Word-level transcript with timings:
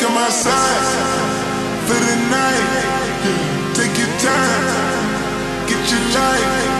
come 0.00 0.16
outside 0.16 0.86
for 1.86 2.00
the 2.08 2.16
night. 2.30 3.74
Take 3.74 3.98
your 3.98 4.12
time, 4.18 5.68
get 5.68 5.90
your 5.90 6.04
life. 6.14 6.79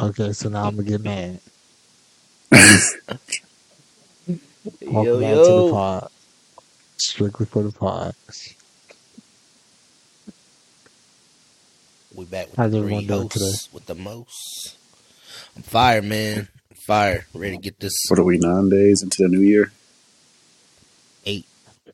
Okay, 0.00 0.32
so 0.32 0.48
now 0.48 0.64
I'm 0.66 0.76
gonna 0.76 0.88
get 0.88 1.02
mad. 1.02 1.40
Welcome 4.82 5.04
Yo, 5.04 5.20
back 5.20 5.30
to 5.34 5.52
the 5.52 5.66
yo. 5.66 5.70
pod. 5.70 6.08
Strictly 6.98 7.46
for 7.46 7.62
the 7.62 7.72
pod. 7.72 8.14
We 12.14 12.24
back 12.24 12.46
with 12.48 12.56
How's 12.56 12.72
the 12.72 12.78
everyone 12.78 13.00
three 13.02 13.08
doing 13.08 13.28
today? 13.28 13.44
hosts 13.44 13.72
with 13.72 13.86
the 13.86 13.94
most. 13.94 14.76
I'm 15.56 15.62
fire, 15.62 16.02
man. 16.02 16.48
I'm 16.70 16.76
fire. 16.86 17.26
Ready 17.34 17.56
to 17.56 17.62
get 17.62 17.78
this 17.80 17.92
What 18.08 18.18
are 18.18 18.24
we, 18.24 18.38
nine 18.38 18.68
days 18.68 19.02
into 19.02 19.22
the 19.22 19.28
new 19.28 19.40
year? 19.40 19.70
eight. 21.26 21.46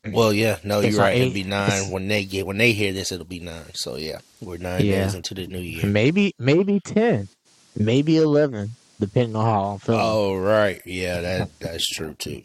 Well, 0.08 0.32
yeah, 0.32 0.58
no, 0.62 0.78
It's 0.80 0.92
you're 0.94 1.00
on 1.02 1.06
right. 1.08 1.16
It'll 1.16 1.28
eight. 1.28 1.34
be 1.34 1.42
nine 1.44 1.90
when 1.90 2.06
they 2.08 2.24
get 2.24 2.46
when 2.46 2.58
they 2.58 2.72
hear 2.72 2.92
this. 2.92 3.10
It'll 3.10 3.24
be 3.26 3.40
nine. 3.40 3.74
So 3.74 3.96
yeah, 3.96 4.20
we're 4.40 4.58
nine 4.58 4.84
Yeah. 4.84 5.04
days 5.04 5.14
into 5.14 5.34
the 5.34 5.46
new 5.48 5.58
year. 5.58 5.84
Maybe, 5.86 6.34
maybe 6.38 6.78
ten, 6.80 7.28
maybe 7.76 8.16
eleven, 8.18 8.70
depending 9.00 9.36
on 9.36 9.44
how 9.44 9.62
I'm 9.72 9.78
feeling. 9.78 10.00
Oh 10.02 10.36
right, 10.36 10.80
yeah, 10.84 11.20
that 11.20 11.58
that's 11.60 11.86
true 11.86 12.14
too. 12.18 12.42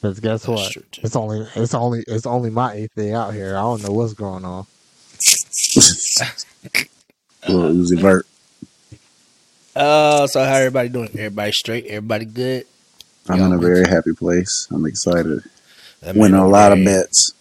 Because 0.00 0.18
guess 0.20 0.42
That's 0.44 0.48
what? 0.48 0.72
true 0.72 0.82
too. 0.90 1.00
It's 1.04 1.14
only, 1.14 1.46
it's 1.54 1.74
only, 1.74 2.02
it's 2.08 2.26
only 2.26 2.50
my 2.50 2.72
eighth 2.72 2.94
day 2.96 3.12
out 3.12 3.32
here. 3.34 3.56
I 3.56 3.60
don't 3.60 3.84
know 3.84 3.92
what's 3.92 4.14
going 4.14 4.44
on. 4.44 4.66
Little 7.48 7.70
Uzi 7.72 8.00
Vert. 8.00 8.26
Oh, 9.76 10.26
so 10.26 10.44
how 10.44 10.54
everybody 10.54 10.88
doing? 10.88 11.08
Everybody 11.10 11.52
straight? 11.52 11.86
Everybody 11.86 12.24
good? 12.24 12.66
I'm 13.28 13.38
Y'all 13.38 13.46
in 13.46 13.52
a 13.52 13.58
very 13.58 13.84
to- 13.84 13.90
happy 13.90 14.12
place. 14.12 14.66
I'm 14.72 14.84
excited. 14.86 15.42
That 16.00 16.16
Winning 16.16 16.32
man 16.32 16.40
a 16.40 16.44
over 16.44 16.52
lot 16.52 16.72
of 16.72 16.84
bets. 16.84 17.32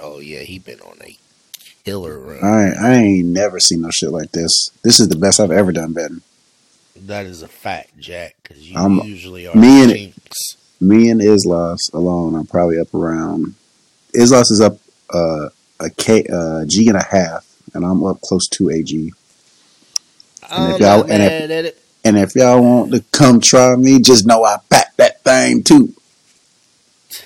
Oh 0.00 0.20
yeah, 0.20 0.40
he 0.40 0.58
been 0.60 0.80
on 0.80 0.96
a 1.04 1.16
killer 1.84 2.16
run. 2.18 2.44
I 2.44 2.72
I 2.80 2.92
ain't 2.94 3.26
never 3.26 3.58
seen 3.58 3.80
no 3.82 3.90
shit 3.90 4.10
like 4.10 4.30
this. 4.30 4.70
This 4.84 5.00
is 5.00 5.08
the 5.08 5.16
best 5.16 5.40
I've 5.40 5.50
ever 5.50 5.72
done 5.72 5.92
betting. 5.92 6.22
That 6.96 7.26
is 7.26 7.42
a 7.42 7.48
fact, 7.48 7.98
Jack. 7.98 8.36
Because 8.42 8.68
you 8.70 8.76
I'm- 8.78 9.00
usually 9.04 9.46
are 9.46 9.54
me 9.56 9.82
and- 9.82 9.92
jinx. 9.92 10.56
Me 10.80 11.10
and 11.10 11.22
Islas 11.22 11.90
alone, 11.92 12.34
I'm 12.34 12.46
probably 12.46 12.78
up 12.80 12.92
around. 12.92 13.54
Islas 14.14 14.50
is 14.50 14.60
up 14.60 14.78
uh, 15.14 15.48
a 15.78 15.90
K, 15.90 16.24
uh, 16.32 16.64
G 16.66 16.88
and 16.88 16.96
a 16.96 17.02
half, 17.04 17.46
and 17.72 17.84
I'm 17.84 18.02
up 18.04 18.20
close 18.20 18.48
to 18.54 18.68
a 18.68 18.82
G. 18.82 19.12
I'm 20.50 20.72
if 20.72 20.80
y'all- 20.80 21.02
and 21.02 21.22
if- 21.22 21.30
mad 21.30 21.50
at 21.50 21.64
it. 21.66 21.78
And 22.04 22.18
if 22.18 22.34
y'all 22.34 22.60
want 22.60 22.90
to 22.92 23.04
come 23.12 23.40
try 23.40 23.76
me, 23.76 24.00
just 24.00 24.26
know 24.26 24.42
I 24.42 24.56
packed 24.68 24.96
that 24.96 25.22
thing 25.22 25.62
too. 25.62 25.94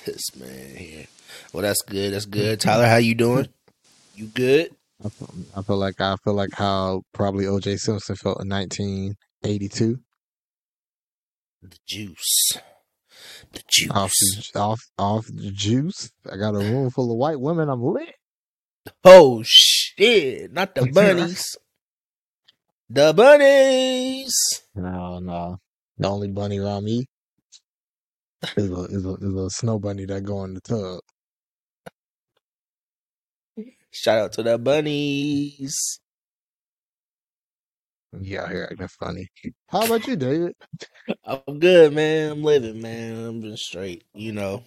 This 0.05 0.35
man 0.35 0.75
here. 0.75 1.07
Well, 1.51 1.63
that's 1.63 1.81
good. 1.81 2.13
That's 2.13 2.25
good. 2.25 2.59
Tyler, 2.59 2.85
how 2.87 2.97
you 2.97 3.15
doing? 3.15 3.47
You 4.15 4.27
good? 4.27 4.69
I 5.03 5.09
feel, 5.09 5.29
I 5.55 5.61
feel 5.63 5.77
like 5.77 5.99
I 5.99 6.15
feel 6.23 6.35
like 6.35 6.51
how 6.53 7.01
probably 7.13 7.45
OJ 7.45 7.79
Simpson 7.79 8.15
felt 8.17 8.39
in 8.41 8.49
1982. 9.41 9.99
The 11.61 11.77
juice. 11.85 12.51
The 13.51 13.61
juice. 13.69 13.91
Off 13.91 14.11
the, 14.11 14.59
off 14.59 14.79
off 14.97 15.25
the 15.27 15.51
juice. 15.51 16.11
I 16.31 16.37
got 16.37 16.55
a 16.55 16.59
room 16.59 16.89
full 16.89 17.11
of 17.11 17.17
white 17.17 17.39
women. 17.39 17.69
I'm 17.69 17.83
lit. 17.83 18.15
Oh 19.03 19.41
shit! 19.43 20.51
Not 20.51 20.75
the 20.75 20.85
bunnies. 20.93 21.55
the 22.89 23.13
bunnies. 23.13 24.35
No, 24.75 25.19
no. 25.19 25.57
The 25.97 26.07
only 26.07 26.29
bunny 26.29 26.59
around 26.59 26.85
me 26.85 27.05
is 28.55 28.69
a 28.71 28.83
is 28.85 29.05
a, 29.05 29.15
is 29.15 29.33
a 29.33 29.49
snow 29.49 29.79
bunny 29.79 30.05
that 30.05 30.23
go 30.23 30.43
in 30.43 30.53
the 30.53 30.61
tub. 30.61 30.99
Shout 33.91 34.19
out 34.19 34.33
to 34.33 34.43
the 34.43 34.57
bunnies. 34.57 35.99
Yeah, 38.19 38.43
out 38.43 38.51
here 38.51 38.67
acting 38.71 38.87
funny. 38.87 39.27
How 39.69 39.85
about 39.85 40.07
you, 40.07 40.15
David? 40.15 40.55
I'm 41.25 41.59
good, 41.59 41.93
man. 41.93 42.31
I'm 42.31 42.43
living, 42.43 42.81
man. 42.81 43.25
I'm 43.25 43.41
just 43.41 43.65
straight. 43.65 44.03
You 44.13 44.33
know, 44.33 44.63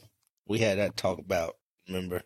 we 0.47 0.59
had 0.59 0.79
that 0.79 0.97
talk 0.97 1.19
about. 1.19 1.57
Remember, 1.89 2.23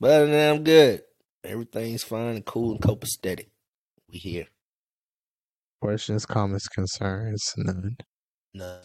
but 0.00 0.10
other 0.12 0.26
than 0.26 0.34
that, 0.34 0.56
I'm 0.56 0.64
good. 0.64 1.02
Everything's 1.44 2.04
fine 2.04 2.36
and 2.36 2.44
cool 2.44 2.72
and 2.72 2.80
copacetic. 2.80 3.46
We 4.10 4.18
here. 4.18 4.46
Questions, 5.82 6.26
comments, 6.26 6.68
concerns, 6.68 7.52
none. 7.56 7.96
None, 8.54 8.80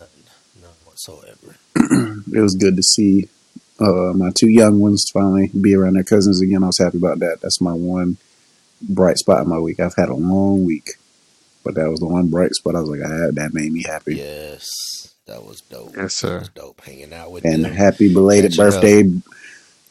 none 0.61 0.71
whatsoever. 0.85 1.55
it 1.75 2.41
was 2.41 2.55
good 2.55 2.75
to 2.75 2.83
see 2.83 3.29
uh, 3.79 4.13
my 4.13 4.31
two 4.35 4.49
young 4.49 4.79
ones 4.79 5.05
finally 5.13 5.49
be 5.59 5.75
around 5.75 5.95
their 5.95 6.03
cousins 6.03 6.41
again. 6.41 6.63
I 6.63 6.67
was 6.67 6.77
happy 6.77 6.97
about 6.97 7.19
that. 7.19 7.39
That's 7.41 7.61
my 7.61 7.73
one 7.73 8.17
bright 8.81 9.17
spot 9.17 9.43
in 9.43 9.49
my 9.49 9.59
week. 9.59 9.79
I've 9.79 9.95
had 9.95 10.09
a 10.09 10.15
long 10.15 10.65
week, 10.65 10.91
but 11.63 11.75
that 11.75 11.89
was 11.89 11.99
the 11.99 12.07
one 12.07 12.29
bright 12.29 12.51
spot. 12.53 12.75
I 12.75 12.79
was 12.81 12.89
like, 12.89 13.01
ah, 13.03 13.31
that 13.33 13.53
made 13.53 13.71
me 13.71 13.83
happy. 13.83 14.15
Yes, 14.15 14.67
that 15.27 15.43
was 15.43 15.61
dope. 15.61 15.89
Yes, 15.95 16.03
That 16.03 16.11
sir. 16.11 16.39
was 16.39 16.49
dope. 16.49 16.81
Hanging 16.81 17.13
out 17.13 17.31
with 17.31 17.45
And 17.45 17.65
them. 17.65 17.73
happy 17.73 18.13
belated 18.13 18.51
Catching 18.51 18.65
up. 18.65 18.73
birthday 18.73 19.03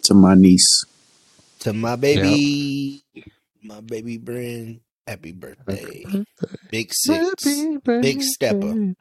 to 0.05 0.15
my 0.15 0.35
niece. 0.35 0.85
to 1.61 1.73
my 1.73 1.97
baby, 1.97 3.03
my 3.63 3.81
baby 3.81 4.17
Bryn. 4.19 4.81
Happy 5.07 5.33
birthday, 5.33 6.05
big 6.71 6.93
six. 6.95 7.45
Big 7.85 8.23
stepper. 8.23 8.95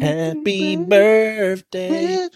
Happy 0.00 0.76
birthday. 0.76 2.28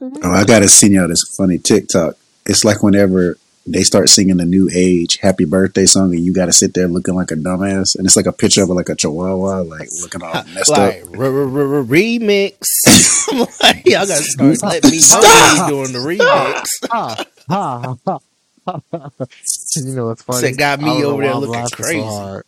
Oh, 0.00 0.32
I 0.32 0.44
gotta 0.44 0.68
send 0.68 0.94
y'all 0.94 1.06
this 1.08 1.22
funny 1.36 1.58
TikTok. 1.58 2.14
It's 2.46 2.64
like 2.64 2.82
whenever 2.82 3.36
they 3.72 3.82
start 3.82 4.08
singing 4.08 4.36
the 4.38 4.44
new 4.44 4.68
age 4.74 5.18
happy 5.20 5.44
birthday 5.44 5.86
song 5.86 6.14
and 6.14 6.24
you 6.24 6.32
gotta 6.32 6.52
sit 6.52 6.74
there 6.74 6.88
looking 6.88 7.14
like 7.14 7.30
a 7.30 7.34
dumbass 7.34 7.94
and 7.96 8.06
it's 8.06 8.16
like 8.16 8.26
a 8.26 8.32
picture 8.32 8.62
of 8.62 8.68
like 8.70 8.88
a 8.88 8.94
chihuahua 8.94 9.60
like 9.62 9.88
looking 10.00 10.22
all 10.22 10.32
messed 10.54 10.70
like 10.70 11.02
up. 11.02 11.16
r- 11.18 11.24
r- 11.24 11.76
r- 11.78 11.84
remix. 11.84 12.58
Like, 13.30 13.82
y'all 13.84 14.06
gotta 14.06 14.22
start 14.22 14.56
letting 14.62 14.90
me 14.90 14.96
know 14.96 15.02
Stop. 15.02 15.68
you 15.70 15.74
doing 15.76 15.92
the 15.92 15.98
remix. 15.98 16.64
ha, 16.90 17.24
ha, 17.48 17.96
ha. 18.06 18.18
you 19.76 19.94
know 19.94 20.06
what's 20.06 20.22
funny? 20.22 20.48
That 20.52 20.56
got 20.58 20.80
me 20.80 20.86
I 20.90 20.92
don't 20.94 21.02
know 21.02 21.08
over 21.10 21.22
there 21.22 21.34
looking 21.34 21.52
laughing 21.52 21.68
so 21.68 21.76
crazy. 21.84 22.42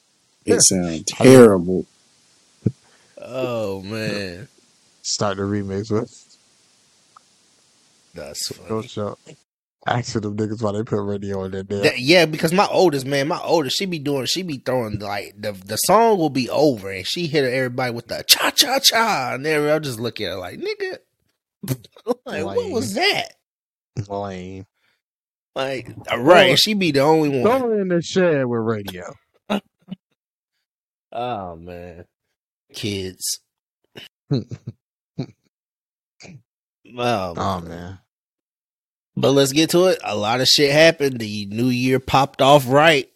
It 0.47 0.63
sounds 0.63 1.05
terrible. 1.05 1.85
Oh 3.21 3.83
man, 3.83 4.49
Start 5.03 5.37
the 5.37 5.43
remix 5.43 5.91
with 5.91 6.39
that's 8.15 8.49
Go 8.69 8.83
funny. 8.83 9.17
Show. 9.89 9.93
Asking 9.95 10.21
them 10.23 10.37
niggas 10.37 10.63
why 10.63 10.73
they 10.73 10.83
put 10.83 11.03
radio 11.03 11.45
in 11.45 11.53
their 11.53 11.63
damn. 11.63 11.83
That- 11.83 11.99
yeah, 11.99 12.27
because 12.27 12.53
my 12.53 12.67
oldest 12.67 13.07
man, 13.07 13.29
my 13.29 13.41
oldest, 13.43 13.77
she 13.79 13.87
be 13.87 13.99
doing, 13.99 14.27
she 14.27 14.43
be 14.43 14.59
throwing 14.59 14.99
like 14.99 15.35
the 15.41 15.53
the 15.53 15.77
song 15.77 16.19
will 16.19 16.31
be 16.31 16.49
over 16.51 16.91
and 16.91 17.07
she 17.07 17.27
hit 17.27 17.45
everybody 17.45 17.93
with 17.95 18.09
the 18.09 18.23
cha 18.27 18.51
cha 18.51 18.79
cha, 18.79 19.33
and 19.35 19.45
then 19.47 19.69
I'll 19.69 19.81
just 19.81 19.99
look 20.01 20.21
at 20.21 20.29
her 20.29 20.37
like 20.37 20.59
nigga, 20.59 20.99
like 22.27 22.45
what 22.45 22.71
was 22.71 22.95
that? 22.95 23.35
Lame. 24.09 24.67
Like 25.57 25.89
uh, 26.13 26.19
right, 26.19 26.59
she 26.59 26.75
be 26.75 26.91
the 26.93 27.01
only 27.01 27.29
one. 27.29 27.43
Go 27.43 27.73
in 27.73 27.89
the 27.89 28.01
shed 28.03 28.47
with 28.47 28.61
radio. 28.61 29.13
Oh 31.13 31.57
man, 31.57 32.05
kids. 32.73 33.41
Oh, 36.97 37.35
Oh 37.37 37.61
man. 37.61 37.99
But 39.21 39.33
let's 39.33 39.53
get 39.53 39.71
to 39.71 39.87
it. 39.87 39.99
A 40.05 40.17
lot 40.17 40.41
of 40.41 40.47
shit 40.49 40.73
happened. 40.73 41.19
The 41.19 41.47
new 41.47 41.69
year 41.69 42.01
popped 42.01 42.41
off 42.41 42.67
right. 42.69 43.11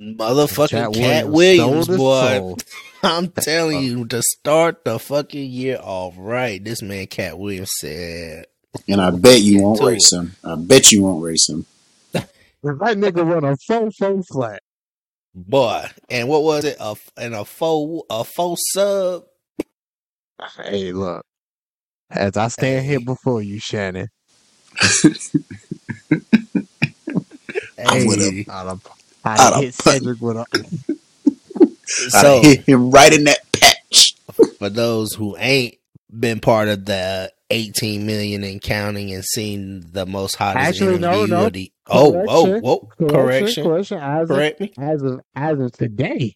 Motherfucking 0.00 0.94
Katt, 0.94 1.28
Williams, 1.28 1.86
sold 1.86 1.88
his 1.88 1.96
boy. 1.98 2.54
I'm 3.02 3.28
telling 3.28 3.82
you, 3.82 4.06
to 4.06 4.22
start 4.22 4.84
the 4.84 4.98
fucking 4.98 5.50
year 5.50 5.78
off 5.82 6.14
right, 6.16 6.62
this 6.62 6.80
man 6.82 7.06
Katt 7.06 7.38
Williams 7.38 7.70
said, 7.78 8.46
And 8.88 9.00
I 9.00 9.10
bet 9.10 9.40
you 9.40 9.62
won't 9.62 9.78
To 9.80 9.86
it. 9.86 9.90
race 9.92 10.12
him. 10.12 10.36
I 10.44 10.54
bet 10.56 10.90
you 10.92 11.02
won't 11.02 11.22
race 11.22 11.48
him. 11.48 11.66
If 12.14 12.78
that 12.78 12.96
nigga 12.98 13.26
run 13.26 13.44
a 13.44 13.56
full 13.56 13.90
full 13.90 14.22
flat. 14.30 14.62
"Boy," 15.34 15.86
and 16.10 16.28
what 16.28 16.42
was 16.42 16.64
it? 16.66 16.76
A 16.78 16.94
and 17.16 17.34
a 17.34 17.44
faux 17.46 18.04
a 18.10 18.22
faux 18.24 18.60
sub. 18.72 19.24
Hey, 20.64 20.92
look. 20.92 21.24
As 22.10 22.36
I 22.36 22.48
stand 22.48 22.84
here 22.84 23.00
before 23.00 23.40
you, 23.40 23.58
Shannon, 23.60 24.08
I 27.78 28.04
would 28.06 28.18
have 28.20 28.32
Hey, 28.32 28.46
I'd 28.48 28.66
have, 28.66 28.86
I'd 29.24 29.40
I'd 29.40 29.40
have 29.40 29.54
have 29.54 29.62
hit 29.62 29.74
Cedric 29.74 30.20
with 30.20 30.36
a. 30.36 30.46
I'd 31.66 32.10
so 32.10 32.34
have 32.36 32.44
hit 32.44 32.60
him 32.62 32.90
right 32.90 33.12
in 33.12 33.24
that 33.24 33.40
patch. 33.52 34.14
for 34.58 34.68
those 34.70 35.12
who 35.14 35.36
ain't 35.38 35.76
been 36.18 36.40
part 36.40 36.68
of 36.68 36.84
the 36.86 37.32
18 37.50 38.06
million 38.06 38.44
and 38.44 38.60
counting 38.62 39.12
and 39.12 39.24
seen 39.24 39.84
the 39.92 40.06
most 40.06 40.36
hottest 40.36 40.64
Actually, 40.80 40.98
no, 40.98 41.12
interview 41.24 41.34
no. 41.34 41.46
of 41.46 41.52
the 41.52 41.72
oh 41.88 42.24
oh 42.28 42.44
Correction. 42.44 42.62
whoa 42.62 42.88
correction 43.08 43.64
Correction. 43.64 43.98
As 43.98 44.30
of, 44.30 44.36
me 44.60 44.72
as 44.78 45.02
of 45.02 45.20
as 45.34 45.58
of 45.58 45.72
today, 45.72 46.34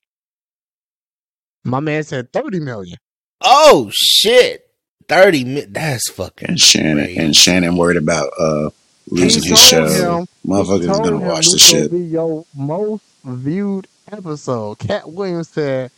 my 1.64 1.80
man 1.80 2.02
said 2.02 2.32
thirty 2.32 2.58
million. 2.60 2.98
oh 3.40 3.90
shit 3.92 4.62
30 5.08 5.44
mi- 5.44 5.60
that's 5.68 6.10
fucking 6.10 6.48
And 6.48 6.58
Shannon 6.60 7.04
crazy. 7.04 7.18
and 7.20 7.36
Shannon 7.36 7.76
worried 7.76 7.96
about 7.96 8.30
uh 8.38 8.70
losing 9.10 9.42
he 9.42 9.50
his 9.50 9.58
show. 9.60 9.86
him. 10.20 10.26
Motherfuckers 10.46 10.80
is 10.80 10.86
gonna 10.86 11.18
watch 11.18 11.44
this 11.44 11.52
the 11.54 11.58
shit. 11.58 11.90
gonna 11.90 12.02
be 12.02 12.08
your 12.10 12.44
most 12.54 13.02
viewed 13.24 13.86
episode. 14.10 14.78
Katt 14.78 15.10
Williams 15.10 15.48
said, 15.48 15.90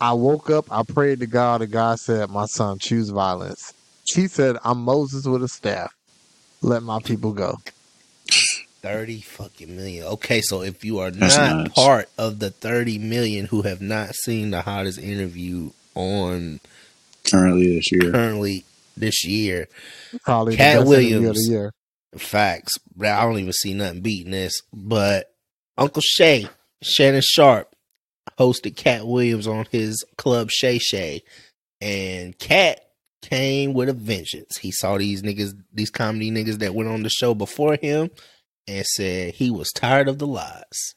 "I 0.00 0.12
woke 0.12 0.50
up. 0.50 0.66
I 0.70 0.82
prayed 0.82 1.20
to 1.20 1.26
God, 1.26 1.62
and 1.62 1.70
God 1.72 1.98
said, 2.00 2.30
my 2.30 2.46
son, 2.46 2.78
choose 2.78 3.10
violence." 3.10 3.72
He 4.12 4.26
said, 4.28 4.56
"I'm 4.64 4.82
Moses 4.82 5.24
with 5.26 5.42
a 5.42 5.48
staff. 5.48 5.92
Let 6.62 6.82
my 6.82 7.00
people 7.00 7.32
go." 7.32 7.58
30 8.82 9.20
fucking 9.22 9.74
million 9.76 10.04
okay 10.06 10.40
so 10.40 10.62
if 10.62 10.84
you 10.84 11.00
are 11.00 11.10
That's 11.10 11.36
not 11.36 11.56
nuts. 11.56 11.74
part 11.74 12.08
of 12.16 12.38
the 12.38 12.50
30 12.50 12.98
million 12.98 13.46
who 13.46 13.62
have 13.62 13.80
not 13.80 14.14
seen 14.14 14.50
the 14.52 14.62
hottest 14.62 14.98
interview 15.00 15.70
on 15.96 16.60
Currently 17.30 17.74
this 17.76 17.92
year. 17.92 18.10
currently 18.12 18.64
this 18.96 19.24
year 19.24 19.68
Probably 20.24 20.56
Katt 20.56 20.74
the 20.74 20.78
best 20.78 20.82
of 20.82 20.88
Williams. 20.88 21.46
the 21.46 21.52
year. 21.52 21.72
Facts. 22.16 22.72
I 23.00 23.22
don't 23.22 23.38
even 23.38 23.52
see 23.52 23.74
nothing 23.74 24.00
beating 24.00 24.32
this. 24.32 24.60
But 24.72 25.26
Uncle 25.76 26.02
Shay, 26.02 26.48
Shannon 26.82 27.22
Sharpe, 27.22 27.68
hosted 28.38 28.76
Katt 28.76 29.06
Williams 29.06 29.46
on 29.46 29.66
his 29.70 30.04
club 30.16 30.50
Shay 30.50 30.78
Shay. 30.78 31.22
And 31.80 32.36
Katt 32.38 32.80
came 33.22 33.74
with 33.74 33.88
a 33.88 33.92
vengeance. 33.92 34.56
He 34.56 34.70
saw 34.72 34.96
these 34.96 35.22
niggas, 35.22 35.54
these 35.72 35.90
comedy 35.90 36.30
niggas 36.30 36.58
that 36.60 36.74
went 36.74 36.88
on 36.88 37.02
the 37.02 37.10
show 37.10 37.34
before 37.34 37.76
him 37.76 38.10
and 38.66 38.84
said 38.86 39.34
he 39.34 39.50
was 39.50 39.70
tired 39.72 40.08
of 40.08 40.18
the 40.18 40.26
lies. 40.26 40.94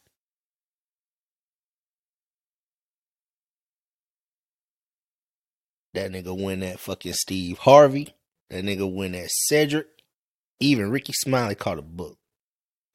That 5.93 6.11
nigga 6.11 6.39
win 6.41 6.63
at 6.63 6.79
fucking 6.79 7.13
Steve 7.13 7.57
Harvey. 7.59 8.13
That 8.49 8.63
nigga 8.63 8.91
win 8.91 9.15
at 9.15 9.29
Cedric. 9.29 9.87
Even 10.59 10.89
Rickey 10.91 11.13
Smiley 11.13 11.55
caught 11.55 11.79
a 11.79 11.81
book. 11.81 12.17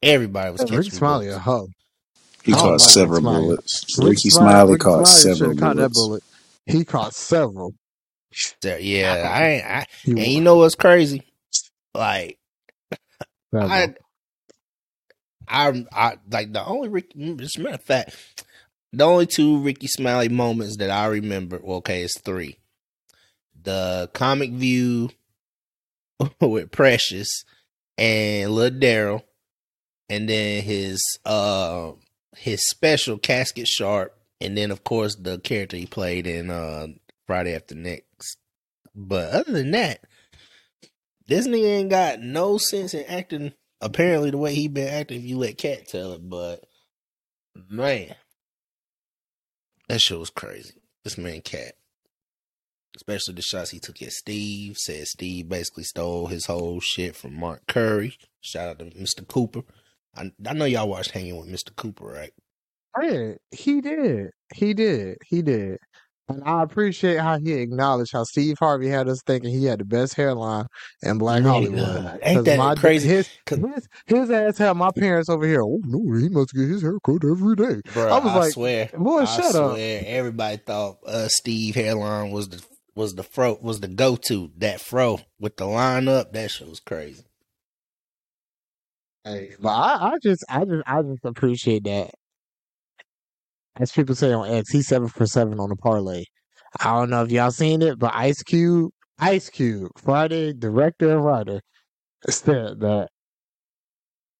Everybody 0.01 0.51
was 0.51 0.61
catching 0.61 0.77
Rickey 0.77 0.89
Smiley 0.91 1.27
a 1.27 1.33
books. 1.33 1.43
hoe. 1.43 1.67
He 2.43 2.53
I 2.53 2.55
caught 2.55 2.71
like 2.71 2.79
several 2.79 3.19
Smiley. 3.19 3.41
bullets. 3.41 3.99
Rickey 3.99 4.29
Smiley 4.29 4.77
caught 4.77 4.99
Rickey 4.99 5.05
Smiley 5.11 5.21
several 5.35 5.49
should've 5.51 5.59
caught 5.59 5.75
that 5.75 5.91
bullets. 5.91 6.23
bullet. 6.65 6.77
He 6.77 6.85
caught 6.85 7.13
several. 7.13 7.73
So, 8.31 8.77
yeah, 8.77 9.31
I 9.33 9.43
ain't. 9.47 9.65
I, 9.65 9.85
and 10.05 10.27
you 10.27 10.41
know 10.41 10.55
what's 10.55 10.75
crazy? 10.75 11.23
Like 11.93 12.37
several. 13.51 13.71
I, 13.71 13.95
I, 15.47 15.85
I 15.91 16.17
like 16.31 16.53
the 16.53 16.65
only 16.65 16.89
Ricky. 16.89 17.37
As 17.41 17.55
a 17.57 17.61
matter 17.61 17.75
of 17.75 17.83
fact, 17.83 18.45
the 18.93 19.03
only 19.05 19.25
two 19.25 19.59
Rickey 19.59 19.87
Smiley 19.87 20.29
moments 20.29 20.77
that 20.77 20.89
I 20.91 21.07
remember. 21.07 21.59
Well, 21.63 21.77
okay, 21.77 22.03
it's 22.03 22.19
three. 22.21 22.59
The 23.67 24.09
comic 24.13 24.51
view 24.51 25.09
with 26.41 26.71
Precious 26.71 27.43
and 27.97 28.51
Lil 28.51 28.71
Daryl, 28.71 29.23
and 30.07 30.29
then 30.29 30.63
his 30.63 31.03
uh 31.25 31.91
his 32.37 32.65
special 32.69 33.17
Casket 33.17 33.67
Sharp, 33.67 34.17
and 34.39 34.57
then 34.57 34.71
of 34.71 34.85
course 34.85 35.15
the 35.15 35.37
character 35.39 35.75
he 35.75 35.85
played 35.85 36.27
in 36.27 36.49
uh 36.49 36.87
Friday 37.25 37.53
After 37.53 37.75
Next. 37.75 38.37
But 38.95 39.31
other 39.33 39.51
than 39.51 39.71
that, 39.71 39.99
this 41.27 41.45
nigga 41.45 41.79
ain't 41.79 41.89
got 41.89 42.21
no 42.21 42.57
sense 42.57 42.93
in 42.93 43.03
acting. 43.05 43.51
Apparently, 43.81 44.31
the 44.31 44.37
way 44.37 44.55
he 44.55 44.69
been 44.69 44.87
acting, 44.87 45.19
if 45.19 45.25
you 45.25 45.37
let 45.37 45.57
Katt 45.57 45.89
tell 45.89 46.13
it, 46.13 46.27
but 46.27 46.63
man, 47.69 48.15
that 49.89 49.99
shit 49.99 50.17
was 50.17 50.29
crazy. 50.29 50.73
This 51.03 51.17
man 51.17 51.41
Katt, 51.41 51.73
especially 52.97 53.35
the 53.35 53.41
shots 53.41 53.69
he 53.69 53.79
took 53.79 54.01
at 54.01 54.11
Steve, 54.11 54.75
said 54.77 55.07
Steve 55.07 55.47
basically 55.47 55.83
stole 55.83 56.27
his 56.27 56.47
whole 56.47 56.79
shit 56.81 57.15
from 57.15 57.39
Mark 57.39 57.61
Curry. 57.67 58.17
Shout 58.41 58.69
out 58.69 58.79
to 58.79 58.85
Mr. 58.85 59.25
Cooper. 59.25 59.61
I, 60.15 60.31
I 60.45 60.53
know 60.53 60.65
y'all 60.65 60.89
watched 60.89 61.11
Hanging 61.11 61.37
with 61.37 61.47
Mr. 61.47 61.75
Cooper, 61.75 62.05
right? 62.05 62.31
Yeah, 63.01 63.33
he 63.51 63.81
did. 63.81 64.31
He 64.55 64.73
did. 64.73 65.19
He 65.27 65.43
did. 65.43 65.77
And 66.29 66.43
I 66.43 66.61
appreciate 66.63 67.19
how 67.19 67.39
he 67.39 67.53
acknowledged 67.53 68.11
how 68.11 68.23
Steve 68.23 68.57
Harvey 68.59 68.89
had 68.89 69.07
us 69.07 69.21
thinking 69.25 69.51
he 69.51 69.63
had 69.65 69.79
the 69.79 69.85
best 69.85 70.15
hairline 70.15 70.65
in 71.01 71.19
Black 71.19 71.41
Nigga, 71.41 71.47
Hollywood. 71.47 72.19
ain't 72.21 72.43
that 72.45 72.57
my, 72.57 72.75
crazy? 72.75 73.07
His, 73.07 73.29
his, 73.47 73.87
his 74.07 74.29
ass 74.29 74.57
had 74.57 74.75
my 74.75 74.89
parents 74.97 75.29
over 75.29 75.45
here. 75.45 75.61
Oh, 75.61 75.79
no, 75.85 76.17
he 76.17 76.27
must 76.27 76.53
get 76.53 76.67
his 76.67 76.81
hair 76.81 76.97
cut 77.05 77.23
every 77.23 77.55
day. 77.55 77.79
Bro, 77.93 78.07
I 78.07 78.19
was 78.19 78.33
I 78.33 78.39
like, 78.39 78.51
swear, 78.53 78.89
boy, 78.97 79.19
I 79.19 79.25
shut 79.25 79.55
up. 79.55 79.71
swear, 79.75 80.03
everybody 80.05 80.57
thought 80.57 80.97
uh, 81.05 81.27
Steve 81.29 81.75
hairline 81.75 82.31
was 82.31 82.49
the 82.49 82.61
was 82.97 83.13
the 83.13 83.23
fro 83.23 83.57
was 83.61 83.79
the 83.79 83.87
go 83.87 84.15
to. 84.15 84.51
That 84.57 84.81
fro 84.81 85.19
with 85.39 85.57
the 85.57 85.65
line 85.65 86.07
up, 86.07 86.33
that 86.33 86.49
shit 86.51 86.67
was 86.67 86.79
crazy. 86.79 87.23
Hey, 89.23 89.51
but 89.59 89.69
I, 89.69 90.13
I 90.13 90.17
just, 90.21 90.43
I 90.49 90.65
just, 90.65 90.83
I 90.87 91.01
just 91.03 91.23
appreciate 91.23 91.83
that. 91.83 92.11
As 93.79 93.91
people 93.91 94.15
say 94.15 94.33
on 94.33 94.49
X, 94.49 94.71
he's 94.71 94.87
seven 94.87 95.07
for 95.07 95.27
seven 95.27 95.59
on 95.59 95.69
the 95.69 95.75
parlay. 95.75 96.23
I 96.79 96.93
don't 96.93 97.11
know 97.11 97.23
if 97.23 97.31
y'all 97.31 97.51
seen 97.51 97.81
it, 97.83 97.99
but 97.99 98.15
Ice 98.15 98.41
Cube, 98.41 98.91
Ice 99.19 99.49
Cube, 99.49 99.91
Friday 99.97 100.53
director 100.53 101.11
and 101.11 101.23
writer, 101.23 101.61
said 102.27 102.79
that 102.79 103.09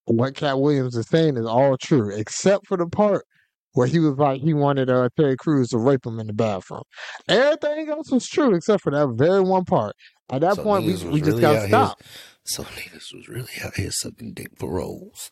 what 0.05 0.35
Katt 0.35 0.59
Williams 0.59 0.95
is 0.95 1.07
saying 1.09 1.37
is 1.37 1.45
all 1.45 1.77
true, 1.77 2.09
except 2.15 2.65
for 2.65 2.77
the 2.77 2.87
part 2.87 3.23
where 3.73 3.87
he 3.87 3.99
was 3.99 4.17
like 4.17 4.41
he 4.41 4.53
wanted 4.53 4.89
uh, 4.89 5.09
Terry 5.17 5.35
Crews 5.37 5.69
to 5.69 5.77
rape 5.77 6.05
him 6.05 6.19
in 6.19 6.27
the 6.27 6.33
bathroom. 6.33 6.83
Everything 7.27 7.89
else 7.89 8.11
was 8.11 8.27
true 8.27 8.55
except 8.55 8.83
for 8.83 8.91
that 8.91 9.07
very 9.15 9.41
one 9.41 9.65
part. 9.65 9.95
At 10.29 10.41
that 10.41 10.55
So 10.55 10.63
point, 10.63 10.85
we, 10.85 10.93
niggas 10.93 11.03
was 11.03 11.13
we 11.13 11.21
just 11.21 11.39
got 11.41 11.67
stopped. 11.67 12.03
here- 12.03 12.11
So 12.43 12.63
niggas 12.63 13.13
was 13.13 13.27
really 13.29 13.47
out 13.63 13.75
here 13.75 13.91
sucking 13.91 14.33
dick 14.33 14.49
for 14.57 14.71
rolls. 14.71 15.31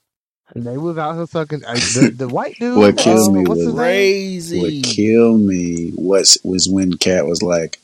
And 0.53 0.63
they 0.63 0.77
was 0.77 0.97
out 0.97 1.15
here 1.15 1.25
sucking. 1.25 1.65
Uh, 1.65 1.73
the, 1.73 2.13
the 2.17 2.27
white 2.27 2.55
dude, 2.59 2.77
What 2.77 2.97
kills 2.97 3.27
uh, 3.27 3.31
me 3.31 3.43
was- 3.45 3.73
Crazy. 3.73 4.61
What 4.61 4.93
killed 4.95 5.41
me 5.41 5.91
was 5.95 6.37
was 6.43 6.67
when 6.71 6.93
Katt 6.97 7.25
was 7.25 7.41
like, 7.41 7.79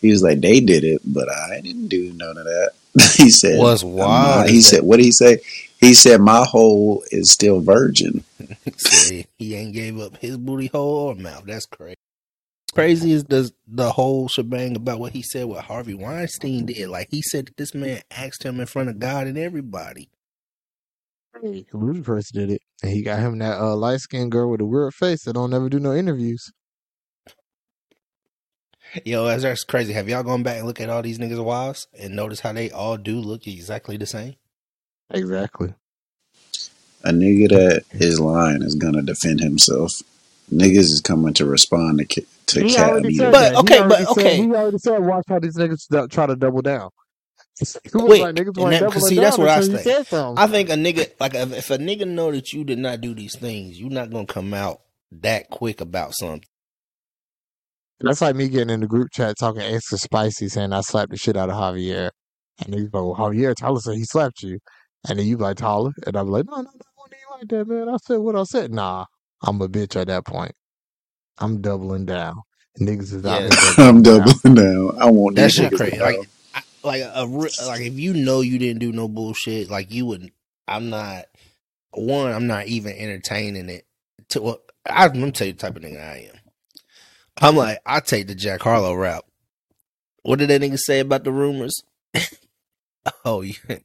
he 0.00 0.10
was 0.12 0.22
like, 0.22 0.40
they 0.40 0.60
did 0.60 0.84
it, 0.84 1.02
but 1.04 1.28
I 1.28 1.60
didn't 1.60 1.88
do 1.88 2.12
none 2.14 2.38
of 2.38 2.44
that. 2.44 2.70
he 3.16 3.30
said, 3.30 3.58
What's 3.58 3.82
"I'm 3.82 3.92
wild 3.94 4.48
He 4.48 4.58
that- 4.58 4.62
said, 4.62 4.82
what 4.84 4.98
did 4.98 5.06
he 5.06 5.12
say? 5.12 5.38
He 5.78 5.94
said, 5.94 6.20
my 6.20 6.44
hole 6.44 7.04
is 7.10 7.32
still 7.32 7.60
virgin. 7.60 8.24
Say 8.76 9.26
he 9.38 9.54
ain't 9.54 9.74
gave 9.74 9.98
up 9.98 10.16
his 10.18 10.36
booty 10.36 10.66
hole 10.66 11.08
or 11.08 11.14
mouth. 11.14 11.44
That's 11.46 11.66
crazy. 11.66 11.94
Crazy 12.74 13.12
is 13.12 13.24
the 13.24 13.50
the 13.66 13.90
whole 13.90 14.28
shebang 14.28 14.76
about 14.76 15.00
what 15.00 15.12
he 15.12 15.22
said 15.22 15.46
what 15.46 15.64
Harvey 15.64 15.94
Weinstein 15.94 16.66
did. 16.66 16.88
Like 16.88 17.08
he 17.10 17.22
said 17.22 17.46
that 17.46 17.56
this 17.56 17.74
man 17.74 18.02
asked 18.10 18.42
him 18.42 18.60
in 18.60 18.66
front 18.66 18.90
of 18.90 18.98
God 18.98 19.26
and 19.26 19.38
everybody. 19.38 20.10
Hey, 21.40 21.66
Ludacris 21.72 22.30
did 22.30 22.50
it, 22.50 22.60
and 22.82 22.92
he 22.92 23.02
got 23.02 23.20
him 23.20 23.38
that 23.38 23.58
uh, 23.58 23.74
light 23.74 24.00
skinned 24.00 24.32
girl 24.32 24.50
with 24.50 24.60
a 24.60 24.66
weird 24.66 24.92
face 24.92 25.24
that 25.24 25.32
don't 25.32 25.50
never 25.50 25.70
do 25.70 25.80
no 25.80 25.94
interviews. 25.94 26.52
Yo, 29.04 29.24
that's, 29.24 29.42
that's 29.42 29.64
crazy. 29.64 29.92
Have 29.92 30.08
y'all 30.08 30.22
gone 30.22 30.42
back 30.42 30.58
and 30.58 30.66
look 30.66 30.80
at 30.80 30.90
all 30.90 31.02
these 31.02 31.18
niggas' 31.18 31.42
wives 31.42 31.88
and 31.98 32.14
notice 32.14 32.40
how 32.40 32.52
they 32.52 32.70
all 32.70 32.96
do 32.96 33.18
look 33.18 33.46
exactly 33.46 33.96
the 33.96 34.06
same? 34.06 34.36
Exactly. 35.10 35.74
A 37.04 37.10
nigga 37.10 37.48
that 37.50 37.84
is 37.92 38.20
lying 38.20 38.62
is 38.62 38.74
gonna 38.74 39.02
defend 39.02 39.40
himself. 39.40 39.92
Niggas 40.52 40.78
is 40.78 41.00
coming 41.00 41.34
to 41.34 41.44
respond 41.46 41.98
to, 41.98 42.04
Ca- 42.06 42.26
to 42.46 42.62
He 42.64 42.74
Katt 42.74 42.90
already 42.90 43.08
immediately. 43.08 43.18
said 43.18 43.32
But, 43.32 43.40
that. 43.40 43.52
He 43.52 43.58
okay, 43.58 43.78
already 43.78 44.04
but, 44.04 44.14
said- 44.14 44.20
okay. 44.26 44.36
he 44.36 44.50
already 44.54 44.78
said, 44.78 44.98
"Watch 45.06 45.24
how 45.28 45.38
these 45.38 45.56
niggas 45.56 45.86
do- 45.90 46.08
try 46.08 46.26
to 46.26 46.36
double 46.36 46.62
down." 46.62 46.90
He 47.60 47.64
was 47.64 47.78
Wait, 47.94 48.20
like, 48.22 48.34
"Niggas 48.34 48.46
and 48.48 48.56
want 48.56 48.70
that- 48.72 48.78
to 48.80 48.84
'cause 48.86 48.94
double 48.94 49.06
see, 49.08 49.14
down 49.16 49.24
that's 49.24 49.38
what 49.38 49.48
I 49.48 49.56
until 49.56 49.70
you 49.70 49.78
think. 49.78 49.96
said 49.96 50.06
something." 50.06 50.42
I 50.44 50.46
think 50.48 50.70
a 50.70 50.72
nigga 50.74 51.10
like 51.20 51.34
if, 51.34 51.52
if 51.52 51.70
a 51.70 51.78
nigga 51.78 52.06
know 52.08 52.32
that 52.32 52.52
you 52.52 52.64
did 52.64 52.78
not 52.78 53.00
do 53.00 53.14
these 53.14 53.36
things, 53.38 53.78
you're 53.78 53.90
not 53.90 54.10
gonna 54.10 54.26
come 54.26 54.52
out 54.54 54.80
that 55.12 55.48
quick 55.50 55.80
about 55.80 56.14
something. 56.14 56.44
That's 58.00 58.20
like 58.20 58.36
me 58.36 58.48
getting 58.48 58.70
in 58.70 58.80
the 58.80 58.86
group 58.86 59.08
chat 59.12 59.36
talking 59.38 59.60
extra 59.62 59.98
spicy, 59.98 60.48
saying 60.48 60.72
I 60.72 60.82
slapped 60.82 61.10
the 61.10 61.16
shit 61.16 61.36
out 61.36 61.50
of 61.50 61.56
Javier, 61.56 62.10
and 62.64 62.74
he's 62.74 62.84
like, 62.84 62.92
well, 62.92 63.16
"Javier, 63.18 63.54
us 63.60 63.84
said 63.84 63.94
he 63.96 64.04
slapped 64.04 64.42
you," 64.42 64.58
and 65.08 65.18
then 65.18 65.26
you 65.26 65.36
like 65.36 65.58
Tyler, 65.58 65.92
and 66.06 66.16
I'm 66.16 66.28
like, 66.28 66.46
"No, 66.46 66.56
no, 66.56 66.62
no, 66.62 66.68
it 66.70 66.86
wasn't 66.96 67.14
even 67.14 67.38
like 67.40 67.48
that, 67.48 67.74
man. 67.74 67.88
I 67.94 67.96
said 68.04 68.18
what 68.18 68.36
I 68.36 68.44
said." 68.44 68.72
Nah, 68.72 69.06
I'm 69.42 69.60
a 69.62 69.68
bitch 69.68 69.96
at 70.00 70.08
that 70.08 70.24
point. 70.26 70.52
I'm 71.38 71.60
doubling 71.60 72.06
down. 72.06 72.42
Niggas 72.80 73.12
is 73.14 73.26
out 73.26 73.42
Yeah. 73.42 73.50
here 73.60 73.74
I'm 73.78 74.02
doubling 74.02 74.54
down. 74.54 74.54
down. 74.54 74.98
I 75.00 75.10
want 75.10 75.36
That 75.36 75.50
shit 75.52 75.72
crazy. 75.74 75.98
Like. 76.00 76.16
I, 76.54 76.62
like 76.84 77.02
a 77.02 77.24
like 77.24 77.82
if 77.82 77.94
you 77.98 78.14
know 78.14 78.40
you 78.40 78.58
didn't 78.58 78.80
do 78.80 78.92
no 78.92 79.08
bullshit, 79.08 79.70
like 79.70 79.92
you 79.92 80.06
wouldn't. 80.06 80.32
I'm 80.68 80.90
not. 80.90 81.24
one, 81.92 82.32
I'm 82.32 82.46
not 82.46 82.66
even 82.68 82.92
entertaining 82.94 83.68
it. 83.70 83.86
To 84.30 84.42
well, 84.42 84.60
I, 84.88 85.06
let 85.06 85.16
me 85.16 85.30
tell 85.32 85.46
you 85.46 85.54
the 85.54 85.60
type 85.60 85.76
of 85.76 85.82
nigga 85.82 86.00
I 86.02 86.30
am. 86.32 86.40
I'm 87.40 87.56
like, 87.56 87.80
I 87.86 88.00
take 88.00 88.26
the 88.28 88.34
Jack 88.34 88.62
Harlow 88.62 88.94
route. 88.94 89.24
What 90.22 90.38
did 90.40 90.50
that 90.50 90.62
nigga 90.62 90.78
say 90.78 91.00
about 91.00 91.24
the 91.24 91.32
rumors? 91.32 91.82
oh 93.24 93.42
yeah. 93.42 93.78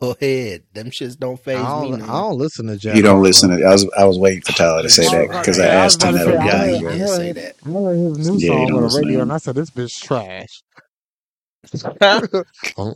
Go 0.00 0.12
ahead. 0.18 0.62
Them 0.72 0.90
shits 0.90 1.18
don't 1.18 1.38
phase 1.38 1.58
I 1.58 1.82
me. 1.82 1.90
don't, 1.90 2.00
none. 2.00 2.08
I 2.08 2.20
don't 2.20 2.38
listen 2.38 2.66
to 2.68 2.76
Jack. 2.78 2.96
You 2.96 3.02
don't 3.02 3.22
listen 3.22 3.50
to. 3.50 3.62
I 3.64 3.72
was 3.72 3.90
I 3.98 4.04
was 4.04 4.18
waiting 4.18 4.40
for 4.42 4.52
Tyler 4.52 4.82
to 4.82 4.88
say 4.88 5.04
that 5.04 5.28
because 5.28 5.60
I 5.60 5.66
Yeah, 5.66 5.80
I 5.80 5.84
was 5.84 5.94
asked 5.94 6.02
him 6.02 6.14
about 6.14 6.24
that 6.24 6.30
to 6.30 6.36
a 6.36 6.40
say, 6.40 6.48
I 6.48 6.48
heard- 6.48 6.84
I 7.02 7.06
say 7.06 7.26
heard- 7.26 7.36
that. 7.36 7.54
I 7.66 7.70
heard 7.70 8.16
his 8.16 8.30
new 8.30 8.36
Yeah, 8.38 8.40
you 8.40 8.46
song 8.48 8.66
don't 8.66 8.76
on 8.76 8.76
the 8.76 8.82
listen 8.86 9.00
to 9.02 9.06
radio, 9.06 9.18
him. 9.18 9.22
and 9.22 9.32
I 9.32 9.36
said, 9.38 9.54
"This 9.56 9.70
bitch 9.70 10.00
trash." 10.02 10.62
Oh, 12.76 12.94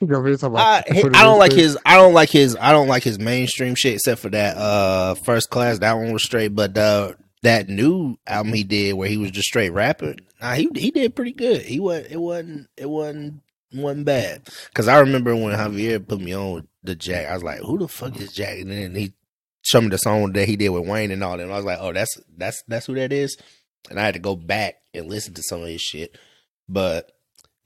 he 0.00 0.06
gonna 0.06 0.22
be 0.30 0.36
talking 0.36 0.56
I, 0.56 0.82
he- 0.86 1.02
put 1.02 1.12
it 1.12 1.16
I 1.16 1.22
don't 1.24 1.34
in 1.34 1.38
like 1.38 1.52
his- 1.52 1.72
his 1.72 1.78
I 1.86 1.96
don't 1.96 2.12
like 2.14 2.30
his 2.30 2.56
I 2.60 2.72
don't 2.72 2.88
like 2.88 3.02
his 3.02 3.18
mainstream 3.18 3.74
shit 3.74 3.94
except 3.94 4.20
for 4.20 4.28
that 4.30 4.56
uh 4.56 5.14
first 5.14 5.50
class 5.50 5.78
that 5.78 5.94
one 5.94 6.12
was 6.12 6.22
straight 6.24 6.54
but 6.54 6.76
uh 6.76 7.12
that 7.42 7.68
new 7.68 8.16
album 8.26 8.52
he 8.52 8.64
did 8.64 8.94
where 8.94 9.08
he 9.08 9.16
was 9.16 9.30
just 9.30 9.48
straight 9.48 9.70
rapping 9.70 10.18
nah, 10.40 10.52
he 10.54 10.68
he 10.74 10.90
did 10.90 11.16
pretty 11.16 11.32
good 11.32 11.62
he 11.62 11.80
was 11.80 12.04
it 12.10 12.18
wasn't 12.18 12.66
it 12.76 12.88
wasn't 12.88 13.40
wasn't 13.74 14.04
bad 14.06 14.42
because 14.68 14.88
I 14.88 14.98
remember 15.00 15.34
when 15.34 15.54
Javier 15.56 16.06
put 16.06 16.20
me 16.20 16.34
on 16.34 16.52
with 16.54 16.66
the 16.82 16.94
Jack 16.94 17.28
I 17.28 17.34
was 17.34 17.42
like 17.42 17.60
who 17.60 17.78
the 17.78 17.88
fuck 17.88 18.20
is 18.20 18.32
Jack 18.32 18.58
and 18.58 18.70
then 18.70 18.94
he 18.94 19.12
showed 19.62 19.82
me 19.82 19.88
the 19.88 19.98
song 19.98 20.32
that 20.32 20.48
he 20.48 20.56
did 20.56 20.70
with 20.70 20.86
Wayne 20.86 21.10
and 21.10 21.22
all 21.22 21.36
that 21.36 21.42
and 21.42 21.52
I 21.52 21.56
was 21.56 21.64
like 21.64 21.78
oh 21.80 21.92
that's 21.92 22.20
that's 22.36 22.62
that's 22.68 22.86
who 22.86 22.94
that 22.96 23.12
is 23.12 23.36
and 23.90 23.98
I 24.00 24.04
had 24.04 24.14
to 24.14 24.20
go 24.20 24.36
back 24.36 24.74
and 24.94 25.08
listen 25.08 25.34
to 25.34 25.42
some 25.42 25.62
of 25.62 25.68
his 25.68 25.80
shit 25.80 26.16
but 26.68 27.12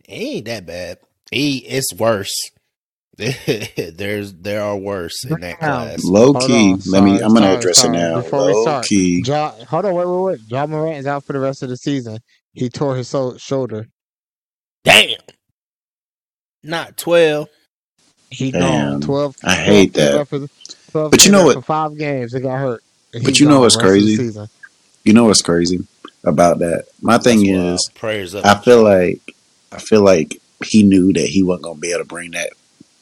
it 0.08 0.12
ain't 0.12 0.44
that 0.46 0.66
bad 0.66 0.98
he 1.30 1.58
it's 1.58 1.92
worse 1.94 2.34
There's 3.16 4.34
there 4.34 4.62
are 4.62 4.76
worse 4.76 5.24
in 5.24 5.40
that 5.40 5.58
class. 5.58 6.04
Low 6.04 6.34
Hold 6.34 6.42
key. 6.46 6.72
on, 6.74 6.80
let 6.88 7.02
me. 7.02 7.12
I'm 7.14 7.32
gonna 7.32 7.46
sorry, 7.46 7.56
address 7.56 7.78
sorry. 7.78 7.96
it 7.96 8.00
now. 8.00 8.20
Before 8.20 8.44
we 8.44 8.52
Low 8.52 8.62
start, 8.62 8.84
key. 8.84 9.22
Ja, 9.24 9.52
hold 9.64 9.86
on, 9.86 9.94
wait, 9.94 10.06
wait, 10.06 10.20
wait. 10.22 10.40
Ja 10.48 10.66
Morant 10.66 10.98
is 10.98 11.06
out 11.06 11.24
for 11.24 11.32
the 11.32 11.38
rest 11.38 11.62
of 11.62 11.70
the 11.70 11.78
season. 11.78 12.18
He 12.52 12.68
tore 12.68 12.94
his 12.94 13.08
so- 13.08 13.38
shoulder. 13.38 13.86
Damn. 14.84 15.16
Not 16.66 16.96
twelve. 16.96 17.48
He 18.30 18.50
Damn. 18.50 18.92
gone. 18.92 19.00
Twelve. 19.00 19.36
I 19.44 19.54
hate 19.54 19.94
12 19.94 20.12
that. 20.12 20.20
out 20.20 20.28
for- 20.28 20.48
12 20.90 21.10
But 21.10 21.24
you 21.26 21.32
know 21.32 21.44
what- 21.44 21.54
For 21.54 21.62
five 21.62 21.96
games, 21.96 22.34
it 22.34 22.40
got 22.40 22.58
hurt. 22.58 22.82
But 23.22 23.38
you 23.40 23.48
know 23.48 23.60
what's 23.60 23.76
the 23.76 23.84
rest 23.84 23.96
of 23.96 24.06
the 24.06 24.16
crazy? 24.16 24.40
You 25.04 25.12
know 25.14 25.24
what's 25.24 25.42
crazy 25.42 25.86
about 26.24 26.58
that? 26.58 26.86
My 27.00 27.18
thing 27.18 27.46
That's 27.46 27.84
is, 27.84 27.90
prayers 27.94 28.34
up. 28.34 28.44
I 28.44 28.56
feel 28.60 28.82
like 28.82 29.20
I 29.72 29.78
feel 29.78 30.02
like 30.02 30.40
he 30.64 30.82
knew 30.82 31.12
that 31.12 31.26
he 31.26 31.42
wasn't 31.42 31.64
gonna 31.64 31.78
be 31.78 31.90
able 31.90 32.00
to 32.00 32.04
bring 32.06 32.32
that 32.32 32.50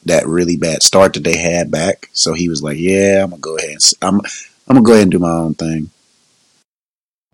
that 0.05 0.27
really 0.27 0.55
bad 0.57 0.83
start 0.83 1.13
that 1.15 1.23
they 1.23 1.37
had 1.37 1.71
back. 1.71 2.09
So 2.13 2.33
he 2.33 2.47
was 2.47 2.61
like, 2.61 2.77
"Yeah, 2.77 3.23
I'm 3.23 3.31
gonna 3.31 3.39
go 3.41 3.57
ahead. 3.57 3.69
And, 3.71 3.77
s- 3.83 3.95
I'm 4.01 4.19
I'm 4.67 4.75
gonna 4.75 4.81
go 4.83 4.91
ahead 4.93 5.03
and 5.03 5.11
do 5.11 5.19
my 5.19 5.31
own 5.31 5.55
thing." 5.55 5.89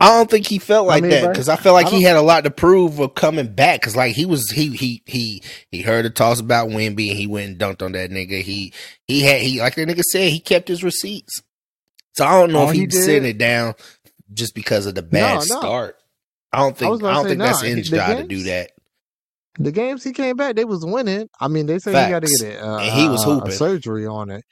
I 0.01 0.17
don't 0.17 0.29
think 0.29 0.47
he 0.47 0.57
felt 0.59 0.85
I 0.85 0.87
like 0.87 1.03
mean, 1.03 1.11
that 1.11 1.31
because 1.31 1.47
I 1.47 1.55
felt 1.55 1.75
like 1.75 1.87
I 1.87 1.91
he 1.91 2.01
had 2.03 2.15
a 2.17 2.21
lot 2.21 2.43
to 2.43 2.51
prove 2.51 2.99
of 2.99 3.13
coming 3.15 3.53
back. 3.53 3.81
Because 3.81 3.95
like 3.95 4.15
he 4.15 4.25
was 4.25 4.49
he 4.51 4.75
he 4.75 5.03
he 5.05 5.43
he 5.69 5.81
heard 5.83 6.05
the 6.05 6.09
toss 6.09 6.39
about 6.39 6.69
Wemby 6.69 7.09
and 7.09 7.17
he 7.19 7.27
went 7.27 7.49
and 7.51 7.59
dunked 7.59 7.83
on 7.85 7.91
that 7.93 8.09
nigga. 8.09 8.41
He 8.41 8.73
he 9.07 9.21
had 9.21 9.41
he 9.41 9.59
like 9.59 9.75
the 9.75 9.85
nigga 9.85 10.01
said 10.01 10.29
he 10.31 10.39
kept 10.39 10.67
his 10.67 10.83
receipts. 10.83 11.41
So 12.13 12.25
I 12.25 12.31
don't 12.39 12.51
know 12.51 12.63
if 12.67 12.73
he 12.73 12.81
he 12.81 12.89
sitting 12.91 13.29
it 13.29 13.37
down 13.37 13.75
just 14.33 14.55
because 14.55 14.85
of 14.87 14.95
the 14.95 15.03
bad 15.03 15.35
No, 15.47 15.55
no. 15.55 15.59
start. 15.59 15.97
I 16.51 16.59
don't 16.59 16.75
think 16.75 16.91
was 16.91 17.03
I, 17.03 17.13
don't 17.13 17.23
say, 17.23 17.29
think 17.29 17.39
that's 17.41 17.61
nah, 17.61 17.67
In's 17.69 17.89
the 17.89 17.97
job 17.97 18.17
to 18.17 18.23
do 18.27 18.43
that. 18.43 18.71
The 19.59 19.71
games 19.71 20.03
he 20.03 20.13
came 20.13 20.35
back, 20.35 20.55
they 20.55 20.65
was 20.65 20.85
winning. 20.85 21.27
I 21.39 21.47
mean, 21.47 21.65
they 21.67 21.79
say 21.79 21.91
he 21.91 22.09
got 22.09 22.23
to 22.23 22.27
get 22.27 22.53
it. 22.53 22.61
uh, 22.61 22.77
And 22.79 22.99
he 22.99 23.07
was 23.09 23.23
uh, 23.23 23.25
hooping. 23.35 23.51
surgery 23.51 24.07
on 24.07 24.29
it. 24.31 24.43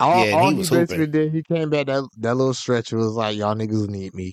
All, 0.00 0.26
Yeah, 0.26 0.32
all 0.32 0.50
he 0.50 0.52
he, 0.52 0.58
was 0.58 0.70
basically 0.70 1.06
hooping. 1.06 1.10
did, 1.12 1.32
he 1.32 1.42
came 1.42 1.70
back 1.70 1.86
that 1.86 2.04
that 2.18 2.34
little 2.34 2.54
stretch. 2.54 2.92
Was 2.92 3.14
like 3.14 3.36
y'all 3.36 3.54
niggas 3.54 3.88
need 3.88 4.14
me. 4.14 4.32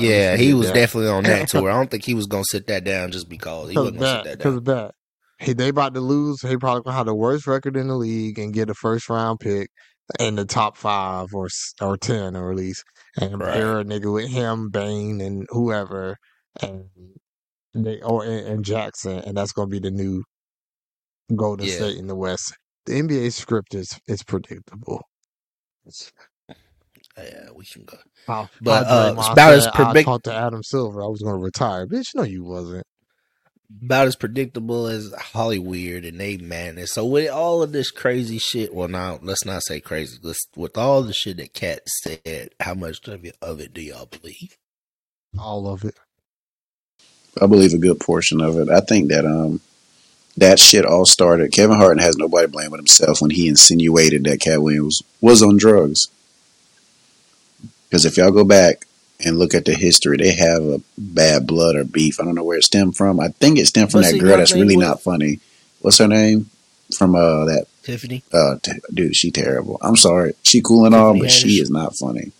Yeah, 0.00 0.36
he 0.36 0.54
was 0.54 0.68
that. 0.68 0.74
definitely 0.74 1.10
on 1.10 1.24
that 1.24 1.48
tour. 1.48 1.70
I 1.70 1.74
don't 1.74 1.90
think 1.90 2.04
he 2.04 2.14
was 2.14 2.26
gonna 2.26 2.44
sit 2.44 2.66
that 2.68 2.84
down 2.84 3.10
just 3.12 3.28
because 3.28 3.70
he 3.70 3.76
wasn't 3.76 3.98
gonna 3.98 4.06
sit 4.18 4.24
bad, 4.24 4.38
that 4.38 4.42
cause 4.42 4.54
down. 4.60 4.64
bad. 4.64 4.90
He 5.38 5.52
they 5.54 5.68
about 5.68 5.94
to 5.94 6.00
lose. 6.00 6.40
He 6.42 6.56
probably 6.56 6.82
gonna 6.82 6.96
have 6.96 7.06
the 7.06 7.14
worst 7.14 7.46
record 7.46 7.76
in 7.76 7.88
the 7.88 7.96
league 7.96 8.38
and 8.38 8.52
get 8.54 8.70
a 8.70 8.74
first 8.74 9.08
round 9.08 9.40
pick 9.40 9.70
in 10.20 10.34
the 10.36 10.44
top 10.44 10.76
five 10.76 11.28
or 11.32 11.48
or 11.80 11.96
ten 11.96 12.36
or 12.36 12.50
at 12.50 12.56
least, 12.56 12.84
and 13.20 13.40
Right. 13.40 13.54
pair 13.54 13.80
a 13.80 13.84
nigga 13.84 14.12
with 14.12 14.28
him, 14.30 14.70
Bane, 14.70 15.20
and 15.20 15.46
whoever, 15.50 16.16
and 16.60 16.86
they 17.74 18.00
or 18.02 18.24
and, 18.24 18.46
and 18.46 18.64
Jackson, 18.64 19.18
and 19.20 19.36
that's 19.36 19.52
gonna 19.52 19.68
be 19.68 19.78
the 19.80 19.90
new 19.90 20.22
Golden 21.34 21.66
Yeah. 21.66 21.74
State 21.74 21.96
in 21.96 22.06
the 22.08 22.16
West. 22.16 22.54
The 22.86 22.94
NBA 22.94 23.32
script 23.32 23.74
is 23.74 23.98
is 24.06 24.22
predictable. 24.22 25.02
Yeah, 27.18 27.48
we 27.54 27.64
can 27.64 27.84
go. 27.84 27.98
How, 28.26 28.48
But, 28.60 28.86
uh, 28.86 29.14
Draymond 29.14 29.32
about 29.32 29.52
as 29.52 29.64
said, 29.64 29.72
I 29.74 29.84
predict- 29.84 30.06
talked 30.06 30.24
to 30.24 30.34
Adam 30.34 30.62
Silver. 30.62 31.02
I 31.02 31.08
was 31.08 31.20
gonna 31.22 31.36
retire, 31.38 31.86
bitch. 31.86 32.06
No, 32.14 32.22
you 32.22 32.44
wasn't. 32.44 32.84
about 33.82 34.06
as 34.06 34.16
predictable 34.16 34.86
as 34.86 35.12
Hollywood 35.18 36.04
and 36.04 36.20
they 36.20 36.36
madness. 36.36 36.92
So 36.92 37.06
with 37.06 37.30
all 37.30 37.62
of 37.62 37.72
this 37.72 37.90
crazy 37.90 38.36
shit, 38.38 38.74
well, 38.74 38.86
now 38.88 39.18
let's 39.22 39.46
not 39.46 39.62
say 39.62 39.80
crazy. 39.80 40.18
Let's, 40.22 40.46
with 40.54 40.76
all 40.76 41.02
the 41.02 41.14
shit 41.14 41.38
that 41.38 41.54
Katt 41.54 41.80
said, 41.88 42.50
how 42.60 42.74
much 42.74 43.06
of 43.08 43.24
it, 43.24 43.34
of 43.40 43.60
it 43.60 43.72
do 43.72 43.80
y'all 43.80 44.06
believe? 44.06 44.58
All 45.38 45.66
of 45.68 45.84
it. 45.84 45.94
I 47.40 47.46
believe 47.46 47.72
a 47.72 47.78
good 47.78 47.98
portion 47.98 48.42
of 48.42 48.58
it. 48.58 48.68
I 48.68 48.80
think 48.80 49.08
that 49.08 49.24
um 49.24 49.60
that 50.36 50.58
shit 50.58 50.84
all 50.84 51.06
started. 51.06 51.52
Kevin 51.52 51.76
Hart 51.78 51.98
has 52.00 52.16
nobody 52.16 52.46
blame 52.48 52.70
but 52.70 52.76
himself 52.78 53.22
when 53.22 53.30
he 53.30 53.48
insinuated 53.48 54.24
that 54.24 54.40
Katt 54.40 54.62
Williams 54.62 55.02
was 55.22 55.42
on 55.42 55.56
drugs. 55.56 56.08
Because 57.92 58.06
if 58.06 58.16
y'all 58.16 58.30
go 58.30 58.42
back 58.42 58.86
and 59.22 59.38
look 59.38 59.52
at 59.52 59.66
the 59.66 59.74
history, 59.74 60.16
they 60.16 60.34
have 60.34 60.62
a 60.62 60.80
bad 60.96 61.46
blood 61.46 61.76
or 61.76 61.84
beef. 61.84 62.18
I 62.18 62.24
don't 62.24 62.34
know 62.34 62.42
where 62.42 62.56
it 62.56 62.64
stemmed 62.64 62.96
from. 62.96 63.20
I 63.20 63.28
think 63.28 63.58
it 63.58 63.66
stemmed 63.66 63.90
from 63.92 64.00
What's 64.00 64.12
that 64.12 64.18
girl 64.18 64.38
that's 64.38 64.54
really 64.54 64.78
with- 64.78 64.86
not 64.86 65.02
funny. 65.02 65.40
What's 65.82 65.98
her 65.98 66.08
name? 66.08 66.48
From 66.96 67.14
uh 67.14 67.44
that 67.44 67.66
Tiffany? 67.82 68.22
uh 68.32 68.56
t- 68.62 68.72
dude, 68.94 69.14
she 69.14 69.30
terrible. 69.30 69.76
I'm 69.82 69.96
sorry, 69.96 70.32
she 70.42 70.62
cool 70.62 70.86
and 70.86 70.94
all, 70.94 71.12
Tiffany 71.12 71.20
but 71.28 71.30
she 71.30 71.48
is 71.60 71.68
not 71.70 71.94
funny. 72.00 72.32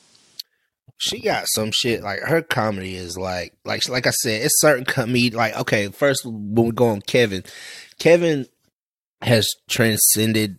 She 0.96 1.20
got 1.20 1.44
some 1.48 1.70
shit 1.70 2.02
like 2.02 2.20
her 2.20 2.40
comedy 2.40 2.94
is 2.96 3.18
like 3.18 3.52
like 3.66 3.86
like 3.90 4.06
I 4.06 4.10
said, 4.10 4.40
it's 4.42 4.58
certain 4.58 4.86
comedy 4.86 5.30
like 5.30 5.54
okay, 5.60 5.88
first 5.88 6.24
when 6.24 6.54
we 6.54 6.70
go 6.72 6.88
on 6.88 7.02
Kevin, 7.02 7.44
Kevin 7.98 8.46
has 9.20 9.46
transcended 9.68 10.58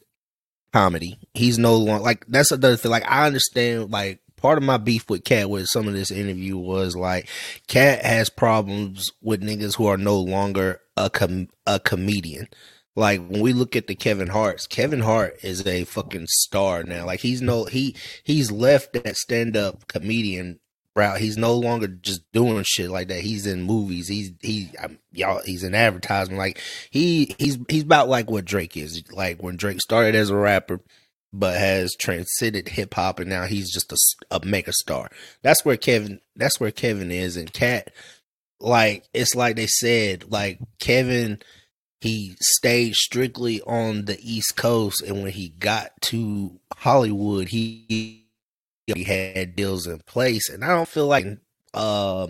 comedy. 0.71 1.17
He's 1.33 1.57
no 1.57 1.77
longer 1.77 2.03
like 2.03 2.25
that's 2.27 2.51
another 2.51 2.77
thing. 2.77 2.91
Like 2.91 3.09
I 3.09 3.25
understand 3.25 3.89
like 3.91 4.19
part 4.43 4.57
of 4.57 4.63
my 4.63 4.77
beef 4.77 5.09
with 5.09 5.23
Katt 5.23 5.49
with 5.49 5.67
some 5.67 5.87
of 5.87 5.93
this 5.93 6.11
interview 6.11 6.57
was 6.57 6.97
like 6.97 7.29
Katt 7.67 8.03
has 8.03 8.29
problems 8.29 9.09
with 9.21 9.41
niggas 9.41 9.77
who 9.77 9.87
are 9.87 9.97
no 9.97 10.19
longer 10.19 10.81
a 10.97 11.09
com- 11.09 11.47
a 11.65 11.79
comedian. 11.79 12.49
Like 12.95 13.25
when 13.25 13.41
we 13.41 13.53
look 13.53 13.75
at 13.75 13.87
the 13.87 13.95
Kevin 13.95 14.27
Hart's, 14.27 14.67
Kevin 14.67 14.99
Hart 14.99 15.37
is 15.43 15.65
a 15.65 15.85
fucking 15.85 16.27
star 16.27 16.83
now. 16.83 17.05
Like 17.05 17.21
he's 17.21 17.41
no 17.41 17.63
he 17.63 17.95
he's 18.23 18.51
left 18.51 18.93
that 18.93 19.15
stand 19.15 19.55
up 19.55 19.87
comedian 19.87 20.59
route. 20.93 21.19
He's 21.19 21.37
no 21.37 21.55
longer 21.55 21.87
just 21.87 22.29
doing 22.33 22.63
shit 22.67 22.89
like 22.89 23.07
that. 23.07 23.21
He's 23.21 23.47
in 23.47 23.63
movies. 23.63 24.09
He's 24.09 24.33
he 24.41 24.71
um, 24.83 24.99
y'all. 25.13 25.41
He's 25.45 25.63
in 25.63 25.73
advertisement. 25.73 26.37
Like 26.37 26.59
he 26.91 27.33
he's 27.39 27.57
he's 27.69 27.83
about 27.83 28.09
like 28.09 28.29
what 28.29 28.43
Drake 28.43 28.75
is. 28.75 29.09
Like 29.09 29.41
when 29.41 29.55
Drake 29.55 29.79
started 29.79 30.15
as 30.15 30.29
a 30.29 30.35
rapper, 30.35 30.81
but 31.33 31.57
has 31.57 31.95
transcended 31.99 32.69
hip 32.69 32.93
hop, 32.93 33.19
and 33.19 33.29
now 33.29 33.43
he's 33.45 33.73
just 33.73 33.93
a 34.31 34.39
mega 34.45 34.71
star. 34.71 35.09
That's 35.41 35.65
where 35.65 35.77
Kevin. 35.77 36.21
That's 36.35 36.59
where 36.59 36.71
Kevin 36.71 37.11
is, 37.11 37.35
and 37.35 37.51
Katt. 37.51 37.89
Like 38.59 39.05
it's 39.13 39.35
like 39.35 39.55
they 39.55 39.67
said. 39.67 40.31
Like 40.31 40.59
Kevin 40.79 41.41
he 42.03 42.35
stayed 42.41 42.95
strictly 42.95 43.61
on 43.61 44.05
the 44.05 44.19
East 44.21 44.57
Coast, 44.57 45.01
and 45.01 45.23
when 45.23 45.31
he 45.31 45.49
got 45.57 45.91
to 46.01 46.59
Hollywood, 46.75 47.47
he, 47.47 48.25
he 48.85 49.03
had 49.05 49.55
deals 49.55 49.87
in 49.87 49.99
place. 49.99 50.49
And 50.49 50.65
I 50.65 50.75
don't 50.75 50.87
feel 50.87 51.07
like 51.07 51.25
uh, 51.73 52.27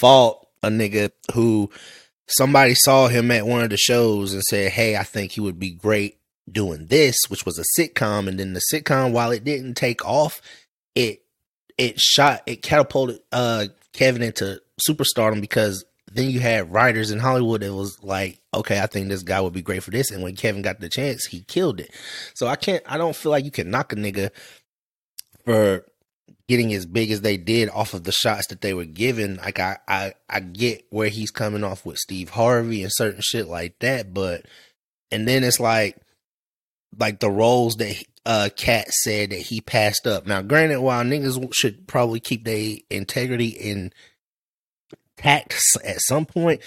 fault 0.00 0.48
a 0.60 0.70
nigga 0.70 1.12
who 1.32 1.70
somebody 2.26 2.74
saw 2.74 3.06
him 3.06 3.30
at 3.30 3.46
one 3.46 3.62
of 3.62 3.70
the 3.70 3.76
shows 3.76 4.34
and 4.34 4.42
said, 4.42 4.72
"Hey, 4.72 4.96
I 4.96 5.04
think 5.04 5.30
he 5.30 5.40
would 5.40 5.60
be 5.60 5.70
great 5.70 6.18
doing 6.50 6.86
this," 6.86 7.16
which 7.28 7.44
was 7.44 7.58
a 7.58 7.80
sitcom, 7.80 8.28
and 8.28 8.38
then 8.38 8.52
the 8.52 8.62
sitcom, 8.72 9.12
while 9.12 9.30
it 9.30 9.44
didn't 9.44 9.74
take 9.74 10.04
off, 10.04 10.40
it 10.94 11.22
it 11.78 11.98
shot 11.98 12.42
it 12.46 12.62
catapulted 12.62 13.20
uh, 13.32 13.66
Kevin 13.92 14.22
into 14.22 14.60
superstardom 14.88 15.40
because 15.40 15.84
then 16.12 16.30
you 16.30 16.40
had 16.40 16.72
writers 16.72 17.10
in 17.10 17.18
Hollywood 17.18 17.62
that 17.62 17.74
was 17.74 18.02
like, 18.02 18.40
okay, 18.54 18.80
I 18.80 18.86
think 18.86 19.08
this 19.08 19.22
guy 19.22 19.40
would 19.40 19.52
be 19.52 19.62
great 19.62 19.82
for 19.82 19.90
this. 19.90 20.10
And 20.10 20.22
when 20.22 20.36
Kevin 20.36 20.62
got 20.62 20.80
the 20.80 20.88
chance, 20.88 21.26
he 21.26 21.42
killed 21.42 21.80
it. 21.80 21.90
So 22.34 22.46
I 22.46 22.56
can't, 22.56 22.82
I 22.86 22.96
don't 22.96 23.16
feel 23.16 23.32
like 23.32 23.44
you 23.44 23.50
can 23.50 23.70
knock 23.70 23.92
a 23.92 23.96
nigga 23.96 24.30
for 25.44 25.84
getting 26.48 26.72
as 26.72 26.86
big 26.86 27.10
as 27.10 27.22
they 27.22 27.36
did 27.36 27.68
off 27.70 27.92
of 27.92 28.04
the 28.04 28.12
shots 28.12 28.46
that 28.48 28.60
they 28.60 28.72
were 28.72 28.84
given. 28.84 29.36
Like 29.36 29.58
I, 29.58 29.78
I, 29.88 30.14
I 30.30 30.40
get 30.40 30.86
where 30.90 31.08
he's 31.08 31.30
coming 31.30 31.64
off 31.64 31.84
with 31.84 31.98
Steve 31.98 32.30
Harvey 32.30 32.82
and 32.82 32.92
certain 32.94 33.20
shit 33.22 33.48
like 33.48 33.78
that, 33.80 34.14
but 34.14 34.46
and 35.10 35.26
then 35.26 35.44
it's 35.44 35.60
like 35.60 35.96
like 36.98 37.20
the 37.20 37.30
roles 37.30 37.76
that 37.76 38.02
uh 38.24 38.48
Katt 38.56 38.88
said 38.88 39.30
that 39.30 39.40
he 39.40 39.60
passed 39.60 40.06
up. 40.06 40.26
Now, 40.26 40.42
granted, 40.42 40.80
while 40.80 41.04
niggas 41.04 41.52
should 41.54 41.86
probably 41.86 42.20
keep 42.20 42.44
their 42.44 42.76
integrity 42.90 43.90
intact 45.18 45.60
at 45.84 46.00
some 46.00 46.26
point, 46.26 46.60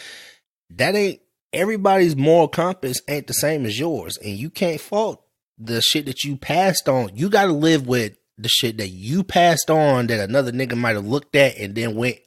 that 0.71 0.95
ain't 0.95 1.21
everybody's 1.51 2.15
moral 2.15 2.47
compass 2.47 3.01
ain't 3.07 3.27
the 3.27 3.33
same 3.33 3.65
as 3.65 3.79
yours, 3.79 4.17
and 4.17 4.37
you 4.37 4.49
can't 4.49 4.81
fault 4.81 5.23
the 5.57 5.81
shit 5.81 6.05
that 6.05 6.23
you 6.23 6.37
passed 6.37 6.87
on. 6.87 7.15
You 7.15 7.29
got 7.29 7.45
to 7.45 7.53
live 7.53 7.87
with 7.87 8.15
the 8.37 8.49
shit 8.49 8.77
that 8.77 8.89
you 8.89 9.23
passed 9.23 9.69
on 9.69 10.07
that 10.07 10.29
another 10.29 10.51
nigga 10.51 10.77
might 10.77 10.95
have 10.95 11.05
looked 11.05 11.35
at 11.35 11.57
and 11.57 11.75
then 11.75 11.95
went 11.95 12.17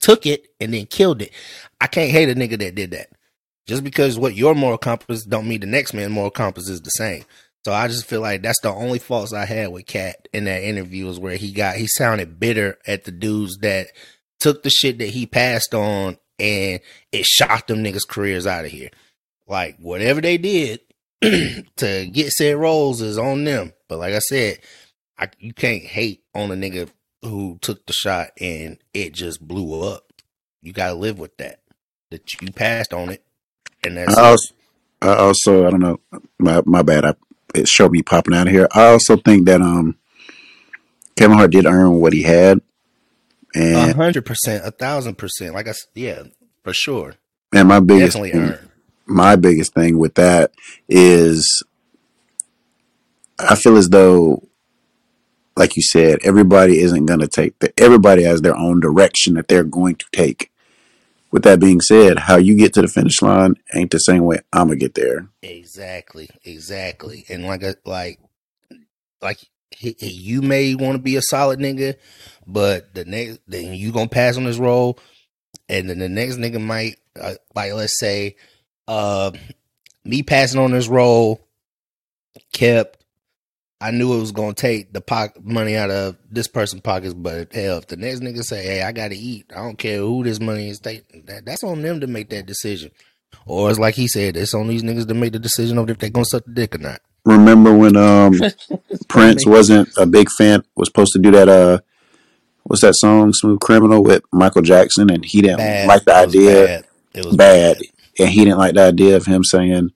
took 0.00 0.26
it 0.26 0.48
and 0.60 0.72
then 0.72 0.86
killed 0.86 1.22
it. 1.22 1.32
I 1.80 1.86
can't 1.86 2.10
hate 2.10 2.28
a 2.28 2.34
nigga 2.34 2.58
that 2.58 2.74
did 2.74 2.90
that. 2.92 3.08
Just 3.66 3.84
because 3.84 4.18
what 4.18 4.34
your 4.34 4.54
moral 4.54 4.78
compass 4.78 5.24
don't 5.24 5.48
mean 5.48 5.60
the 5.60 5.66
next 5.66 5.94
man's 5.94 6.10
moral 6.10 6.30
compass 6.30 6.68
is 6.68 6.80
the 6.82 6.90
same. 6.90 7.24
So 7.64 7.72
I 7.72 7.88
just 7.88 8.06
feel 8.06 8.20
like 8.20 8.42
that's 8.42 8.60
the 8.62 8.70
only 8.70 8.98
faults 8.98 9.32
I 9.32 9.44
had 9.44 9.70
with 9.70 9.86
Katt 9.86 10.28
in 10.32 10.44
that 10.44 10.62
interview 10.62 11.08
is 11.08 11.20
where 11.20 11.36
he 11.36 11.52
got 11.52 11.76
he 11.76 11.86
sounded 11.86 12.40
bitter 12.40 12.78
at 12.86 13.04
the 13.04 13.10
dudes 13.10 13.58
that 13.58 13.88
took 14.38 14.62
the 14.62 14.70
shit 14.70 14.98
that 14.98 15.08
he 15.08 15.26
passed 15.26 15.74
on 15.74 16.16
and 16.38 16.80
it 17.12 17.26
shot 17.26 17.68
them 17.68 17.84
niggas' 17.84 18.08
careers 18.08 18.46
out 18.46 18.64
of 18.64 18.70
here. 18.70 18.90
Like 19.46 19.76
whatever 19.78 20.22
they 20.22 20.38
did 20.38 20.80
to 21.22 22.06
get 22.10 22.30
said 22.30 22.56
roles 22.56 23.02
is 23.02 23.18
on 23.18 23.44
them. 23.44 23.74
But 23.88 23.98
like 23.98 24.14
I 24.14 24.20
said, 24.20 24.60
I, 25.18 25.28
you 25.38 25.52
can't 25.52 25.82
hate 25.82 26.24
on 26.34 26.50
a 26.50 26.54
nigga 26.54 26.88
who 27.22 27.58
took 27.60 27.84
the 27.84 27.92
shot 27.92 28.30
and 28.40 28.78
it 28.94 29.12
just 29.12 29.46
blew 29.46 29.82
up. 29.86 30.14
You 30.62 30.72
gotta 30.72 30.94
live 30.94 31.18
with 31.18 31.36
that. 31.36 31.60
That 32.10 32.22
you 32.40 32.50
passed 32.50 32.92
on 32.92 33.10
it, 33.10 33.22
and 33.84 33.96
that's 33.96 34.16
I 34.16 34.22
it. 34.22 34.30
also, 34.30 34.54
I 35.02 35.14
also, 35.16 35.66
I 35.66 35.70
don't 35.70 35.80
know, 35.80 36.00
my 36.38 36.62
my 36.66 36.82
bad. 36.82 37.04
I, 37.04 37.14
it 37.54 37.66
showed 37.68 37.92
me 37.92 38.02
popping 38.02 38.34
out 38.34 38.46
of 38.46 38.52
here. 38.52 38.68
I 38.72 38.86
also 38.88 39.16
think 39.16 39.46
that 39.46 39.60
um 39.60 39.96
Kevin 41.16 41.36
Hart 41.36 41.50
did 41.50 41.66
earn 41.66 42.00
what 42.00 42.12
he 42.12 42.22
had, 42.22 42.60
A 43.54 43.58
and 43.58 43.94
hundred 43.94 44.24
percent, 44.24 44.64
a 44.64 44.70
thousand 44.70 45.16
percent. 45.16 45.54
Like 45.54 45.66
I, 45.66 45.70
s- 45.70 45.86
yeah, 45.94 46.22
for 46.64 46.72
sure, 46.72 47.14
and 47.52 47.68
my 47.68 47.80
biggest 47.80 48.16
definitely 48.16 48.32
thing, 48.32 48.40
earned. 48.52 48.68
my 49.06 49.36
biggest 49.36 49.74
thing 49.74 49.98
with 49.98 50.14
that 50.14 50.52
is 50.88 51.62
I 53.38 53.54
feel 53.56 53.76
as 53.76 53.88
though, 53.88 54.46
like 55.56 55.76
you 55.76 55.82
said, 55.82 56.18
everybody 56.22 56.78
isn't 56.80 57.06
going 57.06 57.20
to 57.20 57.28
take 57.28 57.58
the. 57.58 57.72
Everybody 57.78 58.22
has 58.24 58.42
their 58.42 58.56
own 58.56 58.80
direction 58.80 59.34
that 59.34 59.48
they're 59.48 59.64
going 59.64 59.96
to 59.96 60.06
take. 60.12 60.49
With 61.32 61.44
that 61.44 61.60
being 61.60 61.80
said, 61.80 62.18
how 62.18 62.36
you 62.36 62.56
get 62.56 62.74
to 62.74 62.82
the 62.82 62.88
finish 62.88 63.22
line 63.22 63.54
ain't 63.74 63.90
the 63.92 63.98
same 63.98 64.24
way 64.24 64.40
I'm 64.52 64.66
gonna 64.68 64.76
get 64.76 64.94
there. 64.94 65.28
Exactly, 65.42 66.28
exactly. 66.44 67.24
And 67.28 67.44
like, 67.46 67.62
a, 67.62 67.76
like, 67.84 68.18
like 69.22 69.38
he, 69.70 69.94
he- 69.98 70.10
you 70.10 70.42
may 70.42 70.74
want 70.74 70.96
to 70.96 71.02
be 71.02 71.16
a 71.16 71.22
solid 71.22 71.60
nigga, 71.60 71.94
but 72.46 72.94
the 72.94 73.04
next, 73.04 73.38
then 73.46 73.74
you 73.74 73.92
gonna 73.92 74.08
pass 74.08 74.36
on 74.36 74.44
this 74.44 74.58
role, 74.58 74.98
and 75.68 75.88
then 75.88 75.98
the 76.00 76.08
next 76.08 76.36
nigga 76.36 76.60
might, 76.60 76.96
uh, 77.20 77.34
like, 77.54 77.72
let's 77.74 77.98
say, 77.98 78.36
uh, 78.88 79.30
me 80.04 80.22
passing 80.24 80.60
on 80.60 80.72
this 80.72 80.88
role 80.88 81.46
kept. 82.52 82.99
I 83.80 83.90
knew 83.92 84.12
it 84.14 84.20
was 84.20 84.32
gonna 84.32 84.52
take 84.54 84.92
the 84.92 85.00
pocket 85.00 85.42
money 85.44 85.74
out 85.76 85.90
of 85.90 86.16
this 86.30 86.48
person's 86.48 86.82
pockets, 86.82 87.14
but 87.14 87.52
hell, 87.52 87.78
if 87.78 87.86
the 87.86 87.96
next 87.96 88.20
nigga 88.20 88.42
say, 88.42 88.62
"Hey, 88.62 88.82
I 88.82 88.92
gotta 88.92 89.14
eat," 89.16 89.46
I 89.54 89.62
don't 89.62 89.78
care 89.78 89.98
who 89.98 90.22
this 90.22 90.38
money 90.40 90.68
is 90.68 90.78
taking. 90.80 91.22
That, 91.26 91.46
that's 91.46 91.64
on 91.64 91.80
them 91.82 92.00
to 92.00 92.06
make 92.06 92.28
that 92.30 92.44
decision. 92.46 92.90
Or 93.46 93.70
it's 93.70 93.78
like 93.78 93.94
he 93.94 94.06
said, 94.06 94.36
it's 94.36 94.52
on 94.54 94.68
these 94.68 94.82
niggas 94.82 95.08
to 95.08 95.14
make 95.14 95.32
the 95.32 95.38
decision 95.38 95.78
of 95.78 95.88
if 95.88 95.98
they're 95.98 96.10
gonna 96.10 96.24
suck 96.26 96.44
the 96.44 96.52
dick 96.52 96.74
or 96.74 96.78
not. 96.78 97.00
Remember 97.24 97.74
when 97.76 97.96
um 97.96 98.34
Prince 99.08 99.46
wasn't 99.46 99.88
a 99.96 100.06
big 100.06 100.28
fan, 100.30 100.62
was 100.76 100.88
supposed 100.88 101.12
to 101.12 101.18
do 101.18 101.30
that 101.30 101.48
uh 101.48 101.78
what's 102.64 102.82
that 102.82 102.94
song, 102.96 103.32
Smooth 103.32 103.60
Criminal 103.60 104.02
with 104.02 104.22
Michael 104.32 104.62
Jackson 104.62 105.10
and 105.10 105.24
he 105.24 105.40
didn't 105.42 105.58
Bad. 105.58 105.88
like 105.88 106.04
the 106.04 106.12
It 106.12 106.26
was 106.26 106.34
idea 106.36 106.64
bad. 106.66 106.84
It 107.14 107.24
was 107.26 107.36
bad. 107.36 107.76
bad. 107.78 107.86
and 108.18 108.28
he 108.28 108.44
didn't 108.44 108.58
like 108.58 108.74
the 108.74 108.82
idea 108.82 109.16
of 109.16 109.26
him 109.26 109.42
saying, 109.44 109.90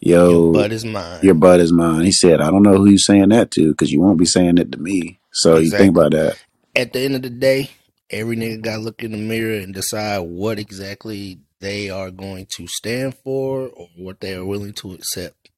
Your 0.00 0.30
Yo, 0.30 0.52
butt 0.52 0.72
is 0.72 0.84
mine. 0.84 1.20
your 1.22 1.34
butt 1.34 1.60
is 1.60 1.72
mine. 1.72 2.04
He 2.04 2.12
said, 2.12 2.40
I 2.40 2.50
don't 2.50 2.62
know 2.62 2.76
who 2.76 2.88
you're 2.88 2.98
saying 2.98 3.28
that 3.28 3.50
to 3.52 3.70
because 3.70 3.92
you 3.92 4.00
won't 4.00 4.18
be 4.18 4.24
saying 4.24 4.56
it 4.56 4.72
to 4.72 4.78
me. 4.78 5.20
So 5.32 5.58
you 5.58 5.70
think 5.70 5.94
about 5.94 6.12
that. 6.12 6.38
At 6.74 6.92
the 6.92 7.00
end 7.00 7.16
of 7.16 7.22
the 7.22 7.30
day, 7.30 7.70
every 8.08 8.36
nigga 8.36 8.62
gotta 8.62 8.80
look 8.80 9.02
in 9.02 9.12
the 9.12 9.18
mirror 9.18 9.58
and 9.58 9.74
decide 9.74 10.20
what 10.20 10.58
exactly 10.58 11.40
they 11.60 11.90
are 11.90 12.10
going 12.10 12.46
to 12.56 12.66
stand 12.66 13.14
for 13.14 13.68
or 13.68 13.88
what 13.96 14.20
they 14.20 14.34
are 14.34 14.44
willing 14.44 14.72
to 14.72 14.94
accept. 14.94 15.50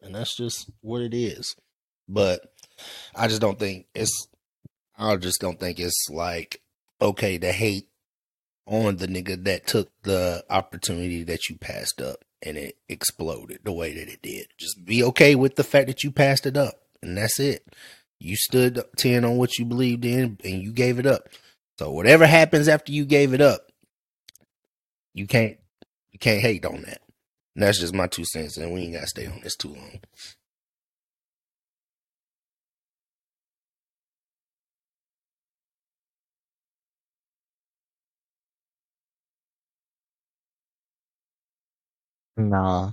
And 0.00 0.14
that's 0.14 0.36
just 0.36 0.70
what 0.80 1.02
it 1.02 1.12
is. 1.12 1.56
But 2.08 2.40
I 3.16 3.26
just 3.26 3.40
don't 3.40 3.58
think 3.58 3.86
it's 3.94 4.28
I 4.96 5.16
just 5.16 5.40
don't 5.40 5.58
think 5.58 5.80
it's 5.80 6.06
like 6.08 6.62
okay 7.02 7.36
to 7.38 7.50
hate 7.50 7.88
on 8.66 8.96
the 8.96 9.08
nigga 9.08 9.42
that 9.44 9.66
took 9.66 9.90
the 10.02 10.44
opportunity 10.48 11.24
that 11.24 11.48
you 11.48 11.56
passed 11.56 12.00
up 12.00 12.24
and 12.42 12.56
it 12.56 12.76
exploded 12.88 13.60
the 13.64 13.72
way 13.72 13.94
that 13.94 14.08
it 14.08 14.22
did. 14.22 14.48
Just 14.58 14.84
be 14.84 15.02
okay 15.04 15.34
with 15.34 15.56
the 15.56 15.64
fact 15.64 15.88
that 15.88 16.02
you 16.02 16.10
passed 16.10 16.46
it 16.46 16.56
up. 16.56 16.74
And 17.02 17.16
that's 17.16 17.38
it. 17.40 17.66
You 18.20 18.36
stood 18.36 18.82
10 18.96 19.24
on 19.24 19.36
what 19.36 19.58
you 19.58 19.64
believed 19.64 20.04
in 20.04 20.38
and 20.44 20.62
you 20.62 20.72
gave 20.72 20.98
it 20.98 21.06
up. 21.06 21.28
So 21.78 21.92
whatever 21.92 22.26
happens 22.26 22.66
after 22.66 22.90
you 22.92 23.04
gave 23.04 23.32
it 23.32 23.40
up, 23.40 23.70
you 25.14 25.26
can't 25.26 25.58
you 26.10 26.18
can't 26.18 26.40
hate 26.40 26.64
on 26.64 26.82
that. 26.82 27.00
And 27.54 27.62
that's 27.62 27.80
just 27.80 27.94
my 27.94 28.06
two 28.06 28.24
cents, 28.24 28.56
and 28.56 28.72
we 28.72 28.82
ain't 28.82 28.94
gotta 28.94 29.06
stay 29.06 29.26
on 29.26 29.40
this 29.42 29.56
too 29.56 29.74
long. 29.74 30.00
Nah. 42.38 42.92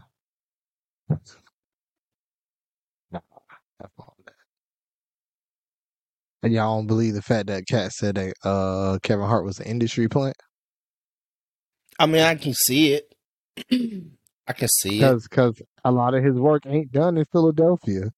Nah. 3.11 3.19
F 3.83 3.91
all 3.99 4.15
that. 4.25 4.33
And 6.41 6.53
y'all 6.53 6.77
don't 6.77 6.87
believe 6.87 7.13
the 7.13 7.21
fact 7.21 7.47
that 7.47 7.67
Katt 7.67 7.91
said 7.91 8.15
that 8.15 8.33
uh 8.43 8.97
Kevin 9.03 9.27
Hart 9.27 9.45
was 9.45 9.59
an 9.59 9.67
industry 9.67 10.09
plant? 10.09 10.35
I 11.99 12.07
mean, 12.07 12.21
I 12.21 12.35
can 12.35 12.53
see 12.53 12.93
it. 12.93 13.13
I 14.47 14.53
can 14.53 14.67
see 14.67 14.95
it. 14.95 14.99
Because 14.99 15.27
cause 15.27 15.61
a 15.83 15.91
lot 15.91 16.15
of 16.15 16.23
his 16.23 16.35
work 16.35 16.63
ain't 16.65 16.91
done 16.91 17.17
in 17.17 17.25
Philadelphia. 17.31 18.09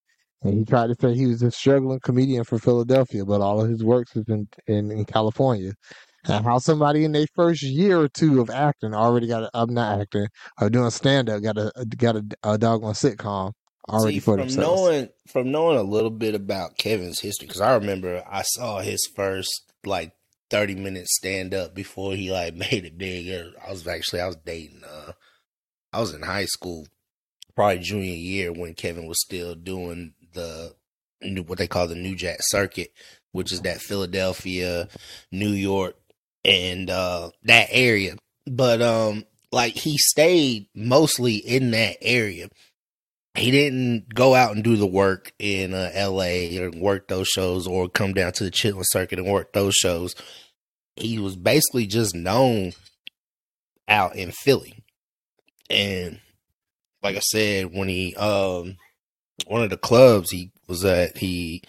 And 0.43 0.53
he 0.53 0.65
tried 0.65 0.87
to 0.87 0.95
say 0.99 1.13
he 1.15 1.25
was 1.25 1.41
a 1.41 1.51
struggling 1.51 1.99
comedian 1.99 2.43
for 2.43 2.59
Philadelphia, 2.59 3.25
but 3.25 3.41
all 3.41 3.59
of 3.61 3.69
his 3.69 3.83
works 3.83 4.15
is 4.15 4.25
in, 4.29 4.47
in, 4.67 4.91
in 4.91 5.03
California. 5.03 5.73
And 6.27 6.45
how 6.45 6.57
somebody 6.59 7.03
in 7.03 7.11
their 7.11 7.27
first 7.35 7.63
year 7.63 7.99
or 7.99 8.07
two 8.07 8.41
of 8.41 8.49
acting 8.49 8.93
already 8.93 9.27
got 9.27 9.43
a, 9.43 9.49
I'm 9.53 9.73
not 9.73 10.01
acting 10.01 10.27
or 10.59 10.69
doing 10.69 10.89
stand 10.91 11.29
up 11.29 11.41
got 11.41 11.57
a 11.57 11.71
got 11.97 12.15
a, 12.15 12.25
a 12.43 12.57
doggone 12.57 12.93
sitcom 12.93 13.53
already 13.89 14.15
See, 14.15 14.19
for 14.19 14.33
from 14.33 14.39
themselves. 14.41 14.81
knowing 14.81 15.09
from 15.27 15.51
knowing 15.51 15.77
a 15.77 15.83
little 15.83 16.09
bit 16.09 16.35
about 16.35 16.77
Kevin's 16.77 17.19
history, 17.19 17.47
because 17.47 17.61
I 17.61 17.75
remember 17.75 18.23
I 18.29 18.41
saw 18.43 18.79
his 18.79 19.09
first 19.15 19.71
like 19.85 20.13
thirty 20.49 20.75
minute 20.75 21.07
stand 21.07 21.53
up 21.53 21.73
before 21.73 22.13
he 22.13 22.31
like 22.31 22.55
made 22.71 22.85
it 22.85 22.97
big. 22.97 23.27
I 23.65 23.71
was 23.71 23.87
actually 23.87 24.21
I 24.21 24.27
was 24.27 24.37
dating. 24.37 24.81
Uh, 24.83 25.13
I 25.93 25.99
was 25.99 26.13
in 26.13 26.21
high 26.21 26.45
school, 26.45 26.85
probably 27.55 27.79
junior 27.79 28.13
year 28.13 28.51
when 28.51 28.73
Kevin 28.73 29.07
was 29.07 29.21
still 29.21 29.55
doing 29.55 30.13
the 30.33 30.75
new, 31.21 31.43
what 31.43 31.57
they 31.57 31.67
call 31.67 31.87
the 31.87 31.95
New 31.95 32.15
Jack 32.15 32.37
Circuit, 32.41 32.91
which 33.31 33.51
is 33.51 33.61
that 33.61 33.81
Philadelphia, 33.81 34.87
New 35.31 35.49
York, 35.49 35.95
and 36.47 36.89
uh 36.89 37.29
that 37.43 37.67
area. 37.69 38.15
But 38.49 38.81
um, 38.81 39.25
like 39.51 39.73
he 39.73 39.97
stayed 39.97 40.67
mostly 40.73 41.35
in 41.35 41.71
that 41.71 41.97
area 42.01 42.47
he 43.37 43.51
didn't 43.51 44.13
go 44.13 44.33
out 44.33 44.55
and 44.55 44.63
do 44.63 44.75
the 44.75 44.87
work 44.87 45.31
in 45.37 45.73
uh, 45.73 45.91
L.A. 45.93 46.57
or 46.57 46.71
work 46.71 47.07
those 47.07 47.27
shows 47.27 47.67
or 47.67 47.87
come 47.87 48.13
down 48.13 48.31
to 48.33 48.43
the 48.43 48.51
Chitlin 48.51 48.83
Circuit 48.83 49.19
and 49.19 49.27
work 49.27 49.53
those 49.53 49.75
shows. 49.75 50.15
He 50.95 51.19
was 51.19 51.35
basically 51.35 51.85
just 51.85 52.15
known 52.15 52.73
out 53.87 54.15
in 54.15 54.31
Philly, 54.31 54.83
and 55.69 56.19
like 57.03 57.15
I 57.15 57.19
said, 57.19 57.73
when 57.73 57.87
he 57.87 58.15
um 58.15 58.77
one 59.45 59.61
of 59.61 59.69
the 59.69 59.77
clubs 59.77 60.31
he 60.31 60.51
was 60.67 60.83
at, 60.83 61.17
he 61.17 61.61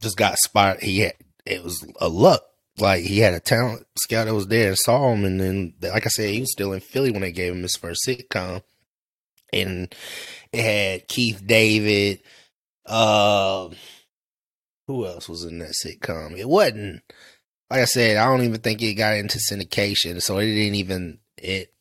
just 0.00 0.16
got 0.16 0.38
spotted. 0.38 0.84
He 0.84 1.00
had 1.00 1.14
it 1.44 1.64
was 1.64 1.84
a 2.00 2.08
luck. 2.08 2.42
Like 2.78 3.04
he 3.04 3.18
had 3.18 3.34
a 3.34 3.40
talent 3.40 3.86
scout 3.98 4.26
that 4.26 4.34
was 4.34 4.46
there 4.46 4.68
and 4.68 4.78
saw 4.78 5.12
him, 5.12 5.24
and 5.24 5.40
then 5.40 5.74
like 5.80 6.06
I 6.06 6.08
said, 6.08 6.30
he 6.30 6.40
was 6.40 6.52
still 6.52 6.72
in 6.72 6.80
Philly 6.80 7.10
when 7.10 7.20
they 7.20 7.32
gave 7.32 7.52
him 7.52 7.62
his 7.62 7.76
first 7.76 8.00
sitcom, 8.06 8.62
and 9.52 9.94
it 10.52 10.62
had 10.62 11.08
Keith 11.08 11.42
David. 11.46 12.20
Uh, 12.86 13.68
who 14.86 15.06
else 15.06 15.28
was 15.28 15.44
in 15.44 15.58
that 15.58 15.74
sitcom? 15.84 16.36
It 16.36 16.48
wasn't 16.48 17.02
like 17.70 17.80
I 17.80 17.84
said. 17.84 18.16
I 18.16 18.24
don't 18.24 18.44
even 18.44 18.60
think 18.60 18.82
it 18.82 18.94
got 18.94 19.16
into 19.16 19.38
syndication, 19.38 20.20
so 20.22 20.38
it 20.38 20.46
didn't 20.46 20.76
even 20.76 21.18
it 21.36 21.72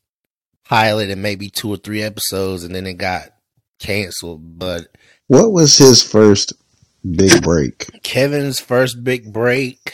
piloted 0.66 1.18
maybe 1.18 1.50
two 1.50 1.70
or 1.70 1.78
three 1.78 2.02
episodes, 2.02 2.64
and 2.64 2.74
then 2.74 2.88
it 2.88 2.94
got 2.94 3.30
canceled. 3.80 4.60
But 4.60 4.88
What 5.28 5.52
was 5.52 5.78
his 5.78 6.04
first 6.04 6.54
big 7.10 7.42
break? 7.44 8.04
Kevin's 8.04 8.60
first 8.60 9.04
big 9.04 9.34
break, 9.34 9.94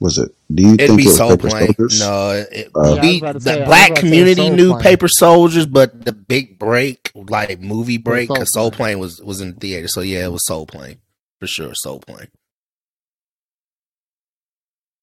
Was 0.00 0.16
it? 0.18 0.34
Do 0.52 0.62
you 0.62 0.74
it'd 0.74 0.86
think 0.88 0.96
be 0.96 1.02
it 1.04 1.06
was 1.08 1.16
Soul 1.18 1.30
Paper 1.36 1.48
Plane. 1.50 1.66
Soldiers? 1.74 2.00
No, 2.00 2.30
it, 2.50 2.70
Uh, 2.74 2.82
Yeah, 2.82 2.90
was 2.90 3.00
we, 3.00 3.20
the 3.20 3.40
say- 3.40 3.64
black 3.66 3.88
about 3.90 3.94
to 3.96 4.00
say 4.00 4.00
community 4.00 4.46
Soul 4.46 4.56
knew 4.56 4.70
Plane. 4.70 4.82
Paper 4.82 5.08
Soldiers, 5.08 5.66
but 5.66 6.04
the 6.06 6.12
big 6.12 6.58
break, 6.58 7.12
like 7.14 7.60
movie 7.60 7.98
break, 7.98 8.28
Soul 8.28 8.34
because 8.36 8.52
Soul 8.54 8.70
Plane. 8.70 8.76
Plane 8.94 8.98
was 9.00 9.20
was 9.22 9.40
in 9.42 9.52
the 9.54 9.60
theater. 9.60 9.88
So 9.88 10.00
yeah, 10.00 10.24
it 10.24 10.32
was 10.32 10.46
Soul 10.46 10.66
Plane 10.66 10.98
for 11.38 11.46
sure. 11.46 11.72
Soul 11.74 12.00
Plane. 12.00 12.28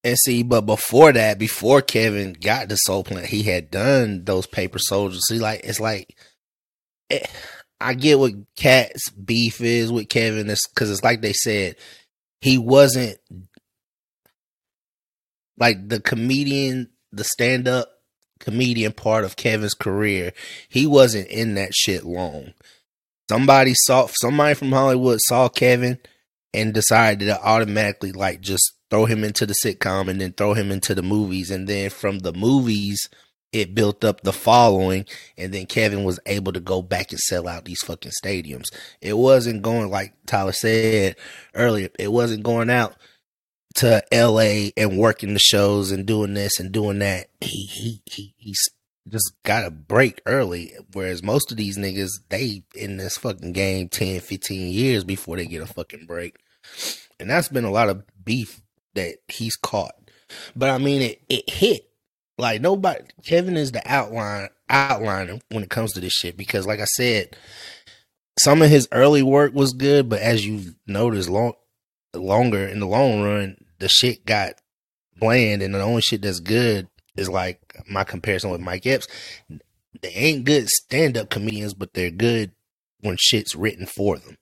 And 0.04 0.16
see, 0.18 0.42
but 0.42 0.62
before 0.62 1.12
that, 1.12 1.38
before 1.38 1.82
Kevin 1.82 2.32
got 2.32 2.68
to 2.68 2.76
Soul 2.76 3.04
Plane, 3.04 3.24
he 3.26 3.42
had 3.42 3.70
done 3.70 4.24
those 4.24 4.46
Paper 4.46 4.78
Soldiers. 4.78 5.26
See, 5.28 5.38
like 5.38 5.60
it's 5.64 5.80
like, 5.80 6.16
eh, 7.10 7.26
I 7.80 7.94
get 7.94 8.18
what 8.18 8.32
Katt's 8.56 9.10
beef 9.10 9.60
is 9.60 9.90
with 9.92 10.08
Kevin, 10.08 10.48
It's 10.50 10.66
because 10.68 10.90
it's 10.90 11.02
like 11.04 11.20
they 11.20 11.32
said, 11.32 11.76
he 12.40 12.58
wasn't 12.58 13.18
like 15.58 15.88
the 15.88 16.00
comedian, 16.00 16.90
the 17.12 17.24
stand 17.24 17.68
up 17.68 17.88
comedian 18.38 18.92
part 18.92 19.24
of 19.24 19.36
Kevin's 19.36 19.74
career. 19.74 20.32
He 20.68 20.86
wasn't 20.86 21.28
in 21.28 21.54
that 21.54 21.74
shit 21.74 22.04
long. 22.04 22.54
Somebody 23.28 23.74
saw 23.74 24.08
somebody 24.20 24.54
from 24.54 24.72
Hollywood 24.72 25.20
saw 25.20 25.48
Kevin 25.48 25.98
and 26.54 26.72
decided 26.72 27.26
to 27.26 27.42
automatically 27.42 28.12
like 28.12 28.40
just 28.40 28.72
throw 28.90 29.04
him 29.04 29.22
into 29.22 29.44
the 29.44 29.54
sitcom 29.64 30.08
and 30.08 30.20
then 30.20 30.32
throw 30.32 30.54
him 30.54 30.70
into 30.70 30.94
the 30.94 31.02
movies 31.02 31.50
and 31.50 31.68
then 31.68 31.90
from 31.90 32.20
the 32.20 32.32
movies 32.32 33.10
it 33.52 33.74
built 33.74 34.04
up 34.04 34.22
the 34.22 34.32
following 34.32 35.04
and 35.36 35.52
then 35.52 35.66
Kevin 35.66 36.04
was 36.04 36.18
able 36.26 36.52
to 36.52 36.60
go 36.60 36.80
back 36.80 37.10
and 37.10 37.18
sell 37.20 37.48
out 37.48 37.64
these 37.64 37.82
fucking 37.82 38.12
stadiums. 38.22 38.66
It 39.00 39.16
wasn't 39.16 39.62
going 39.62 39.90
like 39.90 40.14
Tyler 40.26 40.52
said 40.52 41.16
earlier, 41.54 41.90
it 41.98 42.12
wasn't 42.12 42.42
going 42.42 42.70
out 42.70 42.94
to 43.76 44.02
LA 44.12 44.70
and 44.76 44.98
working 44.98 45.34
the 45.34 45.40
shows 45.40 45.90
and 45.90 46.06
doing 46.06 46.34
this 46.34 46.58
and 46.58 46.72
doing 46.72 46.98
that. 47.00 47.28
He 47.40 47.64
he 47.66 48.02
he 48.06 48.34
he's 48.36 48.68
just 49.08 49.32
got 49.44 49.64
a 49.64 49.70
break 49.70 50.20
early. 50.26 50.72
Whereas 50.92 51.22
most 51.22 51.50
of 51.50 51.56
these 51.56 51.78
niggas, 51.78 52.10
they 52.28 52.62
in 52.74 52.96
this 52.96 53.16
fucking 53.16 53.52
game 53.52 53.88
10, 53.88 54.20
15 54.20 54.72
years 54.72 55.04
before 55.04 55.36
they 55.36 55.46
get 55.46 55.62
a 55.62 55.66
fucking 55.66 56.06
break. 56.06 56.36
And 57.18 57.28
that's 57.30 57.48
been 57.48 57.64
a 57.64 57.70
lot 57.70 57.88
of 57.88 58.04
beef 58.24 58.60
that 58.94 59.16
he's 59.28 59.56
caught. 59.56 59.94
But 60.54 60.70
I 60.70 60.78
mean 60.78 61.02
it 61.02 61.22
it 61.28 61.48
hit. 61.50 61.84
Like 62.36 62.60
nobody 62.60 63.04
Kevin 63.24 63.56
is 63.56 63.72
the 63.72 63.82
outline 63.84 64.50
outliner 64.70 65.40
when 65.50 65.62
it 65.64 65.70
comes 65.70 65.92
to 65.92 66.00
this 66.00 66.12
shit 66.12 66.36
because 66.36 66.66
like 66.66 66.80
I 66.80 66.84
said, 66.84 67.36
some 68.38 68.62
of 68.62 68.70
his 68.70 68.88
early 68.92 69.22
work 69.22 69.54
was 69.54 69.72
good, 69.72 70.08
but 70.08 70.20
as 70.20 70.46
you've 70.46 70.74
noticed 70.86 71.28
long 71.28 71.54
longer 72.20 72.66
in 72.66 72.80
the 72.80 72.86
long 72.86 73.22
run, 73.22 73.56
the 73.78 73.88
shit 73.88 74.24
got 74.26 74.54
bland 75.16 75.62
and 75.62 75.74
the 75.74 75.80
only 75.80 76.02
shit 76.02 76.22
that's 76.22 76.40
good 76.40 76.88
is 77.16 77.28
like 77.28 77.60
my 77.88 78.04
comparison 78.04 78.50
with 78.50 78.60
Mike 78.60 78.86
Epps. 78.86 79.08
They 80.00 80.10
ain't 80.10 80.44
good 80.44 80.68
stand 80.68 81.16
up 81.16 81.30
comedians, 81.30 81.74
but 81.74 81.94
they're 81.94 82.10
good 82.10 82.52
when 83.00 83.16
shit's 83.18 83.56
written 83.56 83.86
for 83.86 84.18
them. 84.18 84.36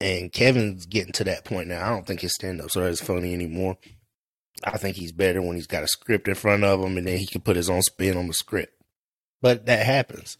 And 0.00 0.32
Kevin's 0.32 0.86
getting 0.86 1.12
to 1.14 1.24
that 1.24 1.44
point 1.44 1.68
now. 1.68 1.86
I 1.86 1.90
don't 1.90 2.06
think 2.06 2.20
his 2.20 2.34
stand 2.34 2.60
ups 2.60 2.76
are 2.76 2.86
as 2.86 3.00
funny 3.00 3.32
anymore. 3.32 3.78
I 4.64 4.78
think 4.78 4.96
he's 4.96 5.12
better 5.12 5.42
when 5.42 5.56
he's 5.56 5.66
got 5.66 5.82
a 5.82 5.88
script 5.88 6.28
in 6.28 6.34
front 6.34 6.64
of 6.64 6.80
him 6.80 6.96
and 6.96 7.06
then 7.06 7.18
he 7.18 7.26
can 7.26 7.42
put 7.42 7.56
his 7.56 7.68
own 7.68 7.82
spin 7.82 8.16
on 8.16 8.26
the 8.26 8.34
script. 8.34 8.72
But 9.42 9.66
that 9.66 9.84
happens. 9.84 10.36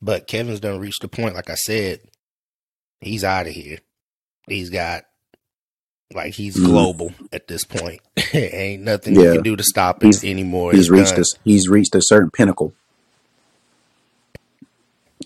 But 0.00 0.26
Kevin's 0.26 0.60
done 0.60 0.80
reached 0.80 1.02
the 1.02 1.08
point, 1.08 1.34
like 1.34 1.50
I 1.50 1.54
said, 1.54 2.00
he's 3.00 3.24
out 3.24 3.46
of 3.46 3.52
here. 3.52 3.78
He's 4.46 4.70
got 4.70 5.04
like 6.14 6.34
he's 6.34 6.56
Mhm. 6.56 6.64
global 6.66 7.12
at 7.32 7.48
this 7.48 7.64
point. 7.64 8.00
Ain't 8.32 8.82
nothing 8.82 9.14
Yeah. 9.14 9.22
you 9.22 9.32
can 9.34 9.42
do 9.42 9.56
to 9.56 9.62
stop 9.62 10.02
it 10.02 10.06
He's- 10.06 10.24
anymore. 10.24 10.72
He's 10.72 10.82
It's 10.82 10.90
reached 10.90 11.08
done. 11.10 11.16
this. 11.20 11.28
He's 11.44 11.68
reached 11.68 11.94
a 11.94 12.00
certain 12.02 12.30
pinnacle 12.30 12.72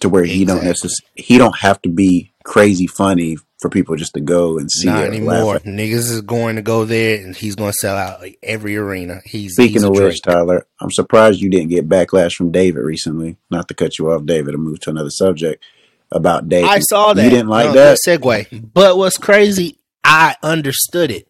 to 0.00 0.08
where 0.08 0.24
he 0.24 0.44
don't 0.44 0.58
Exactly. 0.66 0.88
necess- 0.90 1.04
he 1.14 1.38
don't 1.38 1.58
have 1.58 1.80
to 1.82 1.88
be 1.88 2.32
crazy 2.44 2.86
funny 2.86 3.36
for 3.60 3.68
people 3.68 3.94
just 3.94 4.14
to 4.14 4.20
go 4.20 4.58
and 4.58 4.68
see 4.72 4.88
Not 4.88 5.04
anymore. 5.04 5.60
Niggas 5.60 6.10
is 6.10 6.20
going 6.22 6.56
to 6.56 6.62
go 6.62 6.84
there 6.84 7.22
and 7.24 7.36
he's 7.36 7.54
going 7.54 7.70
to 7.70 7.76
sell 7.80 7.96
out 7.96 8.20
like, 8.20 8.36
every 8.42 8.76
arena. 8.76 9.20
He's 9.24 9.52
Speaking 9.52 9.74
he's 9.74 9.84
of 9.84 9.90
which, 9.92 10.20
Tyler, 10.22 10.66
I'm 10.80 10.90
surprised 10.90 11.40
you 11.40 11.48
didn't 11.48 11.68
get 11.68 11.88
backlash 11.88 12.32
from 12.32 12.50
David 12.50 12.80
recently. 12.80 13.36
Not 13.50 13.68
to 13.68 13.74
cut 13.74 13.98
you 14.00 14.10
off, 14.10 14.26
David, 14.26 14.54
and 14.54 14.64
move 14.64 14.80
to 14.80 14.90
another 14.90 15.10
subject 15.10 15.62
about 16.10 16.48
David. 16.48 16.68
I 16.70 16.80
saw 16.80 17.12
that. 17.12 17.22
You 17.22 17.30
didn't 17.30 17.48
like 17.48 17.66
No, 17.66 17.72
that? 17.74 17.98
segue. 18.04 18.70
But 18.74 18.98
what's 18.98 19.16
crazy, 19.18 19.78
I 20.04 20.36
understood 20.42 21.10
it. 21.10 21.28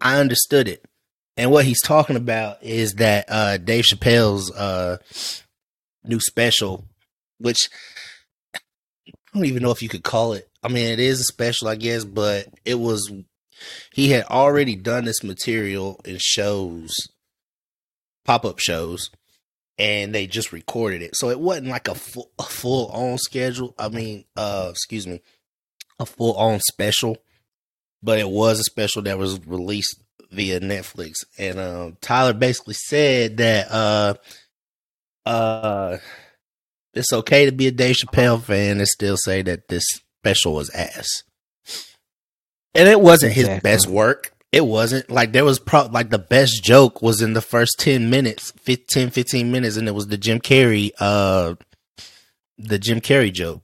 I 0.00 0.18
understood 0.18 0.68
it. 0.68 0.84
And 1.36 1.50
what 1.50 1.64
he's 1.64 1.80
talking 1.80 2.16
about 2.16 2.62
is 2.62 2.94
that 2.94 3.24
uh, 3.28 3.56
Dave 3.56 3.84
Chappelle's 3.84 4.50
uh, 4.52 4.98
new 6.04 6.20
special, 6.20 6.84
which 7.38 7.70
I 8.54 8.60
don't 9.34 9.46
even 9.46 9.62
know 9.62 9.70
if 9.70 9.82
you 9.82 9.88
could 9.88 10.04
call 10.04 10.34
it. 10.34 10.48
I 10.62 10.68
mean, 10.68 10.88
it 10.88 11.00
is 11.00 11.20
a 11.20 11.24
special, 11.24 11.68
I 11.68 11.76
guess, 11.76 12.04
but 12.04 12.48
it 12.64 12.76
was. 12.76 13.10
He 13.92 14.10
had 14.10 14.24
already 14.24 14.76
done 14.76 15.04
this 15.04 15.22
material 15.22 16.00
in 16.04 16.18
shows, 16.20 16.92
pop 18.24 18.44
up 18.44 18.58
shows, 18.58 19.10
and 19.78 20.14
they 20.14 20.26
just 20.26 20.52
recorded 20.52 21.00
it. 21.02 21.16
So 21.16 21.30
it 21.30 21.40
wasn't 21.40 21.68
like 21.68 21.88
a 21.88 21.94
full 21.94 22.30
a 22.38 22.42
full 22.42 22.88
on 22.88 23.18
schedule. 23.18 23.74
I 23.78 23.88
mean, 23.88 24.24
uh, 24.36 24.68
excuse 24.70 25.06
me, 25.06 25.22
a 25.98 26.06
full 26.06 26.34
on 26.34 26.60
special, 26.60 27.16
but 28.02 28.18
it 28.18 28.28
was 28.28 28.58
a 28.58 28.64
special 28.64 29.02
that 29.02 29.18
was 29.18 29.44
released 29.46 30.00
via 30.30 30.60
Netflix. 30.60 31.24
And 31.38 31.58
um, 31.58 31.96
Tyler 32.00 32.32
basically 32.32 32.74
said 32.74 33.36
that 33.36 33.70
uh, 33.70 34.14
uh, 35.26 35.98
it's 36.94 37.12
okay 37.12 37.46
to 37.46 37.52
be 37.52 37.68
a 37.68 37.72
Dave 37.72 37.96
Chappelle 37.96 38.42
fan 38.42 38.78
and 38.78 38.88
still 38.88 39.16
say 39.16 39.42
that 39.42 39.68
this 39.68 39.84
special 40.20 40.54
was 40.54 40.70
ass. 40.70 41.22
And 42.74 42.88
it 42.88 43.00
wasn't 43.00 43.34
his 43.34 43.48
best 43.60 43.86
work. 43.86 44.32
It 44.50 44.66
wasn't 44.66 45.10
like 45.10 45.32
there 45.32 45.44
was 45.44 45.58
pro 45.58 45.86
like 45.86 46.10
the 46.10 46.18
best 46.18 46.62
joke 46.62 47.00
was 47.00 47.22
in 47.22 47.32
the 47.32 47.40
first 47.40 47.78
10 47.78 48.10
minutes, 48.10 48.52
15, 48.58 49.10
15 49.10 49.50
minutes, 49.50 49.76
and 49.76 49.88
it 49.88 49.94
was 49.94 50.08
the 50.08 50.18
Jim 50.18 50.40
Carrey, 50.40 50.90
uh, 50.98 51.54
the 52.58 52.78
Jim 52.78 53.00
Carrey 53.00 53.32
joke 53.32 53.62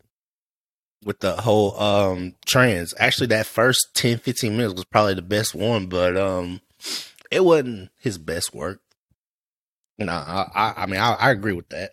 with 1.05 1.21
the 1.21 1.37
whole, 1.37 1.79
um, 1.81 2.35
trans. 2.47 2.95
Actually, 2.99 3.29
that 3.29 3.47
first 3.47 3.89
10, 3.95 4.19
15 4.19 4.57
minutes 4.57 4.75
was 4.75 4.85
probably 4.85 5.15
the 5.15 5.23
best 5.23 5.55
one, 5.55 5.87
but, 5.87 6.17
um, 6.17 6.61
it 7.31 7.45
wasn't 7.45 7.91
his 7.99 8.19
best 8.19 8.55
work. 8.55 8.81
No, 9.99 10.13
I, 10.13 10.49
I, 10.55 10.75
I 10.83 10.87
mean, 10.87 11.01
I, 11.01 11.15
I 11.15 11.31
agree 11.31 11.53
with 11.53 11.69
that. 11.71 11.93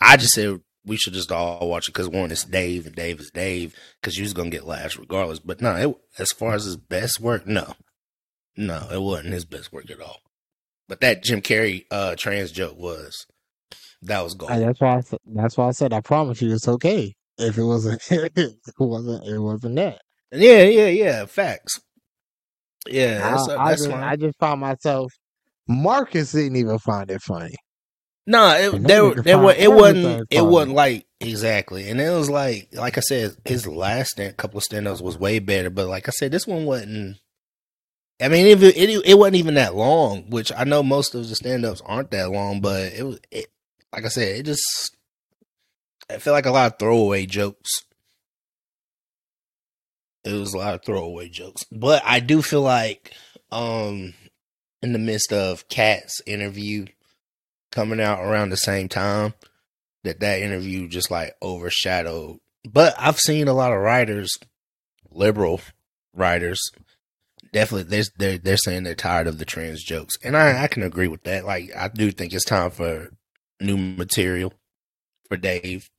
I 0.00 0.16
just 0.16 0.32
said 0.34 0.60
we 0.84 0.96
should 0.96 1.12
just 1.12 1.32
all 1.32 1.68
watch 1.68 1.88
it 1.88 1.92
because 1.92 2.08
one, 2.08 2.30
it's 2.30 2.44
Dave 2.44 2.86
and 2.86 2.94
Dave 2.94 3.20
is 3.20 3.30
Dave 3.30 3.74
because 4.00 4.18
you're 4.18 4.32
gonna 4.32 4.50
get 4.50 4.66
laughs 4.66 4.98
regardless. 4.98 5.40
But 5.40 5.60
no, 5.60 5.74
it, 5.74 5.96
as 6.18 6.32
far 6.32 6.54
as 6.54 6.64
his 6.64 6.76
best 6.76 7.20
work, 7.20 7.46
no, 7.46 7.74
no, 8.56 8.88
it 8.90 9.02
wasn't 9.02 9.34
his 9.34 9.44
best 9.44 9.72
work 9.72 9.90
at 9.90 10.00
all. 10.00 10.20
But 10.88 11.00
that 11.00 11.22
Jim 11.22 11.42
Carrey 11.42 11.84
uh 11.90 12.14
trans 12.16 12.52
joke 12.52 12.78
was 12.78 13.26
that 14.02 14.22
was 14.22 14.34
gold. 14.34 14.52
That's 14.52 14.80
why 14.80 14.96
I, 14.96 15.02
that's 15.26 15.56
why 15.56 15.68
I 15.68 15.72
said 15.72 15.92
I 15.92 16.00
promise 16.00 16.40
you 16.40 16.52
it's 16.54 16.68
okay 16.68 17.14
if 17.40 17.58
it 17.58 17.64
wasn't 17.64 18.00
it 18.10 18.54
wasn't 18.78 19.26
it 19.26 19.38
wasn't 19.38 19.76
that. 19.76 20.00
yeah, 20.32 20.62
yeah, 20.62 20.88
yeah. 20.88 21.26
Facts. 21.26 21.80
Yeah, 22.86 23.18
that's, 23.18 23.48
uh, 23.48 23.56
I, 23.56 23.64
I 23.64 23.74
just. 23.74 23.90
I 23.90 24.16
just 24.16 24.38
found 24.38 24.60
myself 24.60 25.12
Marcus 25.70 26.32
didn't 26.32 26.56
even 26.56 26.78
find 26.78 27.10
it 27.10 27.22
funny. 27.22 27.54
No, 28.26 28.50
it 28.50 28.82
there 28.82 29.14
there 29.14 29.38
was 29.38 29.56
it 29.56 29.72
wasn't 29.72 30.26
it 30.30 30.38
funny. 30.38 30.48
wasn't 30.48 30.74
like 30.74 31.06
exactly, 31.20 31.88
and 31.88 32.00
it 32.00 32.10
was 32.10 32.28
like 32.28 32.68
like 32.72 32.98
I 32.98 33.00
said, 33.00 33.36
his 33.44 33.66
last 33.66 34.10
stand, 34.10 34.36
couple 34.36 34.60
of 34.60 35.00
was 35.00 35.18
way 35.18 35.38
better, 35.38 35.70
but 35.70 35.88
like 35.88 36.08
I 36.08 36.10
said, 36.10 36.32
this 36.32 36.46
one 36.46 36.64
wasn't. 36.64 37.16
I 38.20 38.28
mean, 38.28 38.46
it, 38.46 38.62
it 38.62 39.02
it 39.06 39.18
wasn't 39.18 39.36
even 39.36 39.54
that 39.54 39.74
long, 39.74 40.28
which 40.28 40.52
I 40.56 40.64
know 40.64 40.82
most 40.82 41.14
of 41.14 41.28
the 41.28 41.34
stand 41.34 41.64
ups 41.64 41.82
aren't 41.86 42.10
that 42.10 42.30
long, 42.30 42.60
but 42.60 42.92
it 42.92 43.04
was 43.04 43.20
it 43.30 43.46
like 43.92 44.04
I 44.04 44.08
said, 44.08 44.36
it 44.40 44.42
just 44.42 44.96
I 46.10 46.18
feel 46.18 46.32
like 46.32 46.46
a 46.46 46.50
lot 46.50 46.72
of 46.72 46.78
throwaway 46.78 47.26
jokes. 47.26 47.70
It 50.24 50.32
was 50.32 50.52
a 50.52 50.58
lot 50.58 50.74
of 50.74 50.84
throwaway 50.84 51.28
jokes, 51.28 51.64
but 51.72 52.02
I 52.04 52.20
do 52.20 52.42
feel 52.42 52.62
like 52.62 53.12
um 53.50 54.14
in 54.82 54.92
the 54.92 54.98
midst 54.98 55.32
of 55.32 55.68
Katt's 55.68 56.20
interview 56.26 56.86
coming 57.72 58.00
out 58.00 58.20
around 58.20 58.50
the 58.50 58.56
same 58.56 58.88
time 58.88 59.34
that 60.04 60.20
that 60.20 60.40
interview 60.40 60.88
just 60.88 61.10
like 61.10 61.34
overshadowed. 61.42 62.38
But 62.68 62.94
I've 62.98 63.18
seen 63.18 63.48
a 63.48 63.54
lot 63.54 63.72
of 63.72 63.80
writers, 63.80 64.30
liberal 65.10 65.60
writers, 66.14 66.60
definitely 67.52 67.84
they're 67.84 68.04
they're, 68.18 68.38
they're 68.38 68.56
saying 68.56 68.82
they're 68.82 68.94
tired 68.94 69.26
of 69.26 69.38
the 69.38 69.44
trans 69.44 69.82
jokes, 69.82 70.16
and 70.22 70.36
I 70.36 70.64
I 70.64 70.66
can 70.66 70.82
agree 70.82 71.08
with 71.08 71.24
that. 71.24 71.44
Like 71.44 71.70
I 71.76 71.88
do 71.88 72.10
think 72.10 72.32
it's 72.32 72.44
time 72.44 72.70
for 72.70 73.10
new 73.60 73.76
material 73.76 74.52
for 75.28 75.36
Dave, 75.36 75.90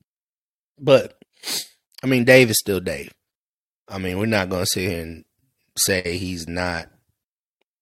but 0.81 1.17
I 2.03 2.07
mean, 2.07 2.25
Dave 2.25 2.49
is 2.49 2.59
still 2.59 2.79
Dave. 2.79 3.13
I 3.87 3.97
mean, 3.99 4.17
we're 4.17 4.25
not 4.25 4.49
gonna 4.49 4.65
sit 4.65 4.89
here 4.89 5.01
and 5.01 5.25
say 5.77 6.17
he's 6.17 6.47
not 6.47 6.87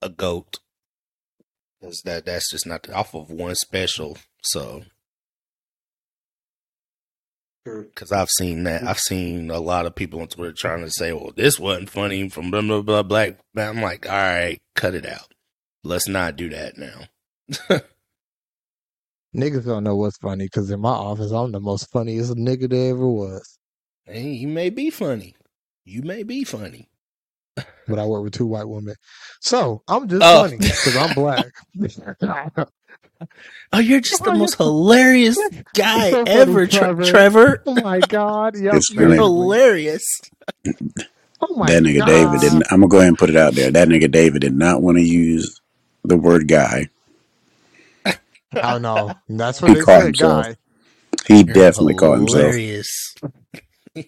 a 0.02 0.10
goat. 0.10 0.60
Cause 1.82 2.02
that 2.04 2.26
that's 2.26 2.52
just 2.52 2.68
not 2.68 2.84
the, 2.84 2.94
off 2.94 3.16
of 3.16 3.32
one 3.32 3.56
special. 3.56 4.18
So, 4.44 4.84
because 7.64 8.12
I've 8.12 8.30
seen 8.38 8.64
that, 8.64 8.84
I've 8.84 9.00
seen 9.00 9.50
a 9.50 9.60
lot 9.60 9.86
of 9.86 9.96
people 9.96 10.20
on 10.20 10.28
Twitter 10.28 10.52
trying 10.52 10.82
to 10.82 10.92
say, 10.92 11.14
"Well, 11.14 11.32
this 11.36 11.58
wasn't 11.58 11.90
funny 11.90 12.28
from 12.28 12.52
blah 12.52 12.62
blah 12.62 12.82
blah." 12.82 13.04
Black, 13.04 13.38
I'm 13.56 13.82
like, 13.82 14.10
all 14.10 14.16
right, 14.16 14.60
cut 14.76 14.94
it 14.94 15.06
out. 15.06 15.34
Let's 15.86 16.10
not 16.10 16.36
do 16.36 16.50
that 16.50 16.78
now. 16.78 17.80
Niggas 19.36 19.66
don't 19.66 19.84
know 19.84 19.96
what's 19.96 20.18
funny 20.18 20.46
because 20.46 20.72
in 20.72 20.80
my 20.82 20.90
office, 20.90 21.32
I'm 21.32 21.52
the 21.52 21.60
most 21.60 21.92
funniest 21.92 22.34
nigga 22.36 22.70
there 22.70 22.92
ever 22.92 23.08
was. 23.08 23.58
hey, 24.06 24.30
you 24.30 24.48
may 24.48 24.70
be 24.70 24.90
funny. 24.90 25.36
You 25.86 26.02
may 26.04 26.24
be 26.24 26.44
funny. 26.44 26.90
But 27.88 28.00
I 28.00 28.06
work 28.06 28.24
with 28.24 28.34
two 28.34 28.46
white 28.48 28.68
women. 28.68 28.96
So 29.42 29.84
I'm 29.88 30.08
just 30.08 30.24
Oh. 30.24 30.44
funny 30.44 30.58
because 30.58 30.96
I'm 30.96 31.14
black. 31.14 31.48
Oh, 33.72 33.80
you're 33.80 34.00
just 34.00 34.24
the 34.24 34.32
most 34.32 34.56
hilarious 34.56 35.38
guy 35.76 36.10
so 36.12 36.26
funny, 36.26 36.40
ever, 36.42 36.66
Tre- 36.68 36.80
Trevor. 36.80 37.04
Trevor. 37.04 37.64
oh 37.68 37.76
my 37.76 38.00
God. 38.00 38.56
Yep, 38.60 38.74
It's 38.76 38.90
You're 38.92 39.10
funny. 39.10 39.18
hilarious. 39.18 40.06
Oh 41.42 41.56
my 41.56 41.68
that 41.68 41.84
nigga 41.84 42.00
God. 42.00 42.08
David 42.08 42.40
didn't. 42.42 42.64
I'm 42.72 42.80
gonna 42.80 42.88
go 42.88 42.98
ahead 42.98 43.10
and 43.10 43.18
put 43.18 43.30
it 43.30 43.36
out 43.36 43.54
there. 43.54 43.72
That 43.72 43.90
nigga 43.90 44.10
David 44.10 44.42
did 44.42 44.56
not 44.56 44.82
want 44.82 44.98
to 44.98 45.04
use 45.04 45.60
the 46.04 46.18
word 46.18 46.48
guy. 46.48 46.88
I 48.62 48.74
don't 48.74 48.82
know. 48.82 49.14
That's 49.30 49.62
He 49.66 49.66
what 49.66 49.74
they 49.74 49.86
caught 49.86 50.04
said, 50.04 50.06
himself. 50.06 50.46
guy. 50.46 50.56
He 51.28 51.44
You're 51.44 51.44
definitely 51.44 51.96
caught 51.96 52.18
himself. 52.20 52.42
hilarious. 52.44 53.16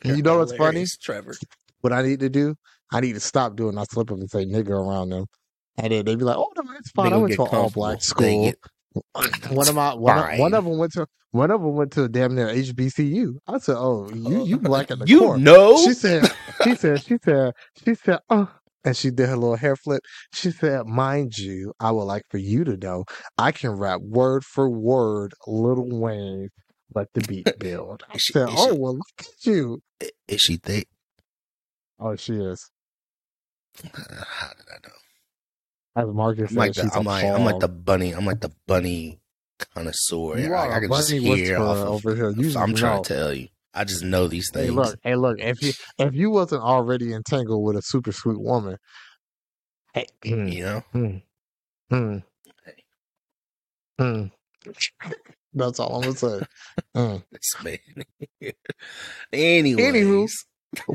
You 0.03 0.21
know 0.21 0.39
what's 0.39 0.53
funny? 0.53 0.81
Hilarious, 0.81 0.97
Trevor? 0.97 1.35
What 1.81 1.93
I 1.93 2.01
need 2.03 2.19
to 2.21 2.29
do, 2.29 2.55
I 2.91 3.01
need 3.01 3.13
to 3.13 3.19
stop 3.19 3.55
doing. 3.55 3.77
I 3.77 3.83
slip 3.85 4.11
up 4.11 4.17
and 4.19 4.29
say 4.29 4.45
nigga 4.45 4.69
around 4.71 5.09
them. 5.09 5.25
And 5.77 5.91
then 5.93 6.05
they 6.05 6.15
be 6.15 6.23
like, 6.25 6.37
"Oh 6.37 6.51
no, 6.57 6.63
it's 6.79 6.91
fine. 6.91 7.05
They 7.05 7.11
I 7.13 7.19
gonna 7.19 7.21
went 7.21 7.29
get 7.29 7.35
to 7.37 7.43
an 7.43 7.47
all 7.49 7.71
comfortable. 7.71 7.71
black 7.71 8.01
school." 8.03 8.45
get- 8.45 8.59
one 9.51 9.67
of 9.69 9.75
my 9.75 9.93
one 9.93 10.17
of, 10.17 10.31
one 10.39 10.51
Fine. 10.51 10.53
of 10.53 10.65
them 10.65 10.77
went 10.77 10.91
to 10.93 11.07
one 11.31 11.49
of 11.51 11.61
them 11.61 11.75
went 11.75 11.91
to 11.93 12.03
a 12.03 12.09
damn 12.09 12.35
near 12.35 12.47
HBCU. 12.47 13.35
I 13.47 13.57
said, 13.59 13.77
"Oh, 13.77 14.09
you 14.13 14.45
you 14.45 14.59
black 14.59 14.91
at 14.91 14.99
the 14.99 15.05
you 15.05 15.19
core." 15.19 15.37
know? 15.37 15.77
She 15.77 15.93
said, 15.93 16.29
she 16.63 16.75
said, 16.75 17.01
she 17.03 17.17
said, 17.23 17.53
she 17.85 17.95
said, 17.95 18.19
oh, 18.29 18.51
and 18.83 18.95
she 18.95 19.11
did 19.11 19.29
her 19.29 19.35
little 19.37 19.55
hair 19.55 19.75
flip. 19.75 20.01
She 20.33 20.51
said, 20.51 20.85
mind 20.85 21.37
you, 21.37 21.73
I 21.79 21.91
would 21.91 22.03
like 22.03 22.23
for 22.29 22.37
you 22.37 22.63
to 22.63 22.77
know 22.77 23.05
I 23.37 23.51
can 23.51 23.71
rap 23.71 24.01
word 24.01 24.43
for 24.43 24.69
word 24.69 25.33
Little 25.47 25.99
Wayne, 25.99 26.49
let 26.93 27.07
the 27.13 27.21
beat 27.21 27.47
build. 27.59 28.03
I 28.09 28.17
she- 28.17 28.33
said, 28.33 28.47
oh, 28.51 28.71
she- 28.71 28.77
well, 28.77 28.95
look 28.95 29.07
at 29.19 29.45
you. 29.45 29.81
Is 30.27 30.41
she 30.41 30.57
thick? 30.57 30.87
Oh, 31.99 32.15
she 32.15 32.33
is. 32.33 32.69
Uh, 33.85 34.23
how 34.27 34.49
did 34.49 34.65
I 34.69 34.87
know? 34.87 34.93
As 36.09 36.15
Marcus 36.15 36.43
I'm 36.43 36.47
said, 36.49 36.55
like 36.57 36.73
the, 36.73 36.81
she's 36.83 36.95
I'm 36.95 37.03
like 37.03 37.25
I'm 37.25 37.43
like 37.45 37.59
the 37.59 37.67
bunny. 37.67 38.11
I'm 38.13 38.25
like 38.25 38.39
the 38.39 38.51
bunny 38.65 39.19
connoisseur. 39.73 40.37
I, 40.55 40.77
I 40.77 40.79
can 40.79 40.89
just 40.89 41.11
hear 41.11 41.57
off 41.59 41.77
of. 41.77 41.87
over 41.87 42.15
here. 42.15 42.31
You 42.31 42.57
I'm 42.57 42.73
trying 42.73 43.03
to 43.03 43.13
tell 43.13 43.33
you. 43.33 43.49
I 43.73 43.83
just 43.85 44.03
know 44.03 44.27
these 44.27 44.49
things. 44.51 44.65
Hey, 44.65 44.71
look, 44.71 44.99
hey, 45.03 45.15
look. 45.15 45.39
If 45.39 45.61
you 45.61 45.73
if 45.97 46.13
you 46.13 46.29
wasn't 46.29 46.63
already 46.63 47.13
entangled 47.13 47.63
with 47.63 47.77
a 47.77 47.81
super 47.81 48.11
sweet 48.11 48.39
woman, 48.39 48.77
hey, 49.93 50.05
You 50.23 50.63
know. 50.63 50.83
Hmm. 50.91 51.17
Hmm. 51.89 52.17
Hmm. 53.97 54.25
That's 55.53 55.79
all 55.79 55.95
I'm 55.95 56.01
gonna 56.01 56.15
say. 56.15 56.41
Mm. 56.95 57.23
This. 57.31 57.55
Anyways, 59.33 59.77
Anywho. 59.77 60.27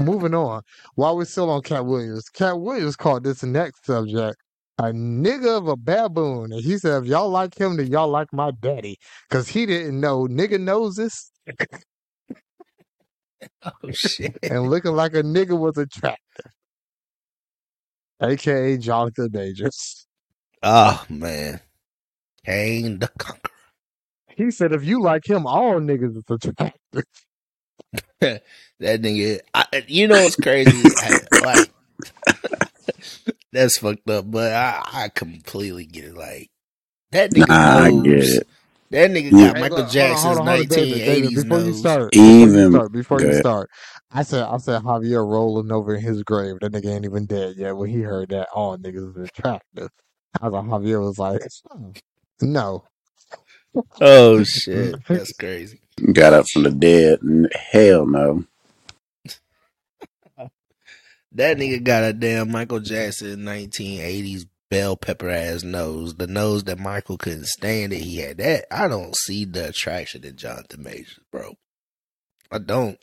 Moving 0.04 0.34
on. 0.34 0.62
While 0.94 1.16
we're 1.16 1.26
still 1.26 1.50
on 1.50 1.62
Katt 1.62 1.84
Williams, 1.84 2.28
Katt 2.30 2.60
Williams 2.60 2.96
called 2.96 3.24
this 3.24 3.42
next 3.42 3.84
subject 3.84 4.36
a 4.78 4.84
nigga 4.84 5.56
of 5.56 5.68
a 5.68 5.76
baboon, 5.76 6.52
and 6.52 6.62
he 6.62 6.78
said, 6.78 7.02
"If 7.02 7.08
y'all 7.08 7.30
like 7.30 7.58
him, 7.58 7.76
then 7.76 7.86
y'all 7.86 8.08
like 8.08 8.32
my 8.32 8.50
daddy, 8.50 8.98
because 9.28 9.48
he 9.48 9.64
didn't 9.64 10.00
know 10.00 10.26
nigga 10.26 10.60
noses 10.60 11.30
oh 13.64 13.90
shit. 13.92 14.38
and 14.42 14.70
looking 14.70 14.92
like 14.92 15.14
a 15.14 15.22
nigga 15.22 15.58
was 15.58 15.76
attractive." 15.78 16.52
AKA 18.22 18.78
Jonathan 18.78 19.28
Majors. 19.32 20.06
Oh 20.62 21.04
man, 21.08 21.60
Kang 22.44 22.98
the 22.98 23.08
Conqueror. 23.18 23.50
He 24.36 24.50
said, 24.50 24.72
if 24.72 24.84
you 24.84 25.00
like 25.00 25.26
him, 25.26 25.46
all 25.46 25.80
niggas 25.80 26.16
is 26.16 26.24
attractive. 26.28 27.04
that 28.20 28.42
nigga. 28.80 29.40
I, 29.54 29.84
you 29.88 30.08
know 30.08 30.22
what's 30.22 30.36
crazy? 30.36 30.94
Like 31.38 31.70
that's 33.52 33.78
fucked 33.78 34.08
up, 34.10 34.30
but 34.30 34.52
I, 34.52 34.82
I 34.92 35.08
completely 35.08 35.86
get 35.86 36.04
it. 36.04 36.16
Like 36.16 36.50
that 37.12 37.32
nigga 37.32 37.48
Nah, 37.48 37.84
I 37.84 37.90
knows. 37.90 38.40
Get 38.90 39.10
it. 39.10 39.14
That 39.14 39.18
nigga 39.18 39.24
You- 39.24 39.30
got 39.46 39.56
Hey, 39.56 39.60
Michael 39.62 39.76
look, 39.78 39.86
hold 39.86 39.86
on, 39.88 39.92
Jackson's 39.92 40.22
hold 40.24 40.38
on, 40.38 40.46
hold 40.46 40.60
on, 40.60 40.66
David, 40.66 40.94
David, 40.94 41.30
1980s 41.30 41.42
before 41.42 41.58
you 41.58 41.64
nose. 41.66 41.78
start, 41.78 42.12
before 42.12 42.24
you 42.26 42.42
Even- 42.42 42.70
start, 42.72 42.92
before 42.92 43.18
go 43.18 43.26
you 43.26 43.34
start, 43.34 43.70
I 44.10 44.22
said, 44.22 44.42
I 44.44 44.56
said 44.58 44.82
Javier 44.82 45.28
rolling 45.28 45.72
over 45.72 45.94
in 45.94 46.02
his 46.02 46.22
grave. 46.22 46.56
That 46.60 46.72
nigga 46.72 46.94
ain't 46.94 47.04
even 47.04 47.26
dead 47.26 47.56
yet. 47.56 47.76
When 47.76 47.90
he 47.90 48.00
heard 48.00 48.28
that, 48.30 48.48
all 48.54 48.76
niggas 48.78 49.16
is 49.18 49.28
attractive. 49.28 49.90
I 50.40 50.48
was 50.48 50.52
like, 50.52 50.64
Javier 50.64 51.00
was 51.04 51.18
like, 51.18 51.40
"Hmm, 51.70 51.90
no. 52.42 52.84
Oh 54.00 54.42
shit, 54.44 54.94
that's 55.08 55.32
crazy. 55.32 55.80
Got 56.12 56.32
up 56.34 56.48
from 56.48 56.62
the 56.64 56.70
dead. 56.70 57.20
Hell 57.72 58.06
no. 58.06 58.44
That 61.32 61.58
nigga 61.58 61.82
got 61.82 62.02
a 62.04 62.12
damn 62.14 62.50
Michael 62.50 62.80
Jackson 62.80 63.40
1980s 63.40 64.46
bell 64.70 64.96
pepper 64.96 65.28
ass 65.28 65.62
nose. 65.62 66.14
The 66.16 66.26
nose 66.26 66.64
that 66.64 66.78
Michael 66.78 67.18
couldn't 67.18 67.46
stand 67.46 67.92
it. 67.92 68.00
He 68.00 68.18
had 68.18 68.38
that. 68.38 68.66
I 68.70 68.88
don't 68.88 69.14
see 69.16 69.44
the 69.44 69.68
attraction 69.68 70.24
in 70.24 70.36
Jonathan 70.36 70.82
Majors, 70.82 71.18
bro. 71.30 71.54
I 72.50 72.58
don't. 72.58 72.98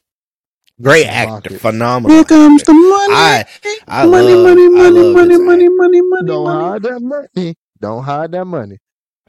Great 0.82 1.06
actor, 1.06 1.32
Rockets. 1.34 1.62
phenomenal. 1.62 2.15
Here 2.17 2.23
comes 2.26 2.62
actor. 2.62 2.73
the 2.73 2.80
money. 2.80 3.13
I 3.13 3.45
I 3.88 4.06
money, 4.06 4.34
love, 4.34 4.43
money, 4.43 4.65
I 4.65 4.69
money, 4.69 4.99
love 4.99 5.15
money, 5.15 5.34
his 5.34 5.39
money, 5.41 5.69
money, 5.69 6.02
money, 6.02 6.28
Don't 6.28 6.43
money. 6.45 6.63
hide 6.63 6.84
that 6.84 6.99
money. 7.02 7.56
Don't 7.80 8.04
hide 8.04 8.32
that 8.32 8.45
money. 8.45 8.78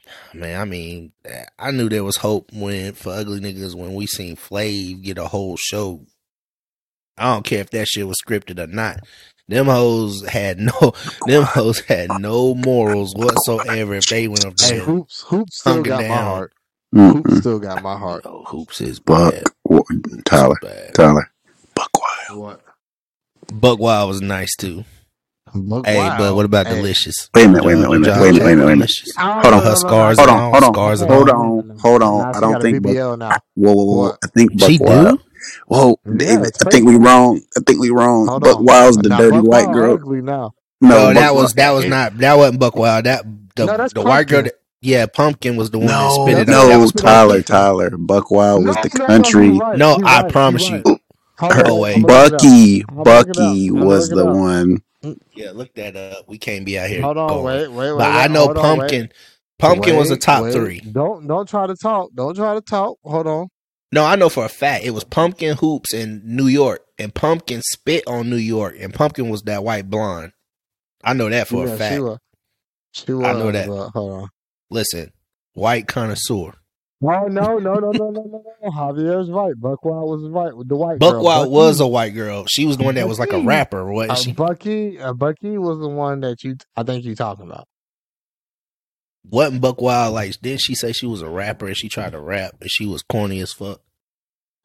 Ah, 0.07 0.11
man, 0.37 0.61
I 0.61 0.64
mean, 0.64 1.12
I 1.59 1.70
knew 1.70 1.88
there 1.88 2.05
was 2.05 2.16
hope 2.16 2.51
when 2.53 2.92
for 2.94 3.12
ugly 3.12 3.40
niggas 3.40 3.75
when 3.75 3.94
we 3.94 4.07
seen 4.07 4.37
Flav 4.37 5.03
get 5.03 5.18
a 5.18 5.27
whole 5.29 5.57
show. 5.57 6.05
I 7.16 7.33
don't 7.33 7.44
care 7.44 7.61
if 7.61 7.70
that 7.70 7.87
shit 7.88 8.07
was 8.09 8.18
scripted 8.27 8.59
or 8.59 8.66
not. 8.66 9.01
Them 9.48 9.66
hoes 9.66 10.26
had 10.26 10.59
no, 10.59 10.92
them 11.26 11.42
hoes 11.44 11.80
had 11.80 12.11
no 12.11 12.54
morals 12.54 13.14
whatsoever. 13.14 13.94
If 13.94 14.07
they 14.09 14.26
went 14.28 14.44
up 14.46 14.57
there, 14.57 14.70
Hey, 14.70 14.76
there, 14.78 14.87
Hoopz, 14.87 15.24
Hoopz 15.24 15.50
still 15.52 15.74
Hunker 15.74 15.90
got 15.90 16.07
my 16.09 16.16
heart. 16.22 16.52
Hoopz 16.94 17.24
Mm-mm. 17.24 17.40
still 17.40 17.59
got 17.59 17.83
my 17.83 17.98
heart. 17.98 18.24
no, 18.24 18.44
Hoopz 18.46 18.80
is 18.80 19.00
Buck, 19.00 19.33
bad. 19.35 19.44
Wa- 19.64 19.83
Tyler, 20.24 20.57
Bad. 20.62 20.94
Tyler, 20.94 21.30
Buck 21.74 21.90
Wild. 22.00 22.40
What? 22.40 22.61
Buck 23.52 23.78
Wild 23.78 24.09
was 24.09 24.22
nice 24.22 24.54
too. 24.57 24.85
Look 25.54 25.87
Hey, 25.87 25.98
wild. 25.98 26.18
but 26.18 26.35
what 26.35 26.44
about 26.46 26.66
Hey. 26.66 26.76
Deelishis? 26.76 27.30
Wait 27.35 27.44
a 27.44 27.48
minute, 27.48 27.64
wait 27.64 27.74
a 27.74 27.76
minute, 27.76 27.90
wait 27.90 27.96
a 27.96 28.00
minute, 28.00 28.20
wait 28.20 28.28
a 28.30 28.33
minute, 28.33 28.44
wait 28.44 28.52
a 28.52 28.57
minute, 28.57 28.66
wait 28.66 28.72
a 28.72 28.76
minute. 28.76 28.90
Oh, 29.18 29.40
Hold 29.42 29.44
on. 29.46 29.52
no, 29.52 29.59
Her 29.59 29.62
no, 29.64 29.70
no, 29.70 29.74
scars 29.74 30.18
Hold 30.18 30.30
on, 30.30 30.40
all, 30.40 30.50
hold 30.52 30.64
on, 30.64 30.74
scars 30.74 31.00
and 31.02 31.11
hold 31.11 31.28
on, 31.30 31.78
hold 31.78 32.02
on. 32.02 32.35
I 32.35 32.40
don't 32.40 32.61
think 32.62 32.83
Buck. 32.83 32.92
BBL 32.92 33.18
now. 33.18 33.30
Whoa, 33.54 33.72
whoa, 33.72 33.85
whoa! 33.85 33.96
What? 34.09 34.18
I 34.24 34.26
think 34.28 34.59
Buck 34.59 34.68
She 34.68 34.78
Wild. 34.78 35.18
do? 35.18 35.24
Whoa, 35.68 35.98
Yeah, 36.07 36.16
David, 36.16 36.57
I 36.61 36.64
think 36.70 36.87
we 36.87 36.96
wrong. 36.96 37.42
I 37.57 37.61
think 37.66 37.80
we 37.80 37.90
wrong. 37.90 38.30
Hold 38.30 38.42
Buck 38.42 38.59
on. 38.59 38.61
Wild's 38.61 38.98
the 38.98 39.11
Now, 39.11 39.22
dirty 39.22 39.40
Buck 39.40 39.48
white 39.48 39.50
Wild 39.50 39.70
girl. 39.70 39.98
ugly 40.00 40.22
now. 40.22 40.54
No, 40.80 41.07
No, 41.07 41.12
Buck 41.12 41.26
that 41.26 41.35
was 41.35 41.54
that 41.54 41.72
was 41.72 41.87
not 41.87 42.18
that 42.18 42.37
wasn't 42.37 42.61
Buck 42.61 42.76
Wild. 42.76 43.07
That 43.07 43.24
the 43.57 43.68
No, 43.68 43.76
that's 43.76 43.94
the 43.94 44.02
white 44.02 44.28
girl. 44.28 44.44
That, 44.44 44.54
yeah, 44.83 45.07
Pumpkin 45.07 45.57
was 45.57 45.70
the 45.72 45.78
one 45.80 45.98
that 45.98 46.12
No, 46.12 46.12
spit 46.12 46.38
it 46.38 46.48
That's 46.48 46.50
out. 46.50 46.68
That 46.68 46.78
no, 46.78 46.78
was 46.78 46.92
Tyler, 46.92 47.42
Pumpkin. 47.42 47.44
Tyler. 47.44 47.90
Buck 47.96 48.30
Wild 48.30 48.64
No, 48.64 48.66
was 48.66 48.78
the 48.78 48.90
no, 48.94 49.12
no, 49.14 49.35
country. 49.35 49.61
right. 49.61 49.80
No, 49.80 49.98
he 49.98 50.04
I 50.04 50.22
right. 50.22 50.28
promise 50.28 50.68
he 50.68 50.70
you. 50.70 50.85
right. 50.85 51.00
Hold 51.38 51.59
Her, 51.59 51.64
on, 51.64 51.80
wait, 51.80 51.94
I'm 51.94 52.02
gonna 52.02 52.14
look 52.14 52.26
it 52.26 52.35
up. 52.35 52.46
Bucky, 52.46 52.85
I'm 52.88 52.96
gonna 52.96 53.11
look 53.11 53.28
it 53.28 53.38
up. 53.38 53.61
Bucky 53.61 53.70
was 53.70 54.11
the 54.12 54.26
up. 54.26 54.26
one. 54.26 54.83
Mm. 55.04 55.18
yeah, 55.35 55.52
look 55.52 55.74
that 55.74 55.96
up. 55.96 56.28
We 56.28 56.38
can't 56.38 56.66
be 56.66 56.78
out 56.78 56.88
here 56.90 57.07
Hold 57.07 57.18
on, 57.18 57.42
going. 57.42 57.44
wait, 57.44 57.68
wait, 57.68 57.92
wait, 57.94 57.94
But 57.96 58.11
I 58.12 58.28
know 58.28 58.48
Hold 58.48 58.59
on. 58.59 58.78
Pumpkin. 58.88 59.12
Pumpkin 59.59 59.96
was 59.96 60.11
a 60.11 60.16
Wait, 60.16 60.18
top 60.18 60.48
wait. 60.48 60.52
three. 60.52 60.83
Don't 60.90 61.26
don't 61.28 61.48
try 61.48 61.66
to 61.66 61.76
talk. 61.76 62.11
Don't 62.14 62.37
try 62.37 62.54
to 62.54 62.62
talk. 62.62 62.98
Hold 63.04 63.26
on. 63.28 63.48
No, 63.94 64.04
I 64.04 64.16
know 64.16 64.28
for 64.28 64.44
a 64.44 64.48
fact 64.48 64.85
it 64.85 64.90
was 64.90 65.04
Pumpkin 65.04 65.57
Hoopz 65.57 65.94
in 65.94 66.20
New 66.24 66.48
York, 66.48 66.85
and 66.98 67.14
Pumpkin 67.14 67.62
spit 67.62 68.02
on 68.09 68.28
New 68.28 68.35
York, 68.35 68.74
and 68.80 68.92
Pumpkin 68.92 69.28
was 69.28 69.42
that 69.42 69.62
white 69.62 69.88
blonde. 69.88 70.33
I 71.04 71.12
know 71.12 71.30
that 71.30 71.46
for 71.46 71.64
yeah, 71.64 71.74
a 71.74 71.76
fact. 71.76 71.94
she 71.94 72.00
was. 72.00 72.18
She 72.90 73.12
was. 73.12 73.24
I 73.24 73.33
know 73.35 73.52
that. 73.52 73.68
but 73.68 73.90
hold 73.90 74.12
on. 74.22 74.28
Listen, 74.68 75.12
white 75.52 75.87
connoisseur. 75.87 76.54
No 77.00 77.26
no 77.28 77.59
no 77.59 77.74
no 77.74 77.92
no 77.92 78.11
no 78.11 78.42
no! 78.62 78.70
Javier's 78.70 79.30
right. 79.30 79.54
Buckwild 79.57 80.09
was 80.09 80.28
right 80.28 80.57
with 80.57 80.68
the 80.68 80.74
white 80.74 80.98
Buck 80.98 81.12
girl. 81.12 81.22
Wild 81.24 81.52
was 81.52 81.78
a 81.78 81.87
white 81.87 82.14
girl. 82.14 82.46
She 82.50 82.66
was 82.66 82.76
the 82.76 82.83
one 82.83 82.96
that 82.96 83.07
was 83.07 83.20
like 83.20 83.33
a 83.33 83.42
rapper, 83.42 83.92
wasn't 83.92 84.11
Uh, 84.11 84.14
she? 84.16 84.33
Bucky, 84.33 84.98
uh, 84.98 85.12
Bucky 85.12 85.57
was 85.57 85.78
the 85.78 85.88
one 85.88 86.18
that 86.22 86.42
you. 86.42 86.57
I 86.74 86.83
think 86.83 87.04
you 87.04 87.14
talking 87.14 87.46
about. 87.46 87.68
Wasn't 89.31 89.61
Buck 89.61 89.81
Wild 89.81 90.15
like? 90.15 90.41
Didn't 90.41 90.61
she 90.61 90.75
say 90.75 90.93
she 90.93 91.07
was 91.07 91.23
a 91.23 91.29
rapper 91.29 91.67
and 91.67 91.77
she 91.77 91.89
tried 91.89 92.13
to 92.13 92.21
rap 92.21 92.57
and 92.61 92.71
she 92.71 92.87
was 92.87 93.03
corny 93.03 93.41
as 93.41 93.53
fuck? 93.53 93.81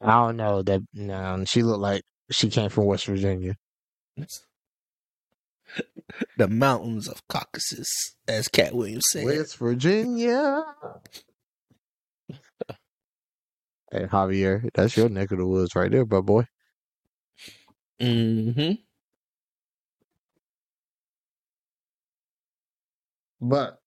I 0.01 0.11
don't 0.11 0.37
know 0.37 0.61
that. 0.61 0.81
No, 0.93 1.43
she 1.45 1.63
looked 1.63 1.81
like 1.81 2.03
She 2.31 2.49
came 2.49 2.69
from 2.69 2.85
West 2.85 3.05
Virginia. 3.05 3.55
the 6.37 6.47
mountains 6.47 7.07
of 7.07 7.25
Caucasus, 7.27 8.15
as 8.27 8.47
Katt 8.47 8.73
Williams 8.73 9.05
said. 9.11 9.25
West 9.25 9.57
Virginia. 9.57 10.63
Hey 13.91 14.05
Javier, 14.05 14.69
that's 14.75 14.95
your 14.95 15.09
neck 15.09 15.31
of 15.31 15.39
the 15.39 15.47
woods 15.47 15.75
right 15.75 15.89
there, 15.89 16.05
bro 16.05 16.21
boy. 16.21 16.45
Mm-hmm. 17.99 18.73
But 23.41 23.78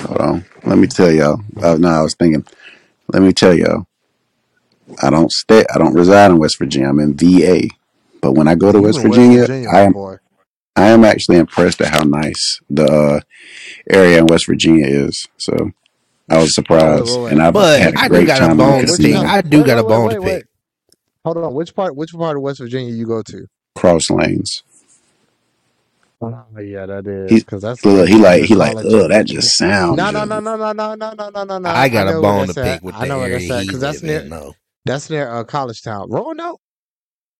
Hold 0.00 0.18
on. 0.20 0.46
Let 0.64 0.78
me 0.78 0.86
tell 0.88 1.12
y'all. 1.12 1.40
Uh, 1.62 1.76
no, 1.78 1.88
I 1.88 2.02
was 2.02 2.14
thinking. 2.18 2.44
Let 3.12 3.22
me 3.22 3.32
tell 3.32 3.54
y'all. 3.54 3.86
I 5.02 5.10
don't 5.10 5.32
stay. 5.32 5.64
I 5.74 5.78
don't 5.78 5.94
reside 5.94 6.30
in 6.32 6.38
West 6.38 6.58
Virginia. 6.58 6.88
I'm 6.90 7.00
in 7.00 7.14
VA. 7.16 7.68
But 8.22 8.32
when 8.34 8.48
I 8.48 8.54
go 8.56 8.72
to 8.72 8.80
you 8.80 8.82
West 8.82 9.00
in 9.00 9.02
Virginia, 9.02 9.08
West 9.08 9.30
Virginia, 9.32 9.70
I 9.72 9.80
my 9.80 9.82
am 9.82 9.88
boy. 9.88 10.16
I 10.76 10.88
am 10.88 11.04
actually 11.04 11.38
impressed 11.38 11.80
at 11.82 11.92
how 11.92 12.04
nice 12.04 12.60
the 12.70 12.86
uh, 12.86 13.20
area 13.90 14.18
in 14.20 14.26
West 14.26 14.46
Virginia 14.48 14.86
is. 14.86 15.26
So 15.38 15.72
I 16.30 16.38
was 16.38 16.54
Wait, 16.84 17.02
surprised, 17.02 17.08
wait, 17.08 17.22
wait. 17.22 17.32
and 17.32 17.42
I've 17.42 17.56
But 17.56 17.82
had 17.82 17.94
a 17.94 17.98
I 17.98 18.08
do 18.08 18.24
great 18.24 18.26
got 18.26 18.42
a 18.42 18.48
time 18.48 18.60
in 18.60 18.74
bone 18.74 18.86
to 18.86 18.94
Which 18.94 19.02
pick. 19.02 19.18
casino. 19.18 19.24
part? 19.24 19.26
I 19.26 19.42
do 19.42 19.62
Wait, 19.62 19.64
got 19.64 19.78
a 19.78 19.84
wait, 19.84 19.86
wait, 19.86 19.98
bone 19.98 20.02
wait, 20.02 20.10
to 20.10 20.16
wait. 20.20 20.42
pick. 20.42 20.46
Hold 21.24 21.38
on. 21.38 21.54
Which 21.54 21.74
part? 21.74 21.96
Which 21.96 22.12
part 22.12 22.36
of 22.36 22.42
West 22.42 22.60
Virginia 22.60 22.92
you 22.92 23.06
go 23.06 23.22
to? 23.22 23.46
Cross 23.76 24.10
lanes. 24.10 24.62
Oh, 26.20 26.46
yeah, 26.60 26.86
that 26.86 27.06
is 27.06 27.34
He 27.34 27.44
because 27.44 27.62
that's 27.62 27.84
look, 27.84 28.08
like 28.08 28.10
he 28.10 28.16
like 28.16 28.44
he 28.44 28.54
like. 28.56 28.78
college. 28.78 28.86
Ugh, 28.86 29.10
that 29.10 29.26
just 29.26 29.56
sounds 29.56 30.02
No, 30.02 30.10
no, 30.10 30.24
no, 30.24 30.40
no, 30.40 30.56
no, 30.56 30.72
no, 30.74 30.94
no, 30.96 31.14
no, 31.14 31.30
no, 31.30 31.44
no, 31.44 31.58
no. 31.58 31.70
I 31.70 31.88
I 31.90 31.90
got 31.90 32.08
a 32.08 32.14
know 32.14 32.22
where 32.22 32.32
bone 32.32 32.48
to 32.48 32.54
that's 32.54 32.56
at. 32.58 32.80
pick 32.80 32.82
with 32.82 32.98
I 32.98 33.04
the 33.04 33.06
know 33.06 33.20
where 33.20 33.28
area 33.28 33.30
that's 33.30 33.50
at 33.50 33.62
he 33.62 33.68
because 33.68 33.80
that's 33.80 34.02
live 34.02 34.04
near 34.04 34.24
in, 34.24 34.30
though. 34.30 34.54
that's 34.86 35.10
near 35.10 35.28
uh, 35.30 35.44
College 35.44 35.82
Town. 35.82 36.10
Roanoke. 36.10 36.60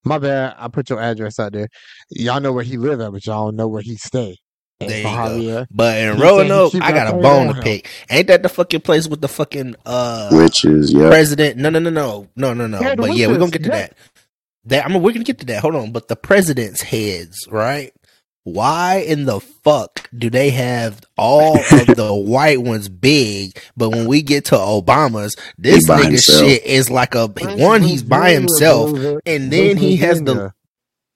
My 0.04 0.18
bad. 0.18 0.56
I 0.58 0.68
put 0.68 0.90
your 0.90 1.00
address 1.00 1.38
out 1.40 1.54
there. 1.54 1.68
Y'all 2.10 2.40
know 2.40 2.52
where 2.54 2.64
he 2.64 2.78
live 2.78 3.00
at, 3.02 3.12
but 3.12 3.26
y'all 3.26 3.46
don't 3.46 3.56
know 3.56 3.68
where 3.68 3.82
he 3.82 3.96
stay. 3.96 4.38
And 4.80 4.94
There 4.94 5.04
you 5.04 5.20
go. 5.20 5.44
Javier, 5.44 5.66
But 5.70 5.98
in 6.00 6.18
he 6.18 6.28
said 6.28 6.52
he 6.52 6.62
Roanoke, 6.62 6.64
keep 6.64 6.86
I 6.86 6.88
that 6.88 6.94
got 6.94 7.08
a 7.08 7.12
pain 7.12 7.18
bone 7.18 7.48
on 7.48 7.54
to 7.54 7.54
him. 7.54 7.60
pick. 7.60 7.88
Ain't 8.10 8.28
that 8.28 8.42
the 8.42 8.50
fucking 8.50 8.82
place 8.82 9.08
with 9.08 9.20
the 9.22 9.28
fucking 9.28 9.76
uh 9.86 10.42
Which 10.42 10.64
is 10.64 10.92
yeah. 10.94 11.10
president? 11.10 11.58
No, 11.58 11.70
no, 11.70 11.80
no, 11.80 11.90
no, 11.90 12.28
no, 12.36 12.54
no, 12.54 12.66
no. 12.68 12.90
Yeah, 12.90 12.96
the 12.96 13.02
But 13.02 13.12
yeah, 13.12 13.28
we're 13.28 13.38
gonna 13.38 13.50
get 13.52 13.64
to 13.64 13.70
Yeah. 13.70 13.82
that. 13.82 13.94
That 14.66 14.86
I 14.86 14.88
mean, 14.88 15.02
we're 15.02 15.12
gonna 15.12 15.24
get 15.24 15.38
to 15.40 15.46
that. 15.46 15.62
Hold 15.62 15.76
on. 15.76 15.92
But 15.92 16.08
the 16.08 16.16
president's 16.16 16.82
heads, 16.82 17.48
right? 17.50 17.92
Why 18.52 18.96
in 19.06 19.24
the 19.24 19.40
fuck 19.40 20.08
do 20.16 20.30
they 20.30 20.50
have 20.50 21.00
all 21.16 21.58
of 21.58 21.86
the 21.96 22.12
white 22.14 22.60
ones 22.62 22.88
big, 22.88 23.58
but 23.76 23.90
when 23.90 24.06
we 24.06 24.22
get 24.22 24.46
to 24.46 24.56
Obama's, 24.56 25.36
this 25.58 25.88
nigga 25.88 26.04
himself. 26.04 26.48
shit 26.48 26.64
is 26.64 26.90
like 26.90 27.14
a 27.14 27.26
one. 27.28 27.82
He's 27.82 28.02
by 28.02 28.30
himself, 28.32 28.90
and 29.26 29.50
then 29.52 29.76
he 29.76 29.96
has 29.96 30.18
the 30.22 30.24
Virginia. 30.34 30.54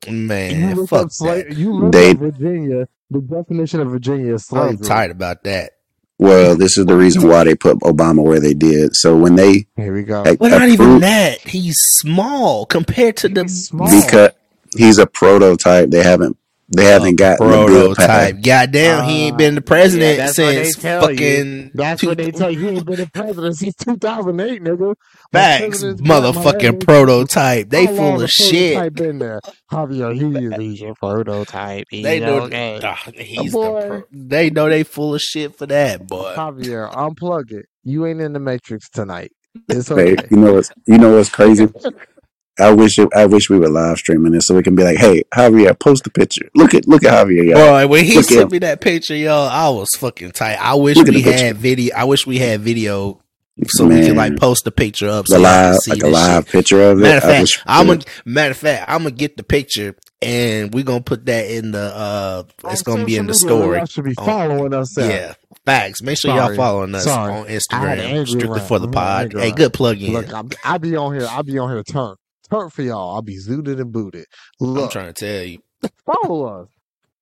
You 0.06 0.12
man. 0.12 0.86
Fuck 0.86 1.02
that. 1.08 1.12
slave. 1.12 1.58
You 1.58 1.72
look 1.72 1.92
They 1.92 2.12
Virginia. 2.14 2.88
The 3.10 3.20
definition 3.20 3.80
of 3.80 3.88
Virginia 3.90 4.34
is 4.34 4.46
I'm 4.52 4.76
tired 4.78 5.10
about 5.10 5.44
that. 5.44 5.72
well, 6.18 6.56
this 6.56 6.76
is 6.78 6.86
the 6.86 6.96
reason 6.96 7.28
why 7.28 7.44
they 7.44 7.54
put 7.54 7.78
Obama 7.80 8.22
where 8.22 8.40
they 8.40 8.54
did. 8.54 8.96
So 8.96 9.16
when 9.16 9.36
they 9.36 9.66
Here 9.76 9.94
we 9.94 10.02
go. 10.02 10.22
a- 10.24 10.34
Well, 10.38 10.50
not 10.50 10.68
even 10.68 11.00
that. 11.00 11.38
He's 11.40 11.78
small 11.80 12.66
compared 12.66 13.16
to 13.18 13.28
the 13.28 13.42
He's 13.42 13.68
small. 13.68 13.86
because 13.88 14.30
he's 14.76 14.98
a 14.98 15.06
prototype, 15.06 15.90
they 15.90 16.02
haven't 16.02 16.36
they 16.68 16.84
haven't 16.86 17.16
got 17.16 17.40
the 17.48 17.58
bill 17.66 17.94
passed. 17.94 18.34
prototype. 18.36 18.42
Goddamn, 18.42 19.04
he 19.04 19.26
ain't 19.26 19.38
been 19.38 19.54
the 19.56 19.60
Uh, 19.60 19.64
yeah, 19.64 19.66
president 19.66 20.16
that's 20.16 20.38
what 20.38 20.54
they 20.56 20.64
since 20.64 20.76
tell 20.76 21.10
you. 21.10 21.16
fucking 21.16 21.70
That's 21.74 22.00
two 22.00 22.08
what 22.08 22.18
they 22.18 22.30
tell 22.30 22.50
you. 22.50 22.58
He 22.60 22.68
ain't 22.68 22.86
been 22.86 22.96
the 22.96 23.10
president 23.12 23.56
since 23.56 23.74
2008, 23.76 24.62
nigga. 24.62 24.78
When 24.78 24.94
facts. 25.32 25.82
Motherfucking 25.82 26.84
prototype. 26.84 27.70
They 27.70 27.86
how 27.86 27.92
full 27.94 28.14
of 28.14 28.20
the 28.20 28.28
shit. 28.28 28.74
prototype 28.74 28.94
been 28.94 29.18
there? 29.18 29.40
Javier, 29.72 30.14
he 30.14 30.44
is 30.46 30.56
he's 30.56 30.80
your 30.80 30.94
prototype. 30.94 31.86
He's 31.90 32.02
They 32.04 32.20
know 32.20 32.42
okay. 32.42 32.80
ah, 32.82 33.02
Uh, 33.06 33.10
he's 33.16 33.52
the 33.52 33.58
pro. 33.58 34.02
They 34.12 34.50
know 34.50 34.68
they 34.68 34.82
full 34.84 35.14
of 35.14 35.20
shit 35.20 35.56
for 35.56 35.66
that, 35.66 36.06
boy. 36.06 36.34
Javier, 36.36 36.92
unplug 36.92 37.52
it. 37.52 37.66
You 37.84 38.06
ain't 38.06 38.20
in 38.20 38.32
the 38.32 38.40
matrix 38.40 38.88
tonight. 38.90 39.32
It's 39.68 39.88
Hey, 39.88 40.12
okay. 40.14 40.26
you 40.30 40.36
know 40.38 40.54
what's 40.54 40.70
you 40.86 40.98
know 40.98 41.14
what's 41.16 41.28
crazy? 41.30 41.68
I 42.58 42.72
wish 42.72 42.98
it, 42.98 43.08
I 43.14 43.26
wish 43.26 43.50
we 43.50 43.58
were 43.58 43.68
live 43.68 43.96
streaming 43.98 44.32
this 44.32 44.46
so 44.46 44.54
we 44.54 44.62
can 44.62 44.74
be 44.76 44.84
like, 44.84 44.96
hey, 44.98 45.22
Javier, 45.34 45.78
post 45.78 46.06
a 46.06 46.10
picture. 46.10 46.48
Look 46.54 46.72
at 46.74 46.86
look 46.86 47.04
at 47.04 47.26
Javier, 47.26 47.44
y'all. 47.48 47.54
Boy, 47.56 47.86
when 47.88 48.04
he 48.04 48.14
Look 48.16 48.26
sent 48.26 48.52
me 48.52 48.58
that 48.60 48.80
picture, 48.80 49.16
y'all, 49.16 49.48
I 49.48 49.68
was 49.70 49.88
fucking 49.98 50.32
tight. 50.32 50.54
I 50.60 50.74
wish 50.74 50.96
look 50.96 51.08
we 51.08 51.14
the 51.16 51.22
picture. 51.24 51.44
had 51.46 51.56
video. 51.56 51.94
I 51.96 52.04
wish 52.04 52.26
we 52.26 52.38
had 52.38 52.60
video 52.60 53.20
so 53.68 53.86
we 53.86 54.00
can 54.06 54.16
like 54.16 54.36
post 54.36 54.64
the 54.64 54.70
picture 54.72 55.08
up 55.08 55.26
the 55.26 55.32
so 55.32 55.36
y'all 55.36 55.42
live 55.42 55.76
see 55.78 55.90
like 55.92 56.02
a 56.02 56.08
live 56.08 56.44
shit. 56.44 56.52
picture 56.52 56.82
of 56.90 56.98
Matter 56.98 57.14
it. 57.14 57.16
of 57.18 57.22
fact, 57.22 57.40
wish 57.42 57.62
I'm 57.66 57.86
could. 57.86 58.04
gonna 58.04 58.12
matter 58.24 58.50
of 58.52 58.56
fact, 58.56 58.84
I'm 58.90 58.98
gonna 58.98 59.10
get 59.12 59.36
the 59.36 59.42
picture 59.44 59.96
and 60.22 60.72
we're 60.74 60.82
gonna 60.84 61.00
put 61.02 61.26
that 61.26 61.48
in 61.50 61.70
the 61.72 61.78
uh 61.94 62.42
On 62.64 62.72
it's 62.72 62.82
gonna 62.82 63.04
be 63.04 63.16
in 63.16 63.26
the 63.26 63.34
story. 63.34 63.78
y'all 63.78 63.86
should 63.86 64.04
be 64.04 64.14
On 64.18 64.26
following 64.26 64.74
us 64.74 64.96
at. 64.98 65.08
yeah. 65.10 65.34
Facts. 65.64 66.02
Make 66.02 66.18
sure 66.18 66.34
y'all 66.34 66.54
following 66.54 66.94
us 66.94 67.04
Sorry. 67.04 67.32
on 67.32 67.46
I 67.46 67.50
had 67.50 67.98
an 67.98 68.04
Instagram, 68.04 68.08
angry 68.10 68.26
strictly 68.26 68.48
rant. 68.50 68.68
for 68.68 68.78
the 68.80 68.88
pod. 68.88 69.32
Hey, 69.34 69.50
good 69.52 69.72
plug 69.72 70.00
in. 70.02 70.12
Look, 70.12 70.32
I'm, 70.34 70.50
I 70.64 70.78
be 70.78 70.94
on 70.96 71.14
here. 71.14 71.26
I'll 71.30 71.42
be 71.42 71.58
on 71.58 71.70
here 71.70 71.82
turn. 71.84 72.16
Turn 72.50 72.70
for 72.70 72.82
y'all. 72.82 73.14
I'll 73.14 73.22
be 73.22 73.38
zooted 73.38 73.80
and 73.80 73.92
booted. 73.92 74.26
I'm 74.60 74.88
trying 74.88 75.12
to 75.12 75.12
tell 75.12 75.44
you. 75.44 75.58
follow 76.04 76.62
us. 76.62 76.68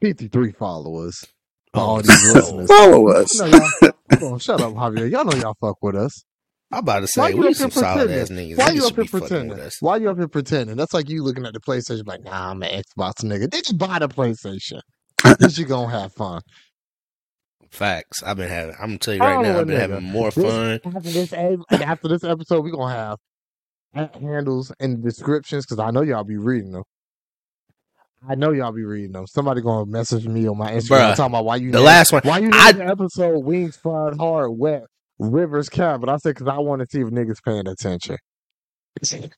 53 0.00 0.52
followers. 0.52 1.18
For 1.72 1.80
Oh, 1.80 1.80
all 1.80 2.02
these 2.02 2.34
listeners. 2.34 2.66
Follow 2.68 3.08
us. 3.12 3.38
know 3.40 3.46
y'all. 3.46 4.32
On, 4.34 4.38
shut 4.38 4.60
up, 4.60 4.72
Javier. 4.74 5.10
Y'all 5.10 5.24
know 5.24 5.36
y'all 5.38 5.56
fuck 5.60 5.82
with 5.82 5.94
us. 5.96 6.24
I'm 6.70 6.80
about 6.80 7.00
to 7.06 7.20
Why 7.20 7.28
say 7.30 7.34
you 7.34 7.40
we 7.40 7.46
up 7.48 7.48
here 7.48 7.54
some 7.54 7.70
solid 7.70 8.08
pretending? 8.08 8.20
ass 8.20 8.28
niggas. 8.30 8.58
Why 8.58 8.70
Niggas 8.70 8.74
you 8.74 8.86
up 8.86 8.94
here 8.94 9.04
be 9.04 9.08
fucking 9.08 9.22
with 9.22 9.30
pretending? 9.58 9.70
Why 9.80 9.96
you 9.96 10.10
up 10.10 10.16
here 10.18 10.28
pretending? 10.28 10.76
That's 10.76 10.94
like 10.94 11.08
you 11.08 11.22
looking 11.22 11.46
at 11.46 11.52
the 11.54 11.60
PlayStation 11.60 12.06
like, 12.06 12.24
nah, 12.24 12.50
I'm 12.50 12.62
an 12.62 12.82
Xbox 12.82 13.22
nigga. 13.24 13.48
Did 13.48 13.68
you 13.68 13.76
buy 13.78 13.98
the 14.00 14.08
PlayStation? 14.08 14.80
Is 15.40 15.56
you 15.58 15.64
gonna 15.66 15.90
have 15.90 16.12
fun? 16.14 16.42
Facts. 17.70 18.22
I've 18.22 18.36
been 18.36 18.48
having. 18.48 18.74
I'm 18.78 18.88
gonna 18.88 18.98
tell 18.98 19.14
you 19.14 19.20
right 19.20 19.34
Follow 19.36 19.42
now. 19.52 19.60
I've 19.60 19.66
been 19.66 19.76
nigga. 19.76 19.80
having 19.80 20.04
more 20.04 20.30
This 20.30 20.44
fun. 20.44 20.80
after 20.84 21.10
this 21.10 21.32
after 21.32 22.08
this 22.08 22.24
episode, 22.24 22.60
we 22.64 22.70
gonna 22.70 22.92
have 22.94 23.18
at 23.94 24.14
handles 24.16 24.72
in 24.80 25.00
the 25.02 25.08
descriptions 25.08 25.64
because 25.66 25.78
I 25.78 25.90
know 25.90 26.02
y'all 26.02 26.24
be 26.24 26.36
reading 26.36 26.72
them. 26.72 26.84
I 28.28 28.36
know 28.36 28.52
y'all 28.52 28.72
be 28.72 28.84
reading 28.84 29.12
them. 29.12 29.26
Somebody 29.26 29.60
gonna 29.62 29.86
message 29.86 30.26
me 30.28 30.46
on 30.48 30.56
my 30.56 30.70
Instagram 30.72 31.10
Bruh, 31.12 31.16
talking 31.16 31.32
about 31.34 31.44
why 31.44 31.56
you 31.56 31.72
the 31.72 31.78
named, 31.78 31.86
last 31.86 32.12
one. 32.12 32.22
why 32.24 32.38
you 32.38 32.50
I 32.52 32.72
the 32.72 32.86
episode 32.86 33.38
Wings 33.40 33.76
Fried 33.76 34.16
Hard 34.16 34.50
Wet 34.56 34.84
Rivers 35.18 35.68
Cap. 35.68 36.00
But 36.00 36.08
I 36.08 36.16
said 36.18 36.34
because 36.36 36.46
I 36.48 36.58
want 36.58 36.80
to 36.82 36.86
see 36.90 37.00
if 37.00 37.08
niggas 37.08 37.42
paying 37.44 37.66
attention. 37.66 38.16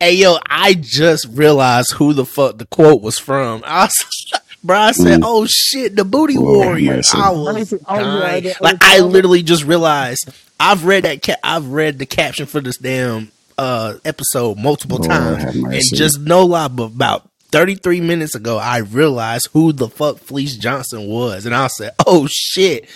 Hey 0.00 0.12
yo, 0.16 0.36
I 0.46 0.74
just 0.74 1.26
realized 1.30 1.92
who 1.94 2.12
the 2.12 2.24
fuck 2.26 2.58
the 2.58 2.66
quote 2.66 3.00
was 3.02 3.18
from. 3.18 3.62
I 3.64 3.84
was, 3.84 4.32
bro, 4.64 4.76
I 4.78 4.92
said, 4.92 5.20
Mm. 5.20 5.24
"Oh 5.24 5.46
shit, 5.48 5.96
the 5.96 6.04
booty 6.04 6.36
Lord 6.36 6.66
warrior." 6.66 6.96
mercy. 6.96 7.16
I 7.18 7.30
was 7.30 7.68
see. 7.70 7.78
Oh 7.88 7.98
yeah, 7.98 8.40
dying. 8.40 8.54
Like 8.60 8.76
I 8.82 9.00
literally 9.00 9.42
just 9.42 9.64
realized 9.64 10.28
I've 10.60 10.84
read 10.84 11.04
that. 11.04 11.22
Ca- 11.24 11.36
I've 11.42 11.68
read 11.68 11.98
the 11.98 12.06
caption 12.06 12.46
for 12.46 12.60
this 12.60 12.76
damn 12.76 13.32
uh 13.58 13.94
episode 14.04 14.58
multiple 14.58 14.98
Lord 14.98 15.10
times, 15.10 15.54
and 15.56 15.82
just 15.94 16.20
no 16.20 16.44
lie, 16.44 16.68
but 16.68 16.84
about. 16.84 17.28
33 17.52 18.00
minutes 18.00 18.34
ago, 18.34 18.58
I 18.58 18.78
realized 18.78 19.48
who 19.52 19.72
the 19.72 19.88
fuck 19.88 20.18
Fleece 20.18 20.56
Johnson 20.56 21.06
was. 21.06 21.46
And 21.46 21.54
I 21.54 21.68
said, 21.68 21.92
oh 22.06 22.26
shit, 22.28 22.88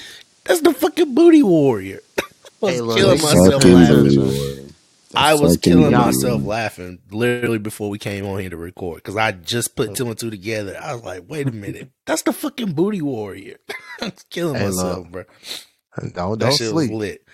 that's 0.44 0.60
the 0.60 0.74
fucking 0.74 1.14
booty 1.14 1.42
warrior. 1.42 2.00
I 2.18 2.24
was 2.60 2.74
Hey, 2.74 2.80
look, 2.80 2.96
killing 2.98 3.22
myself 3.22 3.64
laughing. 3.64 3.70
booty 3.72 3.84
attention. 4.16 4.22
warrior. 4.26 4.64
I 5.14 5.34
was 5.34 5.56
killing 5.56 5.84
booty 5.84 5.96
myself 5.96 6.42
warrior. 6.42 6.46
laughing 6.62 6.98
literally 7.12 7.58
before 7.58 7.90
we 7.90 7.98
came 7.98 8.26
on 8.26 8.40
here 8.40 8.50
to 8.50 8.56
record 8.56 8.96
because 8.96 9.16
I 9.16 9.32
just 9.32 9.76
put 9.76 9.94
two 9.94 10.08
and 10.08 10.18
two 10.18 10.30
together. 10.30 10.76
I 10.82 10.94
was 10.94 11.04
like, 11.04 11.22
wait 11.28 11.46
a 11.46 11.52
minute, 11.52 11.88
that's 12.04 12.22
the 12.22 12.32
fucking 12.32 12.72
booty 12.72 13.00
warrior. 13.02 13.56
I 14.00 14.06
was 14.06 14.24
killing 14.30 14.56
Hey, 14.56 14.64
myself, 14.66 14.98
look, 14.98 15.10
bro. 15.12 15.24
don't 16.12 16.38
don't 16.40 16.52
shit 16.56 16.70
sleep. 16.70 16.90
was 16.90 16.98
lit. 16.98 17.24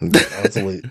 Don't 0.00 0.52
sleep. 0.52 0.86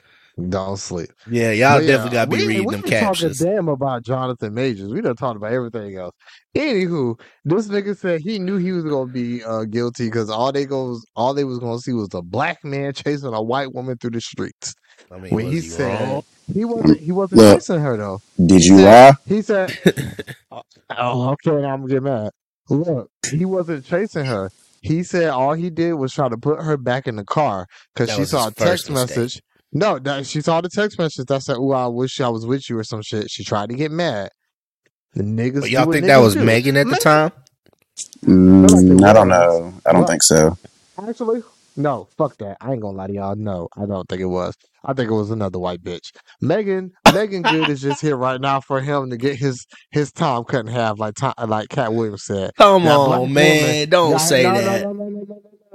Don't 0.49 0.77
sleep. 0.77 1.11
Yeah, 1.25 1.51
y'all 1.51 1.79
But 1.79 1.83
definitely 1.83 2.11
yeah, 2.11 2.17
gotta 2.17 2.29
be 2.29 2.41
we 2.41 2.43
reading 2.43 2.67
we 2.67 2.75
them 2.75 2.83
been 2.83 2.95
talking 2.95 3.33
captions. 3.33 3.39
damn 3.39 3.69
about 3.69 4.03
Jonathan 4.03 4.53
Majors. 4.53 4.89
We 4.91 5.01
done 5.01 5.15
talked 5.15 5.37
about 5.37 5.53
everything 5.53 5.97
else. 5.97 6.13
Anywho, 6.55 7.19
this 7.45 7.69
nigga 7.69 7.97
said 7.97 8.21
he 8.21 8.39
knew 8.39 8.57
he 8.57 8.73
was 8.73 8.85
gonna 8.85 9.07
be 9.11 9.43
uh, 9.43 9.65
guilty 9.65 10.05
because 10.07 10.29
all 10.29 10.51
they 10.51 10.65
goes 10.65 11.05
all 11.15 11.33
they 11.33 11.45
was 11.45 11.59
gonna 11.59 11.79
see 11.79 11.93
was 11.93 12.09
a 12.13 12.21
black 12.21 12.63
man 12.65 12.93
chasing 12.93 13.33
a 13.33 13.41
white 13.41 13.73
woman 13.73 13.97
through 13.97 14.11
the 14.11 14.21
streets. 14.21 14.75
I 15.11 15.19
mean, 15.19 15.37
When 15.37 15.45
he 15.45 15.61
he 15.61 15.61
said 15.61 15.69
wrong? 15.69 16.23
he 16.53 16.65
wasn't 16.65 17.01
he 17.01 17.11
wasn't 17.13 17.43
Look, 17.43 17.61
chasing 17.61 17.79
her 17.81 17.97
though. 17.97 18.19
did 18.45 18.63
He 18.63 18.69
you 18.69 18.79
said 18.79 18.81
lie? 18.81 19.13
he 19.25 19.41
said 19.41 19.71
oh 20.51 21.31
okay 21.31 21.51
now 21.61 21.73
I'm 21.75 21.81
gonna 21.81 21.93
get 21.93 22.03
mad. 22.03 22.31
Look, 22.69 23.09
he 23.31 23.45
wasn't 23.45 23.85
chasing 23.85 24.25
her. 24.25 24.51
He 24.81 25.03
said 25.03 25.29
all 25.29 25.53
he 25.53 25.69
did 25.71 25.93
was 25.95 26.13
try 26.13 26.29
to 26.29 26.37
put 26.37 26.61
her 26.63 26.77
back 26.77 27.07
in 27.07 27.15
the 27.17 27.25
car 27.25 27.67
because 27.93 28.11
she 28.11 28.25
saw 28.25 28.47
a 28.49 28.53
text 28.53 28.89
mistake. 28.89 28.91
message. 28.91 29.41
No, 29.75 29.99
that 29.99 30.25
she 30.25 30.41
saw 30.41 30.61
the 30.61 30.69
text 30.69 30.97
message 30.99 31.25
that 31.27 31.43
said, 31.43 31.57
"Oh, 31.59 31.71
I 31.73 31.87
wish 31.87 32.21
I 32.21 32.29
was 32.29 32.45
with 32.47 32.69
you" 32.69 32.79
or 32.79 32.85
some 32.85 33.01
shit. 33.03 33.29
She 33.29 33.43
tried 33.43 33.69
to 33.69 33.75
get 33.75 33.91
mad. 33.91 34.29
The 35.13 35.23
niggas 35.23 35.61
But 35.61 35.69
y'all 35.71 35.91
think 35.91 36.07
that 36.07 36.17
was 36.17 36.35
do. 36.35 36.45
Meagan 36.45 36.77
at 36.77 36.87
the 36.87 36.95
time? 36.95 37.31
feel 38.25 38.71
like 38.71 38.85
it 38.89 38.97
Mm, 38.97 39.03
I 39.05 39.13
don't 39.13 39.29
know. 39.29 39.73
I 39.85 39.91
don't 39.93 40.01
Well, 40.01 40.07
think 40.07 40.23
so. 40.23 40.57
actually, 41.09 41.43
No, 41.77 42.07
fuck 42.17 42.37
that. 42.37 42.57
I 42.61 42.71
ain't 42.73 42.81
gonna 42.81 42.97
lie 42.97 43.07
to 43.07 43.13
y'all. 43.13 43.35
No, 43.35 43.67
I 43.77 43.85
don't 43.85 44.07
think 44.07 44.21
it 44.21 44.25
was. 44.27 44.55
I 44.85 44.93
think 44.93 45.11
it 45.11 45.13
was 45.13 45.31
another 45.31 45.59
white 45.59 45.83
bitch. 45.83 46.11
Meagan 46.41 46.91
Meagan 47.05 47.43
Good 47.43 47.69
is 47.69 47.81
just 47.81 48.01
here 48.01 48.15
right 48.17 48.39
now 48.41 48.61
for 48.61 48.81
him 48.81 49.09
to 49.09 49.17
get 49.17 49.35
his 49.37 49.65
his 49.91 50.11
time 50.11 50.43
couldn't 50.45 50.71
have 50.73 50.99
like 50.99 51.15
Tom, 51.15 51.33
like 51.47 51.69
Katt 51.69 51.93
Williams 51.93 52.23
said. 52.25 52.51
Come 52.57 52.83
That 52.83 53.03
black 53.03 53.21
on, 53.21 53.21
woman- 53.21 53.33
man. 53.33 53.89
Don't 53.89 54.11
Yeah, 54.11 54.17
say 54.17 54.43
no, 54.43 54.51
no, 54.53 54.61
that. 54.61 54.81
No, 54.83 54.93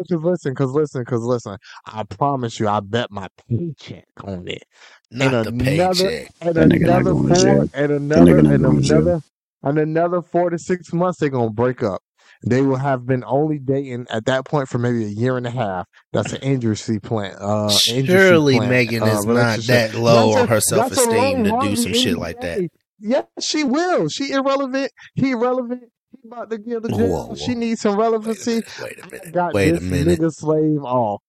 Cause 0.08 0.22
listen, 0.22 0.54
cause 0.54 0.70
listen, 0.70 1.04
cause 1.04 1.22
listen. 1.22 1.56
I 1.86 2.04
promise 2.04 2.58
you, 2.58 2.68
I 2.68 2.80
bet 2.80 3.10
my 3.10 3.28
paycheck 3.48 4.06
on 4.24 4.48
it. 4.48 4.62
Not 5.10 5.34
and 5.34 5.44
the 5.46 5.72
another- 5.72 5.94
paycheck. 5.94 6.30
And 6.40 6.54
That 6.54 6.68
nigga 6.68 6.80
not 6.80 7.00
another 7.00 7.12
going 7.12 7.34
four, 7.34 7.68
and 7.74 7.92
another, 7.92 8.42
not 8.42 8.52
and 8.52 8.84
to 8.84 8.94
another, 8.94 9.20
and 9.62 9.78
another 9.78 10.22
four 10.22 10.50
to 10.50 10.58
six 10.58 10.92
months, 10.92 11.20
they're 11.20 11.28
gonna 11.28 11.50
break 11.50 11.82
up. 11.82 12.02
They 12.46 12.62
will 12.62 12.76
have 12.76 13.04
been 13.06 13.22
only 13.26 13.58
dating 13.58 14.06
at 14.08 14.24
that 14.24 14.46
point 14.46 14.68
for 14.68 14.78
maybe 14.78 15.04
a 15.04 15.08
year 15.08 15.36
and 15.36 15.46
a 15.46 15.50
half. 15.50 15.86
That's 16.12 16.32
an 16.32 16.40
injury 16.40 16.98
plan. 16.98 17.36
Uh, 17.38 17.70
injury 17.90 18.16
Surely 18.16 18.56
plan, 18.56 18.70
Meagan 18.70 19.02
uh, 19.02 19.06
is 19.06 19.26
not 19.26 19.58
that 19.60 19.94
low 19.94 20.32
on 20.32 20.48
her 20.48 20.60
self 20.60 20.92
esteem 20.92 21.44
to 21.44 21.58
do 21.60 21.76
some 21.76 21.92
shit 21.92 22.16
like 22.16 22.40
that. 22.40 22.66
Yeah, 22.98 23.22
she 23.40 23.64
will. 23.64 24.08
She 24.08 24.32
irrelevant. 24.32 24.90
He 25.14 25.32
irrelevant. 25.32 25.84
He 26.12 26.18
about 26.28 26.50
to 26.50 26.58
get 26.58 26.82
the 26.82 26.88
Whoa, 26.88 26.98
jail. 26.98 27.26
whoa. 27.28 27.34
She 27.36 27.54
needs 27.54 27.80
some 27.80 27.96
relevancy. 27.96 28.62
Wait 28.82 28.98
a 29.02 29.02
minute. 29.02 29.02
Wait 29.02 29.02
a 29.02 29.04
I 29.04 29.10
minute. 29.10 29.32
got 29.34 29.54
Wait 29.54 29.76
a 29.76 29.80
minute. 29.80 30.20
nigga 30.20 30.32
slave 30.32 30.82
off. 30.82 31.22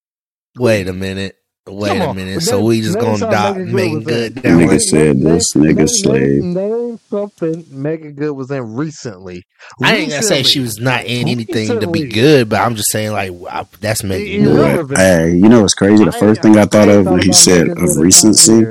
Wait 0.58 0.88
a 0.88 0.94
minute. 0.94 1.36
Wait 1.68 2.02
a 2.02 2.12
minute. 2.14 2.42
So 2.42 2.64
we 2.66 2.82
just 2.82 3.00
gonna 3.00 3.18
something 3.20 3.30
dot 3.38 3.56
Meagan 3.58 3.72
Good 3.72 3.76
Meagan 3.76 3.94
was 3.94 4.02
in. 4.02 4.04
Good 4.04 4.36
That 4.36 4.44
down 4.44 4.60
nigga 4.60 4.68
right 4.70 4.82
said 4.82 5.16
Name- 5.18 5.24
this 5.24 5.54
nigga 5.54 5.76
name- 5.76 5.88
slave. 5.88 6.44
Name 6.44 7.00
something 7.10 7.66
Meagan 7.72 8.14
Good 8.16 8.32
was 8.32 8.50
in 8.52 8.74
recently. 8.74 9.44
I 9.84 9.96
ain't 9.96 10.10
gonna 10.10 10.24
say 10.24 10.42
she 10.42 10.60
was 10.60 10.80
not 10.80 11.06
in 11.06 11.28
anything 11.28 11.80
to 11.80 11.88
be 11.88 12.08
good, 12.08 12.50
but 12.50 12.62
I'm 12.62 12.76
just 12.76 12.90
saying 12.92 13.12
like 13.12 13.32
I, 13.50 13.66
that's 13.80 14.04
Meagan 14.04 14.44
Good. 14.46 14.56
Irrelevant. 14.58 15.00
Hey, 15.00 15.34
you 15.36 15.48
know 15.50 15.62
what's 15.62 15.76
crazy? 15.76 16.04
The 16.04 16.12
first 16.12 16.40
ain't- 16.44 16.56
thing 16.56 16.58
I 16.58 16.66
thought 16.66 16.90
of 16.90 17.06
when 17.06 17.22
he 17.22 17.32
said 17.32 17.70
of 17.70 17.96
recency. 17.96 18.66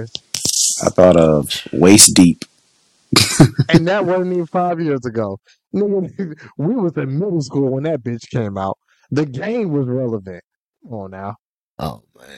I 0.82 0.88
thought 0.90 1.16
of 1.16 1.48
waist 1.72 2.14
deep. 2.14 2.44
And 3.68 3.86
that 3.88 4.04
wasn't 4.04 4.32
even 4.32 4.46
five 4.46 4.80
years 4.80 5.04
ago. 5.04 5.38
Nigga, 5.74 6.38
we 6.58 6.74
was 6.74 6.96
in 6.96 7.18
middle 7.18 7.40
school 7.40 7.70
when 7.70 7.84
that 7.84 8.02
bitch 8.02 8.28
came 8.30 8.56
out. 8.56 8.78
The 9.10 9.26
game 9.26 9.70
was 9.70 9.86
relevant. 9.86 10.42
Come 10.84 10.94
on 10.94 11.10
now. 11.10 11.36
Oh 11.78 12.02
man. 12.18 12.28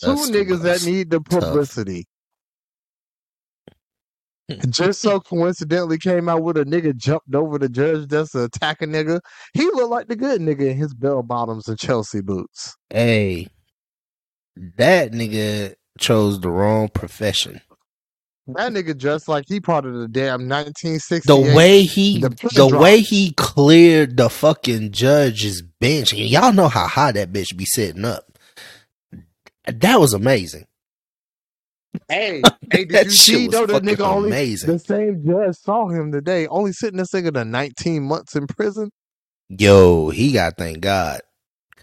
Two 0.00 0.06
That's 0.06 0.28
too 0.28 0.32
niggas 0.32 0.62
that 0.62 0.84
need 0.84 1.10
the 1.10 1.20
publicity. 1.20 2.06
Hmm. 4.50 4.70
Just 4.70 5.00
so 5.00 5.20
coincidentally 5.20 5.98
came 5.98 6.28
out 6.28 6.42
with 6.42 6.56
a 6.56 6.64
nigga 6.64 6.96
jumped 6.96 7.34
over 7.34 7.58
the 7.58 7.68
judge 7.68 8.08
that's 8.08 8.32
to 8.32 8.44
attack 8.44 8.80
a 8.80 8.86
nigga. 8.86 9.20
He 9.52 9.64
looked 9.64 9.90
like 9.90 10.08
the 10.08 10.16
good 10.16 10.40
nigga 10.40 10.70
in 10.70 10.76
his 10.76 10.94
bell 10.94 11.22
bottoms 11.22 11.68
and 11.68 11.78
Chelsea 11.78 12.22
boots. 12.22 12.76
Hey, 12.88 13.48
that 14.76 15.12
nigga 15.12 15.74
chose 15.98 16.40
the 16.40 16.50
wrong 16.50 16.88
profession. 16.88 17.60
That 18.48 18.72
nigga 18.72 18.96
dressed 18.98 19.28
like 19.28 19.44
he 19.46 19.60
part 19.60 19.84
of 19.84 19.94
the 19.94 20.08
damn 20.08 20.48
1968. 20.48 21.26
The 21.26 21.56
way 21.56 21.82
he, 21.82 22.20
The 22.20 22.30
the, 22.54 22.66
way 22.78 23.00
he 23.00 23.32
cleared 23.32 24.16
the 24.16 24.30
fucking 24.30 24.92
judge's 24.92 25.62
bench, 25.62 26.14
y'all 26.14 26.52
know 26.54 26.68
how 26.68 26.86
high 26.86 27.12
that 27.12 27.32
bitch 27.32 27.56
be 27.56 27.66
sitting 27.66 28.06
up. 28.06 28.24
That 29.66 30.00
was 30.00 30.14
amazing. 30.14 30.64
Hey, 32.08 32.42
hey, 32.72 32.84
did 32.86 32.90
That 32.92 33.04
you 33.04 33.10
shit 33.10 33.34
see 33.34 33.46
was 33.48 33.52
though 33.52 33.66
the 33.66 33.72
fucking 33.74 33.88
nigga 33.96 34.06
only 34.06 34.28
amazing. 34.30 34.72
the 34.72 34.78
same 34.78 35.24
judge 35.26 35.56
saw 35.56 35.88
him 35.88 36.10
today, 36.12 36.46
only 36.46 36.72
sitting 36.72 36.98
this 36.98 37.12
nigga 37.12 37.34
to 37.34 37.44
19 37.44 38.02
months 38.02 38.34
in 38.34 38.46
prison. 38.46 38.90
Yo, 39.50 40.10
he 40.10 40.32
got 40.32 40.56
thank 40.56 40.80
God. 40.80 41.20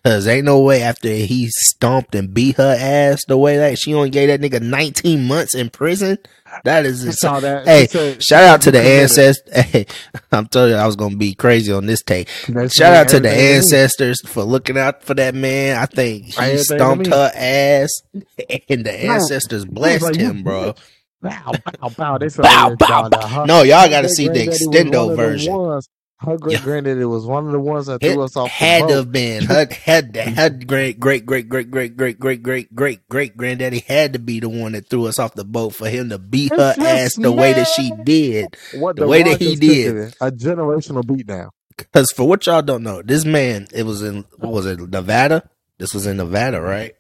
Cause 0.06 0.28
ain't 0.28 0.45
no 0.45 0.60
way 0.62 0.84
after 0.84 1.10
he 1.10 1.47
stomped 1.49 2.14
and 2.14 2.32
beat 2.32 2.58
her 2.58 2.78
ass 2.80 3.24
the 3.28 3.38
way 3.39 3.58
that 3.58 3.80
she 3.80 3.91
only 3.95 4.12
gave 4.12 4.28
that 4.28 4.39
nigga 4.39 4.62
19 4.62 5.26
months 5.26 5.56
in 5.56 5.72
prison. 5.72 6.20
That 6.64 6.86
is 6.86 7.03
insane. 7.03 7.14
saw 7.14 7.39
that. 7.39 7.66
Hey, 7.68 7.82
He 7.82 7.88
said, 7.88 8.24
Shout 8.24 8.43
out 8.43 8.62
to 8.62 8.72
the 8.72 8.80
ancestors. 8.82 9.41
Hey, 9.66 9.88
I'm 10.32 10.45
telling 10.47 10.72
you, 10.72 10.76
I 10.78 10.86
was 10.86 10.95
gonna 10.95 11.16
be 11.18 11.34
crazy 11.34 11.74
on 11.74 11.88
this 11.88 12.03
take. 12.03 12.30
That's 12.47 12.76
Shout 12.76 12.93
out 12.93 13.08
to 13.10 13.20
the 13.20 13.32
ancestors 13.32 14.22
for 14.28 14.43
looking 14.43 14.78
out 14.78 15.01
for 15.03 15.16
that 15.16 15.34
man. 15.34 15.78
I 15.78 15.88
think 15.88 16.26
he 16.26 16.38
Everything 16.39 16.64
stomped 16.78 17.08
her 17.08 17.32
ass, 17.34 17.89
and 18.14 18.86
the 18.86 18.91
No, 19.06 19.14
ancestors 19.14 19.66
blessed 19.66 20.03
like, 20.03 20.16
him, 20.18 20.43
bro. 20.43 20.76
Bow, 21.22 21.53
bow, 21.82 21.89
bow. 21.89 22.18
Bow, 22.20 22.76
bow, 22.76 23.10
bow. 23.10 23.45
No, 23.45 23.64
y'all 23.64 23.89
got 23.89 24.01
to 24.01 24.10
see 24.10 24.28
the 24.28 24.45
great-granddaddy 24.45 24.89
was 24.89 24.93
one 24.93 25.10
extendo 25.10 25.16
version. 25.16 25.53
ones- 25.56 25.89
Her 26.18 26.38
great 26.38 26.61
granddaddy 26.61 27.03
was 27.05 27.26
one 27.26 27.45
of 27.45 27.51
the 27.51 27.59
ones 27.59 27.88
that 27.88 28.01
It 28.01 28.13
threw 28.13 28.24
us 28.24 28.38
off 28.38 28.45
the 28.45 28.49
had 28.49 28.82
boat. 28.84 28.88
to 28.89 28.95
have 28.95 29.11
been 29.11 29.43
her 29.45 29.68
had 29.84 30.16
had 30.16 30.66
great 30.66 30.97
great 30.99 31.26
great 31.26 31.49
great 31.49 31.70
great 31.72 31.97
great 31.97 32.18
great 32.20 32.41
great 32.41 32.74
great 32.74 33.07
great 33.09 33.36
granddaddy 33.38 33.80
had 33.86 34.13
to 34.13 34.20
be 34.20 34.39
the 34.39 34.47
one 34.49 34.72
that 34.72 34.89
threw 34.89 35.07
us 35.07 35.20
off 35.20 35.34
the 35.36 35.43
boat 35.43 35.76
for 35.76 35.89
him 35.89 36.09
to 36.09 36.18
beat 36.18 36.51
her 36.55 36.74
It's 36.78 36.80
ass 36.80 37.16
the 37.18 37.32
way 37.34 37.51
that 37.53 37.68
she 37.68 37.91
did. 38.05 38.55
What 38.76 38.95
the 38.95 39.07
way 39.07 39.24
that 39.24 39.41
he 39.41 39.55
did. 39.57 40.16
a 40.22 40.32
generational 40.32 41.03
beatdown. 41.03 41.49
Because 41.78 42.09
for 42.13 42.26
what 42.26 42.45
y'all 42.45 42.61
don't 42.61 42.84
know, 42.84 43.01
this 43.01 43.26
man 43.26 43.68
it 43.74 43.84
was 43.84 44.01
in 44.01 44.24
what 44.38 44.53
was 44.53 44.66
it 44.66 44.80
Nevada? 44.80 45.49
This 45.78 45.93
was 45.93 46.07
in 46.07 46.16
Nevada, 46.18 46.61
right? 46.61 46.95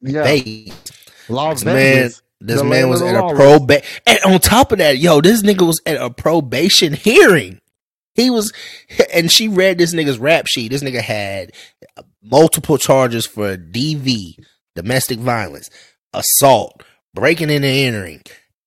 Yeah. 0.00 0.24
Las 1.28 1.58
This 1.58 1.64
man, 1.66 1.74
Vegas. 1.74 2.22
this 2.40 2.58
the 2.60 2.64
man 2.64 2.88
was 2.88 3.02
at 3.02 3.14
a 3.14 3.34
probation. 3.34 3.84
And 4.06 4.18
on 4.24 4.40
top 4.40 4.72
of 4.72 4.78
that, 4.78 4.96
yo, 4.98 5.20
this 5.20 5.42
nigga 5.42 5.66
was 5.66 5.80
at 5.84 5.98
a 6.00 6.08
probation 6.10 6.94
hearing. 6.94 7.60
He 8.14 8.30
was, 8.30 8.52
and 9.14 9.30
she 9.30 9.48
read 9.48 9.78
this 9.78 9.94
nigga's 9.94 10.18
rap 10.18 10.46
sheet. 10.46 10.70
This 10.70 10.82
nigga 10.82 11.00
had 11.00 11.52
multiple 12.22 12.78
charges 12.78 13.26
for 13.26 13.56
DV, 13.56 14.34
domestic 14.74 15.18
violence, 15.18 15.70
assault, 16.12 16.82
breaking 17.14 17.50
and 17.50 17.64
entering. 17.64 18.22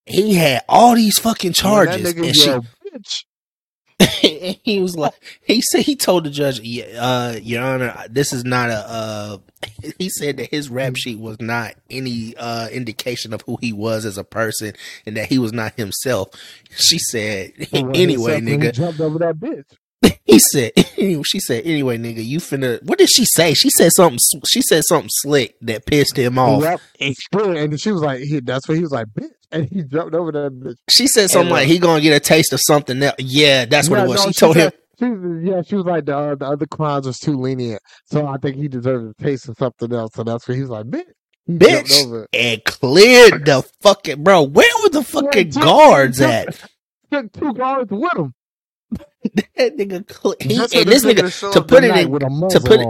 He 0.06 0.36
had 0.36 0.64
all 0.68 0.96
these 0.96 1.20
fucking 1.20 1.54
charges, 1.54 2.14
nigga 2.14 2.26
and 2.28 2.36
she, 2.36 2.50
bitch. 2.50 3.26
he 4.22 4.80
was 4.82 4.96
like, 4.96 5.14
he 5.44 5.62
said 5.62 5.82
he 5.82 5.96
told 5.96 6.24
the 6.26 6.30
judge, 6.30 6.60
"Yeah, 6.60 6.86
uh, 7.00 7.40
Your 7.42 7.64
Honor, 7.64 8.06
this 8.10 8.34
is 8.34 8.44
not 8.44 8.70
a. 8.70 8.86
Uh, 8.88 9.38
he 9.98 10.10
said 10.10 10.38
that 10.38 10.50
his 10.50 10.70
rap 10.70 10.96
sheet 10.96 11.20
was 11.20 11.40
not 11.40 11.76
any 11.90 12.36
uh 12.38 12.68
indication 12.70 13.34
of 13.34 13.42
who 13.42 13.58
he 13.62 13.72
was 13.72 14.06
as 14.06 14.18
a 14.18 14.24
person, 14.24 14.74
and 15.06 15.16
that 15.18 15.28
he 15.28 15.38
was 15.38 15.54
not 15.54 15.74
himself. 15.76 16.30
She 16.76 16.98
said, 16.98 17.52
anyway, 17.72 18.42
nigga. 18.42 18.74
jumped 18.74 19.00
over 19.00 19.20
that 19.20 19.36
bitch. 19.36 19.66
He 20.26 20.40
said, 20.40 20.72
she 20.98 21.40
said, 21.40 21.66
anyway, 21.66 22.00
nigga, 22.00 22.26
you 22.26 22.40
finna. 22.40 22.82
What 22.84 22.98
did 22.98 23.10
she 23.10 23.26
say? 23.26 23.54
She 23.54 23.70
said 23.70 23.92
something. 23.92 24.18
She 24.48 24.64
said 24.64 24.84
something 24.86 25.10
slick 25.12 25.56
that 25.62 25.86
pissed 25.86 26.18
him 26.18 26.40
off. 26.40 26.64
Yep. 26.64 26.82
And 27.00 27.16
and 27.58 27.80
she 27.80 27.92
was 27.92 28.02
like, 28.02 28.22
he, 28.22 28.40
that's 28.40 28.68
what 28.68 28.76
he 28.78 28.82
was 28.82 28.92
like, 28.92 29.08
bitch. 29.08 29.32
And 29.54 29.70
he 29.70 29.84
jumped 29.84 30.16
over 30.16 30.32
that 30.34 30.52
bitch. 30.60 30.76
She 30.90 31.08
said 31.08 31.30
something 31.30 31.48
And, 31.48 31.52
like 31.52 31.68
uh, 31.68 31.72
he 31.72 31.80
gonna 31.80 32.02
get 32.02 32.16
a 32.16 32.20
taste 32.20 32.52
of 32.54 32.60
something 32.62 33.02
else. 33.02 33.16
Yeah, 33.20 33.66
that's 33.66 33.90
what 33.90 33.98
Yeah, 33.98 34.06
it 34.06 34.08
was. 34.10 34.26
no, 34.26 34.32
she 34.32 34.40
told 34.40 34.56
him. 34.58 34.72
She 35.00 35.06
yeah, 35.50 35.62
she 35.62 35.76
was 35.76 35.86
like 35.86 36.06
the, 36.06 36.18
uh, 36.18 36.36
the 36.36 36.46
other 36.46 36.66
crimes 36.68 37.08
was 37.08 37.18
too 37.20 37.36
lenient, 37.40 37.82
so 38.06 38.28
I 38.28 38.38
think 38.38 38.58
he 38.58 38.68
deserved 38.68 39.16
a 39.20 39.24
taste 39.24 39.48
of 39.50 39.58
something 39.58 39.92
else. 39.94 40.12
So 40.14 40.24
that's 40.24 40.48
what 40.48 40.56
he 40.56 40.62
was 40.62 40.70
like, 40.70 40.86
bitch. 40.86 41.06
Bitch 41.50 42.26
and 42.32 42.64
cleared 42.64 43.46
the 43.46 43.64
fucking 43.82 44.24
bro. 44.24 44.44
Where 44.44 44.68
were 44.82 44.90
the 44.90 45.04
fucking 45.04 45.52
took- 45.52 45.64
guards 45.64 46.18
took- 46.20 46.28
at? 46.30 46.70
Took 47.12 47.32
two 47.34 47.54
guards 47.54 47.92
with 47.92 48.12
him. 48.18 48.34
That 49.56 49.78
nigga, 49.78 50.42
he, 50.42 50.56
and 50.56 50.90
this 50.90 51.06
nigga 51.06 51.32
showed 51.32 51.54
to 51.54 51.62
put 51.62 51.84
it 51.84 51.96
in 51.96 52.10
with 52.10 52.24
a 52.24 52.48
to 52.52 52.60
put 52.60 52.80
it 52.82 52.88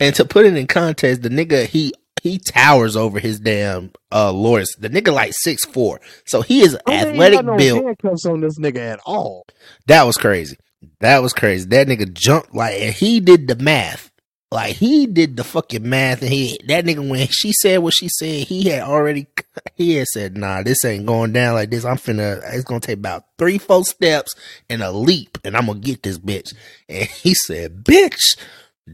and 0.00 0.14
to 0.16 0.24
put 0.24 0.46
it 0.46 0.56
in 0.56 0.66
context, 0.66 1.22
the 1.22 1.28
nigga 1.28 1.66
he 1.66 1.92
he 2.24 2.38
towers 2.38 2.96
over 2.96 3.20
his 3.20 3.38
damn 3.38 3.92
uh 4.10 4.32
lawyers. 4.32 4.74
The 4.78 4.88
nigga 4.88 5.12
like 5.12 5.32
six 5.34 5.64
four, 5.66 6.00
so 6.24 6.40
he 6.40 6.62
is 6.62 6.76
I 6.86 6.90
mean, 6.90 7.08
athletic 7.10 7.44
no 7.44 7.56
build. 7.56 7.84
handcuffs 7.84 8.24
on 8.24 8.40
this 8.40 8.58
nigga 8.58 8.78
at 8.78 9.00
all. 9.04 9.44
That 9.86 10.04
was 10.04 10.16
crazy. 10.16 10.56
That 11.00 11.20
was 11.20 11.34
crazy. 11.34 11.68
That 11.68 11.86
nigga 11.86 12.12
jumped 12.12 12.54
like 12.54 12.80
and 12.80 12.94
he 12.94 13.20
did 13.20 13.46
the 13.46 13.56
math. 13.56 14.10
Like 14.50 14.76
he 14.76 15.06
did 15.06 15.36
the 15.36 15.44
fucking 15.44 15.86
math 15.86 16.22
and 16.22 16.30
he 16.32 16.58
that 16.66 16.86
nigga 16.86 17.06
when 17.06 17.26
she 17.28 17.52
said 17.52 17.78
what 17.78 17.92
she 17.94 18.08
said, 18.08 18.46
he 18.46 18.70
had 18.70 18.84
already 18.84 19.26
he 19.74 19.96
had 19.96 20.06
said, 20.06 20.36
nah, 20.38 20.62
this 20.62 20.82
ain't 20.84 21.04
going 21.04 21.32
down 21.32 21.54
like 21.54 21.70
this. 21.70 21.84
I'm 21.84 21.96
finna 21.98 22.40
it's 22.54 22.64
gonna 22.64 22.80
take 22.80 22.98
about 22.98 23.24
three, 23.36 23.58
four 23.58 23.84
steps 23.84 24.34
and 24.70 24.82
a 24.82 24.90
leap 24.92 25.36
and 25.44 25.58
I'm 25.58 25.66
gonna 25.66 25.78
get 25.78 26.02
this 26.02 26.18
bitch. 26.18 26.54
And 26.88 27.06
he 27.06 27.34
said, 27.34 27.84
bitch, 27.84 28.38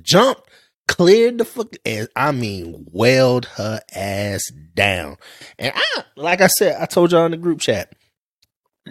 jumped, 0.02 0.48
cleared 0.90 1.38
the 1.38 1.44
fuck 1.44 1.76
and 1.84 2.08
I 2.16 2.32
mean 2.32 2.84
wailed 2.90 3.44
her 3.44 3.80
ass 3.94 4.42
down. 4.74 5.18
And 5.56 5.72
I 5.74 6.04
like 6.16 6.40
I 6.40 6.48
said, 6.48 6.82
I 6.82 6.86
told 6.86 7.12
y'all 7.12 7.26
in 7.26 7.30
the 7.30 7.36
group 7.36 7.60
chat 7.60 7.94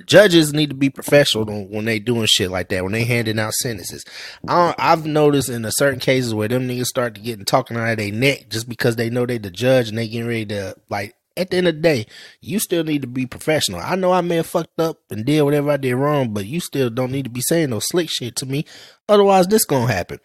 judges 0.05 0.53
need 0.53 0.69
to 0.69 0.75
be 0.75 0.89
professional 0.89 1.45
when 1.67 1.83
they 1.83 1.99
doing 1.99 2.25
shit 2.25 2.49
like 2.49 2.69
that 2.69 2.83
when 2.83 2.93
they 2.93 3.03
handing 3.03 3.37
out 3.37 3.53
sentences. 3.53 4.05
I 4.47 4.73
i've 4.77 5.05
noticed 5.05 5.49
in 5.49 5.65
a 5.65 5.71
certain 5.73 5.99
cases 5.99 6.33
where 6.33 6.47
them 6.47 6.69
niggas 6.69 6.85
start 6.85 7.15
to 7.15 7.21
getting 7.21 7.43
talking 7.43 7.75
out 7.75 7.89
of 7.89 7.97
their 7.97 8.13
neck 8.13 8.47
just 8.49 8.69
because 8.69 8.95
they 8.95 9.09
know 9.09 9.25
they 9.25 9.37
the 9.37 9.51
judge 9.51 9.89
and 9.89 9.97
they 9.97 10.07
getting 10.07 10.27
ready 10.27 10.45
to 10.47 10.75
like 10.89 11.15
at 11.35 11.49
the 11.49 11.57
end 11.57 11.67
of 11.67 11.75
the 11.75 11.81
day 11.81 12.05
you 12.39 12.59
still 12.59 12.85
need 12.85 13.01
to 13.01 13.09
be 13.09 13.25
professional. 13.25 13.81
I 13.81 13.95
know 13.95 14.13
i 14.13 14.21
may 14.21 14.37
have 14.37 14.47
fucked 14.47 14.79
up 14.79 14.99
and 15.09 15.25
did 15.25 15.41
whatever 15.41 15.71
i 15.71 15.77
did 15.77 15.95
wrong 15.95 16.33
but 16.33 16.45
you 16.45 16.61
still 16.61 16.89
don't 16.89 17.11
need 17.11 17.25
to 17.25 17.29
be 17.29 17.41
saying 17.41 17.71
no 17.71 17.79
slick 17.79 18.09
shit 18.09 18.37
to 18.37 18.45
me. 18.45 18.65
Otherwise 19.09 19.47
this 19.47 19.65
gonna 19.65 19.91
happen 19.91 20.19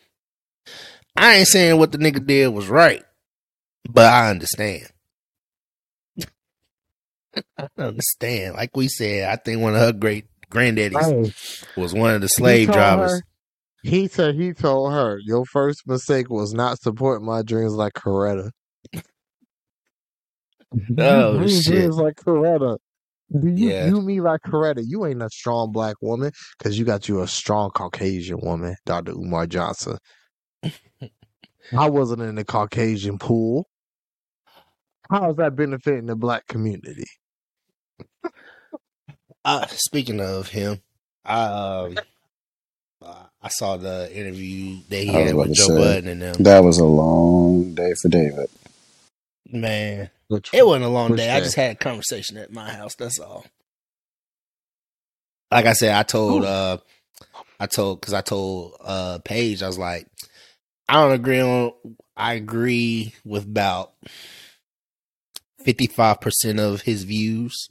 I 1.17 1.35
ain't 1.37 1.49
saying 1.49 1.79
what 1.79 1.93
the 1.93 1.99
nigga 1.99 2.25
did 2.27 2.49
was 2.49 2.69
right, 2.69 3.03
but 3.89 4.07
I 4.13 4.31
understand. 4.31 4.89
I 7.59 7.69
understand. 7.79 8.55
Like 8.55 8.77
we 8.77 8.89
said, 8.89 9.29
I 9.29 9.37
think 9.37 9.61
one 9.63 9.75
of 9.75 9.81
her 9.81 9.93
great 9.93 10.27
granddaddies 10.51 11.01
Hey, 11.01 11.33
was 11.77 11.95
one 11.95 12.15
of 12.15 12.21
the 12.21 12.29
slave 12.29 12.67
told 12.69 12.75
drivers. 12.77 13.13
her- 13.13 13.23
He 13.83 14.09
said 14.09 14.35
he 14.35 14.53
told 14.53 14.93
her 14.93 15.19
your 15.25 15.45
first 15.47 15.83
mistake 15.87 16.31
was 16.31 16.53
not 16.55 16.81
supporting 16.81 17.27
my 17.27 17.43
dreams 17.43 17.73
like 17.75 17.93
Coretta. 17.95 18.51
Oh, 20.99 21.41
You 21.41 21.49
shit. 21.49 21.73
dreams 21.75 21.97
like 21.97 22.17
Coretta. 22.17 22.79
Do 23.33 23.49
you 23.49 23.69
Yeah. 23.71 23.87
you 23.89 24.01
me 24.03 24.21
like 24.21 24.41
Coretta? 24.43 24.83
You 24.85 25.07
ain't 25.07 25.23
a 25.23 25.31
strong 25.31 25.71
black 25.73 25.95
woman 26.03 26.33
because 26.59 26.77
you 26.79 26.85
got 26.85 27.09
you 27.09 27.21
a 27.23 27.29
strong 27.29 27.71
Caucasian 27.71 28.39
woman, 28.43 28.75
Dr. 28.85 29.13
Umar 29.13 29.47
Johnson. 29.47 29.99
I 31.77 31.89
wasn't 31.89 32.23
in 32.23 32.35
the 32.35 32.45
Caucasian 32.45 33.19
pool. 33.19 33.69
How 35.11 35.31
is 35.31 35.37
that 35.37 35.57
benefiting 35.57 36.07
the 36.07 36.17
black 36.17 36.47
community? 36.47 37.07
Uh, 39.47 39.67
speaking 39.67 40.23
of 40.23 40.49
him, 40.49 40.81
I 41.23 41.43
um, 41.45 41.99
uh, 43.03 43.25
I 43.43 43.49
saw 43.49 43.77
the 43.77 44.11
interview 44.17 44.79
that 44.89 44.97
he 44.97 45.11
was 45.11 45.27
had 45.27 45.35
with 45.35 45.53
Joe 45.53 45.67
say. 45.67 45.77
Budden 45.77 46.09
and 46.09 46.23
them. 46.23 46.43
That 46.43 46.65
was 46.65 46.79
a 46.79 46.87
long 46.87 47.75
day 47.75 47.93
for 48.01 48.09
David. 48.09 48.49
Man, 49.53 50.09
Which, 50.29 50.55
it 50.55 50.67
wasn't 50.67 50.87
a 50.87 50.89
long 50.89 51.11
Which 51.11 51.19
day. 51.19 51.31
I 51.31 51.41
just 51.41 51.57
had 51.57 51.73
a 51.73 51.75
conversation 51.75 52.39
at 52.39 52.53
my 52.53 52.73
house. 52.73 52.95
That's 52.95 53.19
all. 53.19 53.45
Like 55.53 55.67
I 55.67 55.75
said, 55.75 55.95
I 55.95 56.05
told 56.05 56.47
uh, 56.47 56.79
I 57.61 57.67
told 57.67 58.01
because 58.01 58.15
I 58.15 58.23
told 58.23 58.79
uh 58.83 59.19
Paige, 59.25 59.63
I 59.63 59.67
was 59.67 59.79
like, 59.79 60.07
I 60.89 60.95
don't 60.95 61.13
agree 61.13 61.41
on. 61.41 61.73
I 62.17 62.35
agree 62.35 63.15
with 63.25 63.45
about 63.45 63.93
fifty 65.63 65.87
five 65.87 66.21
percent 66.21 66.61
of 66.61 66.83
his 66.83 67.05
views, 67.05 67.69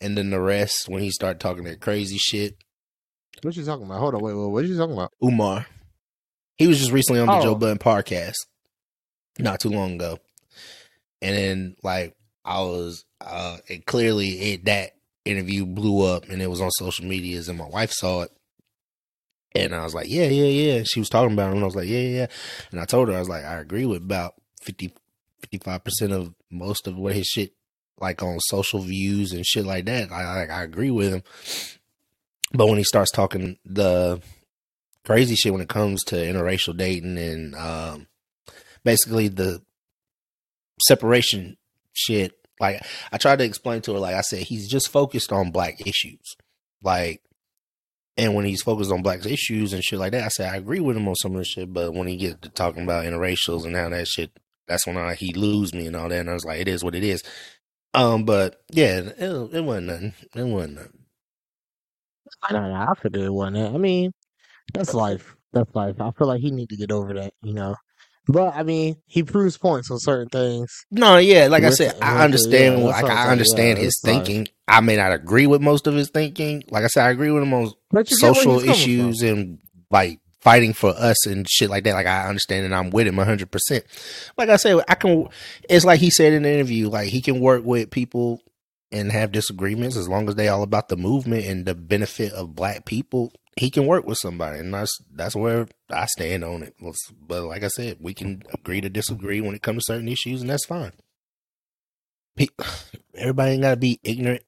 and 0.00 0.16
then 0.16 0.30
the 0.30 0.40
rest 0.40 0.88
when 0.88 1.02
he 1.02 1.10
started 1.10 1.40
talking 1.40 1.64
that 1.64 1.80
crazy 1.80 2.18
shit. 2.18 2.56
what 3.42 3.56
you 3.56 3.64
talking 3.64 3.86
about? 3.86 3.98
Hold 4.00 4.14
on, 4.14 4.22
wait, 4.22 4.34
wait, 4.34 4.46
what 4.46 4.64
are 4.64 4.66
you 4.66 4.76
talking 4.76 4.94
about? 4.94 5.12
Umar. 5.22 5.66
He 6.58 6.66
was 6.66 6.78
just 6.78 6.92
recently 6.92 7.20
on 7.20 7.26
the 7.26 7.34
Oh. 7.34 7.42
Joe 7.42 7.54
Budden 7.54 7.78
podcast 7.78 8.36
not 9.38 9.60
too 9.60 9.68
long 9.68 9.96
ago. 9.96 10.18
And 11.20 11.36
then 11.36 11.76
like 11.82 12.14
I 12.44 12.60
was 12.62 13.04
uh 13.20 13.58
it 13.68 13.84
clearly 13.84 14.52
it 14.52 14.64
that 14.64 14.92
interview 15.26 15.66
blew 15.66 16.06
up 16.06 16.28
and 16.30 16.40
it 16.40 16.46
was 16.46 16.60
on 16.62 16.70
social 16.70 17.04
medias 17.04 17.48
and 17.50 17.58
my 17.58 17.66
wife 17.68 17.90
saw 17.92 18.22
it. 18.22 18.30
And 19.64 19.74
I 19.74 19.84
was 19.84 19.94
like, 19.94 20.08
Yeah, 20.08 20.26
yeah, 20.26 20.44
yeah. 20.44 20.82
She 20.84 21.00
was 21.00 21.08
talking 21.08 21.32
about 21.32 21.50
it 21.50 21.54
and 21.54 21.62
I 21.62 21.66
was 21.66 21.76
like, 21.76 21.88
Yeah, 21.88 21.98
yeah, 22.00 22.18
yeah. 22.18 22.26
And 22.70 22.80
I 22.80 22.84
told 22.84 23.08
her, 23.08 23.14
I 23.14 23.18
was 23.18 23.28
like, 23.28 23.44
I 23.44 23.54
agree 23.54 23.86
with 23.86 24.02
about 24.02 24.34
50 24.62 24.92
55 25.40 25.84
percent 25.84 26.12
of 26.12 26.34
most 26.50 26.86
of 26.86 26.96
what 26.96 27.14
his 27.14 27.26
shit 27.26 27.52
like 28.00 28.22
on 28.22 28.38
social 28.40 28.80
views 28.80 29.32
and 29.32 29.46
shit 29.46 29.64
like 29.64 29.86
that. 29.86 30.10
I 30.10 30.22
I, 30.22 30.44
I 30.44 30.62
agree 30.62 30.90
with 30.90 31.12
him. 31.12 31.22
But 32.52 32.68
when 32.68 32.78
he 32.78 32.84
starts 32.84 33.10
talking 33.10 33.58
the 33.64 34.20
crazy 35.06 35.36
shit 35.36 35.52
when 35.52 35.62
it 35.62 35.68
comes 35.68 36.02
to 36.02 36.16
interracial 36.16 36.76
dating 36.76 37.16
and 37.16 37.54
um 37.54 38.08
basically 38.82 39.28
the 39.28 39.62
separation 40.82 41.56
shit 41.92 42.32
like 42.58 42.84
i 43.12 43.16
tried 43.16 43.38
to 43.38 43.44
explain 43.44 43.80
to 43.80 43.92
her 43.92 44.00
like 44.00 44.16
i 44.16 44.20
said 44.20 44.40
he's 44.40 44.68
just 44.68 44.88
focused 44.88 45.30
on 45.30 45.52
black 45.52 45.80
issues 45.86 46.36
like 46.82 47.22
and 48.16 48.34
when 48.34 48.44
he's 48.44 48.62
focused 48.62 48.90
on 48.90 49.02
black 49.02 49.24
issues 49.26 49.72
and 49.72 49.84
shit 49.84 49.98
like 49.98 50.12
that 50.12 50.24
i 50.24 50.28
said 50.28 50.52
i 50.52 50.56
agree 50.56 50.80
with 50.80 50.96
him 50.96 51.08
on 51.08 51.14
some 51.14 51.32
of 51.32 51.38
the 51.38 51.44
shit 51.44 51.72
but 51.72 51.94
when 51.94 52.06
he 52.06 52.16
gets 52.16 52.40
to 52.40 52.48
talking 52.48 52.82
about 52.82 53.04
interracials 53.04 53.64
and 53.64 53.76
how 53.76 53.88
that 53.88 54.06
shit 54.08 54.30
that's 54.68 54.86
when 54.86 54.96
I, 54.96 55.14
he 55.14 55.32
lose 55.32 55.72
me 55.74 55.86
and 55.86 55.96
all 55.96 56.08
that 56.08 56.20
and 56.20 56.30
i 56.30 56.34
was 56.34 56.44
like 56.44 56.60
it 56.60 56.68
is 56.68 56.82
what 56.82 56.94
it 56.94 57.04
is 57.04 57.22
um 57.94 58.24
but 58.24 58.62
yeah 58.70 58.98
it, 58.98 59.54
it 59.54 59.64
wasn't 59.64 59.86
nothing 59.86 60.14
it 60.34 60.44
wasn't 60.44 60.74
nothing 60.76 61.06
I 62.42 62.52
don't 62.52 62.70
know. 62.70 62.74
I 62.74 62.94
figured 63.00 63.24
it 63.24 63.30
wasn't. 63.32 63.74
I 63.74 63.78
mean, 63.78 64.12
that's 64.72 64.94
life. 64.94 65.36
That's 65.52 65.74
life. 65.74 66.00
I 66.00 66.10
feel 66.12 66.28
like 66.28 66.40
he 66.40 66.50
need 66.50 66.68
to 66.70 66.76
get 66.76 66.92
over 66.92 67.14
that, 67.14 67.32
you 67.42 67.54
know. 67.54 67.74
But 68.28 68.56
I 68.56 68.64
mean, 68.64 68.96
he 69.06 69.22
proves 69.22 69.56
points 69.56 69.90
on 69.90 69.98
certain 70.00 70.28
things. 70.28 70.70
No, 70.90 71.16
yeah, 71.16 71.46
like 71.46 71.62
I 71.62 71.70
said, 71.70 71.96
I 72.02 72.24
understand. 72.24 72.80
yeah, 72.80 72.86
like 72.86 73.04
I 73.04 73.30
understand 73.30 73.78
yeah, 73.78 73.84
his 73.84 74.00
thinking. 74.04 74.48
I 74.66 74.80
may 74.80 74.96
not 74.96 75.12
agree 75.12 75.46
with 75.46 75.60
most 75.62 75.86
of 75.86 75.94
his 75.94 76.10
thinking. 76.10 76.64
Like 76.70 76.84
I 76.84 76.88
said, 76.88 77.06
I 77.06 77.10
agree 77.10 77.30
with 77.30 77.44
him 77.44 77.54
on 77.54 77.70
But 77.90 78.10
you 78.10 78.16
get 78.18 78.32
where 78.32 78.34
social 78.34 78.68
issues 78.68 79.22
and 79.22 79.58
like 79.90 80.18
fighting 80.40 80.72
for 80.72 80.90
us 80.90 81.26
and 81.26 81.48
shit 81.48 81.70
like 81.70 81.84
that. 81.84 81.94
Like 81.94 82.06
I 82.06 82.28
understand 82.28 82.64
and 82.64 82.74
I'm 82.74 82.90
with 82.90 83.06
him 83.06 83.16
hundred 83.16 83.50
percent. 83.52 83.84
Like 84.36 84.48
I 84.48 84.56
said, 84.56 84.82
I 84.88 84.96
can. 84.96 85.28
It's 85.68 85.84
like 85.84 86.00
he 86.00 86.10
said 86.10 86.32
in 86.32 86.42
the 86.42 86.52
interview. 86.52 86.88
Like 86.88 87.08
he 87.08 87.20
can 87.20 87.40
work 87.40 87.64
with 87.64 87.90
people 87.90 88.40
and 88.90 89.12
have 89.12 89.32
disagreements 89.32 89.96
as 89.96 90.08
long 90.08 90.28
as 90.28 90.34
they 90.34 90.48
all 90.48 90.62
about 90.62 90.88
the 90.88 90.96
movement 90.96 91.46
and 91.46 91.64
the 91.64 91.74
benefit 91.74 92.32
of 92.32 92.54
black 92.54 92.84
people. 92.84 93.32
He 93.56 93.70
can 93.70 93.86
work 93.86 94.06
with 94.06 94.18
somebody, 94.18 94.58
and 94.58 94.72
that's 94.72 94.98
that's 95.10 95.34
where 95.34 95.66
I 95.90 96.06
stand 96.06 96.44
on 96.44 96.62
it. 96.62 96.74
But 97.26 97.44
like 97.44 97.62
I 97.62 97.68
said, 97.68 97.96
we 98.00 98.12
can 98.12 98.42
agree 98.52 98.82
to 98.82 98.90
disagree 98.90 99.40
when 99.40 99.54
it 99.54 99.62
comes 99.62 99.84
to 99.84 99.94
certain 99.94 100.08
issues, 100.08 100.42
and 100.42 100.50
that's 100.50 100.66
fine. 100.66 100.92
Everybody 103.14 103.52
ain't 103.52 103.62
gotta 103.62 103.76
be 103.76 103.98
ignorant, 104.04 104.42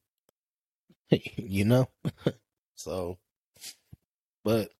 you 1.10 1.64
know. 1.64 1.88
so, 2.74 3.18
but 4.44 4.70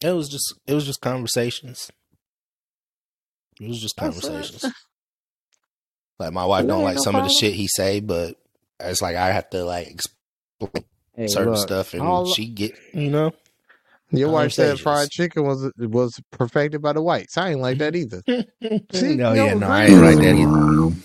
it 0.00 0.12
was 0.12 0.28
just 0.28 0.54
it 0.66 0.74
was 0.74 0.86
just 0.86 1.00
conversations. 1.00 1.90
It 3.60 3.68
was 3.68 3.80
just 3.80 3.96
conversations. 3.96 4.64
Like 6.20 6.34
my 6.34 6.44
wife 6.44 6.66
don't 6.66 6.84
like 6.84 6.98
some 6.98 7.16
of 7.16 7.24
the 7.24 7.30
shit 7.30 7.54
he 7.54 7.66
say, 7.66 8.00
but 8.00 8.36
it's 8.78 9.00
like 9.00 9.16
I 9.16 9.32
have 9.32 9.48
to 9.50 9.64
like 9.64 9.88
explain 9.88 10.84
Hey, 11.14 11.26
certain 11.26 11.52
look, 11.52 11.62
stuff, 11.62 11.92
and 11.94 12.02
all- 12.02 12.26
she 12.32 12.46
get 12.46 12.72
you 12.94 13.10
know. 13.10 13.32
Your 14.12 14.30
wife 14.30 14.52
said 14.52 14.80
fried 14.80 15.08
chicken 15.10 15.44
was 15.44 15.70
was 15.78 16.20
perfected 16.32 16.82
by 16.82 16.92
the 16.92 17.00
whites. 17.02 17.36
I 17.38 17.50
ain't 17.50 17.60
like 17.60 17.78
that 17.78 17.94
either. 17.94 18.22
See, 18.92 19.14
no, 19.14 19.32
you 19.34 19.44
yeah, 19.44 19.54
no, 19.54 19.68
I 19.68 19.84
ain't 19.86 20.02
like 20.02 20.16
that 20.16 20.34
either. 20.34 20.96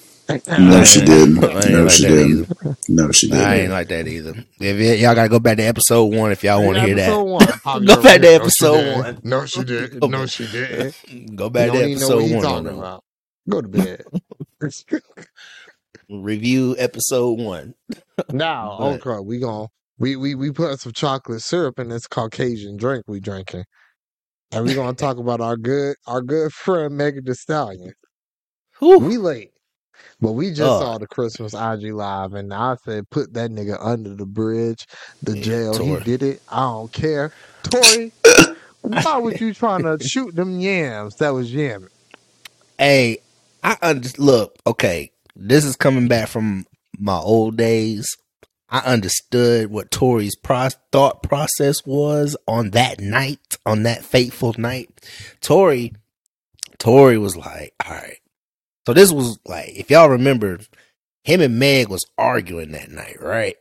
No, 0.59 0.83
she 0.83 1.01
didn't. 1.05 1.35
No, 1.35 1.47
like 1.49 1.91
she 1.91 2.07
didn't. 2.07 2.31
either. 2.63 2.77
No, 2.89 3.11
she 3.11 3.27
Nah, 3.29 3.35
I 3.37 3.39
ain't 3.41 3.55
didn't. 3.57 3.71
like 3.73 3.87
that 3.89 4.07
either. 4.07 4.33
If 4.59 4.77
y- 4.77 4.95
y'all 5.05 5.13
gotta 5.13 5.29
go 5.29 5.39
back 5.39 5.57
to 5.57 5.63
episode 5.63 6.05
one 6.15 6.31
if 6.31 6.43
y'all 6.43 6.65
want 6.65 6.77
to 6.77 6.81
hear 6.83 6.97
Episode 6.97 7.17
that. 7.17 7.23
one. 7.25 7.47
I'll 7.65 7.79
Go 7.79 7.95
go 7.97 8.01
back 8.01 8.15
to 8.15 8.21
there. 8.23 8.41
episode 8.41 9.23
No, 9.23 9.45
she 9.45 9.59
No, 9.59 9.61
she 9.61 9.63
didn't. 9.65 10.03
No, 10.09 10.25
she 10.25 10.47
didn't. 10.47 11.35
Go 11.35 11.49
back 11.51 11.71
to 11.71 11.77
don't 11.77 11.89
even 11.89 11.99
know 11.99 12.15
what 12.15 12.23
episode 12.23 12.33
one. 12.33 12.43
talking 12.43 12.67
on 12.69 12.79
about. 12.79 13.03
Go 13.47 13.61
to 13.61 13.67
bed. 13.67 14.03
Review 16.09 16.75
episode 16.77 17.39
one. 17.39 17.73
now, 18.31 18.77
But- 18.79 19.07
okay, 19.07 19.19
we 19.23 19.39
gon' 19.39 19.67
we 19.99 20.15
we 20.15 20.35
we 20.35 20.51
put 20.51 20.79
some 20.79 20.91
chocolate 20.93 21.41
syrup 21.41 21.79
in 21.79 21.89
this 21.89 22.07
Caucasian 22.07 22.77
drink 22.77 23.05
we 23.07 23.19
drinking, 23.19 23.63
and 24.51 24.65
we're 24.65 24.75
gonna 24.75 24.93
talk 24.93 25.17
about 25.17 25.41
our 25.41 25.57
good 25.57 25.95
our 26.07 26.21
good 26.21 26.51
friend 26.51 26.95
Megan 26.97 27.23
Thee 27.25 27.33
Stallion. 27.33 27.93
Whew. 28.79 28.99
We 28.99 29.17
late, 29.17 29.51
but 30.19 30.33
we 30.33 30.49
just 30.49 30.61
Oh. 30.61 30.79
saw 30.79 30.97
the 30.97 31.07
Christmas 31.07 31.53
IG 31.53 31.93
live, 31.93 32.33
and 32.33 32.53
I 32.53 32.75
said 32.83 33.09
put 33.09 33.33
that 33.33 33.51
nigga 33.51 33.77
under 33.79 34.15
the 34.15 34.25
bridge, 34.25 34.85
the 35.23 35.35
Yeah, 35.37 35.43
jail. 35.43 35.77
He 35.77 35.95
did 36.03 36.23
it. 36.23 36.41
I 36.49 36.61
don't 36.61 36.91
care, 36.91 37.31
Tory. 37.63 38.11
why 38.81 39.17
was 39.17 39.39
you 39.39 39.53
trying 39.53 39.83
to 39.83 39.97
shoot 40.05 40.35
them 40.35 40.59
yams 40.59 41.15
that 41.17 41.29
was 41.29 41.51
yamming? 41.51 41.87
Hey, 42.77 43.19
I 43.63 43.77
under- 43.81 44.09
look. 44.17 44.55
Okay, 44.67 45.11
this 45.35 45.63
is 45.63 45.77
coming 45.77 46.07
back 46.09 46.27
from 46.27 46.65
my 46.99 47.17
old 47.17 47.55
days. 47.57 48.17
I 48.69 48.79
understood 48.79 49.69
what 49.69 49.91
Tory's 49.91 50.35
pro- 50.35 50.69
thought 50.91 51.21
process 51.23 51.85
was 51.85 52.35
on 52.47 52.71
that 52.71 52.99
night, 52.99 53.57
on 53.65 53.83
that 53.83 54.03
fateful 54.03 54.55
night. 54.57 54.89
Tory, 55.41 55.93
Tory 56.79 57.17
was 57.17 57.35
like, 57.37 57.73
"All 57.85 57.93
right." 57.93 58.17
So 58.87 58.93
this 58.93 59.11
was 59.11 59.39
like, 59.45 59.69
if 59.75 59.89
y'all 59.89 60.09
remember, 60.09 60.59
him 61.23 61.41
and 61.41 61.57
Meg 61.59 61.89
was 61.89 62.05
arguing 62.17 62.71
that 62.71 62.91
night, 62.91 63.21
right? 63.21 63.55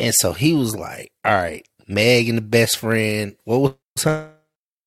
And 0.00 0.14
so 0.14 0.32
he 0.32 0.52
was 0.54 0.74
like, 0.74 1.12
"All 1.24 1.34
right, 1.34 1.66
Meg 1.86 2.28
and 2.28 2.38
the 2.38 2.42
best 2.42 2.78
friend. 2.78 3.36
What 3.44 3.58
was 3.60 4.04
her 4.04 4.30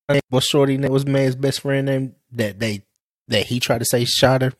name? 0.08 0.20
What 0.30 0.42
shorty 0.42 0.76
name 0.76 0.92
was 0.92 1.06
Meg's 1.06 1.36
best 1.36 1.60
friend 1.60 1.86
name 1.86 2.14
that 2.32 2.58
they 2.58 2.82
that 3.28 3.46
he 3.46 3.60
tried 3.60 3.78
to 3.78 3.86
say 3.86 4.04
shot 4.04 4.42
her? 4.42 4.52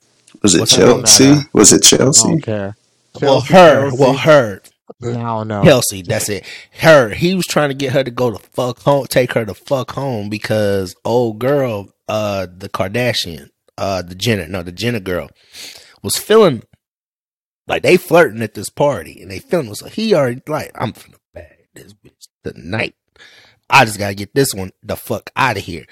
Was 0.42 0.54
it 0.54 0.60
What's? 0.60 0.74
Chelsea? 0.74 1.34
Was 1.52 1.72
it 1.72 1.84
I 1.84 1.96
Chelsea? 1.96 2.28
don't 2.28 2.40
care. 2.40 2.76
Well, 3.20 3.40
her. 3.40 3.90
Chelsea. 3.90 3.96
Well, 3.98 4.14
her. 4.14 4.60
I 5.02 5.12
don't 5.12 5.48
know. 5.48 5.62
Kelsey, 5.62 6.02
that's 6.02 6.28
it. 6.28 6.44
Her. 6.78 7.10
He 7.10 7.34
was 7.34 7.44
trying 7.46 7.70
to 7.70 7.74
get 7.74 7.92
her 7.92 8.04
to 8.04 8.10
go 8.10 8.30
to 8.30 8.38
fuck 8.38 8.80
home, 8.80 9.06
take 9.06 9.32
her 9.32 9.44
to 9.44 9.54
fuck 9.54 9.92
home 9.92 10.28
because 10.28 10.94
old 11.04 11.38
girl, 11.38 11.88
uh, 12.08 12.46
the 12.56 12.68
Kardashian, 12.68 13.50
uh, 13.76 14.02
the 14.02 14.14
Jenner, 14.14 14.46
no, 14.46 14.62
the 14.62 14.72
Jenner 14.72 15.00
girl, 15.00 15.28
was 16.02 16.16
feeling 16.16 16.62
like 17.66 17.82
they 17.82 17.96
flirting 17.96 18.42
at 18.42 18.54
this 18.54 18.70
party, 18.70 19.20
and 19.20 19.30
they 19.30 19.38
feeling 19.38 19.74
so 19.74 19.86
he 19.88 20.14
already 20.14 20.40
like 20.46 20.70
I'm 20.74 20.92
finna 20.92 21.18
bag 21.34 21.66
this 21.74 21.92
bitch 21.92 22.28
tonight. 22.44 22.94
I 23.68 23.84
just 23.84 23.98
gotta 23.98 24.14
get 24.14 24.34
this 24.34 24.54
one 24.54 24.70
the 24.82 24.96
fuck 24.96 25.30
out 25.36 25.56
of 25.56 25.64
here. 25.64 25.86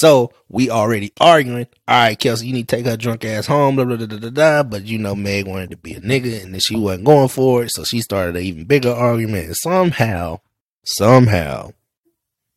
So 0.00 0.32
we 0.48 0.70
already 0.70 1.12
arguing. 1.20 1.66
All 1.86 2.04
right, 2.04 2.18
Kelsey, 2.18 2.46
you 2.46 2.54
need 2.54 2.68
to 2.68 2.74
take 2.74 2.86
her 2.86 2.96
drunk 2.96 3.22
ass 3.22 3.46
home. 3.46 3.76
Blah 3.76 3.84
blah 3.84 3.96
blah 3.98 4.06
blah 4.06 4.30
blah. 4.30 4.62
But 4.62 4.86
you 4.86 4.96
know, 4.96 5.14
Meg 5.14 5.46
wanted 5.46 5.72
to 5.72 5.76
be 5.76 5.92
a 5.92 6.00
nigga, 6.00 6.42
and 6.42 6.54
then 6.54 6.60
she 6.60 6.74
wasn't 6.74 7.04
going 7.04 7.28
for 7.28 7.64
it. 7.64 7.70
So 7.74 7.84
she 7.84 8.00
started 8.00 8.34
an 8.34 8.42
even 8.42 8.64
bigger 8.64 8.90
argument. 8.90 9.48
And 9.48 9.56
somehow, 9.56 10.40
somehow, 10.86 11.72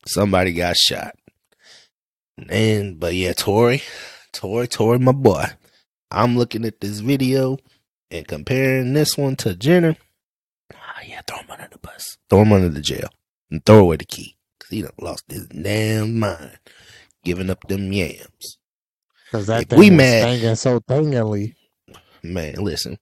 somebody 0.07 0.53
got 0.53 0.77
shot. 0.77 1.17
And 2.47 2.97
but 2.97 3.13
yeah, 3.13 3.33
Tory, 3.33 3.81
Tory, 4.31 4.69
Tory, 4.69 4.99
my 4.99 5.11
boy. 5.11 5.43
I'm 6.11 6.37
looking 6.37 6.63
at 6.63 6.79
this 6.79 6.99
video 6.99 7.57
and 8.09 8.25
comparing 8.25 8.93
this 8.93 9.17
one 9.17 9.35
to 9.37 9.53
Jenner. 9.53 9.97
Ah, 10.73 11.01
yeah, 11.05 11.19
throw 11.27 11.39
him 11.39 11.51
under 11.51 11.67
the 11.69 11.79
bus. 11.79 12.15
Throw 12.29 12.43
him 12.43 12.53
under 12.53 12.69
the 12.69 12.79
jail. 12.79 13.09
And 13.51 13.65
throw 13.65 13.79
away 13.79 13.97
the 13.97 14.05
key. 14.05 14.37
Cause 14.61 14.69
he 14.69 14.81
done 14.81 14.91
lost 15.01 15.25
his 15.27 15.47
damn 15.47 16.19
mind. 16.19 16.57
Giving 17.24 17.49
up 17.49 17.67
them 17.67 17.91
yams. 17.93 18.57
Because 19.26 19.47
that 19.47 19.63
If 19.63 19.67
thing 19.69 19.80
we 19.80 19.89
was 19.89 19.97
mad- 19.97 20.21
stinging 20.38 20.55
so 20.55 20.80
thingly. 20.82 21.55
Man, 22.21 22.55
listen. 22.55 22.97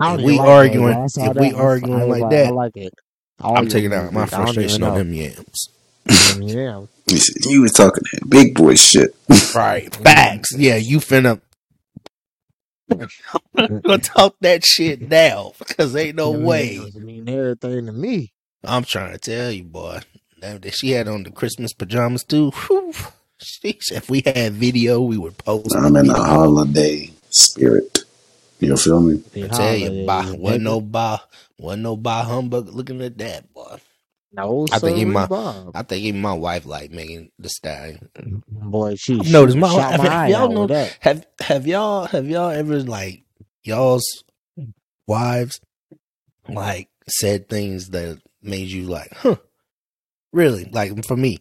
If 0.00 0.20
we 0.20 0.38
like 0.38 0.48
arguing- 0.48 0.92
bro. 0.94 1.06
If 1.06 1.36
we 1.36 1.52
arguing 1.52 2.00
I 2.00 2.04
was 2.04 2.18
like 2.20 2.32
I 2.32 2.36
that, 2.44 2.54
like 2.54 2.76
it. 2.76 2.92
I'm 3.40 3.68
taking 3.68 3.92
out 3.92 4.12
my 4.12 4.22
I 4.22 4.26
don't 4.26 4.32
even 4.40 4.44
frustration 4.54 4.82
on 4.82 4.92
know. 4.92 4.98
them 4.98 5.12
yams. 5.14 5.68
Yeah. 6.38 6.84
You 7.08 7.18
You 7.48 7.62
was 7.62 7.72
talking 7.72 8.02
that 8.12 8.28
big 8.30 8.54
boy 8.54 8.74
shit. 8.76 9.14
Right. 9.54 9.94
Facts. 10.02 10.54
Yeah, 10.56 10.76
you 10.76 10.98
finna 10.98 11.40
gonna 13.56 13.98
talk 13.98 14.36
that 14.40 14.64
shit 14.64 15.00
now 15.08 15.52
because 15.58 15.94
ain't 15.96 16.16
no 16.16 16.32
Them 16.32 16.44
way. 16.44 16.76
niggas 16.78 16.94
mean 16.96 17.28
everything 17.28 17.86
to 17.86 17.92
me. 17.92 18.32
I'm 18.64 18.84
trying 18.84 19.12
to 19.12 19.18
tell 19.18 19.50
you, 19.50 19.64
boy. 19.64 20.00
That 20.40 20.62
that 20.62 20.74
she 20.74 20.90
had 20.92 21.08
on 21.08 21.22
the 21.24 21.30
Christmas 21.30 21.72
pajamas 21.72 22.24
too. 22.24 22.50
Whew. 22.50 22.92
Sheesh, 23.42 23.90
if 23.92 24.08
we 24.10 24.22
had 24.24 24.52
video, 24.54 25.00
we 25.00 25.18
would 25.18 25.36
post. 25.38 25.74
I'm 25.76 25.96
in 25.96 26.06
the 26.06 26.14
holiday 26.14 27.10
spirit. 27.30 28.04
You 28.60 28.76
feel 28.76 29.00
me? 29.00 29.22
I 29.36 29.48
tell 29.48 29.74
you, 29.76 30.06
bah, 30.06 30.32
wasn't 30.36 30.62
no 30.62 30.80
bah, 30.80 31.18
wasn't 31.58 31.82
no 31.82 31.96
bah 31.96 32.22
humbug 32.22 32.68
looking 32.68 33.02
at 33.02 33.18
that, 33.18 33.52
boy. 33.52 33.78
No, 34.34 34.66
I 34.72 34.78
think 34.78 34.96
he 34.96 35.02
sir, 35.02 35.08
might- 35.10 35.28
Bob. 35.28 35.72
I 35.74 35.82
think 35.82 36.04
even 36.04 36.20
my 36.22 36.32
wife 36.32 36.64
like 36.64 36.90
Megan 36.90 37.30
the 37.38 37.48
Stallion. 37.50 38.08
Boy, 38.48 38.94
she 38.94 39.18
I've 39.20 39.30
noticed 39.30 39.58
my- 39.58 39.68
shot 39.68 39.90
have- 39.90 39.98
my 39.98 40.04
have 40.04 40.12
eye 40.12 40.28
y'all 40.28 40.48
know- 40.52 40.66
that. 40.68 40.96
Have 41.00 41.26
have 41.40 41.66
y'all 41.66 42.06
have 42.06 42.26
y'all 42.28 42.50
ever 42.50 42.80
like 42.82 43.24
y'all's 43.64 44.24
wives 45.06 45.60
like 46.48 46.88
said 47.08 47.48
things 47.48 47.90
that 47.90 48.20
made 48.42 48.68
you 48.68 48.84
like, 48.86 49.12
huh? 49.12 49.36
Really? 50.32 50.64
Like 50.64 51.04
for 51.04 51.16
me, 51.16 51.38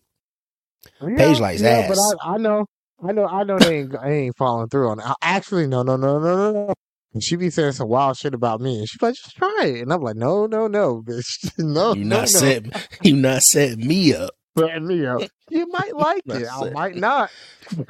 Paige 1.02 1.40
likes 1.40 1.62
yeah, 1.62 1.70
ass. 1.70 1.90
but 1.90 1.98
I, 2.28 2.34
I 2.34 2.38
know, 2.38 2.66
I 3.04 3.12
know, 3.12 3.26
I 3.26 3.44
know 3.44 3.58
they 3.60 3.80
ain't, 3.80 3.92
they 3.92 4.20
ain't 4.26 4.38
following 4.38 4.70
through 4.70 4.90
on 4.90 5.00
it. 5.00 5.06
I- 5.06 5.16
Actually, 5.22 5.68
no, 5.68 5.84
no, 5.84 5.96
no, 5.96 6.20
no, 6.20 6.36
no, 6.36 6.68
no. 6.68 6.74
And 7.14 7.22
she 7.22 7.36
be 7.36 7.50
saying 7.50 7.74
some 7.74 7.90
wild 7.90 8.18
shit 8.18 8.34
about 8.34 8.62
me, 8.62 8.80
and 8.80 8.88
she's 8.88 9.02
like, 9.02 9.16
"Just 9.16 9.36
try 9.36 9.64
it," 9.66 9.82
and 9.82 9.92
I'm 9.92 10.02
like, 10.02 10.16
"No, 10.16 10.46
no, 10.46 10.68
no, 10.68 11.02
bitch, 11.02 11.52
no, 11.58 11.94
you 11.94 12.06
not 12.06 12.22
no." 12.22 12.26
set 12.26 12.66
you 13.04 13.16
not 13.18 13.42
setting 13.42 13.86
me 13.86 14.14
up. 14.14 14.32
Set 14.58 14.84
me 14.84 15.06
up. 15.06 15.22
You 15.50 15.66
might 15.68 15.96
like 15.96 16.24
it. 16.26 16.46
I 16.52 16.70
might 16.72 16.96
not. 16.98 17.30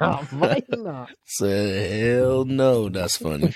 I 0.00 0.26
might 0.30 0.64
not. 0.68 1.10
Said 1.26 2.00
hell 2.04 2.44
no. 2.44 2.88
That's 2.88 3.16
funny. 3.16 3.52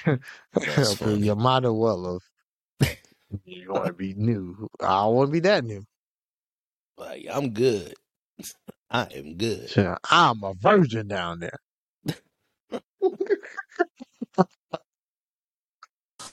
That's 0.52 0.94
funny. 0.94 1.24
your 1.24 1.36
motto, 1.36 1.72
what 1.72 1.98
love? 2.00 2.22
You 3.44 3.72
want 3.72 3.86
to 3.86 3.92
be 3.92 4.14
new? 4.14 4.68
I 4.80 5.06
want 5.06 5.28
to 5.28 5.32
be 5.32 5.38
that 5.40 5.64
new. 5.64 5.84
Like 6.98 7.26
I'm 7.32 7.50
good. 7.50 7.94
I 8.90 9.04
am 9.14 9.36
good. 9.36 9.70
Sure, 9.70 9.98
I'm 10.10 10.44
a 10.44 10.54
virgin 10.54 11.08
down 11.08 11.40
there. 11.40 11.58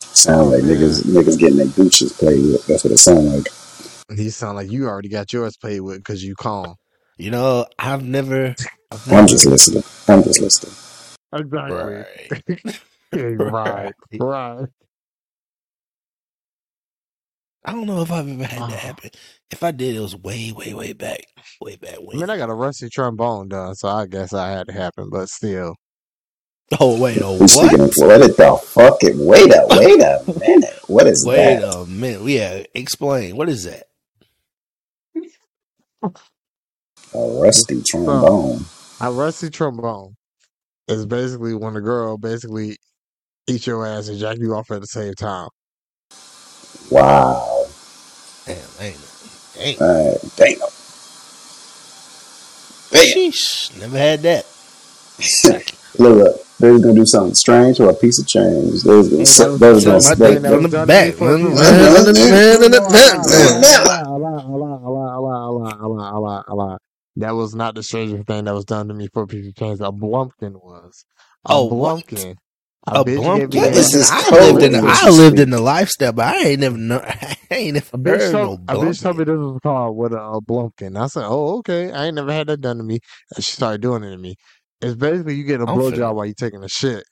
Sound 0.02 0.52
like 0.52 0.64
niggas 0.64 1.04
niggas 1.04 1.40
getting 1.40 1.58
their 1.58 1.68
gooches 1.68 2.18
played 2.18 2.42
with. 2.44 2.66
That's 2.68 2.84
what 2.84 2.94
it 2.94 2.98
sound 3.00 3.34
like. 3.34 3.48
He 4.18 4.30
sound 4.30 4.58
like 4.58 4.72
you 4.72 4.88
already 4.88 5.10
got 5.10 5.34
yours 5.34 5.58
played 5.58 5.82
with 5.82 5.98
because 5.98 6.24
you 6.24 6.36
calm. 6.36 6.76
You 7.18 7.32
know, 7.32 7.66
I've 7.80 8.04
never. 8.04 8.56
I've 8.92 9.12
I'm 9.12 9.28
just 9.28 9.46
listening. 9.48 9.84
I'm 10.08 10.24
just 10.24 10.42
listening. 10.42 10.76
Exactly. 11.34 11.76
Right. 11.76 12.82
right. 13.14 13.94
Right. 14.20 14.68
I 17.66 17.74
don't 17.74 17.88
know 17.88 18.02
if 18.02 18.12
I've 18.12 18.28
ever 18.30 18.44
had 18.46 18.60
Oh. 18.60 18.70
that 18.70 18.80
happen. 18.80 19.12
If 19.52 19.64
I 19.64 19.72
did, 19.72 19.96
it 19.96 20.00
was 20.02 20.16
way, 20.16 20.52
way, 20.52 20.74
way 20.74 20.94
back, 20.94 21.26
way 21.62 21.76
back 21.78 21.98
when. 22.00 22.18
I 22.18 22.20
when. 22.20 22.22
mean, 22.22 22.30
I 22.30 22.38
got 22.38 22.50
a 22.50 22.54
rusty 22.56 22.90
trombone 22.90 23.50
done, 23.50 23.76
so 23.76 23.90
I 23.90 24.08
guess 24.08 24.34
I 24.34 24.52
had 24.52 24.68
to 24.68 24.74
happen. 24.74 25.10
But 25.12 25.30
still, 25.30 25.76
oh 26.80 27.00
wait, 27.02 27.20
oh 27.24 27.40
We 27.40 27.48
speaking 27.48 27.82
what? 27.82 27.82
of 27.82 27.94
what 27.96 28.22
it 28.22 28.38
the 28.38 28.58
fuck 28.58 28.98
it 29.04 29.16
wait 29.18 29.52
a 29.52 29.68
wait 29.70 30.02
a 30.02 30.24
minute. 30.40 30.80
What 30.88 31.08
is 31.08 31.26
Wait 31.26 31.32
that? 31.32 31.64
Wait 31.64 31.64
a 31.64 31.86
minute. 31.88 32.24
Yeah, 32.28 32.64
explain. 32.76 33.36
What 33.38 33.50
is 33.50 33.66
that? 33.66 33.86
A 37.14 37.20
rusty 37.42 37.82
trombone. 37.84 38.66
a 39.02 39.12
rusty 39.12 39.50
trombone 39.50 40.16
is 40.88 41.06
basically 41.06 41.56
when 41.56 41.76
a 41.78 41.82
girl 41.82 42.18
basically 42.18 42.78
eat 43.48 43.68
your 43.68 43.86
ass 43.86 44.08
and 44.10 44.20
jack 44.20 44.38
you 44.40 44.54
off 44.56 44.72
at 44.72 44.82
the 44.82 44.88
same 44.88 45.14
time. 45.16 45.50
Wow. 46.90 47.66
Damn, 48.46 48.58
ain't 48.80 48.96
it? 48.96 49.78
Damn. 49.80 49.90
Uh, 49.90 50.14
damn. 50.36 50.60
Damn. 52.92 53.04
Sheesh, 53.18 53.80
never 53.80 53.98
had 53.98 54.22
that. 54.22 54.46
Look, 56.00 56.18
look, 56.24 56.36
they 56.60 56.72
was 56.72 56.82
gonna 56.82 56.96
do 56.96 57.06
something 57.06 57.34
strange 57.36 57.80
or 57.80 57.90
a 57.90 57.94
piece 57.94 58.20
of 58.20 58.28
change. 58.28 58.84
They 58.84 58.96
was 58.96 59.10
gonna, 59.10 59.20
Hey, 59.20 59.26
su- 59.26 59.58
that 59.58 59.60
they 59.60 59.74
was- 59.74 59.86
was 59.86 60.10
My 60.10 60.16
gonna, 60.16 60.34
dick 60.34 60.42
they, 60.42 60.42
that 60.42 60.54
from 60.54 60.64
was 60.64 60.72
the 60.72 60.78
done 60.78 60.88
back. 60.88 61.16
That 67.18 67.36
was 67.36 67.54
not 67.54 67.76
the 67.76 67.84
strangest 67.84 68.26
thing 68.28 68.46
that 68.46 68.54
was 68.56 68.66
done 68.66 68.88
to 68.88 68.94
me 68.94 69.08
for 69.14 69.24
a 69.24 69.28
piece 69.28 69.48
of 69.48 69.56
change. 69.56 69.80
A 69.80 69.92
blumpkin 69.92 70.54
was. 70.54 71.06
A 71.46 71.52
Oh, 71.54 71.66
what? 71.66 72.06
Blumpkin. 72.86 73.02
A 73.02 73.06
bitch 73.06 73.18
blumpkin. 73.18 73.36
gave 73.36 73.50
me 73.54 73.60
What 73.60 73.70
is 73.78 73.94
a- 73.94 73.98
this 73.98 74.12
I 74.12 74.30
lived 74.32 74.64
in 74.64 74.72
the, 74.74 74.80
I 74.84 75.10
you 75.10 75.12
lived 75.18 75.40
in 75.40 75.50
the 75.52 75.62
lifestyle, 75.62 76.14
but 76.14 76.26
I 76.36 76.40
ain't 76.50 76.60
never 76.62 76.78
know. 76.78 77.02
I 77.06 77.38
ain't 77.52 77.74
never 77.76 77.88
A 77.94 77.98
bitch, 77.98 78.20
heard 78.20 78.34
no 78.34 78.46
told, 78.46 78.60
a 78.70 78.74
bitch 78.76 79.02
told 79.02 79.18
me 79.18 79.24
this 79.24 79.36
was 79.38 79.60
called 79.64 79.98
with 79.98 80.14
a, 80.14 80.22
a 80.22 80.42
blumpkin. 80.42 81.00
I 81.02 81.08
said, 81.08 81.24
"Oh, 81.26 81.58
okay. 81.60 81.92
I 81.92 82.06
ain't 82.08 82.16
never 82.16 82.32
had 82.34 82.48
that 82.48 82.62
done 82.62 82.78
to 82.78 82.84
me." 82.84 83.00
And 83.36 83.44
she 83.44 83.52
started 83.54 83.82
doing 83.82 84.04
it 84.04 84.10
to 84.12 84.18
me. 84.18 84.36
It's 84.82 84.96
basically 84.96 85.36
you 85.36 85.44
get 85.46 85.60
a 85.62 85.64
I'm 85.64 85.70
finna- 85.78 85.94
blowjob 85.94 86.16
while 86.16 86.26
you 86.26 86.34
taking 86.34 86.64
a 86.64 86.68
shit. 86.70 87.04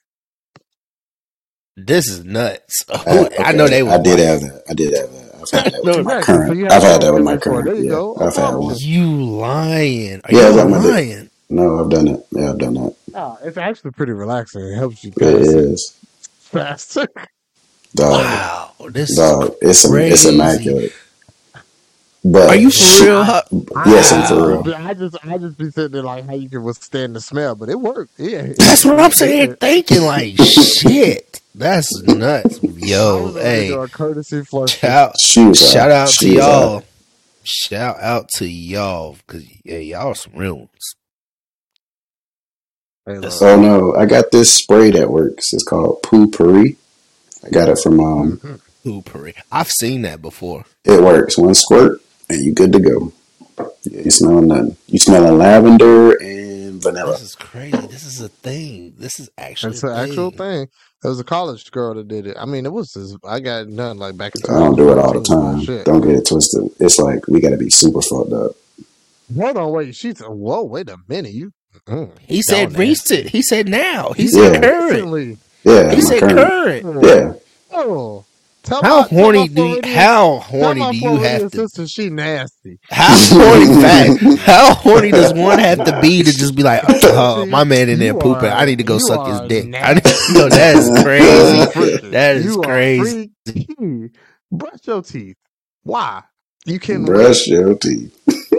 This 1.76 2.08
is 2.08 2.24
nuts. 2.24 2.84
Uh, 2.90 3.28
I 3.38 3.52
know 3.52 3.66
they 3.66 3.82
were. 3.82 3.90
I 3.92 3.98
did 3.98 4.18
white. 4.18 4.26
have 4.26 4.40
that. 4.40 4.62
I 4.68 4.74
did 4.74 4.94
have 4.94 5.10
that. 5.10 5.34
I've 5.42 5.50
had 5.64 5.72
that 5.72 5.84
No, 5.84 5.96
with 5.96 6.06
my 6.06 6.18
exactly. 6.18 6.34
Current. 6.34 6.56
you 6.58 6.64
I've 6.66 6.72
had 6.82 6.82
had 6.82 7.02
that 7.02 7.14
with 7.14 7.22
my 7.24 7.36
current. 7.38 7.64
There 7.66 7.74
you 7.76 7.84
Yeah, 7.84 7.90
go. 7.90 8.14
A 8.16 8.24
I've 8.26 8.36
had 8.36 8.54
one. 8.54 8.76
You 8.78 9.06
lying? 9.24 10.20
Are 10.24 10.30
Yeah, 10.32 10.48
you 10.50 10.56
that 10.56 10.68
one 10.68 10.82
did. 10.82 10.90
lying? 10.92 11.30
No, 11.50 11.82
I've 11.84 11.90
done 11.90 12.08
it. 12.08 12.26
Yeah, 12.30 12.50
I've 12.50 12.58
done 12.58 12.74
that. 12.74 12.96
Oh, 13.14 13.38
it's 13.42 13.56
actually 13.56 13.90
pretty 13.92 14.12
relaxing. 14.12 14.62
It 14.62 14.74
helps 14.76 15.04
you 15.04 15.10
It 15.10 15.18
pass 15.18 15.48
it 15.48 15.56
is, 15.56 15.96
faster. 16.38 17.06
dog. 17.94 18.10
Wow, 18.12 18.72
this 18.90 19.16
Dog, 19.16 19.54
it's 19.60 19.84
im- 19.84 19.94
it's 19.96 20.22
crazy. 20.24 20.28
immaculate. 20.34 20.92
But 22.24 22.50
Are 22.50 22.56
you 22.56 22.70
for 22.70 23.04
real? 23.04 23.24
Huh? 23.24 23.42
Yes, 23.86 24.12
I'm 24.12 24.26
for 24.28 24.62
real. 24.62 24.74
I 24.76 24.94
just, 24.94 25.16
I 25.24 25.38
just 25.38 25.58
be 25.58 25.70
sitting 25.72 25.90
there 25.90 26.02
like 26.04 26.24
how 26.24 26.34
you 26.34 26.48
can 26.48 26.62
withstand 26.62 27.16
the 27.16 27.20
smell, 27.20 27.56
but 27.56 27.68
it 27.68 27.80
worked. 27.80 28.12
Yeah, 28.16 28.52
That's 28.56 28.84
what 28.84 29.00
I'm 29.00 29.10
It 29.10 29.14
saying. 29.14 29.56
Thinking 29.56 30.02
like 30.02 30.36
shit. 30.40 31.40
That's 31.54 32.00
nuts, 32.02 32.60
yo. 32.62 33.24
was 33.24 33.36
over 33.36 33.40
Hey, 33.42 33.76
courtesy 33.90 34.44
flush. 34.44 34.78
shout 34.78 35.18
shout 35.20 35.90
out 35.90 36.08
She 36.10 36.28
to 36.28 36.34
y'all. 36.36 36.84
Shout 37.44 37.98
out 38.00 38.28
to 38.36 38.46
y'all 38.48 39.16
because 39.26 39.44
yeah, 39.64 39.78
y'all 39.78 40.08
are 40.08 40.14
some 40.14 40.34
real 40.36 40.54
ones. 40.58 40.94
Hey, 43.06 43.18
look. 43.18 43.32
Oh 43.40 43.60
no, 43.60 43.94
I 43.96 44.06
got 44.06 44.30
this 44.30 44.54
spray 44.54 44.90
that 44.92 45.10
works. 45.10 45.52
It's 45.52 45.64
called 45.64 46.02
Poo 46.02 46.28
Pourri. 46.30 46.76
I 47.44 47.50
got 47.50 47.68
it 47.68 47.78
from 47.78 48.00
um. 48.00 48.36
Mhm. 48.38 48.60
Hoopery. 48.84 49.34
I've 49.52 49.68
seen 49.70 50.02
that 50.02 50.20
before. 50.20 50.64
It 50.84 51.00
works. 51.02 51.38
One 51.38 51.54
squirt 51.54 52.00
and 52.28 52.44
you 52.44 52.52
good 52.52 52.72
to 52.72 52.80
go. 52.80 53.12
You 53.84 53.98
ain't 54.00 54.12
smelling 54.12 54.48
nothing. 54.48 54.76
You 54.88 54.98
smelling 54.98 55.38
lavender 55.38 56.14
and 56.20 56.82
vanilla. 56.82 57.12
This 57.12 57.22
is 57.22 57.34
crazy. 57.36 57.76
This 57.76 58.04
is 58.04 58.20
a 58.20 58.28
thing. 58.28 58.94
This 58.98 59.20
is 59.20 59.30
actually 59.38 59.74
It's 59.74 59.84
a 59.84 59.88
an 59.88 59.98
actual 59.98 60.30
thing. 60.30 60.38
thing. 60.38 60.68
There 61.00 61.10
was 61.10 61.20
a 61.20 61.24
college 61.24 61.70
girl 61.70 61.94
that 61.94 62.08
did 62.08 62.26
it. 62.26 62.36
I 62.38 62.44
mean, 62.44 62.66
it 62.66 62.72
was 62.72 62.90
this, 62.92 63.16
I 63.24 63.38
got 63.38 63.68
it 63.68 63.76
done 63.76 63.98
like 63.98 64.16
back 64.16 64.32
in 64.34 64.52
I 64.52 64.58
don't 64.58 64.74
do 64.76 64.90
it 64.90 64.98
all 64.98 65.12
the 65.12 65.22
time. 65.22 65.60
Shit. 65.64 65.84
Don't 65.84 66.00
get 66.00 66.16
it 66.16 66.26
twisted. 66.26 66.68
It's 66.80 66.98
like 66.98 67.28
we 67.28 67.40
gotta 67.40 67.56
be 67.56 67.70
super 67.70 68.02
fucked 68.02 68.32
up. 68.32 68.52
Hold 69.36 69.56
on, 69.58 69.70
wait. 69.72 69.94
She's 69.94 70.18
whoa. 70.18 70.64
Wait 70.64 70.88
a 70.90 70.96
minute. 71.08 71.32
You. 71.32 71.52
Mm, 71.88 72.10
He 72.26 72.42
said 72.42 72.54
y'all 72.60 72.70
nasty. 72.70 72.78
recent. 72.80 73.28
He 73.30 73.42
said 73.42 73.68
now. 73.68 74.10
He 74.16 74.24
Yeah. 74.24 74.28
said 74.30 74.62
current. 74.62 74.92
Recently. 74.92 75.38
Yeah, 75.64 75.94
He 75.94 76.00
said 76.00 76.20
current. 76.20 76.82
current. 76.84 77.04
Yeah, 77.04 77.32
Oh, 77.72 78.24
Tell 78.64 78.80
How 78.80 79.00
my- 79.00 79.08
horny 79.08 79.38
my 79.40 79.46
do 79.48 79.52
you, 79.54 79.68
Floridian- 79.72 79.96
how 79.96 80.36
horny 80.38 80.80
my 80.80 80.90
do 80.92 80.96
you 80.98 81.16
have 81.16 81.50
to 81.50 81.68
sister 81.68 81.88
she 81.88 82.10
nasty. 82.10 82.78
how 82.92 83.16
horny 83.36 83.66
fact 83.82 84.22
how 84.46 84.74
horny 84.74 85.10
does 85.10 85.32
one 85.34 85.58
have 85.58 85.84
to 85.84 85.98
be 86.00 86.22
to 86.22 86.30
just 86.32 86.54
be 86.54 86.62
like 86.62 86.80
oh 86.86 87.44
my 87.46 87.64
man 87.64 87.88
in 87.88 87.98
there 87.98 88.12
You 88.12 88.20
pooping 88.20 88.48
are- 88.50 88.56
I 88.56 88.64
need 88.64 88.78
to 88.78 88.84
go 88.84 88.98
suck 88.98 89.26
his 89.26 89.40
are 89.40 89.48
dick 89.48 89.64
I 89.74 89.94
need 89.94 90.04
to 90.04 90.32
go 90.34 90.48
that's 90.48 91.02
crazy 91.02 92.10
that 92.10 92.36
is 92.36 92.44
You 92.54 92.60
are 92.60 92.64
crazy. 92.64 93.30
Brush 94.52 94.78
your 94.86 95.02
teeth. 95.02 95.36
Why? 95.82 96.22
You 96.64 96.78
can 96.78 97.04
Brush 97.04 97.48
your 97.48 97.74
teeth. 97.74 98.16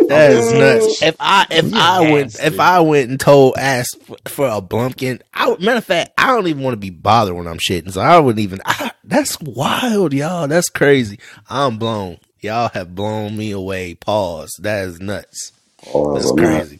That 0.07 0.31
is 0.31 0.51
Oh, 0.51 0.59
nuts. 0.59 1.01
If 1.01 1.15
I 1.19 1.47
if 1.49 1.73
you 1.73 1.79
I 1.79 2.01
went 2.11 2.39
if 2.39 2.59
I 2.59 2.79
went 2.81 3.09
and 3.09 3.19
told 3.19 3.55
asked 3.57 4.01
for, 4.03 4.17
for 4.27 4.47
a 4.47 4.61
blumpkin, 4.61 5.21
I 5.33 5.55
matter 5.59 5.77
of 5.77 5.85
fact, 5.85 6.11
I 6.17 6.27
don't 6.27 6.47
even 6.47 6.63
want 6.63 6.73
to 6.73 6.77
be 6.79 6.89
bothered 6.89 7.35
when 7.35 7.47
I'm 7.47 7.57
shitting, 7.57 7.91
so 7.91 8.01
I 8.01 8.19
wouldn't 8.19 8.41
even. 8.41 8.61
I, 8.65 8.91
that's 9.03 9.39
wild, 9.41 10.13
y'all. 10.13 10.47
That's 10.47 10.69
crazy. 10.69 11.19
I'm 11.49 11.77
blown. 11.77 12.17
Y'all 12.41 12.69
have 12.73 12.93
blown 12.95 13.37
me 13.37 13.51
away. 13.51 13.95
Pause. 13.95 14.51
That 14.61 14.85
is 14.87 14.99
nuts. 14.99 15.51
Pause 15.77 16.15
That's 16.15 16.25
on 16.25 16.37
that. 16.41 16.67
crazy. 16.67 16.79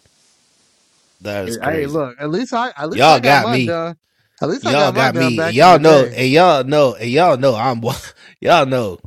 That 1.22 1.46
is 1.46 1.58
Hey, 1.62 1.62
crazy. 1.64 1.88
look. 1.88 2.16
At 2.20 2.30
least 2.30 2.54
I. 2.54 2.74
At 2.78 2.90
least 2.90 3.00
Y'all 3.00 3.16
I 3.16 3.20
got, 3.20 3.44
got 3.44 3.50
mine 3.50 3.60
me. 3.60 3.66
Done. 3.66 3.98
At 4.42 4.50
least 4.50 4.66
I 4.66 4.72
y'all 4.72 4.92
got, 4.92 4.96
got 4.96 5.16
me. 5.16 5.38
back 5.38 5.56
y'all 5.56 5.80
know, 5.80 6.06
and 6.06 6.30
y'all 6.30 6.64
know, 6.64 6.96
and 6.96 7.10
y'all 7.10 7.38
know 7.38 7.56
I'm 7.56 7.82
y'all 8.42 8.66
know. 8.66 9.00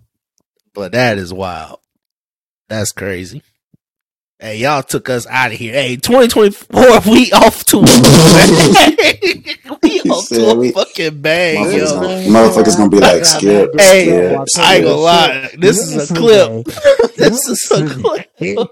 But 0.74 0.92
that 0.92 1.18
is 1.18 1.32
wild. 1.32 1.80
That's 2.68 2.92
crazy. 2.92 3.42
Hey, 4.38 4.58
y'all 4.58 4.82
took 4.82 5.08
us 5.08 5.26
out 5.28 5.50
of 5.52 5.56
here. 5.58 5.72
Hey, 5.72 5.96
2024, 5.96 7.00
we 7.10 7.32
off 7.32 7.64
to 7.64 7.78
a 7.78 7.82
bang. 7.84 9.44
we 9.82 10.00
off 10.10 10.28
to 10.28 10.50
a 10.50 10.54
we- 10.54 10.72
fucking 10.72 11.22
bang, 11.22 11.64
Motherfuckers, 11.64 11.78
yo. 11.78 12.00
gonna, 12.00 12.16
motherfuckers 12.26 12.76
gonna 12.76 12.90
be 12.90 12.98
like 12.98 13.24
skip. 13.24 13.70
Hey, 13.78 14.44
skip, 14.46 14.62
I 14.62 14.74
ain't 14.76 14.84
gonna 14.84 14.96
lie. 14.96 15.48
This 15.56 15.78
is 15.78 16.10
a 16.10 16.14
clip. 16.14 16.64
this 17.16 17.48
is 17.48 17.70
a 17.70 17.88
clip. 17.88 18.68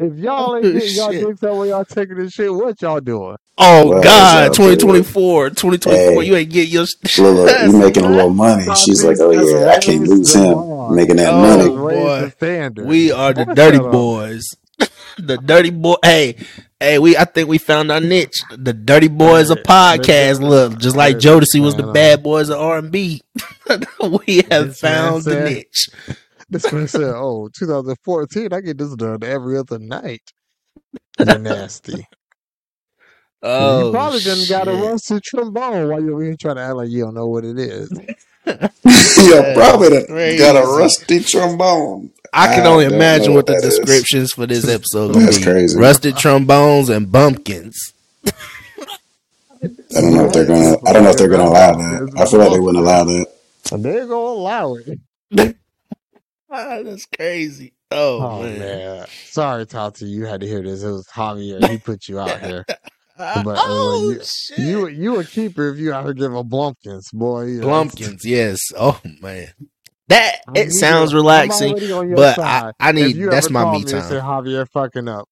Javier 0.00 0.02
had 0.02 0.12
said, 0.12 0.12
if 0.12 0.18
y'all 0.18 0.56
ain't 0.56 0.64
getting 0.74 0.96
y'all 0.96 1.12
shit. 1.12 1.26
dicks 1.26 1.42
out 1.44 1.56
when 1.56 1.68
y'all 1.68 1.84
taking 1.84 2.16
this 2.16 2.32
shit, 2.32 2.52
what 2.52 2.80
y'all 2.82 3.00
doing? 3.00 3.36
Oh 3.56 3.88
Well, 3.90 4.02
God, 4.02 4.02
that's 4.02 4.58
out 4.58 4.64
there. 4.64 4.76
2024, 4.76 5.50
2024. 5.50 5.92
Hey. 6.22 6.26
You 6.28 6.36
ain't 6.36 6.50
get 6.50 6.68
your. 6.68 6.86
Look, 7.18 7.60
you 7.66 7.72
making 7.78 8.04
a 8.04 8.08
little 8.08 8.30
money. 8.30 8.66
She's 8.74 9.04
like, 9.04 9.16
oh 9.20 9.30
yeah, 9.30 9.68
I 9.70 9.78
can't 9.78 10.06
lose 10.06 10.34
him. 10.34 10.94
Making 10.94 11.16
that 11.16 11.32
Oh, 11.32 11.40
money. 11.40 11.68
Boy. 11.70 12.84
We 12.84 13.12
are 13.12 13.32
the 13.32 13.44
dirty 13.44 13.78
boys. 13.90 14.44
the 15.18 15.36
dirty 15.38 15.70
boy. 15.70 15.94
Hey, 16.04 16.36
hey, 16.80 16.98
we. 16.98 17.16
I 17.16 17.24
think 17.24 17.48
we 17.48 17.58
found 17.58 17.92
our 17.92 18.00
niche. 18.00 18.42
The 18.50 18.72
dirty 18.72 19.06
boys 19.08 19.50
of 19.50 19.58
podcast. 19.58 20.40
Look, 20.40 20.78
just 20.78 20.96
like 20.96 21.14
listen, 21.22 21.40
Jodeci 21.40 21.62
was 21.64 21.76
the 21.76 21.84
bad 21.92 22.24
boys 22.24 22.48
of 22.50 22.58
R 22.60 22.78
and 22.78 22.90
B. 22.90 23.22
We 24.26 24.42
have 24.50 24.76
found 24.76 25.22
the 25.24 25.64
said- 25.66 26.16
niche. 26.50 26.62
This 26.62 26.72
man 26.72 26.88
said, 26.88 27.02
"Oh, 27.14 27.48
2014, 27.56 28.52
I 28.52 28.60
get 28.60 28.78
this 28.78 28.94
done 28.96 29.22
every 29.24 29.56
other 29.58 29.78
night." 29.78 30.22
You're 31.18 31.38
nasty. 31.38 32.06
Oh, 33.42 33.86
you 33.86 33.92
probably 33.92 34.20
done 34.20 34.38
got 34.48 34.68
a 34.68 34.72
rusty 34.72 35.20
trombone 35.20 35.88
while 35.90 36.02
you're 36.02 36.22
here 36.22 36.36
trying 36.40 36.56
to 36.56 36.62
act 36.62 36.76
like 36.76 36.88
you 36.90 37.04
don't 37.04 37.14
know 37.14 37.26
what 37.26 37.44
it 37.44 37.58
is. 37.58 37.90
Yo, 38.46 39.54
probably 39.54 39.90
done 39.90 40.38
got 40.38 40.56
a 40.56 40.66
rusty 40.66 41.20
trombone. 41.20 42.10
I 42.32 42.54
can 42.54 42.64
I 42.64 42.68
only 42.68 42.86
imagine 42.86 43.34
what 43.34 43.46
what 43.46 43.46
the 43.46 43.52
that 43.60 43.64
is. 43.64 43.78
descriptions 43.78 44.32
for 44.32 44.46
this 44.46 44.66
episode 44.66 45.12
gonna 45.12 45.26
That's 45.26 45.38
be. 45.38 45.44
crazy. 45.44 45.78
Rusted 45.78 46.16
trombones 46.16 46.88
and 46.88 47.06
blumpkins. 47.08 47.74
I 49.62 50.00
don't 50.00 50.14
know 50.14 50.26
if 50.26 50.32
they're 50.32 50.46
gonna. 50.46 50.76
I 50.86 50.92
don't 50.92 51.04
know 51.04 51.10
if 51.10 51.16
they're 51.18 51.28
gonna 51.28 51.44
allow 51.44 51.72
that. 51.76 52.14
I 52.16 52.26
feel 52.26 52.40
like 52.40 52.52
they 52.52 52.60
wouldn't 52.60 52.82
allow 52.84 53.04
that. 53.04 53.26
They're 53.70 54.06
gonna 54.06 54.14
allow 54.14 54.74
it. 54.76 55.56
That's 56.84 57.06
crazy. 57.06 57.72
Oh, 57.90 58.20
Oh, 58.22 58.42
man. 58.42 58.58
man. 58.58 59.06
Sorry, 59.26 59.66
Tati, 59.66 60.06
you 60.06 60.26
had 60.26 60.40
to 60.40 60.46
hear 60.46 60.62
this. 60.62 60.82
It 60.82 60.90
was 60.90 61.06
Javier. 61.08 61.68
He 61.68 61.78
put 61.78 62.08
you 62.08 62.18
out 62.20 62.40
here. 62.40 62.64
But, 63.16 63.46
uh, 63.58 63.60
oh 63.64 64.10
you- 64.10 64.20
shit. 64.24 64.58
You 64.58 64.88
you 64.88 65.20
a 65.20 65.24
keeper 65.24 65.68
if 65.68 65.78
you 65.78 65.92
out 65.92 66.02
here 66.02 66.14
giving 66.14 66.36
Blumpkins, 66.48 67.12
boy. 67.12 67.44
You 67.44 67.60
know. 67.60 67.68
Blumpkins, 67.68 68.24
yes. 68.24 68.58
Oh 68.76 69.00
man, 69.22 69.52
that 70.08 70.38
I'm 70.48 70.56
it 70.56 70.72
sounds. 70.72 71.14
Relaxing, 71.14 71.70
already 71.70 71.92
on 71.92 72.08
your 72.08 72.16
but. 72.16 72.40
I, 72.40 72.72
I 72.80 72.90
need 72.90 73.14
that's 73.30 73.50
my 73.50 73.70
me 73.70 73.84
me 73.84 73.92
and 73.92 74.02
say 74.02 74.18
time. 74.18 74.44
Javier 74.44 74.66
fucking 74.68 75.06
up, 75.06 75.28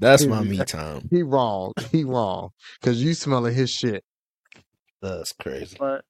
That's 0.00 0.24
my 0.24 0.40
me 0.42 0.56
time. 0.64 1.06
he 1.10 1.22
wrong. 1.22 1.74
He 1.90 2.02
wrong 2.04 2.48
because 2.80 3.04
you 3.04 3.12
smelling 3.12 3.54
his 3.54 3.68
shit. 3.70 4.02
That's 5.02 5.34
crazy. 5.34 5.76
But 5.78 6.06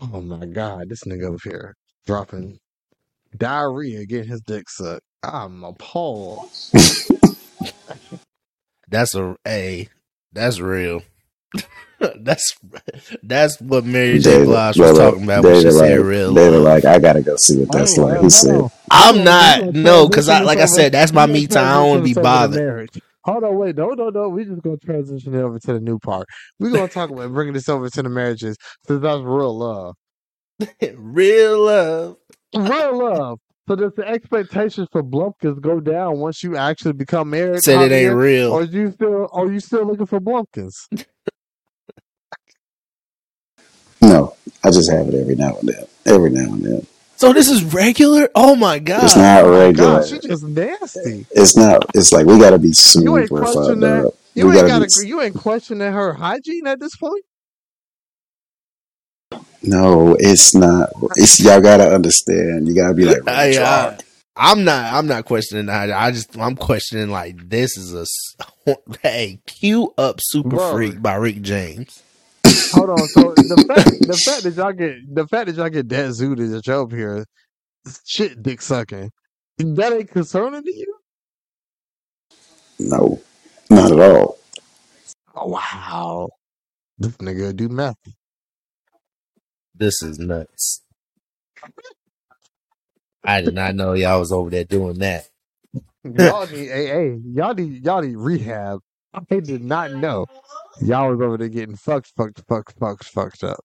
oh 0.00 0.22
my 0.22 0.46
god, 0.46 0.88
this 0.88 1.04
nigga 1.04 1.24
over 1.26 1.36
here 1.44 1.76
dropping 2.06 2.58
diarrhea, 3.36 4.06
getting 4.06 4.30
his 4.30 4.42
dick 4.42 4.70
sucked. 4.70 5.02
I'm 5.22 5.64
appalled. 5.64 6.44
That's 8.88 9.14
a 9.14 9.36
a. 9.46 9.88
That's 10.32 10.60
real. 10.60 11.02
that's 12.20 12.54
that's 13.22 13.60
what 13.60 13.84
Mary 13.84 14.18
J. 14.18 14.38
David, 14.38 14.46
Blige 14.46 14.80
was 14.80 14.92
brother, 14.92 14.92
talking 14.92 15.24
about 15.24 15.44
when 15.44 15.54
she 15.54 15.70
David, 15.70 15.72
said 15.72 15.98
like, 15.98 16.00
real. 16.00 16.32
David, 16.34 16.60
love. 16.60 16.62
like, 16.62 16.84
I 16.86 16.98
gotta 16.98 17.22
go 17.22 17.36
see 17.38 17.60
what 17.60 17.72
that's 17.72 17.98
Oh, 17.98 18.02
like. 18.02 18.20
well, 18.20 18.22
He 18.22 18.30
said. 18.30 18.66
I'm 18.90 19.24
not 19.24 19.74
no, 19.74 20.08
because 20.08 20.28
I 20.28 20.40
like 20.42 20.58
I 20.60 20.66
said, 20.66 20.92
that's 20.92 21.12
my 21.12 21.26
we 21.26 21.32
me 21.32 21.46
time. 21.48 21.66
I 21.66 21.74
don't 21.74 21.88
want 21.90 22.00
to 22.00 22.04
be 22.04 22.14
transition 22.14 22.16
this 22.16 22.18
over 22.18 22.38
to 22.38 22.48
bothered. 22.48 22.90
Hold 23.24 23.44
on, 23.44 23.56
wait, 23.58 23.76
no, 23.76 23.90
no, 23.90 24.10
no. 24.10 24.28
We 24.30 24.44
just 24.44 24.62
gonna 24.62 24.78
transition 24.78 25.34
it 25.34 25.42
over 25.42 25.58
to 25.60 25.74
the 25.74 25.80
new 25.80 25.98
part. 25.98 26.26
We're 26.60 26.72
gonna 26.72 26.88
talk 26.88 27.10
about 27.10 27.32
bringing 27.32 27.54
this 27.54 27.68
over 27.68 27.90
to 27.90 28.02
the 28.02 28.08
marriages 28.10 28.56
because 28.82 29.02
that's 29.02 29.22
real 29.22 29.58
love. 29.58 29.94
real 30.94 31.60
love. 31.66 32.16
Real 32.56 32.98
love. 32.98 33.40
So 33.68 33.76
does 33.76 33.92
the 33.94 34.06
expectations 34.08 34.88
for 34.90 35.02
Blumpkins 35.02 35.60
go 35.60 35.78
down 35.78 36.18
once 36.18 36.42
you 36.42 36.56
actually 36.56 36.94
become 36.94 37.30
married? 37.30 37.62
Said 37.62 37.82
it 37.82 37.94
ain't 37.94 38.14
real. 38.16 38.52
Or 38.52 38.64
you 38.64 38.90
still 38.90 39.28
are 39.32 39.46
you 39.46 39.60
still 39.60 39.86
looking 39.86 40.06
for 40.06 40.18
Blumpkins? 40.20 40.74
no, 44.02 44.34
I 44.64 44.70
just 44.70 44.90
have 44.90 45.06
it 45.08 45.14
every 45.14 45.36
now 45.36 45.56
and 45.58 45.68
then. 45.68 45.84
Every 46.06 46.30
now 46.30 46.52
and 46.52 46.64
then. 46.64 46.86
So 47.14 47.32
this 47.32 47.48
is 47.48 47.62
regular? 47.62 48.28
Oh 48.34 48.56
my 48.56 48.78
god. 48.78 49.04
It's 49.04 49.14
not 49.14 49.44
oh 49.44 49.66
regular. 49.66 50.00
Gosh, 50.00 50.10
you 50.10 50.18
just 50.18 50.42
nasty. 50.42 51.26
It's 51.30 51.54
not. 51.56 51.84
It's 51.94 52.12
like 52.12 52.26
we 52.26 52.38
gotta 52.38 52.58
be 52.58 52.68
You 52.68 52.74
smooth 52.74 53.20
ain't 53.20 53.28
for 53.28 53.44
fucked 53.44 53.84
up. 53.84 54.14
You 54.34 54.48
we 54.48 54.58
ain't 54.58 54.66
gotta 54.66 54.86
got 54.86 55.00
be. 55.00 55.06
you 55.06 55.20
ain't 55.20 55.36
questioning 55.36 55.92
her 55.92 56.14
hygiene 56.14 56.66
at 56.66 56.80
this 56.80 56.96
point. 56.96 57.22
No, 59.62 60.16
it's 60.18 60.54
not. 60.54 60.90
It's 61.16 61.38
y'all 61.40 61.60
gotta 61.60 61.92
understand. 61.92 62.66
You 62.66 62.74
gotta 62.74 62.94
be 62.94 63.04
like 63.04 63.22
I, 63.28 63.62
I, 63.62 63.98
I'm 64.36 64.64
not. 64.64 64.94
I'm 64.94 65.06
not 65.06 65.26
questioning 65.26 65.66
that. 65.66 65.90
I 65.90 66.10
just. 66.10 66.36
I'm 66.38 66.56
questioning 66.56 67.10
like 67.10 67.48
this 67.48 67.76
is 67.76 67.94
a 67.94 68.06
Hey, 69.02 69.40
cue 69.46 69.92
up 69.98 70.18
"Super 70.20 70.56
Bro. 70.56 70.72
Freak" 70.72 71.02
by 71.02 71.14
Rick 71.14 71.42
James. 71.42 72.02
Hold 72.72 72.90
on. 72.90 72.98
So 73.08 73.34
the 73.34 73.64
fact 73.68 73.90
the 74.00 74.16
fact 74.16 74.42
that 74.44 74.54
y'all 74.54 74.72
get 74.72 75.14
the 75.14 75.26
fact 75.28 75.46
that 75.46 75.56
y'all 75.56 75.68
get 75.68 75.88
that 75.90 76.10
zooted 76.10 76.50
that 76.52 76.66
y'all 76.66 76.84
up 76.84 76.92
here, 76.92 77.26
shit, 78.06 78.42
dick 78.42 78.62
sucking, 78.62 79.10
that 79.58 79.92
ain't 79.92 80.10
concerning 80.10 80.62
to 80.62 80.72
you. 80.74 80.96
No, 82.78 83.20
not 83.68 83.92
at 83.92 84.00
all. 84.00 84.38
Oh 85.34 85.48
wow, 85.48 86.28
this 86.98 87.16
nigga 87.18 87.54
do 87.54 87.68
meth. 87.68 87.96
This 89.80 90.02
is 90.02 90.18
nuts. 90.18 90.82
I 93.24 93.40
did 93.40 93.54
not 93.54 93.74
know 93.74 93.94
y'all 93.94 94.20
was 94.20 94.30
over 94.30 94.50
there 94.50 94.64
doing 94.64 94.98
that. 94.98 95.26
Y'all 96.04 96.46
need 96.46 96.68
hey, 96.68 96.86
hey, 96.86 97.18
y'all 97.32 97.54
need 97.54 97.82
y'all 97.82 98.02
need 98.02 98.16
rehab. 98.16 98.80
I 99.14 99.40
did 99.40 99.64
not 99.64 99.92
know 99.92 100.26
y'all 100.82 101.10
was 101.10 101.20
over 101.22 101.38
there 101.38 101.48
getting 101.48 101.76
fucked, 101.76 102.12
fucked, 102.14 102.42
fucked, 102.46 102.78
fucked, 102.78 103.04
fucked 103.06 103.42
up. 103.42 103.64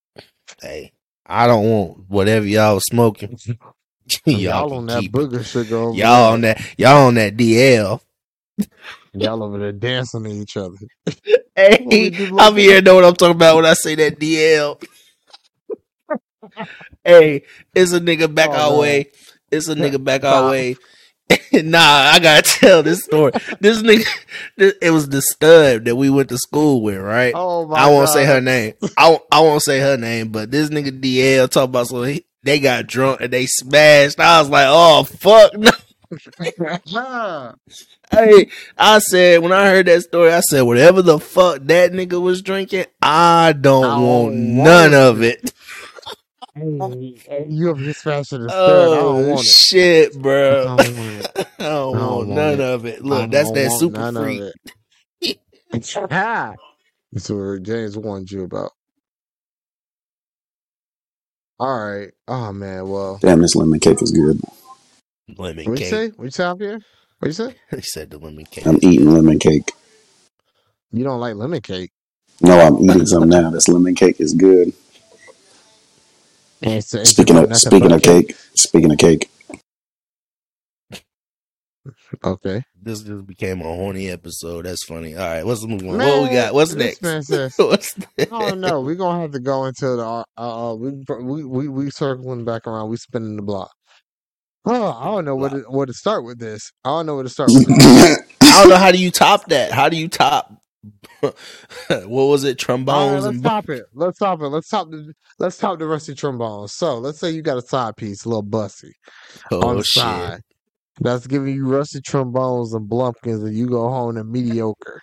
Hey, 0.61 0.93
I 1.25 1.47
don't 1.47 1.69
want 1.69 2.09
whatever 2.09 2.45
y'all 2.45 2.75
was 2.75 2.85
smoking. 2.89 3.37
y'all 4.25 4.39
y'all 4.39 4.73
on 4.73 4.85
that 4.85 5.01
keep 5.01 5.11
it. 5.11 5.17
booger 5.17 5.45
sugar 5.45 5.91
Y'all 5.91 6.31
on 6.31 6.41
that. 6.41 6.61
Y'all 6.77 7.07
on 7.07 7.15
that 7.15 7.35
DL. 7.35 7.99
Y'all 9.13 9.43
over 9.43 9.57
there 9.57 9.73
dancing 9.73 10.23
to 10.23 10.29
each 10.29 10.55
other. 10.55 10.77
Hey, 11.57 12.11
I'm 12.37 12.57
here. 12.57 12.81
Know 12.81 12.95
what 12.95 13.05
I'm 13.05 13.15
talking 13.15 13.37
about 13.37 13.55
when 13.55 13.65
I 13.65 13.75
say 13.75 13.95
that 13.95 14.19
DL. 14.19 14.81
Hey, 17.03 17.43
it's 17.73 17.91
a 17.93 17.99
nigga 17.99 18.33
back 18.33 18.49
Oh, 18.51 18.53
our 18.53 18.71
no. 18.71 18.79
way. 18.79 19.11
It's 19.51 19.67
a 19.67 19.75
nigga 19.75 20.03
back 20.03 20.23
our 20.23 20.49
way. 20.49 20.75
nah, 21.53 21.79
I 21.79 22.19
gotta 22.19 22.41
tell 22.59 22.83
this 22.83 23.03
story. 23.03 23.31
This 23.59 23.81
nigga, 23.81 24.05
this, 24.57 24.73
it 24.81 24.91
was 24.91 25.09
the 25.09 25.21
stud 25.21 25.85
that 25.85 25.95
we 25.95 26.09
went 26.09 26.29
to 26.29 26.37
school 26.37 26.81
with, 26.83 26.97
right? 26.99 27.33
Oh 27.35 27.65
my 27.67 27.77
I 27.77 27.87
won't 27.89 28.07
God. 28.07 28.13
say 28.13 28.25
her 28.25 28.41
name. 28.41 28.73
I, 28.97 29.09
won't- 29.09 29.23
I 29.31 29.39
won't 29.41 29.63
say 29.63 29.79
her 29.79 29.97
name, 29.97 30.29
but 30.29 30.51
this 30.51 30.69
nigga 30.69 30.99
DL 31.01 31.49
talk 31.49 31.65
about 31.65 31.87
so 31.87 32.03
he, 32.03 32.25
they 32.43 32.59
got 32.59 32.85
drunk 32.87 33.21
and 33.21 33.33
they 33.33 33.45
smashed. 33.47 34.19
I 34.19 34.39
was 34.41 34.49
like, 34.49 34.67
oh 34.69 35.03
fuck 35.03 35.53
no. 35.55 35.71
Hey, 38.11 38.49
I 38.77 38.99
said 38.99 39.41
when 39.41 39.51
I 39.51 39.65
heard 39.65 39.87
that 39.87 40.01
story, 40.03 40.31
I 40.31 40.39
said 40.41 40.61
whatever 40.61 41.01
the 41.01 41.19
fuck 41.19 41.59
that 41.63 41.91
nigga 41.91 42.21
was 42.21 42.41
drinking, 42.43 42.85
I 43.01 43.53
don't 43.59 43.83
I 43.83 43.87
don't 43.95 44.03
want 44.03 44.25
want 44.25 44.35
none 44.35 44.93
of 44.93 45.23
it. 45.23 45.51
Hey, 46.55 47.21
hey, 47.27 47.47
you 47.49 47.69
over 47.71 47.83
here 47.83 47.93
smashing 47.93 48.43
the 48.43 48.51
stud. 48.51 48.93
I 48.93 48.97
don't 48.97 49.23
Oh 49.23 49.35
want 49.35 49.49
it. 49.49 49.57
shit, 49.69 50.13
I 50.49 50.55
bro! 50.55 50.69
don't 50.69 50.95
want 50.97 51.17
it. 51.19 51.29
I 51.59 51.63
don't 51.63 51.95
I 51.95 51.99
don't 51.99 52.27
want 52.27 52.29
want 52.29 52.51
none 52.51 52.59
it. 52.59 52.61
of 52.61 52.85
it. 52.85 53.03
I 53.09 53.27
Look, 53.27 53.31
that's 53.31 53.51
don't 53.51 53.53
that 53.53 53.71
want 53.71 53.73
super 53.73 54.03
none 54.03 54.17
of 54.17 54.39
freak. 54.39 54.41
it. 54.41 54.55
Ah, 56.11 56.55
That's 57.13 57.29
what 57.29 57.63
James 57.63 57.97
warned 57.97 58.31
you 58.31 58.43
about. 58.43 58.71
All 61.59 61.79
right. 61.79 62.11
Oh 62.27 62.53
man. 62.53 62.87
Well, 62.89 63.21
Damn, 63.21 63.41
this 63.41 63.55
lemon 63.55 63.79
cake 63.79 64.01
is 64.01 64.11
good. 64.11 64.41
Lemon 65.37 65.71
what 65.71 65.79
you 65.79 65.83
cake. 65.83 65.85
say? 65.85 66.09
What 66.09 66.25
you 66.25 66.31
say 66.31 66.45
up 66.45 66.61
here? 66.61 66.79
What 67.19 67.27
you 67.29 67.33
say? 67.33 67.55
He 67.75 67.81
said 67.81 68.11
the 68.11 68.19
lemon 68.19 68.45
cake. 68.45 68.65
I'm 68.67 68.79
eating 68.81 69.11
lemon 69.11 69.39
cake. 69.39 69.73
You 70.91 71.03
don't 71.05 71.19
like 71.21 71.35
lemon 71.35 71.61
cake? 71.61 71.91
No, 72.41 72.59
I'm 72.59 72.79
eating 72.83 73.05
some 73.07 73.29
now. 73.29 73.49
This 73.51 73.67
lemon 73.69 73.95
cake 73.95 74.21
is 74.21 74.33
good. 74.33 74.73
And 76.61 76.73
it's, 76.73 76.93
it's 76.93 77.11
Speaking 77.11 77.37
of 77.37 77.55
speaking 77.57 77.91
of 77.91 78.01
cake, 78.01 78.35
speaking 78.55 78.91
of 78.91 78.97
cake, 78.97 79.29
Okay. 82.23 82.63
This 82.81 83.01
just 83.01 83.25
became 83.25 83.61
a 83.61 83.63
horny 83.65 84.09
episode. 84.09 84.65
That's 84.65 84.83
funny. 84.83 85.15
All 85.15 85.25
right, 85.27 85.45
what's 85.45 85.61
the 85.61 85.67
movie? 85.67 85.87
What 85.87 85.97
Man, 85.97 86.23
we 86.23 86.29
got? 86.29 86.53
What's 86.53 86.73
next? 86.73 87.01
man 87.01 87.23
says- 87.23 87.55
what's 87.57 87.95
I 88.19 88.25
don't 88.25 88.61
know. 88.61 88.81
We're 88.81 88.95
gonna 88.95 89.21
have 89.21 89.31
to 89.31 89.39
go 89.39 89.65
into 89.65 89.95
the 89.95 90.05
uh, 90.05 90.23
uh 90.37 90.75
we 90.75 90.91
we 91.21 91.45
we, 91.45 91.67
we 91.67 91.89
circling 91.91 92.45
back 92.45 92.67
around. 92.67 92.89
We 92.89 92.97
spinning 92.97 93.35
the 93.35 93.41
block. 93.41 93.71
Oh, 94.65 94.91
I 94.91 95.05
don't 95.05 95.25
know 95.25 95.35
where 95.35 95.49
to 95.51 95.59
where 95.69 95.85
to 95.85 95.93
start 95.93 96.25
with 96.25 96.39
this. 96.39 96.71
I 96.83 96.89
don't 96.89 97.05
know 97.05 97.15
where 97.15 97.23
to 97.23 97.29
start 97.29 97.49
with. 97.53 97.67
I 97.69 98.61
don't 98.61 98.69
know 98.69 98.77
how 98.77 98.91
do 98.91 98.97
you 98.97 99.11
top 99.11 99.45
that? 99.49 99.71
How 99.71 99.89
do 99.89 99.97
you 99.97 100.07
top? 100.07 100.53
what 101.21 102.07
was 102.07 102.43
it? 102.43 102.47
All 102.47 102.51
right, 102.51 102.57
Trombones 102.57 103.23
let's 103.23 103.35
and 103.35 103.43
top 103.43 103.69
it. 103.69 103.85
Let's 103.93 104.17
stop 104.17 104.41
it. 104.41 104.47
Let's 104.47 104.69
top 104.69 104.89
the 104.89 105.13
let's 105.39 105.57
top 105.57 105.79
the 105.79 105.85
rusty 105.85 106.15
trombones. 106.15 106.73
So 106.73 106.97
let's 106.97 107.19
say 107.19 107.31
you 107.31 107.41
got 107.41 107.57
a 107.57 107.61
side 107.61 107.95
piece, 107.97 108.25
a 108.25 108.29
little 108.29 108.41
bussy 108.41 108.93
on 109.51 109.63
oh 109.63 109.75
the 109.75 109.83
shit. 109.83 110.03
side. 110.03 110.41
That's 111.01 111.27
giving 111.27 111.55
you 111.55 111.67
rusty 111.67 112.01
trombones 112.01 112.73
and 112.73 112.89
blumpkins, 112.89 113.43
and 113.43 113.55
you 113.55 113.67
go 113.67 113.89
home 113.89 114.17
and 114.17 114.29
mediocre. 114.29 115.01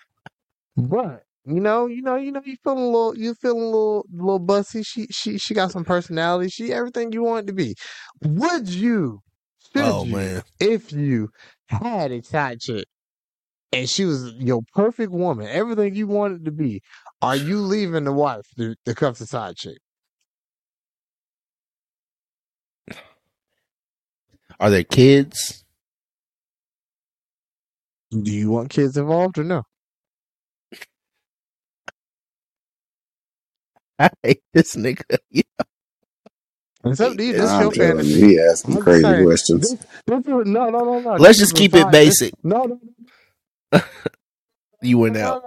But 0.76 1.22
you 1.44 1.60
know, 1.60 1.86
you 1.86 2.02
know, 2.02 2.16
you 2.16 2.30
know, 2.30 2.40
you 2.44 2.56
feeling 2.62 2.84
a 2.84 2.86
little, 2.86 3.16
you 3.16 3.34
feeling 3.34 3.62
a 3.62 3.66
little, 3.66 4.06
little 4.12 4.38
bussy. 4.38 4.82
She, 4.84 5.06
she, 5.10 5.38
she 5.38 5.54
got 5.54 5.72
some 5.72 5.84
personality. 5.84 6.48
She 6.48 6.72
everything 6.72 7.12
you 7.12 7.24
want 7.24 7.48
to 7.48 7.52
be. 7.52 7.74
Would 8.24 8.68
you? 8.68 9.20
Should 9.74 9.84
Oh 9.84 10.04
you, 10.04 10.16
man, 10.16 10.42
if 10.60 10.92
you 10.92 11.30
had 11.66 12.12
a 12.12 12.22
side 12.22 12.60
chick 12.60 12.86
and 13.72 13.88
she 13.88 14.04
was 14.04 14.32
your 14.34 14.62
perfect 14.74 15.12
woman, 15.12 15.46
everything 15.48 15.94
you 15.94 16.06
wanted 16.06 16.44
to 16.44 16.50
be, 16.50 16.82
are 17.20 17.36
you 17.36 17.60
leaving 17.60 18.04
the 18.04 18.12
wife 18.12 18.46
to, 18.56 18.74
to 18.84 18.94
come 18.94 19.14
to 19.14 19.26
side 19.26 19.56
chick? 19.56 19.78
are 24.60 24.70
there 24.70 24.84
kids? 24.84 25.64
Do 28.10 28.30
you 28.30 28.50
want 28.50 28.70
kids 28.70 28.96
involved 28.96 29.38
or 29.38 29.44
no? 29.44 29.64
I 33.98 34.10
hate 34.22 34.42
this 34.52 34.76
nigga. 34.76 35.18
It's 36.84 37.00
up 37.00 37.16
to 37.16 37.24
you. 37.24 37.32
This 37.32 37.76
your 37.76 38.00
you, 38.00 38.26
he 38.26 38.40
asking 38.40 38.80
crazy 38.80 39.02
saying, 39.02 39.24
questions. 39.24 39.70
This, 39.70 39.78
this 40.04 40.18
is, 40.18 40.26
no, 40.26 40.68
no, 40.68 40.80
no, 40.80 40.98
no. 40.98 41.10
Let's 41.12 41.38
this 41.38 41.50
just 41.50 41.54
keep 41.54 41.76
it 41.76 41.88
basic. 41.92 42.34
No, 42.42 42.64
no, 42.64 42.66
no, 42.66 42.78
You 44.82 44.98
went 44.98 45.16
out. 45.16 45.42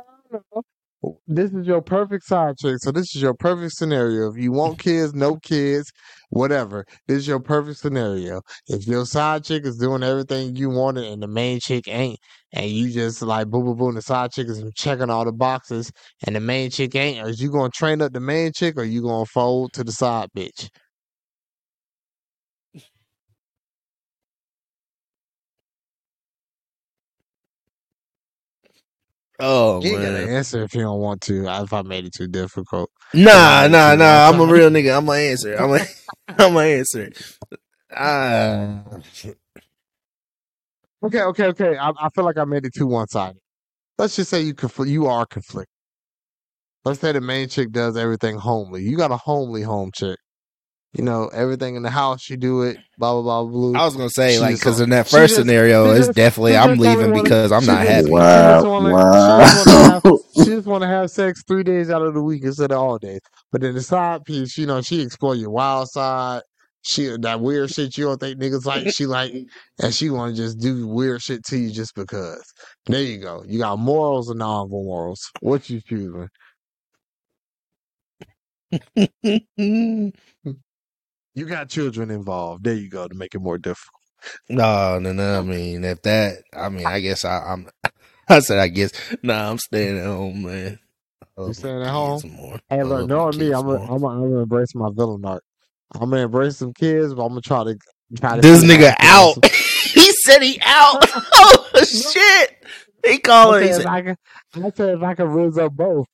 This 1.28 1.52
is 1.52 1.68
your 1.68 1.82
perfect 1.82 2.26
side 2.26 2.58
chick. 2.58 2.78
So 2.80 2.92
this 2.92 3.16
is 3.16 3.22
your 3.22 3.34
perfect 3.36 3.74
scenario. 3.74 4.32
If 4.32 4.38
you 4.38 4.52
want 4.52 4.80
kids, 4.80 5.14
no 5.14 5.36
kids, 5.38 5.92
whatever. 6.30 6.86
This 7.08 7.18
is 7.20 7.28
your 7.28 7.40
perfect 7.40 7.80
scenario. 7.80 8.42
If 8.68 8.88
your 8.88 9.06
side 9.06 9.44
chick 9.44 9.66
is 9.66 9.78
doing 9.78 10.04
everything 10.04 10.56
you 10.56 10.70
wanted 10.70 11.06
and 11.06 11.22
the 11.22 11.28
main 11.28 11.60
chick 11.60 11.88
ain't, 11.88 12.20
and 12.54 12.72
you 12.72 12.90
just 12.92 13.22
like 13.22 13.48
boom, 13.50 13.66
boom, 13.66 13.78
boom, 13.78 13.96
the 13.96 14.02
side 14.02 14.32
chick 14.32 14.48
is 14.48 14.64
checking 14.76 15.10
all 15.10 15.26
the 15.26 15.34
boxes 15.34 15.92
and 16.26 16.36
the 16.36 16.40
main 16.40 16.72
chick 16.72 16.96
ain't, 16.96 17.28
is 17.28 17.42
you 17.42 17.52
gonna 17.52 17.70
train 17.70 18.02
up 18.02 18.14
the 18.14 18.20
main 18.20 18.52
chick 18.54 18.76
or 18.78 18.84
you 18.84 19.02
gonna 19.04 19.26
fold 19.26 19.74
to 19.74 19.84
the 19.84 19.92
side 19.92 20.30
bitch? 20.36 20.70
Oh 29.40 29.82
You 29.82 29.92
ain't 29.92 30.02
gotta 30.02 30.20
man. 30.20 30.30
answer 30.38 30.64
if 30.64 30.76
you 30.76 30.82
don't 30.82 31.00
want 31.02 31.22
to. 31.24 31.48
If 31.64 31.74
I 31.74 31.82
made 31.84 32.06
it 32.06 32.14
too 32.14 32.28
difficult. 32.28 32.92
Nah, 33.14 33.68
nah, 33.68 33.96
nah. 33.96 34.30
I'm 34.30 34.40
a 34.40 34.46
real 34.46 34.70
nigga. 34.70 34.98
I'm 34.98 35.06
gonna 35.08 35.20
answer. 35.20 35.56
I'm 35.58 35.70
gonna, 35.70 35.86
I'm 36.30 36.54
gonna 36.54 36.60
answer. 36.62 37.12
Ah, 37.96 38.84
Okay, 41.04 41.22
okay, 41.22 41.46
okay. 41.48 41.78
I, 41.78 41.92
I 41.92 42.10
feel 42.16 42.26
like 42.26 42.38
I 42.38 42.46
made 42.46 42.66
it 42.66 42.74
too 42.76 42.88
one 42.88 43.08
sided. 43.08 43.40
Let's 43.98 44.16
just 44.18 44.30
say 44.30 44.42
you 44.42 44.54
confl- 44.56 44.90
you 44.90 45.08
are 45.08 45.26
conflicted. 45.26 45.70
Let's 46.86 47.00
say 47.02 47.12
the 47.14 47.22
main 47.22 47.50
chick 47.50 47.72
does 47.72 47.98
everything 47.98 48.38
homely. 48.38 48.84
You 48.84 48.98
got 48.98 49.12
a 49.12 49.18
homely 49.18 49.64
home 49.64 49.92
chick. 49.96 50.18
You 50.98 51.04
know 51.04 51.28
everything 51.28 51.76
in 51.76 51.84
the 51.84 51.90
house. 51.90 52.30
You 52.30 52.38
do 52.38 52.62
it. 52.62 52.78
Blah 52.98 53.22
blah 53.22 53.44
blah. 53.44 53.52
Blue. 53.52 53.76
I 53.76 53.84
was 53.84 53.96
gonna 53.98 54.10
say 54.10 54.36
She 54.36 54.40
like 54.40 54.56
because 54.56 54.80
in 54.80 54.92
that 54.92 55.08
first 55.08 55.34
just- 55.34 55.36
scenario, 55.36 55.86
she 55.94 55.98
it's 55.98 56.06
just- 56.08 56.16
definitely 56.16 56.56
I'm 56.56 56.78
leaving 56.78 57.12
wanna- 57.12 57.24
because 57.24 57.52
I'm 57.52 57.66
not 57.66 57.80
just- 57.86 57.92
happy. 57.92 58.10
Wow, 58.12 58.48
She 58.50 58.56
just 58.56 58.68
wanna- 58.68 58.94
wow. 58.94 60.20
She 60.36 60.46
just 60.46 60.68
want 60.68 60.82
to 60.84 60.88
have 60.88 61.12
sex 61.12 61.44
three 61.48 61.64
days 61.64 61.90
out 61.90 62.02
of 62.02 62.14
the 62.14 62.22
week 62.22 62.44
instead 62.44 62.72
of 62.72 62.78
all 62.80 62.98
days. 62.98 63.20
But 63.52 63.60
then 63.62 63.74
the 63.76 63.82
side 63.82 64.24
piece, 64.24 64.58
you 64.58 64.66
know, 64.68 64.82
she 64.82 65.02
explore 65.02 65.36
your 65.36 65.50
wild 65.50 65.90
side. 65.90 66.44
She 66.84 67.08
that 67.20 67.42
weird 67.42 67.72
shit 67.72 67.98
you 67.98 68.06
don't 68.06 68.20
think 68.20 68.40
niggas 68.40 68.64
like. 68.66 68.90
She 68.94 69.06
like, 69.06 69.34
and 69.82 69.94
she 69.94 70.10
want 70.12 70.36
to 70.36 70.42
just 70.42 70.60
do 70.60 70.88
weird 70.88 71.22
shit 71.22 71.44
to 71.46 71.58
you 71.58 71.72
just 71.72 71.94
because. 71.96 72.44
There 72.86 73.02
you 73.02 73.18
go. 73.18 73.44
You 73.46 73.60
got 73.60 73.80
morals 73.80 74.30
and 74.30 74.40
non-morals. 74.40 75.20
What 75.42 75.68
you 75.70 75.82
choosing? 75.82 76.30
no, 81.36 81.40
You 81.40 81.46
got 81.46 81.70
children 81.70 82.12
involved. 82.12 82.64
There 82.64 82.74
you 82.74 82.90
go 82.90 83.08
to 83.08 83.16
make 83.16 83.36
it 83.36 83.40
more 83.40 83.58
difficult. 83.58 84.02
no, 84.50 85.00
no. 85.00 85.14
No. 85.14 85.40
I 85.40 85.42
mean, 85.42 85.84
if 85.84 86.02
that, 86.04 86.44
I 86.56 86.70
mean, 86.70 86.86
I 86.86 87.00
guess 87.00 87.26
I, 87.26 87.40
I'm. 87.40 87.68
I 88.28 88.40
said, 88.40 88.58
I 88.58 88.70
guess. 88.70 88.92
Nah, 89.22 89.52
I'm 89.52 89.60
staying 89.60 90.00
at 90.00 90.06
home, 90.06 90.44
man. 90.44 90.80
I 91.22 91.42
love 91.42 91.50
You 91.50 91.54
staying 91.54 91.82
at 91.82 91.90
home? 91.90 92.22
More. 92.36 92.60
Hey, 92.70 92.82
look, 92.82 92.92
love 92.92 93.10
my 93.10 93.16
knowing 93.16 93.38
me, 93.38 93.54
I'm 93.54 93.62
gonna. 93.66 93.82
I'm 93.82 94.02
gonna, 94.02 94.08
I'm 94.08 94.30
gonna 94.30 94.42
embrace 94.42 94.74
my 94.74 94.90
villain 94.94 95.24
art. 95.26 95.44
I'm 95.94 96.10
gonna 96.10 96.24
embrace 96.24 96.58
some 96.58 96.74
kids, 96.74 97.14
but 97.14 97.24
I'm 97.24 97.30
gonna 97.30 97.42
try 97.42 97.64
to 97.64 97.78
try 98.18 98.36
to. 98.36 98.42
This 98.42 98.62
see 98.62 98.68
if 98.68 98.80
I 98.80 98.84
nigga 98.84 98.96
out. 99.00 99.46
he 99.94 100.12
said 100.24 100.42
he 100.42 100.60
out. 100.64 100.98
oh 101.36 101.70
shit! 101.84 102.66
He 103.06 103.14
I 103.14 103.18
calling. 103.18 103.64
He 103.64 103.74
said, 103.74 103.82
if 103.82 103.88
I 103.88 104.02
can, 104.02 104.18
I 104.56 104.72
said 104.72 104.90
if 104.96 105.04
I 105.04 105.14
can 105.14 105.28
raise 105.28 105.58
up 105.58 105.74
both. 105.74 106.08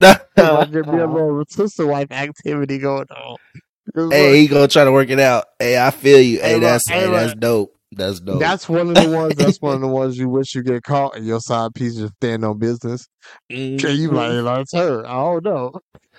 If 0.00 0.20
I 0.38 0.64
could 0.66 0.84
be 0.84 0.98
a 0.98 1.06
little 1.06 1.44
sister 1.48 1.86
wife 1.86 2.12
activity 2.12 2.78
going 2.78 3.06
on. 3.10 3.36
Hey, 3.94 4.38
he 4.40 4.46
gonna 4.48 4.68
try 4.68 4.84
to 4.84 4.92
work 4.92 5.10
it 5.10 5.20
out. 5.20 5.44
Hey, 5.58 5.78
I 5.78 5.90
feel 5.90 6.20
you. 6.20 6.40
Hey, 6.40 6.54
Hey, 6.54 6.58
that's 6.60 6.88
hey, 6.88 7.00
hey, 7.00 7.10
that's 7.10 7.34
dope. 7.34 7.74
That's 7.90 8.20
dope. 8.20 8.38
that's 8.38 8.68
one 8.68 8.88
of 8.90 8.94
the 8.94 9.08
ones. 9.10 9.34
That's 9.36 9.60
one 9.62 9.74
of 9.74 9.80
the 9.80 9.88
ones 9.88 10.18
you 10.18 10.28
wish 10.28 10.54
you 10.54 10.62
get 10.62 10.82
caught 10.82 11.16
and 11.16 11.26
your 11.26 11.40
side 11.40 11.72
piece 11.74 11.96
just 11.96 12.12
stand 12.16 12.44
on 12.44 12.58
business. 12.58 13.08
Mhm. 13.50 13.82
Okay, 13.82 13.92
you 13.94 14.10
like, 14.10 14.30
like 14.42 14.60
it's 14.60 14.74
her. 14.74 15.06
I 15.06 15.14
don't 15.14 15.44
know. 15.44 15.72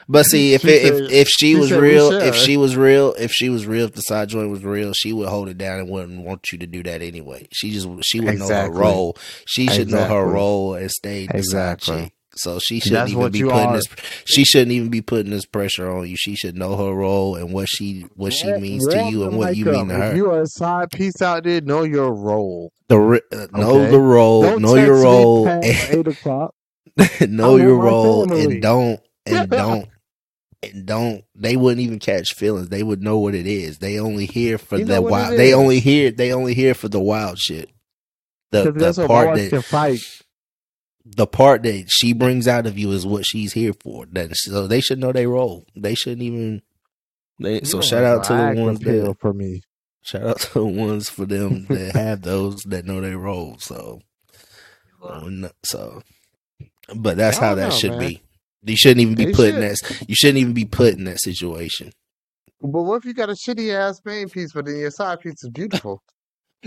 But 0.08 0.24
see, 0.24 0.54
if 0.56 0.62
She 0.62 0.70
it, 0.70 0.82
said- 0.94 1.04
if 1.04 1.12
if 1.12 1.28
she 1.28 1.54
she 1.54 1.56
was 1.56 1.72
real, 1.72 2.12
if 2.12 2.34
she 2.36 2.58
was 2.58 2.76
real, 2.76 3.14
if 3.20 3.32
she 3.32 3.50
was 3.50 3.68
real, 3.68 3.86
if 3.86 3.94
the 3.94 4.02
side 4.02 4.30
joint 4.30 4.50
was 4.50 4.64
real, 4.64 4.94
she 4.94 5.14
would 5.14 5.30
hold 5.30 5.48
it 5.48 5.60
down 5.60 5.80
and 5.80 5.90
wouldn't 5.90 6.26
want 6.26 6.52
you 6.52 6.58
to 6.58 6.66
do 6.66 6.82
that 6.84 7.04
anyway. 7.04 7.48
She 7.54 7.70
just 7.70 7.88
she 8.04 8.20
would 8.20 8.40
know 8.40 8.48
her 8.48 8.72
role. 8.72 9.16
She 9.46 9.68
should 9.68 9.90
know 9.90 10.06
her 10.06 10.26
role 10.26 10.74
and 10.74 10.90
stay 10.90 11.28
Exactly. 11.32 12.12
So 12.40 12.58
she 12.60 12.80
shouldn't 12.80 13.00
That's 13.00 13.12
even 13.12 13.32
be 13.32 13.42
putting 13.44 13.58
are. 13.70 13.74
this. 13.76 13.86
She 14.26 14.46
shouldn't 14.46 14.72
even 14.72 14.90
be 14.90 15.02
putting 15.02 15.32
this 15.32 15.46
pressure 15.46 15.90
on 15.90 16.08
you. 16.08 16.16
She 16.18 16.36
should 16.36 16.56
know 16.58 16.76
her 16.78 16.94
role 16.94 17.36
and 17.36 17.52
what 17.54 17.68
she 17.70 18.06
what 18.16 18.34
she 18.34 18.52
means 18.54 18.88
to 18.88 19.04
you 19.10 19.24
and 19.26 19.38
what 19.38 19.56
you 19.58 19.66
mean 19.66 19.90
to 19.90 19.94
If 19.96 20.00
her. 20.00 20.16
you 20.16 20.32
are 20.32 20.42
a 20.44 20.48
side 20.48 20.90
piece 20.92 21.22
out 21.22 21.44
there, 21.44 21.62
know 21.62 21.84
your 21.84 22.14
role. 22.14 22.72
The 22.88 22.98
re- 22.98 23.22
uh, 23.32 23.48
know 23.52 23.82
Okay. 23.82 23.92
the 23.92 24.00
role, 24.00 24.42
Don't 24.44 24.62
know 24.62 24.76
your 24.76 25.02
role, 25.02 25.48
eight 25.64 26.08
o'clock. 26.08 26.54
know 27.28 27.58
your 27.58 27.76
role, 27.76 28.26
family. 28.28 28.44
and 28.46 28.62
don't 28.62 29.00
and 29.26 29.50
don't 29.50 29.90
and 30.64 30.86
don't. 30.86 31.24
They 31.36 31.56
wouldn't 31.56 31.82
even 31.82 32.00
catch 32.00 32.34
feelings. 32.34 32.70
They 32.70 32.84
would 32.84 33.02
know 33.02 33.20
what 33.20 33.36
it 33.36 33.48
is. 33.48 33.78
They 33.80 34.00
only 34.00 34.26
here 34.26 34.58
for 34.58 34.78
You 34.78 34.86
the 34.86 35.02
wild. 35.02 35.38
They 35.38 35.54
only 35.54 35.80
here. 35.80 36.12
They 36.12 36.34
only 36.34 36.54
here 36.54 36.74
for 36.74 36.88
the 36.88 37.00
wild 37.00 37.38
shit. 37.38 37.70
The 38.52 38.72
the 38.72 39.06
part 39.08 39.36
that 39.38 39.50
can 39.50 39.62
fight. 39.62 40.00
The 41.16 41.28
part 41.28 41.64
that 41.64 41.86
she 41.90 42.14
brings 42.14 42.48
out 42.48 42.68
of 42.68 42.78
you 42.78 42.92
is 42.92 43.06
what 43.06 43.26
she's 43.26 43.54
here 43.54 43.74
for. 43.74 44.06
That 44.12 44.36
so 44.36 44.68
they 44.68 44.82
should 44.82 45.00
know 45.00 45.12
their 45.12 45.30
role. 45.30 45.66
They 45.76 45.96
shouldn't 45.96 46.22
even. 46.22 46.62
They, 47.40 47.62
so 47.62 47.82
shout 47.82 48.04
out 48.04 48.24
to 48.26 48.34
the 48.34 48.62
ones 48.62 48.80
that 48.80 49.16
for 49.20 49.34
me. 49.34 49.62
shout 50.02 50.24
out 50.24 50.40
to 50.42 50.54
the 50.54 50.66
ones 50.66 51.10
for 51.10 51.26
them 51.26 51.66
that 51.68 51.96
have 51.96 52.22
those 52.22 52.62
that 52.68 52.86
know 52.86 53.02
their 53.02 53.18
role. 53.18 53.58
So, 53.60 54.02
um, 55.08 55.50
so, 55.64 56.02
but 56.96 57.18
that's 57.18 57.38
how 57.38 57.56
that 57.56 57.70
know, 57.70 57.76
should 57.76 57.92
man. 57.92 58.00
be. 58.00 58.22
You 58.64 58.76
shouldn't 58.76 59.00
even 59.00 59.16
be 59.16 59.26
They 59.26 59.34
put 59.34 59.50
in 59.56 59.62
that. 59.62 60.06
You 60.08 60.16
shouldn't 60.16 60.40
even 60.40 60.54
be 60.54 60.66
put 60.66 60.96
in 60.96 61.06
that 61.06 61.22
situation. 61.22 61.92
But 62.62 62.84
what 62.84 62.98
if 62.98 63.06
you 63.06 63.14
got 63.14 63.30
a 63.30 63.34
shitty 63.34 63.74
ass 63.74 64.02
main 64.04 64.28
piece, 64.28 64.52
but 64.52 64.66
then 64.66 64.76
your 64.76 64.92
side 64.92 65.22
piece 65.22 65.42
is 65.44 65.50
beautiful? 65.50 66.04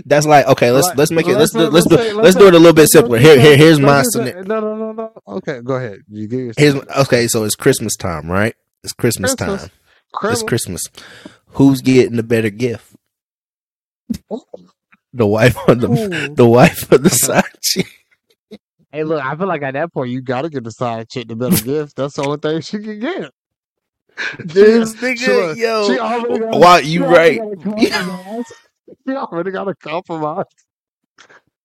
That's 0.05 0.25
like 0.25 0.47
okay. 0.47 0.71
Let's 0.71 0.87
Like- 0.87 0.97
let's 0.97 1.11
make 1.11 1.27
it. 1.27 1.37
Let's 1.37 1.51
do 1.51 1.69
let's 1.69 1.85
let's 1.85 1.87
do 2.13 2.17
let's 2.21 2.33
say- 2.33 2.39
do 2.39 2.47
it 2.47 2.53
a 2.55 2.57
little 2.57 2.73
bit 2.73 2.89
simpler. 2.89 3.19
Here 3.19 3.39
here 3.39 3.55
here's 3.55 3.79
my 3.79 3.97
let's 3.97 4.11
scenario. 4.13 4.41
No, 4.43 4.59
no, 4.59 4.75
no, 4.75 4.91
no. 4.91 5.11
Okay, 5.27 5.61
go 5.61 5.75
ahead. 5.75 5.99
You 6.09 6.27
give 6.27 6.39
your 6.39 6.53
Here's 6.57 6.75
okay. 6.75 7.27
So 7.27 7.43
it's 7.43 7.55
Christmas 7.55 7.95
time, 7.95 8.29
right? 8.31 8.55
It's 8.83 8.93
Christmas, 8.93 9.35
Christmas. 9.35 9.61
time. 9.63 9.71
Criminal. 10.13 10.33
It's 10.39 10.47
Christmas. 10.47 10.81
Who's 11.49 11.81
getting 11.81 12.15
the 12.15 12.23
better 12.23 12.49
gift? 12.49 12.95
The 15.13 15.27
wife 15.27 15.55
or 15.67 15.75
the 15.75 15.89
Ooh. 15.89 16.33
the 16.33 16.47
wife 16.47 16.91
or 16.91 16.97
the 16.97 17.09
side 17.09 17.43
chick? 17.61 17.87
Hey, 18.91 19.03
look, 19.03 19.23
I 19.23 19.35
feel 19.35 19.47
like 19.47 19.61
at 19.61 19.73
that 19.75 19.93
point 19.93 20.09
you 20.09 20.21
gotta 20.21 20.49
get 20.49 20.63
the 20.63 20.71
side 20.71 21.07
chick 21.09 21.27
the 21.27 21.35
better 21.35 21.63
gift. 21.63 21.95
That's 21.95 22.15
the 22.15 22.23
only 22.23 22.37
thing 22.39 22.61
she 22.61 22.79
can 22.79 22.99
get. 22.99 23.31
This 24.39 24.93
nigga, 24.95 25.55
yo. 25.55 25.87
she 25.87 25.99
already 25.99 26.57
Wow, 26.59 26.77
you 26.77 27.05
right. 27.05 27.39
got 29.07 29.31
a 29.31 29.33
already 29.33 29.51
got 29.51 29.67
a 29.67 29.75
compromise. 29.75 30.45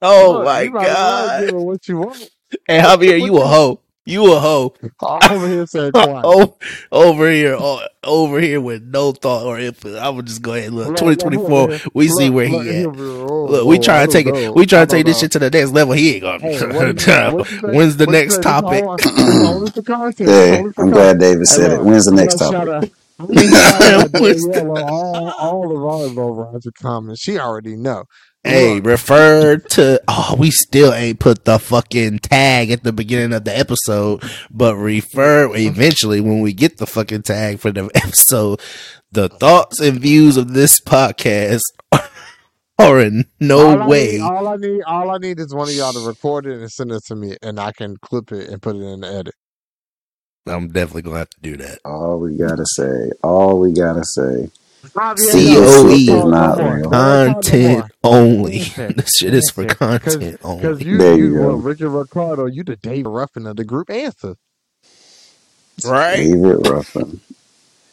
Oh 0.03 0.39
Look, 0.39 0.45
my 0.45 0.63
you 0.63 0.73
well 0.73 0.85
god. 0.85 1.53
what 1.53 1.89
you 1.89 1.99
want. 1.99 2.31
Hey 2.67 2.81
Javier, 2.81 3.21
you 3.23 3.37
a 3.39 3.47
hoe. 3.47 3.81
You 4.07 4.33
a 4.35 4.41
hoe. 4.41 4.75
Over 5.31 5.49
here 5.49 5.67
saying 5.67 5.93
quiet. 5.93 6.25
Oh, 6.25 6.57
over 6.91 7.31
here, 7.31 7.57
oh, 7.59 7.83
over 8.05 8.41
here 8.41 8.61
with 8.61 8.83
no 8.83 9.13
thought 9.13 9.45
or 9.45 9.59
input. 9.59 9.97
I 9.99 10.09
would 10.09 10.27
just 10.27 10.41
go 10.43 10.55
ahead. 10.55 10.73
Look, 10.73 10.89
Look, 10.89 10.97
twenty 10.97 11.17
look, 11.17 11.19
twenty 11.19 11.37
look, 11.37 11.47
four. 11.49 11.69
look, 11.69 11.83
We 11.95 12.09
see 12.09 12.31
where 12.31 12.47
he 12.47 12.57
at. 12.71 12.75
he'll 12.77 12.93
be- 12.93 12.99
Look, 13.01 13.67
we 13.67 13.79
try 13.79 14.07
to 14.07 14.13
take 14.13 14.27
it. 14.27 14.55
We 14.55 14.67
try 14.67 14.81
to 14.81 14.87
take 14.87 15.07
this 15.07 15.19
shit 15.21 15.33
to 15.33 15.39
the 15.39 15.51
next 15.51 15.73
level. 15.73 15.95
He 15.95 16.15
ain't 16.15 16.23
gonna. 16.23 16.39
Hey, 16.41 16.67
what 16.67 16.89
you 16.91 17.01
say? 17.01 17.27
What 17.29 17.51
you 17.51 17.59
say? 17.59 17.69
When's 17.77 17.97
the 17.99 18.07
next 18.07 18.43
topic? 18.43 18.85
only- 18.85 19.03
It's 19.27 19.43
only 19.43 19.71
for 19.71 19.83
content. 19.83 20.31
Hey, 20.31 20.35
It's 20.37 20.53
only 20.53 20.73
for 20.73 20.83
I'm 20.85 20.91
glad 20.91 21.21
David 21.21 21.47
said 21.47 21.73
it. 21.73 21.85
When's 21.85 22.07
the 22.07 22.13
next 22.13 22.37
topic? 22.37 22.93
Shout 23.19 23.31
out- 23.31 23.31
I'm 23.31 23.35
gonna 23.35 23.51
shout 23.51 23.83
out 23.83 24.21
What's 24.21 24.47
the- 24.47 24.53
Danielle 24.53 24.79
on 24.79 24.89
all, 24.91 25.31
all 25.39 25.77
of 25.77 25.85
our 25.85 26.07
low 26.15 26.31
Roger 26.35 26.71
comments. 26.81 27.21
She 27.23 27.39
already 27.39 27.77
know. 27.77 28.05
Hey, 28.45 28.81
refer 28.81 29.57
to. 29.57 30.01
Oh, 30.09 30.37
we 30.39 30.51
still 30.53 30.93
ain't 30.95 31.19
put 31.19 31.45
the 31.45 31.59
fucking 31.59 32.21
tag 32.21 32.71
at 32.71 32.83
the 32.85 32.93
beginning 32.93 33.35
of 33.35 33.45
the 33.45 33.57
episode, 33.59 34.23
but 34.51 34.77
refer 34.77 35.55
eventually 35.55 36.21
when 36.21 36.41
we 36.41 36.53
get 36.55 36.79
the 36.79 36.87
fucking 36.87 37.23
tag 37.23 37.59
for 37.59 37.73
the 37.73 37.91
episode. 37.95 38.61
The 39.11 39.29
thoughts 39.29 39.81
and 39.81 40.01
views 40.01 40.37
of 40.37 40.55
this 40.55 40.81
podcast 40.81 41.61
are 42.79 43.01
in 43.01 43.25
no 43.41 43.59
all 43.71 43.83
I 43.83 43.87
way. 43.89 44.13
need, 44.13 44.21
all 44.21 44.49
I 44.49 44.57
need, 44.57 44.83
all 44.85 45.11
I 45.11 45.19
need 45.19 45.41
is 45.41 45.53
one 45.55 45.69
of 45.69 45.75
y'all 45.75 45.93
to 45.93 46.07
record 46.07 46.47
it 46.47 46.61
and 46.61 46.71
send 46.71 46.93
it 46.93 47.03
to 47.07 47.17
me, 47.17 47.37
and 47.43 47.59
I 47.59 47.73
can 47.73 47.97
clip 48.01 48.31
it 48.33 48.49
and 48.49 48.63
put 48.63 48.77
it 48.77 48.83
in 48.83 49.01
the 49.01 49.09
edit. 49.09 49.35
I'm 50.49 50.69
definitely 50.69 51.03
gonna 51.03 51.19
have 51.19 51.31
to 51.31 51.41
do 51.41 51.57
that. 51.59 51.81
All 51.85 52.19
we 52.21 52.37
gotta 52.39 52.67
say, 52.67 53.11
all 53.23 53.61
we 53.61 53.73
gotta 53.73 54.05
say, 54.05 54.51
COE 55.17 56.25
not 56.27 56.61
real. 56.63 56.91
Content 56.91 57.87
only. 58.05 58.61
This 58.97 59.17
shit 59.17 59.35
is 59.35 59.51
for 59.51 59.65
listen, 59.65 59.67
content 59.67 60.41
Because 60.57 60.83
only. 60.83 60.85
you, 60.85 60.99
There 60.99 61.17
you, 61.17 61.31
you 61.31 61.35
go. 61.35 61.55
Richard 61.57 61.91
Ricardo, 61.91 62.47
you 62.47 62.65
the 62.65 62.77
Dave 62.77 63.07
Ruffin 63.07 63.47
of 63.47 63.57
the 63.57 63.65
group. 63.65 63.91
Answer, 63.91 64.37
Right? 65.83 66.31
David 66.33 66.67
Ruffin. 66.69 67.21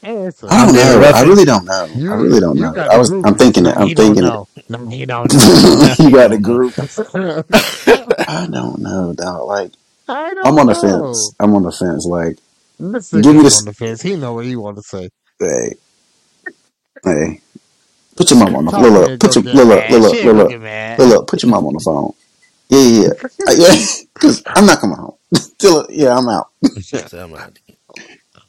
answer. 0.04 0.50
I 0.50 0.66
don't 0.66 0.76
David 0.76 0.98
know. 1.02 1.10
I 1.14 1.22
Ruffin. 1.22 1.24
really 1.24 1.46
don't 1.46 1.66
know. 1.66 1.88
You- 1.96 2.12
I 2.12 2.16
really 2.16 2.40
don't 2.40 2.60
you 2.60 2.62
know. 2.62 2.72
got 2.72 2.92
I 2.92 2.98
the 2.98 3.00
was. 3.00 3.12
group. 3.12 3.26
I'm 3.26 3.36
thinking 3.36 3.66
it. 3.68 3.76
No, 3.76 3.78
I'm 3.78 3.88
he 3.88 3.96
don't 3.96 4.18
thinking 4.18 4.26
it. 4.26 4.34
know. 4.34 4.48
No, 4.70 4.88
he 4.88 5.06
don't 5.06 5.32
know. 5.34 5.60
you 6.00 6.12
got 6.12 6.32
a 6.34 6.38
group. 6.40 6.76
I 6.80 6.88
I 8.28 8.48
don't 8.52 8.80
know, 8.80 9.14
dog. 9.18 9.48
Like 9.48 9.72
don't 10.34 10.36
I'm 10.44 10.60
on 10.60 10.68
the 10.68 10.76
know. 10.76 10.76
fence. 10.76 11.36
I'm 11.40 11.54
on 11.56 11.64
the 11.64 11.72
fence. 11.72 12.06
Like, 12.06 12.38
This 12.80 13.14
Give 13.14 13.36
me 13.36 13.44
this- 13.44 13.60
on 13.60 13.66
the 13.66 13.74
fence. 13.74 14.02
He 14.02 14.16
know 14.18 14.34
what 14.34 14.46
he 14.46 14.56
want 14.56 14.78
to 14.78 14.84
say. 14.84 15.10
hey, 15.40 15.76
hey, 17.04 17.42
put 18.16 18.30
your 18.32 18.40
mom 18.40 18.56
on 18.56 18.66
the 18.66 18.72
Talk 18.72 18.92
look. 18.92 18.94
Look, 18.94 19.12
her, 19.12 19.18
put 19.20 19.36
go 19.36 19.36
your 19.36 19.44
get 19.44 19.64
look, 19.66 19.68
look, 19.68 19.90
mad. 19.90 20.02
look, 20.02 20.02
She 20.04 20.20
look, 20.22 20.22
ain't 20.22 20.38
look, 20.38 20.48
get 20.48 20.62
mad. 20.62 21.00
look, 21.00 21.10
look. 21.10 21.28
Put 21.30 21.44
your 21.44 21.52
mom 21.52 21.68
on 21.68 21.74
the 21.74 21.80
phone. 21.86 22.14
Yeah, 22.70 22.80
yeah, 22.80 23.02
yeah. 23.04 23.14
Uh, 23.48 23.54
yeah. 23.54 23.86
Because 24.14 24.44
I'm 24.48 24.66
not 24.66 24.80
coming 24.80 24.98
home. 24.98 25.16
Till 25.60 25.88
yeah, 25.92 26.18
I'm 26.18 26.28
out. 26.30 26.48
So 27.06 27.20
I'm 27.24 27.32
not, 27.32 27.60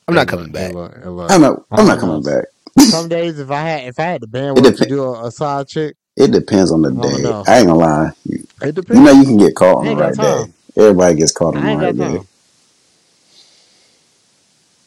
I'm 0.08 0.14
not 0.14 0.28
coming 0.28 0.52
back. 0.52 0.72
Look, 0.72 0.94
hey, 1.02 1.08
look. 1.08 1.36
I'm 1.36 1.42
not. 1.42 1.62
I'm 1.76 1.86
not 1.86 1.98
I 1.98 2.00
coming 2.00 2.22
don't 2.22 2.24
back. 2.24 2.44
Some 2.78 3.08
days, 3.08 3.38
if 3.40 3.50
I 3.50 3.60
had 3.62 3.84
if 3.88 3.98
I 4.00 4.04
had 4.04 4.22
the 4.22 4.28
It 4.56 4.62
bandwidth 4.62 4.76
to 4.76 4.84
depends. 4.84 4.86
do 4.86 5.02
a, 5.04 5.26
a 5.28 5.30
side 5.32 5.68
chick, 5.68 5.96
It 6.16 6.32
depends 6.32 6.72
on 6.72 6.82
the 6.82 6.92
I 6.96 7.00
don't 7.00 7.22
day. 7.22 7.22
know. 7.22 7.48
I 7.48 7.58
ain't 7.58 7.68
gonna 7.68 7.78
lie. 7.78 8.12
You, 8.24 8.46
it 8.62 8.74
you 8.92 9.00
depends. 9.00 9.02
know, 9.02 9.12
you 9.12 9.24
can 9.24 9.38
get 9.38 9.56
caught 9.56 9.76
on 9.78 9.86
I 9.86 9.88
the 9.88 9.92
ain't 9.92 10.00
right 10.00 10.14
got 10.16 10.16
time. 10.16 10.46
day. 10.46 10.52
Everybody 10.76 11.16
gets 11.16 11.32
caught 11.32 11.56
on 11.56 11.64
I 11.64 11.70
the 11.70 11.72
ain't 11.72 11.80
right 11.80 11.96
day. 11.96 11.96
time. 11.96 12.28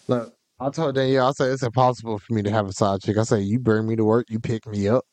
Look, 0.08 0.34
I 0.60 0.70
told 0.72 0.96
Danielle, 0.96 1.30
I 1.30 1.32
said 1.34 1.52
it's 1.52 1.64
impossible 1.64 2.20
for 2.20 2.34
me 2.34 2.42
to 2.44 2.52
have 2.52 2.68
a 2.68 2.74
side 2.74 3.02
chick. 3.04 3.18
I 3.18 3.24
said 3.24 3.44
you 3.44 3.60
bring 3.60 3.88
me 3.88 3.96
to 3.98 4.06
work, 4.06 4.28
you 4.30 4.40
pick 4.40 4.68
me 4.68 4.88
up. 4.90 5.06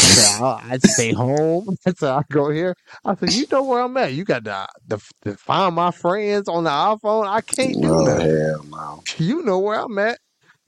I 0.00 0.06
said 0.08 0.24
I, 0.26 0.62
I 0.72 0.78
stay 0.78 1.12
home. 1.12 1.76
I 1.86 1.92
said 1.98 2.10
I 2.10 2.22
go 2.30 2.50
here. 2.50 2.76
I 3.04 3.16
said 3.16 3.30
you 3.30 3.46
know 3.52 3.64
where 3.64 3.82
I'm 3.82 3.96
at. 3.98 4.14
You 4.14 4.24
got 4.24 4.44
to, 4.44 4.66
to, 4.90 5.00
to 5.24 5.36
find 5.36 5.74
my 5.74 5.90
friends 5.92 6.48
on 6.48 6.64
the 6.64 6.70
iPhone. 6.70 7.26
I 7.28 7.42
can't 7.42 7.80
do 7.80 7.90
Oh 7.90 8.04
that. 8.04 8.28
hell 8.28 8.64
no! 8.64 9.04
You 9.18 9.42
know 9.42 9.58
where 9.60 9.80
I'm 9.80 9.98
at. 9.98 10.18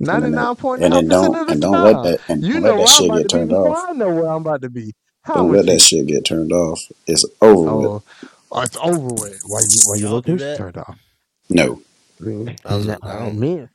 And 0.00 0.08
Ninety 0.08 0.30
then, 0.32 0.32
nine 0.32 0.56
point 0.56 0.82
and 0.82 0.94
then 0.94 1.08
percent 1.08 1.08
don't 1.08 1.36
of 1.36 1.48
the 1.48 1.54
and 1.54 1.62
don't 1.62 1.82
let 1.82 1.94
time. 1.94 2.02
that 2.02 2.20
and 2.28 2.44
You 2.44 2.54
don't 2.54 2.62
know 2.62 2.74
let 2.74 2.76
where 2.76 2.84
that 2.84 2.88
I'm 2.88 3.04
shit 3.04 3.06
about 3.06 3.22
get 3.22 3.24
to 3.24 3.30
be 3.30 3.38
turned 3.38 3.52
off. 3.52 3.88
I 3.88 3.92
know 3.94 4.10
where 4.10 4.28
I'm 4.28 4.42
about 4.42 4.62
to 4.62 4.70
be. 4.70 4.94
How 5.22 5.34
Don't 5.34 5.52
let 5.52 5.66
you? 5.66 5.68
that 5.68 5.80
shit 5.80 6.06
get 6.08 6.24
turned 6.26 6.52
off. 6.52 6.80
It's 7.06 7.24
over 7.42 7.70
oh, 7.70 7.76
with. 7.76 7.92
Oh, 7.92 8.04
oh, 8.52 8.62
it's 8.62 8.76
over 8.78 9.08
with. 9.14 9.42
Why 9.46 9.60
you 9.68 9.80
why 9.84 9.96
your 9.96 10.10
Y'all 10.10 10.20
do 10.22 10.36
location 10.36 10.38
that? 10.38 10.56
turned 10.56 10.76
off? 10.78 10.98
No. 11.50 11.82
I 12.64 12.76
was- 12.76 12.88
I 12.88 12.96
don't- 13.20 13.38
me. 13.40 13.68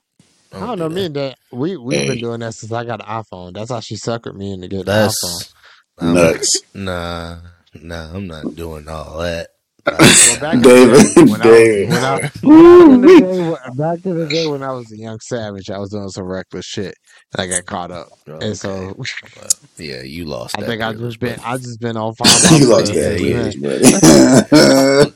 I 0.53 0.57
I 0.57 0.59
don't 0.59 0.77
don't 0.77 0.79
know. 0.79 0.89
do 0.89 0.95
Me 0.95 1.05
and 1.05 1.15
that 1.15 1.37
we 1.51 1.77
we've 1.77 1.99
Hey. 1.99 2.07
been 2.09 2.19
doing 2.19 2.39
that 2.41 2.53
since 2.53 2.71
I 2.71 2.83
got 2.83 2.99
an 3.01 3.07
iPhone. 3.23 3.53
That's 3.53 3.71
how 3.71 3.79
she 3.79 3.95
suckered 3.95 4.35
me 4.35 4.51
into 4.53 4.67
getting 4.67 4.87
an 4.89 4.93
iPhone. 5.09 5.11
That's 5.11 5.53
I'm- 5.99 6.13
Nuts. 6.13 6.61
Nah, 6.73 7.37
nah, 7.75 8.13
I'm 8.15 8.27
not 8.27 8.55
doing 8.55 8.87
all 8.87 9.19
that. 9.19 9.49
Well, 9.87 10.39
back 10.39 10.53
in 10.55 10.61
David, 10.61 10.95
the 11.15 11.39
day, 11.41 11.85
when 11.87 12.05
I 12.05 12.15
was, 12.19 12.31
when 12.43 12.55
I, 12.55 12.91
back, 12.91 12.91
in 12.91 13.01
day, 13.01 13.55
back 13.75 14.05
in 14.05 14.17
the 14.19 14.27
day 14.29 14.47
when 14.47 14.61
I 14.61 14.71
was 14.73 14.91
a 14.91 14.95
young 14.97 15.19
savage, 15.21 15.71
I 15.71 15.79
was 15.79 15.89
doing 15.89 16.07
some 16.09 16.25
reckless 16.25 16.65
shit. 16.65 16.93
And 17.33 17.41
I 17.41 17.47
got 17.55 17.65
caught 17.65 17.89
up, 17.91 18.09
Okay. 18.29 18.45
and 18.47 18.57
so 18.57 18.69
Well, 19.35 19.47
yeah, 19.77 20.03
you 20.03 20.25
lost. 20.25 20.55
I 20.57 20.61
that 20.61 20.67
think 20.67 20.81
I 20.83 20.93
just 20.93 21.19
been. 21.19 21.39
I 21.43 21.57
just 21.57 21.79
been 21.79 21.97
on 21.97 22.13
five. 22.23 22.59
you 22.59 22.67
lost 22.67 22.93
that 22.93 23.19
yeah. 23.19 25.05
Yeah, 25.05 25.11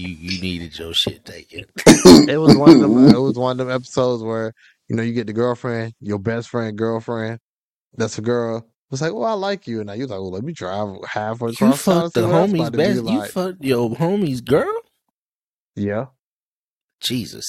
you 0.00 0.14
you 0.18 0.40
needed 0.40 0.78
your 0.78 0.92
shit 0.94 1.24
taken. 1.24 1.64
It 2.28 2.38
was 2.38 2.56
one 2.56 2.70
of 2.76 2.80
them. 2.80 3.08
It 3.08 3.18
was 3.20 3.36
one 3.36 3.52
of 3.52 3.66
them 3.66 3.74
episodes 3.74 4.22
where 4.22 4.52
you 4.88 4.96
know 4.96 5.02
you 5.02 5.12
get 5.12 5.26
the 5.26 5.32
girlfriend, 5.32 5.94
your 6.00 6.18
best 6.18 6.48
friend 6.48 6.76
girlfriend. 6.76 7.38
That's 7.96 8.18
a 8.18 8.22
girl. 8.22 8.66
Was 8.90 9.00
like, 9.02 9.12
well, 9.14 9.24
I 9.24 9.32
like 9.34 9.66
you, 9.68 9.78
and 9.78 9.86
now 9.86 9.92
you 9.92 10.02
was 10.02 10.10
like, 10.10 10.18
well, 10.20 10.32
let 10.32 10.42
me 10.42 10.52
drive 10.52 10.88
halfway 11.08 11.50
You 11.50 11.54
across 11.54 11.84
town. 11.84 12.02
fucked 12.02 12.14
the 12.14 12.22
see 12.22 12.26
what 12.32 12.42
it's 12.44 12.52
homie's 12.52 12.64
to 12.66 12.70
be 12.72 12.76
best. 12.78 12.94
You 12.96 13.02
like. 13.02 13.30
fucked 13.30 13.64
your 13.64 13.90
homie's 13.90 14.40
girl. 14.40 14.72
Yeah. 15.76 16.06
Jesus, 17.00 17.46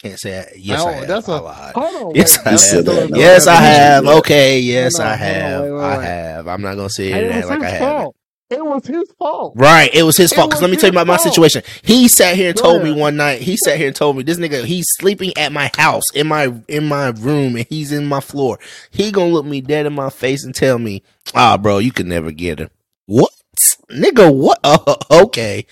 can't 0.00 0.18
say 0.18 0.38
I, 0.40 0.46
yes. 0.56 0.80
Oh, 0.82 0.86
I 0.88 0.92
have. 0.92 1.08
that's 1.08 1.28
a- 1.28 1.32
I 1.32 1.38
lied. 1.40 1.74
Hold 1.74 2.06
on. 2.10 2.14
Yes, 2.14 2.38
wait, 2.38 2.46
I 2.46 2.50
You 2.52 2.58
said 2.58 2.84
that, 2.86 3.10
no. 3.10 3.18
Yes, 3.18 3.46
I 3.46 3.54
have. 3.56 4.06
Okay, 4.06 4.60
yes, 4.60 4.96
Hold 4.96 5.06
on, 5.06 5.12
I 5.12 5.16
have. 5.16 5.62
wait, 5.62 5.70
wait, 5.72 5.82
I 5.82 6.04
have. 6.04 6.48
I'm 6.48 6.62
not 6.62 6.76
gonna 6.76 6.88
say 6.90 7.08
It 7.08 7.14
here 7.14 7.30
and 7.30 7.42
was 7.42 7.50
act 7.50 7.60
like 7.62 7.72
I 7.74 7.78
fault. 7.78 8.16
It 8.48 8.64
was 8.64 8.86
his 8.86 9.10
fault. 9.18 9.54
Right, 9.56 9.92
it 9.92 10.04
was 10.04 10.16
his 10.16 10.32
fault. 10.32 10.50
Because 10.50 10.62
let 10.62 10.70
me 10.70 10.76
tell 10.76 10.88
you 10.88 10.92
his 10.92 11.02
about 11.02 11.06
my 11.08 11.16
situation. 11.16 11.62
He 11.82 12.06
sat 12.06 12.36
here 12.36 12.50
and 12.50 12.56
Go 12.56 12.62
told 12.62 12.84
me 12.84 12.92
one 12.92 13.16
night. 13.16 13.42
He 13.42 13.56
sat 13.56 13.76
here 13.76 13.88
and 13.88 13.96
told 13.96 14.16
me 14.16 14.22
this 14.22 14.38
nigga 14.38 14.64
he's 14.64 14.86
sleeping 14.98 15.32
at 15.36 15.52
my 15.52 15.70
house 15.76 16.04
in 16.14 16.28
my 16.28 16.54
in 16.68 16.86
my 16.86 17.08
room 17.08 17.56
and 17.56 17.66
he's 17.68 17.90
in 17.90 18.06
my 18.06 18.20
floor. 18.20 18.60
He 18.90 19.10
gonna 19.10 19.32
look 19.32 19.46
me 19.46 19.60
dead 19.60 19.86
in 19.86 19.94
my 19.94 20.10
face 20.10 20.44
and 20.44 20.54
tell 20.54 20.78
me, 20.78 21.02
"Ah, 21.34 21.56
bro, 21.56 21.78
you 21.78 21.90
could 21.90 22.06
never 22.06 22.30
get 22.30 22.60
her." 22.60 22.70
What, 23.06 23.32
nigga? 23.90 24.32
What? 24.32 24.60
Uh, 24.62 24.94
okay, 25.24 25.66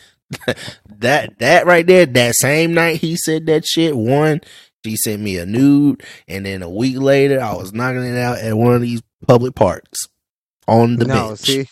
that 0.99 1.39
that 1.39 1.67
right 1.67 1.87
there. 1.87 2.07
That 2.07 2.35
same 2.35 2.75
night 2.75 2.97
he 2.97 3.17
said 3.17 3.47
that 3.47 3.67
shit. 3.67 3.97
One, 3.97 4.41
she 4.85 4.97
sent 4.97 5.23
me 5.23 5.39
a 5.39 5.47
nude, 5.47 6.03
and 6.27 6.45
then 6.45 6.63
a 6.63 6.69
week 6.69 6.99
later, 6.99 7.41
I 7.41 7.55
was 7.55 7.73
knocking 7.73 8.05
it 8.05 8.19
out 8.19 8.39
at 8.39 8.57
one 8.57 8.75
of 8.75 8.83
these 8.83 9.03
public 9.29 9.55
parks 9.55 10.09
on 10.67 10.97
the 10.97 11.05
no, 11.05 11.29
bench. 11.29 11.41
see, 11.41 11.67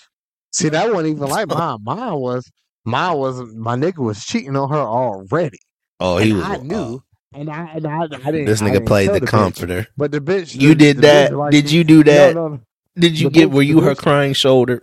see, 0.52 0.68
that 0.70 0.92
wasn't 0.92 1.16
even 1.16 1.28
like 1.28 1.48
mine. 1.48 1.78
Mine 1.82 2.14
was, 2.14 2.50
mine 2.84 3.16
was, 3.16 3.40
my 3.54 3.76
nigga 3.76 3.98
was 3.98 4.24
cheating 4.24 4.56
on 4.56 4.68
her 4.70 4.76
already, 4.76 5.58
oh, 6.00 6.18
he 6.18 6.30
and 6.30 6.38
was. 6.38 6.46
I 6.48 6.56
knew, 6.58 7.02
uh, 7.34 7.38
and 7.38 7.50
I, 7.50 7.70
and 7.74 7.86
I, 7.86 8.02
I 8.02 8.06
didn't. 8.30 8.44
This 8.46 8.60
nigga 8.60 8.72
didn't 8.74 8.86
played 8.86 9.06
tell 9.06 9.14
the 9.14 9.26
bitch. 9.26 9.28
comforter. 9.28 9.86
but 9.96 10.12
the 10.12 10.20
bitch, 10.20 10.54
You 10.60 10.70
the- 10.70 10.74
did 10.74 10.96
the 10.98 11.00
that? 11.02 11.30
bitch 11.32 11.38
like- 11.38 11.50
Did 11.52 11.70
you 11.70 11.84
do 11.84 12.04
that? 12.04 12.34
No, 12.34 12.48
no, 12.48 12.60
Did 12.96 13.18
you 13.18 13.28
The 13.28 13.32
get? 13.32 13.48
bitch- 13.48 13.52
Were 13.54 13.62
you 13.62 13.80
her 13.80 13.92
bitch- 13.92 13.98
crying 13.98 14.32
shoulder? 14.34 14.82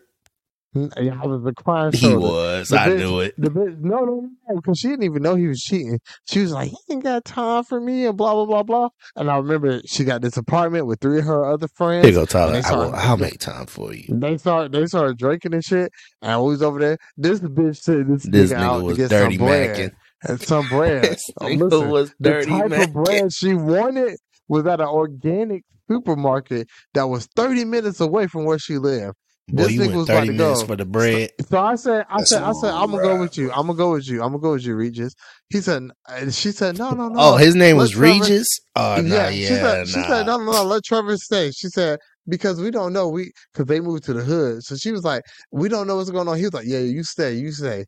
I 0.75 1.25
was 1.25 1.43
the 1.43 1.53
crying 1.57 1.91
He 1.93 2.15
was. 2.15 2.69
The 2.69 2.79
I 2.79 2.89
bitch- 2.89 2.97
knew 2.97 3.19
it. 3.21 3.33
The 3.37 3.49
bitch, 3.49 3.79
no, 3.79 3.99
no, 4.05 4.29
no, 4.49 4.55
because 4.57 4.77
she 4.77 4.89
didn't 4.89 5.03
even 5.05 5.23
know 5.23 5.35
he 5.35 5.47
was 5.47 5.59
cheating. 5.61 5.99
She 6.29 6.41
was 6.41 6.51
like, 6.51 6.69
he 6.69 6.93
ain't 6.93 7.03
got 7.03 7.25
time 7.25 7.63
for 7.63 7.81
me, 7.81 8.05
and 8.05 8.15
blah 8.15 8.33
blah 8.33 8.45
blah 8.45 8.63
blah. 8.63 8.89
And 9.15 9.31
I 9.31 9.37
remember 9.37 9.81
she 9.87 10.03
got 10.03 10.21
this 10.21 10.37
apartment 10.37 10.85
with 10.85 10.99
three 10.99 11.19
of 11.19 11.25
her 11.25 11.45
other 11.45 11.67
friends. 11.75 12.05
Here 12.05 12.13
go, 12.13 12.25
Tyler. 12.25 12.51
they 12.53 12.61
I 12.61 12.75
will, 12.75 12.93
I'll 12.93 13.17
make 13.17 13.39
time 13.39 13.65
for 13.65 13.93
you. 13.93 14.05
They 14.09 14.37
started 14.37 14.71
they 14.71 14.85
started 14.85 15.17
drinking 15.17 15.55
and 15.55 15.63
shit, 15.63 15.91
and 16.21 16.41
we 16.43 16.49
was 16.49 16.61
over 16.61 16.79
there. 16.79 16.97
This 17.17 17.39
bitch 17.39 17.77
said 17.77 18.07
this, 18.07 18.23
This 18.23 18.51
nigga, 18.51 18.59
nigga 18.59 18.83
was 18.83 18.97
get 18.97 19.09
dirty 19.09 19.37
macking. 19.39 19.91
and 20.27 20.41
some 20.41 20.67
bread. 20.67 21.01
This 21.09 21.31
Oh, 21.41 21.47
listen, 21.47 21.89
was 21.89 22.13
the 22.19 22.29
dirty 22.31 22.51
type 22.51 22.71
of 22.71 22.93
bread 22.93 23.33
she 23.33 23.53
wanted 23.55 24.17
was 24.47 24.67
at 24.67 24.79
an 24.81 24.87
organic 24.87 25.63
supermarket 25.89 26.67
that 26.93 27.07
was 27.07 27.27
30 27.35 27.65
minutes 27.65 27.99
away 27.99 28.27
from 28.27 28.45
where 28.45 28.59
she 28.59 28.77
lived. 28.77 29.15
Boy, 29.51 29.63
This 29.63 29.71
nigga 29.77 29.95
was 29.95 30.09
about 30.09 30.25
to 30.25 30.33
go. 30.37 30.65
for 30.65 30.75
the 30.75 30.85
bread. 30.85 31.31
So 31.49 31.59
I 31.59 31.75
said, 31.75 32.05
I 32.09 32.17
That's 32.17 32.29
said, 32.29 32.43
I 32.43 32.51
said, 32.53 32.71
I'm 32.73 32.91
gonna 32.91 33.03
go 33.03 33.19
with 33.19 33.37
you. 33.37 33.51
I'm 33.51 33.67
gonna 33.67 33.75
go 33.75 33.91
with 33.93 34.07
you. 34.07 34.21
I'm 34.21 34.29
gonna 34.29 34.39
go 34.39 34.51
with 34.53 34.65
you, 34.65 34.75
Regis. 34.75 35.13
He 35.49 35.61
said, 35.61 35.89
and 36.07 36.33
she 36.33 36.51
said, 36.51 36.77
no, 36.77 36.91
no, 36.91 37.09
no. 37.09 37.15
Oh, 37.17 37.37
his 37.37 37.55
name 37.55 37.77
was 37.77 37.91
Trevor- 37.91 38.21
Regis. 38.21 38.47
Oh, 38.75 39.01
nah, 39.01 39.15
yeah, 39.15 39.29
yeah, 39.29 39.47
she 39.47 39.53
said, 39.55 39.87
she 39.87 39.93
said, 40.03 40.25
no, 40.27 40.37
no, 40.37 40.51
no, 40.51 40.63
let 40.63 40.83
Trevor 40.83 41.17
stay. 41.17 41.51
She 41.51 41.67
said 41.69 41.99
because 42.27 42.61
we 42.61 42.69
don't 42.69 42.93
know, 42.93 43.09
we 43.09 43.31
because 43.53 43.65
they 43.65 43.79
moved 43.79 44.03
to 44.03 44.13
the 44.13 44.23
hood. 44.23 44.63
So 44.63 44.75
she 44.75 44.91
was 44.91 45.03
like, 45.03 45.23
we 45.51 45.67
don't 45.67 45.87
know 45.87 45.95
what's 45.95 46.11
going 46.11 46.27
on. 46.27 46.37
He 46.37 46.43
was 46.43 46.53
like, 46.53 46.67
yeah, 46.67 46.79
you 46.79 47.03
stay, 47.03 47.33
you 47.33 47.51
stay. 47.51 47.85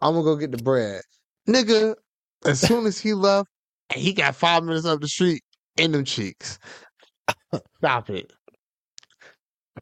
I'm 0.00 0.14
gonna 0.14 0.24
go 0.24 0.36
get 0.36 0.50
the 0.50 0.58
bread, 0.58 1.02
nigga. 1.48 1.94
As 2.44 2.60
soon 2.60 2.86
as 2.86 2.98
he 2.98 3.14
left, 3.14 3.48
he 3.94 4.12
got 4.12 4.34
five 4.36 4.62
minutes 4.64 4.86
up 4.86 5.00
the 5.00 5.08
street 5.08 5.42
in 5.76 5.92
them 5.92 6.04
cheeks. 6.04 6.58
Stop 7.78 8.10
it. 8.10 8.32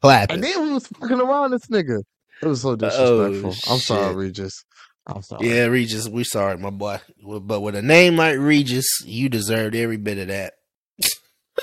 Clap 0.02 0.30
And 0.30 0.42
then 0.42 0.62
we 0.62 0.72
was 0.74 0.86
fucking 0.86 1.20
around 1.20 1.52
this 1.52 1.66
nigga. 1.66 2.02
It 2.42 2.46
was 2.46 2.62
so 2.62 2.70
Oh, 2.70 2.76
disrespectful. 2.76 3.72
I'm 3.72 3.78
sorry. 3.78 4.14
Regis. 4.14 4.64
I'm 5.06 5.22
sorry. 5.22 5.48
Yeah, 5.48 5.64
Regis, 5.66 6.08
we 6.08 6.24
sorry, 6.24 6.56
my 6.58 6.70
boy. 6.70 7.00
But 7.42 7.60
with 7.60 7.74
a 7.76 7.82
name 7.82 8.16
like 8.16 8.38
Regis, 8.38 9.02
you 9.04 9.28
deserved 9.28 9.74
every 9.76 9.96
bit 9.98 10.18
of 10.18 10.28
that. 10.28 10.54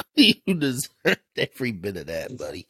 you 0.15 0.35
deserved 0.53 1.19
every 1.37 1.71
bit 1.71 1.97
of 1.97 2.07
that, 2.07 2.37
buddy. 2.37 2.67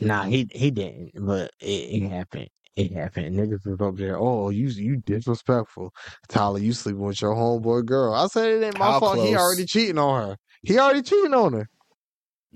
Nah, 0.00 0.24
he 0.24 0.48
he 0.52 0.70
didn't, 0.70 1.12
but 1.14 1.52
it, 1.60 1.66
it 2.02 2.08
happened. 2.10 2.48
It 2.74 2.92
happened. 2.92 3.36
Niggas 3.36 3.66
was 3.66 3.80
up 3.80 3.96
there. 3.96 4.18
Oh, 4.18 4.48
you 4.50 4.68
you 4.68 4.96
disrespectful, 4.96 5.92
Tyler. 6.28 6.58
You 6.58 6.72
sleeping 6.72 7.02
with 7.02 7.20
your 7.20 7.34
homeboy 7.34 7.84
girl. 7.86 8.14
I 8.14 8.26
said 8.26 8.48
it 8.48 8.64
ain't 8.64 8.78
my 8.78 8.86
How 8.92 9.00
fault. 9.00 9.18
He 9.18 9.36
already 9.36 9.66
cheating 9.66 9.98
on 9.98 10.28
her. 10.30 10.36
He 10.62 10.78
already 10.78 11.02
cheating 11.02 11.34
on 11.34 11.52
her. 11.52 11.68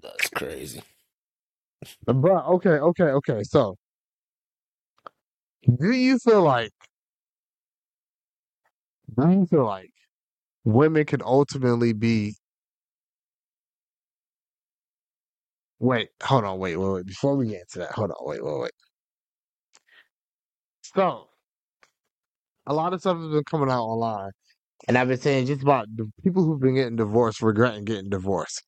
That's 0.02 0.30
crazy. 0.30 0.82
But 2.06 2.46
okay, 2.46 2.70
okay, 2.78 3.04
okay. 3.04 3.42
So, 3.44 3.76
do 5.78 5.90
you 5.92 6.18
feel 6.18 6.42
like? 6.42 6.72
Do 9.18 9.28
you 9.30 9.46
feel 9.46 9.64
like 9.64 9.90
women 10.64 11.06
can 11.06 11.22
ultimately 11.22 11.92
be? 11.94 12.36
Wait, 15.78 16.10
hold 16.22 16.44
on, 16.44 16.58
wait, 16.58 16.76
wait, 16.76 16.88
wait. 16.92 17.06
Before 17.06 17.34
we 17.36 17.48
get 17.48 17.60
into 17.62 17.78
that, 17.80 17.92
hold 17.92 18.10
on, 18.10 18.16
wait, 18.26 18.42
wait, 18.44 18.60
wait. 18.60 18.72
So, 20.82 21.28
a 22.66 22.74
lot 22.74 22.92
of 22.92 23.00
stuff 23.00 23.18
has 23.18 23.28
been 23.28 23.44
coming 23.44 23.70
out 23.70 23.84
online, 23.84 24.30
and 24.88 24.98
I've 24.98 25.08
been 25.08 25.18
saying 25.20 25.46
just 25.46 25.62
about 25.62 25.88
the 25.96 26.10
people 26.24 26.44
who've 26.44 26.60
been 26.60 26.74
getting 26.76 26.96
divorced, 26.96 27.42
regretting 27.42 27.84
getting 27.86 28.10
divorced. 28.10 28.62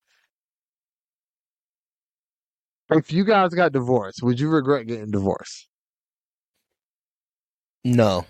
If 2.90 3.12
you 3.12 3.24
guys 3.24 3.52
got 3.52 3.72
divorced, 3.72 4.22
would 4.22 4.40
you 4.40 4.48
regret 4.48 4.86
getting 4.86 5.10
divorced? 5.10 5.68
No. 7.84 8.24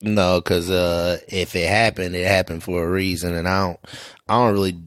No, 0.00 0.40
because 0.40 0.70
uh, 0.70 1.18
if 1.28 1.56
it 1.56 1.68
happened, 1.68 2.14
it 2.14 2.26
happened 2.26 2.62
for 2.62 2.84
a 2.84 2.90
reason, 2.90 3.34
and 3.34 3.48
I 3.48 3.66
don't, 3.66 3.80
I 4.28 4.34
don't 4.34 4.52
really 4.52 4.78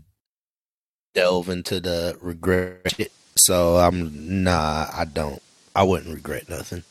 delve 1.13 1.49
into 1.49 1.79
the 1.79 2.17
regret 2.21 2.93
shit. 2.95 3.11
So 3.35 3.77
I'm 3.77 4.43
nah, 4.43 4.87
I 4.93 5.05
don't. 5.05 5.41
I 5.75 5.83
wouldn't 5.83 6.13
regret 6.13 6.49
nothing. 6.49 6.83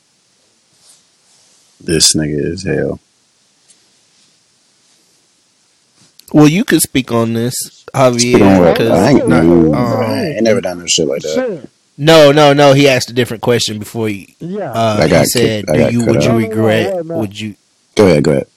This 1.79 2.15
nigga 2.15 2.45
is 2.45 2.63
hell. 2.63 2.99
Well, 6.33 6.47
you 6.47 6.63
could 6.63 6.81
speak 6.81 7.11
on 7.11 7.33
this, 7.33 7.53
Speak 7.55 7.89
on 7.95 8.13
Javier. 8.13 8.59
what? 8.59 8.77
Because- 8.77 8.89
I 8.91 9.09
ain't, 9.09 9.25
Because 9.25 9.29
no, 9.45 9.73
um, 9.73 9.75
I 9.75 10.25
ain't 10.27 10.43
never 10.43 10.61
done 10.61 10.79
no 10.79 10.85
shit 10.87 11.07
like 11.07 11.21
that. 11.23 11.33
Shit. 11.33 11.69
no, 11.97 12.31
no, 12.31 12.53
no. 12.53 12.73
He 12.73 12.87
asked 12.87 13.09
a 13.09 13.13
different 13.13 13.43
question 13.43 13.79
before 13.79 14.07
you. 14.09 14.27
Yeah. 14.39 14.71
Uh, 14.71 14.97
I 15.01 15.07
he 15.07 15.25
said, 15.25 15.65
kicked- 15.65 15.69
I 15.79 15.89
"Do 15.89 15.97
you 15.97 16.05
would 16.05 16.23
you 16.23 16.31
out. 16.31 16.33
No, 16.33 16.37
no, 16.37 16.39
no, 16.39 16.47
regret? 16.47 16.95
wait, 16.95 17.05
no. 17.05 17.17
Would 17.19 17.39
you 17.39 17.55
Go 17.95 18.05
ahead, 18.07 18.23
go 18.23 18.31
ahead. 18.31 18.47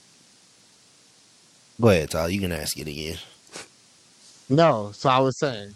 go 1.81 1.89
ahead, 1.89 2.09
Tyler? 2.11 2.29
You 2.29 2.39
can 2.39 2.51
ask 2.53 2.77
it 2.79 2.87
again." 2.87 3.17
No, 4.47 4.91
so 4.93 5.09
I 5.09 5.19
was 5.19 5.37
saying. 5.39 5.73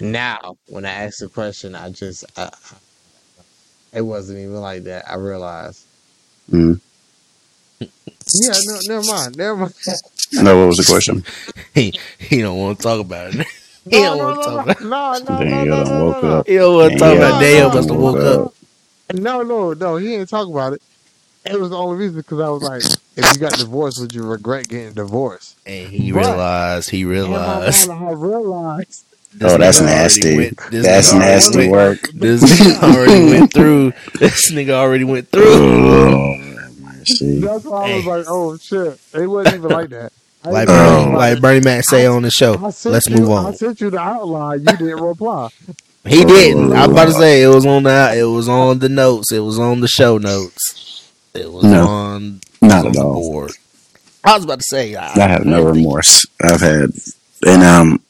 Now, 0.00 0.56
when 0.68 0.86
I 0.86 0.90
asked 0.90 1.20
the 1.20 1.28
question, 1.28 1.74
I 1.74 1.90
just 1.90 2.24
I, 2.36 2.44
I- 2.44 2.48
it 3.92 4.00
wasn't 4.00 4.38
even 4.38 4.54
like 4.60 4.84
that. 4.84 5.04
I 5.10 5.16
realized. 5.16 5.84
Mm. 6.50 6.80
Yeah, 7.80 8.52
no, 8.64 8.78
never 8.86 9.06
mind, 9.06 9.36
never 9.36 9.56
mind. 9.56 9.74
No, 10.34 10.58
what 10.60 10.68
was 10.68 10.78
the 10.78 10.84
question? 10.84 11.24
He 11.74 11.98
he 12.18 12.40
don't 12.42 12.58
want 12.58 12.78
to 12.78 12.82
talk 12.82 13.00
about 13.00 13.34
it. 13.34 13.46
he 13.90 14.00
No, 14.02 14.16
don't 14.16 14.18
want 14.18 14.42
to 14.42 14.50
no, 14.50 14.56
talk 14.56 14.66
no, 14.66 14.72
about. 14.72 14.80
It. 14.80 14.84
no, 14.84 15.34
no, 15.34 15.38
no, 15.38 15.44
Daniel 15.44 15.76
no, 15.78 15.84
done 15.84 15.98
no, 15.98 16.04
woke 16.04 16.22
no, 16.22 16.28
no. 16.28 16.38
up. 16.38 16.46
He 16.48 16.54
don't 16.56 16.74
want 16.76 16.92
to 16.92 16.98
talk 16.98 17.14
Yeah, 17.14 17.18
about. 17.18 17.34
no, 17.34 17.40
Daniel 17.40 17.68
no, 17.68 17.74
must 17.74 17.88
have 17.88 17.96
no, 17.98 18.02
woke 18.04 18.14
woke 18.16 18.24
up. 18.24 18.46
up. 18.46 19.16
No, 19.16 19.42
no, 19.42 19.72
no, 19.74 19.96
he 19.96 20.06
didn't 20.08 20.28
talk 20.28 20.48
about 20.48 20.72
it. 20.74 20.82
It 21.44 21.58
was 21.58 21.70
the 21.70 21.76
only 21.76 21.96
reason 21.98 22.16
because 22.18 22.38
I 22.40 22.48
was 22.50 22.62
like, 22.62 22.82
if 23.16 23.34
you 23.34 23.40
got 23.40 23.54
divorced, 23.58 24.00
would 24.00 24.14
you 24.14 24.22
regret 24.22 24.68
getting 24.68 24.92
divorced? 24.94 25.56
And 25.66 25.88
he 25.88 26.12
But- 26.12 26.20
realized. 26.26 26.90
He 26.90 27.02
And 27.02 27.10
I, 27.10 27.12
realized. 27.12 27.90
I 27.90 28.10
realized. 28.12 29.04
this 29.34 29.52
Oh, 29.52 29.58
that's 29.58 29.80
already 29.80 29.94
nasty. 29.96 30.36
went- 30.36 30.58
this 30.70 30.84
That's 30.86 31.08
nigga 31.12 31.14
already 31.16 31.32
nasty 31.32 31.58
went- 31.58 31.72
work. 31.72 32.10
This 32.14 32.42
nigga 32.44 32.82
already 32.94 33.24
went 33.32 33.52
through. 33.52 33.92
This 34.20 34.52
nigga 34.52 34.70
already 34.70 35.04
went 35.04 35.28
through. 35.30 36.41
Mercy. 37.10 37.40
That's 37.40 37.64
why 37.64 37.90
I 37.92 37.96
was 37.96 38.06
like, 38.06 38.24
oh 38.28 38.56
shit. 38.56 38.98
It 39.14 39.26
wasn't 39.26 39.56
even 39.56 39.70
like 39.70 39.88
that. 39.90 40.12
Like 40.44 40.66
didn't. 40.66 41.04
Bernie, 41.04 41.16
like 41.16 41.40
Bernie 41.40 41.60
Mac 41.60 41.84
say 41.84 42.04
on 42.04 42.22
the 42.22 42.30
show. 42.32 42.54
Let's 42.54 42.84
you, 43.08 43.16
move 43.16 43.30
I 43.30 43.52
sent 43.52 43.80
you 43.80 43.90
the 43.90 44.00
outline. 44.00 44.58
You 44.58 44.76
didn't 44.76 45.00
reply. 45.00 45.50
He 46.04 46.24
didn't. 46.24 46.72
I 46.72 46.84
was 46.88 46.90
about 46.90 47.04
to 47.04 47.12
say 47.12 47.44
it 47.44 47.46
was 47.46 47.64
on 47.64 47.84
the. 47.84 48.12
It 48.16 48.24
was 48.24 48.48
on 48.48 48.80
the 48.80 48.88
notes. 48.88 49.30
It 49.30 49.38
was 49.38 49.60
on 49.60 49.78
the 49.78 49.86
show 49.86 50.18
notes. 50.18 51.08
It 51.32 51.52
was 51.52 51.62
No. 51.62 51.86
on. 51.86 52.40
Not 52.60 52.80
on 52.80 52.86
at 52.88 52.92
the 52.94 53.02
all. 53.04 53.14
board. 53.14 53.52
I 54.24 54.34
was 54.34 54.42
about 54.44 54.58
to 54.58 54.64
say. 54.68 54.96
I, 54.96 55.12
I 55.14 55.28
have 55.28 55.44
no 55.44 55.62
remorse. 55.62 56.26
I've 56.42 56.60
had, 56.60 56.90
and 57.46 57.62
um, 57.62 58.00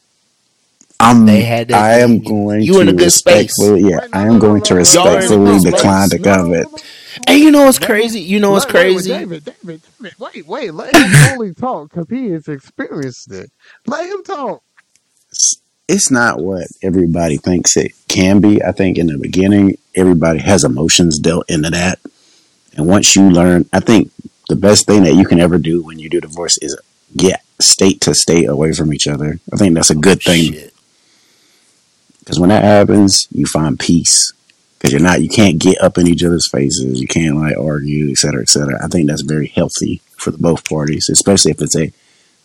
I'm. 0.99 1.27
They 1.27 1.41
had 1.43 1.67
that 1.67 1.83
I 1.83 1.99
am 1.99 2.17
going 2.17 2.61
You 2.63 2.73
to 2.73 2.79
in 2.79 2.87
a 2.89 2.93
good 2.93 3.11
space. 3.11 3.51
respectfully. 3.59 3.91
Yeah, 3.91 4.07
I 4.11 4.23
am 4.25 4.39
going 4.39 4.63
to 4.63 4.73
no, 4.73 4.79
Y'all 4.81 5.07
in 5.07 5.13
a 5.13 5.17
respectfully 5.17 5.71
decline 5.71 6.09
to 6.09 6.17
No, 6.17 6.23
no, 6.23 6.35
comment. 6.35 6.71
no, 6.71 6.77
no. 6.77 6.83
And 7.27 7.39
you 7.39 7.51
know 7.51 7.65
what's 7.65 7.79
Let- 7.79 7.89
crazy? 7.89 8.21
You 8.21 8.39
know 8.39 8.51
what's 8.51 8.65
Wait, 8.65 8.73
wait, 8.73 8.83
wait, 8.85 8.93
crazy? 8.93 9.09
David, 9.09 9.45
David, 9.45 9.81
David, 10.01 10.19
wait, 10.19 10.47
wait. 10.47 10.73
Let 10.73 10.95
him 10.95 11.31
only 11.33 11.53
talk 11.53 11.89
because 11.89 12.07
he 12.09 12.29
has 12.31 12.47
experienced 12.47 13.31
it. 13.31 13.51
Let 13.85 14.09
him 14.09 14.23
talk. 14.23 14.63
It's, 15.31 15.61
it's 15.87 16.11
not 16.11 16.39
what 16.39 16.67
everybody 16.81 17.37
thinks 17.37 17.77
it 17.77 17.91
can 18.07 18.39
be. 18.39 18.63
I 18.63 18.71
think 18.71 18.97
in 18.97 19.07
the 19.07 19.17
beginning, 19.17 19.77
everybody 19.95 20.39
has 20.39 20.63
emotions 20.63 21.19
dealt 21.19 21.49
into 21.49 21.69
that, 21.71 21.99
and 22.75 22.87
once 22.87 23.15
you 23.15 23.29
learn, 23.29 23.65
I 23.73 23.79
think 23.79 24.11
the 24.49 24.55
best 24.55 24.85
thing 24.85 25.03
that 25.03 25.15
you 25.15 25.25
can 25.25 25.39
ever 25.39 25.57
do 25.57 25.83
when 25.83 25.99
you 25.99 26.09
do 26.09 26.21
divorce 26.21 26.57
is 26.59 26.77
get 27.15 27.43
state 27.59 28.01
to 28.01 28.13
state 28.13 28.47
away 28.47 28.73
from 28.73 28.93
each 28.93 29.07
other. 29.07 29.39
I 29.51 29.57
think 29.57 29.75
that's 29.75 29.89
a 29.89 29.95
good 29.95 30.21
thing. 30.21 30.69
Because 32.19 32.39
when 32.39 32.49
that 32.49 32.63
happens, 32.63 33.27
you 33.31 33.45
find 33.45 33.79
peace. 33.79 34.33
Because 34.83 34.91
you're 34.91 35.01
not, 35.01 35.21
you 35.21 35.29
can't 35.29 35.59
get 35.59 35.81
up 35.81 35.97
in 35.97 36.07
each 36.07 36.25
other's 36.25 36.49
faces. 36.51 36.99
You 36.99 37.07
can't 37.07 37.37
like 37.37 37.57
argue, 37.57 38.11
et 38.11 38.17
cetera, 38.17 38.41
et 38.41 38.49
cetera. 38.49 38.83
I 38.83 38.87
think 38.87 39.07
that's 39.07 39.21
very 39.21 39.47
healthy 39.47 40.01
for 40.17 40.29
the 40.29 40.37
both 40.37 40.67
parties, 40.67 41.07
especially 41.09 41.51
if 41.51 41.61
it's 41.61 41.77
a 41.77 41.93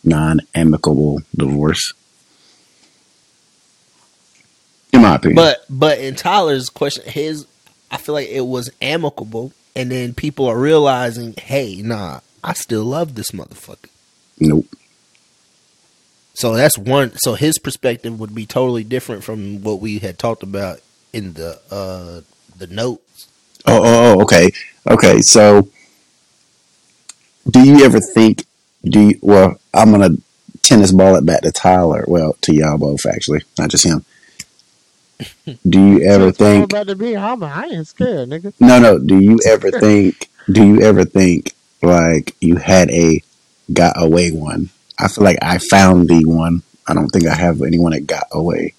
non-amicable 0.05 1.19
divorce. 1.35 1.93
In 4.93 5.01
my 5.01 5.15
opinion, 5.15 5.35
But 5.35 5.65
but 5.69 5.99
in 5.99 6.15
Tyler's 6.15 6.69
question, 6.69 7.03
his 7.11 7.45
I 7.91 7.97
feel 7.97 8.15
like 8.15 8.29
it 8.29 8.45
was 8.45 8.69
amicable, 8.81 9.51
and 9.75 9.91
then 9.91 10.13
people 10.13 10.47
are 10.47 10.57
realizing, 10.57 11.33
hey, 11.37 11.81
nah, 11.83 12.21
I 12.41 12.53
still 12.53 12.85
love 12.85 13.15
this 13.15 13.31
motherfucker. 13.31 13.89
nope. 14.39 14.65
So 16.35 16.55
that's 16.55 16.77
one. 16.77 17.11
So 17.17 17.33
his 17.33 17.59
perspective 17.59 18.17
would 18.17 18.33
be 18.33 18.45
totally 18.45 18.85
different 18.85 19.25
from 19.25 19.61
what 19.61 19.81
we 19.81 19.99
had 19.99 20.17
talked 20.17 20.41
about 20.41 20.79
in 21.13 21.33
the 21.33 21.59
uh 21.71 22.21
the 22.57 22.67
notes. 22.67 23.27
Oh, 23.65 23.81
oh, 23.83 24.13
oh, 24.17 24.21
okay, 24.23 24.51
okay. 24.89 25.21
So, 25.21 25.69
do 27.49 27.63
you 27.63 27.83
ever 27.85 27.99
think? 27.99 28.45
Do 28.83 29.09
you? 29.09 29.19
Well, 29.21 29.59
I'm 29.73 29.91
gonna 29.91 30.11
tennis 30.61 30.91
ball 30.91 31.15
it 31.15 31.25
back 31.25 31.41
to 31.41 31.51
Tyler. 31.51 32.05
Well, 32.07 32.37
to 32.41 32.53
y'all 32.53 32.77
both 32.77 33.05
actually, 33.05 33.41
not 33.57 33.69
just 33.69 33.85
him. 33.85 34.05
Do 35.67 35.85
you 35.85 36.01
ever 36.03 36.31
think? 36.31 36.65
about 36.65 36.87
to 36.87 36.95
be 36.95 37.17
I'm, 37.17 37.43
I 37.43 37.65
ain't 37.65 37.87
scared, 37.87 38.29
nigga. 38.29 38.53
No, 38.59 38.79
no. 38.79 38.97
Do 38.99 39.19
you 39.19 39.37
ever 39.45 39.71
think? 39.79 40.29
Do 40.49 40.65
you 40.65 40.81
ever 40.81 41.03
think 41.03 41.53
like 41.81 42.35
you 42.39 42.55
had 42.55 42.89
a 42.91 43.21
got 43.73 44.01
away 44.01 44.31
one? 44.31 44.69
I 44.97 45.07
feel 45.07 45.23
like 45.23 45.39
I 45.41 45.57
found 45.57 46.07
the 46.07 46.23
one. 46.25 46.63
I 46.87 46.93
don't 46.93 47.09
think 47.09 47.27
I 47.27 47.35
have 47.35 47.61
anyone 47.61 47.91
that 47.91 48.07
got 48.07 48.27
away. 48.31 48.73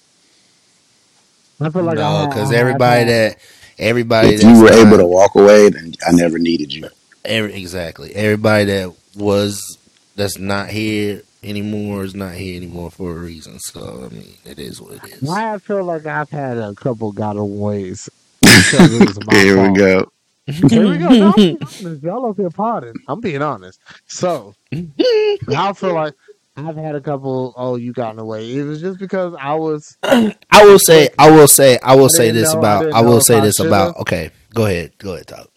I 1.61 1.69
feel 1.69 1.83
like 1.83 1.97
I 1.99 2.23
no, 2.23 2.27
because 2.29 2.51
everybody 2.51 3.05
that. 3.05 3.37
that 3.37 3.41
everybody 3.79 4.29
If 4.29 4.41
that's 4.41 4.57
you 4.57 4.63
were 4.63 4.69
not- 4.71 4.87
able 4.87 4.97
to 4.97 5.05
walk 5.05 5.35
away, 5.35 5.69
then 5.69 5.93
I 6.07 6.11
never 6.11 6.37
needed 6.39 6.73
you. 6.73 6.87
every, 7.25 7.53
exactly 7.53 8.13
everybody 8.15 8.65
that 8.65 8.93
was 9.15 9.77
that's 10.15 10.37
not 10.37 10.69
here 10.69 11.21
anymore. 11.43 12.03
Is 12.03 12.15
not 12.15 12.33
here 12.33 12.55
anymore 12.57 12.91
for 12.91 13.11
a 13.11 13.19
reason. 13.19 13.59
So 13.59 14.07
I 14.09 14.13
mean, 14.13 14.33
it 14.45 14.59
is 14.59 14.81
what 14.81 14.93
it 14.93 15.03
is. 15.13 15.21
Why 15.21 15.53
I 15.53 15.57
feel 15.59 15.83
like 15.83 16.05
I've 16.05 16.29
had 16.29 16.57
a 16.57 16.73
couple 16.75 17.13
gotaways 17.13 18.09
because 18.41 18.93
it 18.93 19.07
was 19.07 19.25
my 19.27 19.35
Here 19.35 19.55
fault. 19.55 19.71
we 19.71 19.77
go. 19.77 20.11
Here 20.47 20.89
we 20.89 20.97
go. 20.97 21.07
No, 21.09 21.27
I'm 21.27 21.33
being 21.35 21.57
honest. 21.61 22.03
Y'all 22.03 22.25
up 22.29 22.37
here 22.37 22.49
potting. 22.49 22.95
I'm 23.07 23.21
being 23.21 23.41
honest. 23.41 23.79
So 24.07 24.55
I 24.73 25.73
feel 25.75 25.93
like 25.93 26.13
I've 26.57 26.75
had 26.75 26.95
a 26.95 27.01
couple. 27.01 27.53
Oh, 27.55 27.75
you 27.75 27.93
got 27.93 28.11
in 28.11 28.17
the 28.17 28.25
way. 28.25 28.53
It 28.57 28.63
was 28.63 28.81
just 28.81 28.99
because 28.99 29.33
I 29.39 29.53
was. 29.55 29.97
I 30.03 30.35
will 30.63 30.79
say, 30.79 31.09
I 31.17 31.31
will 31.31 31.47
say, 31.47 31.79
I 31.81 31.95
will 31.95 32.05
I 32.05 32.07
say 32.09 32.31
this 32.31 32.53
know- 32.53 32.59
about, 32.59 32.79
didn't 32.81 32.95
I 32.95 33.01
will 33.01 33.21
say 33.21 33.37
I 33.37 33.39
this 33.41 33.59
about. 33.59 33.87
should've. 33.89 34.01
Okay, 34.01 34.29
go 34.53 34.65
ahead, 34.65 34.97
go 34.97 35.13
ahead, 35.13 35.27
talk. 35.27 35.47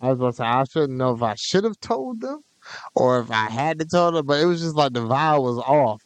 I 0.00 0.08
was 0.10 0.18
about 0.18 0.26
to 0.30 0.36
say 0.36 0.44
I 0.44 0.64
shouldn't 0.64 0.98
know 0.98 1.14
if 1.14 1.22
I 1.22 1.34
should 1.36 1.64
have 1.64 1.80
told 1.80 2.20
them 2.20 2.42
or 2.94 3.20
if 3.20 3.30
I 3.30 3.46
had 3.50 3.78
to 3.78 3.84
tell 3.86 4.12
them, 4.12 4.26
but 4.26 4.40
it 4.40 4.44
was 4.44 4.60
just 4.60 4.76
like 4.76 4.92
the 4.92 5.00
vibe 5.00 5.42
was 5.42 5.58
off, 5.58 6.02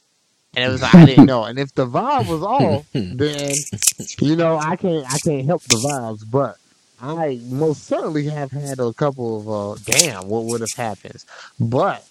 and 0.55 0.65
it 0.65 0.69
was 0.73 0.81
like 0.83 0.95
I 0.95 1.05
didn't 1.05 1.27
know. 1.27 1.45
And 1.45 1.59
if 1.59 1.75
the 1.75 1.87
vibe 1.87 2.29
was 2.29 2.43
off, 2.43 2.87
then 2.93 3.53
you 4.21 4.37
know 4.37 4.57
I 4.57 4.77
can't 4.77 5.05
I 5.13 5.19
can't 5.19 5.45
help 5.45 5.63
the 5.65 5.77
vibes. 5.77 6.23
But 6.31 6.57
I 7.03 7.41
most 7.49 7.85
certainly 7.87 8.27
have 8.29 8.53
had 8.53 8.79
a 8.79 8.93
couple 8.95 9.41
of 9.41 9.79
uh, 9.79 9.83
damn 9.85 10.29
what 10.29 10.45
would 10.45 10.61
have 10.63 10.73
happened, 10.77 11.23
but. 11.61 12.07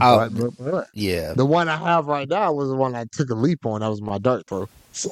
Oh. 0.00 0.28
But, 0.28 0.34
but, 0.34 0.50
but 0.58 0.88
Yeah, 0.94 1.34
the 1.34 1.44
one 1.46 1.68
I 1.68 1.76
have 1.76 2.06
right 2.06 2.28
now 2.28 2.52
was 2.52 2.68
the 2.68 2.76
one 2.76 2.94
I 2.94 3.06
took 3.10 3.30
a 3.30 3.34
leap 3.34 3.66
on. 3.66 3.80
That 3.80 3.88
was 3.90 4.00
my 4.00 4.18
dart 4.18 4.46
throw. 4.46 4.68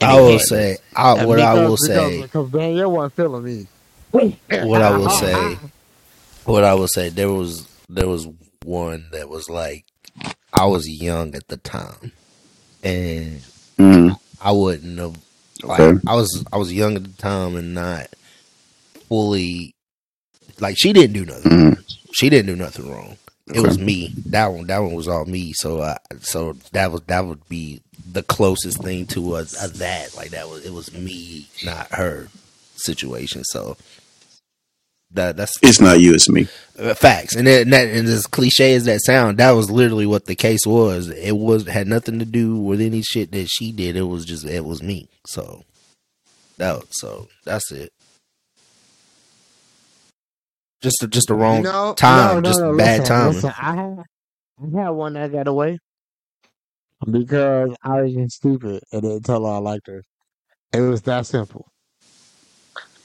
And 0.00 0.10
I 0.10 0.18
will 0.20 0.38
say, 0.38 0.78
I, 0.94 1.18
And 1.18 1.28
what 1.28 1.38
I 1.38 1.52
will 1.52 1.76
say, 1.76 2.22
because 2.22 2.50
Danielle 2.50 2.90
wasn't 2.92 3.14
feeling 3.14 3.44
me. 3.44 3.66
what 4.64 4.80
I 4.80 4.96
will 4.96 5.10
say, 5.10 5.58
what 6.46 6.64
I 6.64 6.72
will 6.72 6.88
say, 6.88 7.10
there 7.10 7.30
was 7.30 7.68
there 7.90 8.08
was 8.08 8.26
one 8.64 9.06
that 9.12 9.28
was 9.28 9.50
like, 9.50 9.84
I 10.54 10.64
was 10.64 10.88
young 10.88 11.34
at 11.34 11.46
the 11.48 11.58
time, 11.58 12.12
and 12.82 13.42
Mm, 13.78 14.18
I 14.40 14.52
wouldn't 14.52 14.98
have. 14.98 15.16
Like, 15.62 15.80
okay. 15.80 16.00
I 16.06 16.14
was 16.14 16.42
I 16.50 16.56
was 16.56 16.72
young 16.72 16.96
at 16.96 17.04
the 17.04 17.12
time 17.22 17.56
and 17.56 17.74
not 17.74 18.06
fully 19.08 19.74
like 20.58 20.76
she 20.78 20.94
didn't 20.94 21.12
do 21.12 21.26
nothing. 21.26 21.52
Mm, 21.52 21.84
She 22.14 22.30
didn't 22.30 22.46
do 22.46 22.56
nothing 22.56 22.90
wrong. 22.90 23.18
It 23.54 23.60
was 23.60 23.78
me. 23.78 24.08
That 24.26 24.46
one 24.48 24.66
that 24.66 24.78
one 24.78 24.94
was 24.94 25.08
all 25.08 25.24
me. 25.24 25.52
So 25.54 25.82
I 25.82 25.98
so 26.20 26.54
that 26.72 26.90
was 26.90 27.02
that 27.02 27.24
would 27.26 27.48
be 27.48 27.80
the 28.10 28.22
closest 28.22 28.82
thing 28.82 29.06
to 29.06 29.36
a, 29.36 29.40
a 29.40 29.68
that 29.68 30.14
like 30.16 30.30
that 30.30 30.48
was 30.48 30.64
it 30.66 30.72
was 30.72 30.92
me, 30.92 31.48
not 31.64 31.88
her 31.92 32.28
situation. 32.74 33.44
So 33.44 33.76
that 35.12 35.36
that's 35.36 35.54
It's 35.62 35.80
not 35.80 36.00
you, 36.00 36.14
it's 36.14 36.28
me. 36.28 36.48
uh, 36.78 36.94
facts. 36.94 37.36
And 37.36 37.46
that 37.46 37.66
and 37.68 38.08
as 38.08 38.26
cliche 38.26 38.74
as 38.74 38.84
that 38.86 39.00
sound, 39.02 39.38
that 39.38 39.52
was 39.52 39.70
literally 39.70 40.06
what 40.06 40.26
the 40.26 40.34
case 40.34 40.66
was. 40.66 41.08
It 41.08 41.36
was 41.36 41.66
had 41.68 41.86
nothing 41.86 42.18
to 42.18 42.24
do 42.24 42.56
with 42.56 42.80
any 42.80 43.02
shit 43.02 43.30
that 43.32 43.48
she 43.48 43.70
did. 43.72 43.96
It 43.96 44.02
was 44.02 44.24
just 44.24 44.44
it 44.44 44.64
was 44.64 44.82
me. 44.82 45.08
So 45.26 45.62
that 46.58 46.82
so 46.90 47.28
that's 47.44 47.70
it. 47.70 47.92
Just 50.82 51.02
a, 51.02 51.08
just 51.08 51.30
a 51.30 51.34
wrong 51.34 51.62
No, 51.62 51.94
time, 51.94 52.42
no, 52.42 52.50
no, 52.50 52.76
just 52.76 52.78
bad 52.78 53.04
timing. 53.06 53.34
Listen, 53.34 53.52
I 53.58 53.74
had, 53.76 54.04
I 54.76 54.82
had 54.82 54.90
one 54.90 55.14
that 55.14 55.32
got 55.32 55.48
away 55.48 55.78
because 57.10 57.74
I 57.82 58.02
was 58.02 58.14
just 58.14 58.36
stupid 58.36 58.82
and 58.92 59.02
didn't 59.02 59.24
tell 59.24 59.44
her 59.44 59.52
I 59.52 59.58
liked 59.58 59.86
her. 59.86 60.02
It 60.72 60.80
was 60.80 61.02
that 61.02 61.26
simple. 61.26 61.66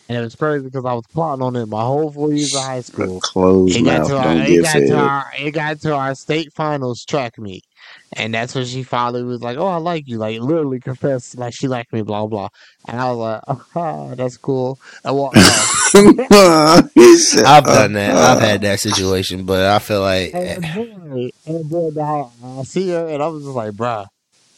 And 0.09 0.17
it 0.17 0.21
was 0.21 0.35
crazy 0.35 0.65
because 0.65 0.83
I 0.83 0.93
was 0.93 1.05
plotting 1.13 1.41
on 1.41 1.55
it 1.55 1.67
my 1.67 1.81
whole 1.81 2.11
four 2.11 2.33
years 2.33 2.53
of 2.53 2.61
high 2.61 2.81
school. 2.81 3.21
Closed 3.21 3.77
It 3.77 3.83
got 3.83 3.99
mouth, 3.99 4.09
to 4.09 4.17
our, 4.17 4.35
it 4.35 4.61
got 4.61 4.73
to 4.79 4.97
our, 4.97 5.31
it 5.39 5.51
got 5.51 5.79
to 5.81 5.95
our 5.95 6.15
state 6.15 6.51
finals 6.53 7.05
track 7.05 7.37
meet, 7.37 7.63
and 8.13 8.33
that's 8.33 8.55
when 8.55 8.65
she 8.65 8.83
finally 8.83 9.23
was 9.23 9.41
like, 9.41 9.57
"Oh, 9.57 9.67
I 9.67 9.77
like 9.77 10.07
you," 10.07 10.17
like 10.17 10.39
literally 10.39 10.79
confessed, 10.79 11.37
like 11.37 11.53
she 11.53 11.67
liked 11.67 11.93
me, 11.93 12.01
blah 12.01 12.25
blah. 12.27 12.49
And 12.87 12.99
I 12.99 13.11
was 13.11 13.17
like, 13.47 13.57
"Oh, 13.75 14.13
that's 14.17 14.37
cool." 14.37 14.79
I 15.05 15.11
walked 15.11 15.37
off. 15.37 15.93
I've 15.95 17.63
done 17.65 17.93
that. 17.93 18.15
uh, 18.15 18.35
I've 18.35 18.39
had 18.41 18.61
that 18.61 18.79
situation, 18.79 19.45
but 19.45 19.65
I 19.65 19.79
feel 19.79 20.01
like 20.01 20.33
And 20.33 20.63
then, 20.63 21.29
and 21.45 21.69
then 21.69 21.93
now 21.95 22.31
I 22.43 22.63
see 22.63 22.89
her, 22.89 23.07
and 23.07 23.21
I 23.23 23.27
was 23.27 23.43
just 23.43 23.55
like, 23.55 23.71
bruh, 23.71 24.07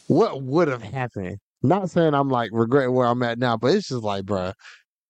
what 0.08 0.42
would 0.42 0.68
have 0.68 0.82
happened? 0.82 1.38
Not 1.62 1.90
saying 1.90 2.14
I'm 2.14 2.28
like 2.28 2.50
regret 2.52 2.92
where 2.92 3.06
I'm 3.06 3.22
at 3.22 3.38
now, 3.38 3.56
but 3.56 3.74
it's 3.74 3.88
just 3.88 4.02
like, 4.02 4.24
bruh, 4.24 4.52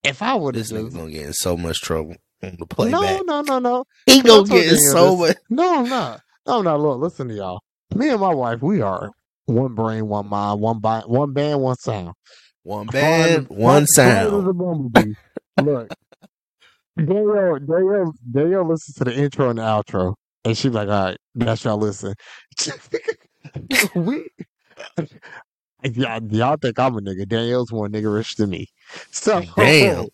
if 0.05 0.23
I 0.23 0.35
would 0.35 0.55
have 0.55 0.65
this 0.65 0.73
nigga's 0.73 0.95
gonna 0.95 1.11
get 1.11 1.27
in 1.27 1.33
so 1.33 1.57
much 1.57 1.81
trouble 1.81 2.15
on 2.43 2.57
the 2.59 2.67
No, 2.79 3.01
playback. 3.01 3.23
no, 3.23 3.41
no, 3.43 3.59
no. 3.59 3.85
He 4.07 4.21
I 4.21 4.23
gonna 4.23 4.45
told 4.45 4.49
get 4.51 4.67
in 4.67 4.73
you 4.73 4.77
so 4.77 5.11
this. 5.11 5.21
much. 5.21 5.37
No, 5.51 5.81
I'm 5.81 5.89
not. 5.89 6.21
No, 6.47 6.59
I'm 6.59 6.65
not. 6.65 6.81
Look, 6.81 7.01
listen 7.01 7.29
to 7.29 7.35
y'all. 7.35 7.61
Me 7.95 8.11
and 8.11 8.21
my 8.21 8.35
wife, 8.35 8.61
we 8.61 8.81
are 8.81 9.11
one 9.47 9.75
brain, 9.75 10.09
one 10.09 10.29
mind, 10.29 10.61
one 10.61 10.81
bi- 10.81 11.03
one 11.07 11.33
band, 11.33 11.61
one 11.61 11.77
sound. 11.77 12.15
One 12.63 12.87
band, 12.87 13.49
one 13.49 13.83
as 13.83 13.95
sound. 13.95 14.49
a 14.49 14.53
bumblebee. 14.53 15.15
Look, 15.63 15.91
Danielle, 16.97 17.59
Danielle, 17.59 18.15
Danielle 18.31 18.69
listens 18.69 18.97
to 18.97 19.05
the 19.05 19.15
intro 19.15 19.51
and 19.51 19.59
the 19.59 19.63
outro, 19.63 20.15
and 20.45 20.57
she's 20.57 20.73
like, 20.73 20.89
"All 20.89 21.05
right, 21.05 21.19
that's 21.35 21.65
y'all 21.65 21.77
listen." 21.77 22.15
we, 23.95 24.29
y'all, 25.85 26.23
y'all 26.33 26.57
think 26.57 26.79
I'm 26.79 26.97
a 26.97 27.01
nigga. 27.01 27.29
Danielle's 27.29 27.73
more 27.73 27.89
niggerish 27.89 28.37
than 28.37 28.51
me. 28.51 28.67
So 29.11 29.43
Damn. 29.57 30.07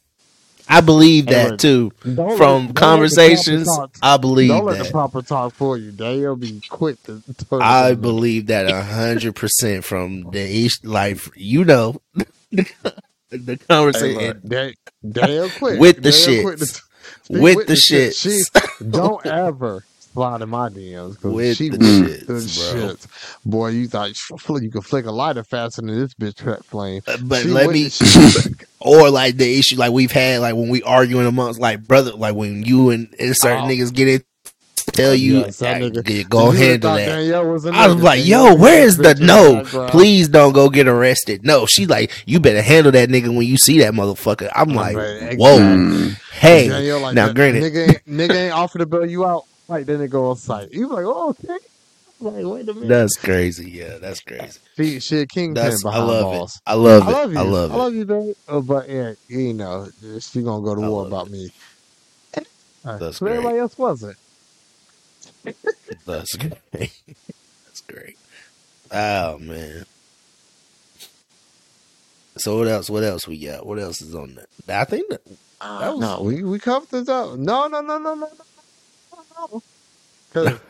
I 0.68 0.80
believe 0.80 1.26
that 1.26 1.50
look, 1.52 1.60
too. 1.60 1.92
don't 2.14 2.36
From 2.36 2.66
let 2.68 2.76
conversations, 2.76 3.66
talk- 3.66 3.96
I 4.02 4.16
believe 4.16 4.48
Don't 4.48 4.64
let 4.64 4.78
the 4.78 4.84
that. 4.84 4.92
proper 4.92 5.22
talk 5.22 5.52
for 5.54 5.76
you. 5.76 5.90
Danielle 5.92 6.36
be 6.36 6.60
quick 6.68 7.02
to 7.04 7.22
turn. 7.48 7.62
I 7.62 7.90
it 7.90 8.00
believe 8.00 8.46
that 8.46 8.68
a 8.70 8.82
hundred 8.82 9.34
percent 9.36 9.84
from 9.84 10.30
the 10.30 10.64
ish, 10.66 10.82
life. 10.84 11.30
you 11.36 11.64
know, 11.64 12.00
the 12.50 12.66
Hey, 13.30 13.56
conversation 13.68 14.26
look, 14.26 14.42
Dan- 14.42 14.74
Danielle 15.08 15.50
quick 15.50 15.78
With 15.80 16.02
the 16.02 16.12
shit. 16.12 16.44
quick 16.44 16.58
to- 16.58 16.64
shits. 16.64 16.82
with 17.28 17.66
the 17.66 17.76
shit. 17.76 18.12
shits. 18.12 18.50
She 18.80 18.84
don't 18.90 19.24
ever 19.26 19.84
slide 20.12 20.42
in 20.42 20.48
my 20.48 20.68
DMs 20.68 21.14
because 21.14 21.32
with 21.32 21.56
she 21.56 21.68
the 21.68 21.78
with 21.78 22.20
shits, 22.22 22.26
the 22.26 22.34
shits. 22.34 23.06
Boy, 23.44 23.68
you 23.68 23.88
thought 23.88 24.10
you 24.60 24.70
could 24.70 24.84
flick 24.84 25.06
a 25.06 25.10
lighter 25.10 25.44
faster 25.44 25.82
than 25.82 25.98
this 25.98 26.14
bitch 26.14 26.36
cut 26.36 26.64
flame. 26.64 27.02
Uh, 27.06 27.16
But 27.22 27.42
She 27.42 27.48
let 27.48 27.70
me, 27.70 27.88
or 28.80 29.10
like 29.10 29.36
the 29.36 29.58
issue 29.58 29.76
like 29.76 29.92
we've 29.92 30.12
had, 30.12 30.40
like 30.40 30.54
when 30.54 30.68
we 30.68 30.82
arguing 30.82 31.26
amongst 31.26 31.60
like 31.60 31.86
brother, 31.86 32.12
like 32.12 32.34
when 32.34 32.62
you 32.64 32.90
and, 32.90 33.14
and 33.18 33.36
certain 33.36 33.64
Oh. 33.64 33.68
niggas 33.68 33.92
get 33.94 34.08
it. 34.08 34.24
tell 34.92 35.14
you, 35.14 35.40
Yes, 35.40 35.58
that 35.58 35.80
nigga- 35.80 36.28
go 36.28 36.50
handle 36.50 36.94
that. 36.96 37.06
Danielle 37.06 37.46
was 37.52 37.64
I 37.64 37.86
was 37.86 38.02
like, 38.02 38.26
yo, 38.26 38.46
was 38.54 38.58
where 38.60 38.82
is 38.82 38.96
the 38.96 39.14
no? 39.14 39.62
Please 39.88 40.26
don't 40.28 40.52
go 40.52 40.68
get 40.68 40.88
arrested. 40.88 41.44
No, 41.44 41.64
she 41.66 41.86
like, 41.86 42.10
you 42.26 42.40
better 42.40 42.62
handle 42.62 42.90
that 42.92 43.08
nigga 43.08 43.28
when 43.28 43.46
you 43.46 43.56
see 43.56 43.78
that 43.80 43.92
motherfucker. 43.92 44.50
I'm 44.56 44.70
like, 44.70 44.96
Right, 44.96 45.36
whoa, 45.38 45.54
exactly. 45.58 45.86
Mm, 46.08 46.32
hey, 46.32 46.92
like 46.94 47.14
now 47.14 47.32
granted- 47.32 47.62
nigga 47.62 47.88
ain't, 47.88 48.06
nigga 48.06 48.34
ain't 48.34 48.52
offer 48.54 48.78
to 48.78 48.86
bail 48.86 49.06
you 49.06 49.24
out. 49.24 49.44
Like 49.70 49.86
then 49.86 50.00
it 50.00 50.08
go 50.08 50.30
on 50.30 50.36
site. 50.36 50.72
You 50.72 50.88
like, 50.88 51.04
oh, 51.06 51.30
okay. 51.30 51.56
Like, 52.20 52.44
wait 52.44 52.68
a 52.68 52.74
minute. 52.74 52.88
that's 52.88 53.16
crazy. 53.16 53.70
Yeah, 53.70 53.96
that's 53.98 54.20
crazy. 54.20 54.58
she 54.76 55.00
she 55.00 55.18
a 55.20 55.26
kingpin 55.26 55.54
That's 55.62 55.82
I 55.86 55.88
behind 55.90 56.06
love 56.08 56.22
balls. 56.24 56.56
it. 56.56 56.62
I 56.66 56.74
love 56.74 57.08
I 57.08 57.10
it. 57.10 57.14
love 57.14 57.32
you. 57.32 57.38
I 57.38 57.42
love 57.42 57.72
I 57.72 57.76
love 57.76 57.94
you, 57.94 58.04
babe. 58.04 58.34
Uh, 58.48 58.60
but 58.60 58.88
yeah, 58.90 59.12
you 59.28 59.54
know, 59.54 59.88
she 60.20 60.42
gonna 60.42 60.62
go 60.62 60.74
to 60.74 60.82
I 60.82 60.88
war 60.88 61.06
about 61.06 61.28
it. 61.28 61.32
me. 61.32 61.50
Uh, 62.84 62.96
That's 62.98 63.22
everybody 63.22 63.48
great. 63.52 63.58
else 63.60 63.78
wasn't. 63.78 64.16
That's 66.06 66.34
great. 66.36 66.52
That's 66.72 67.80
great. 67.88 68.18
Oh 68.90 69.38
man. 69.38 69.84
So 72.38 72.58
what 72.58 72.68
else? 72.68 72.90
What 72.90 73.04
else 73.04 73.28
we 73.28 73.38
got? 73.44 73.64
What 73.66 73.78
else 73.78 74.00
is 74.02 74.14
on 74.14 74.34
that? 74.34 74.80
I 74.80 74.84
think 74.84 75.08
that 75.10 75.24
That 75.60 75.90
was- 75.96 76.00
no, 76.00 76.22
we 76.22 76.42
we 76.42 76.58
covered 76.58 76.90
this 76.90 77.08
up. 77.08 77.38
No, 77.38 77.66
no, 77.68 77.80
no, 77.80 77.98
no, 77.98 78.14
no, 78.14 78.26
no, 78.26 78.28
no. 79.52 79.62
Because 80.32 80.60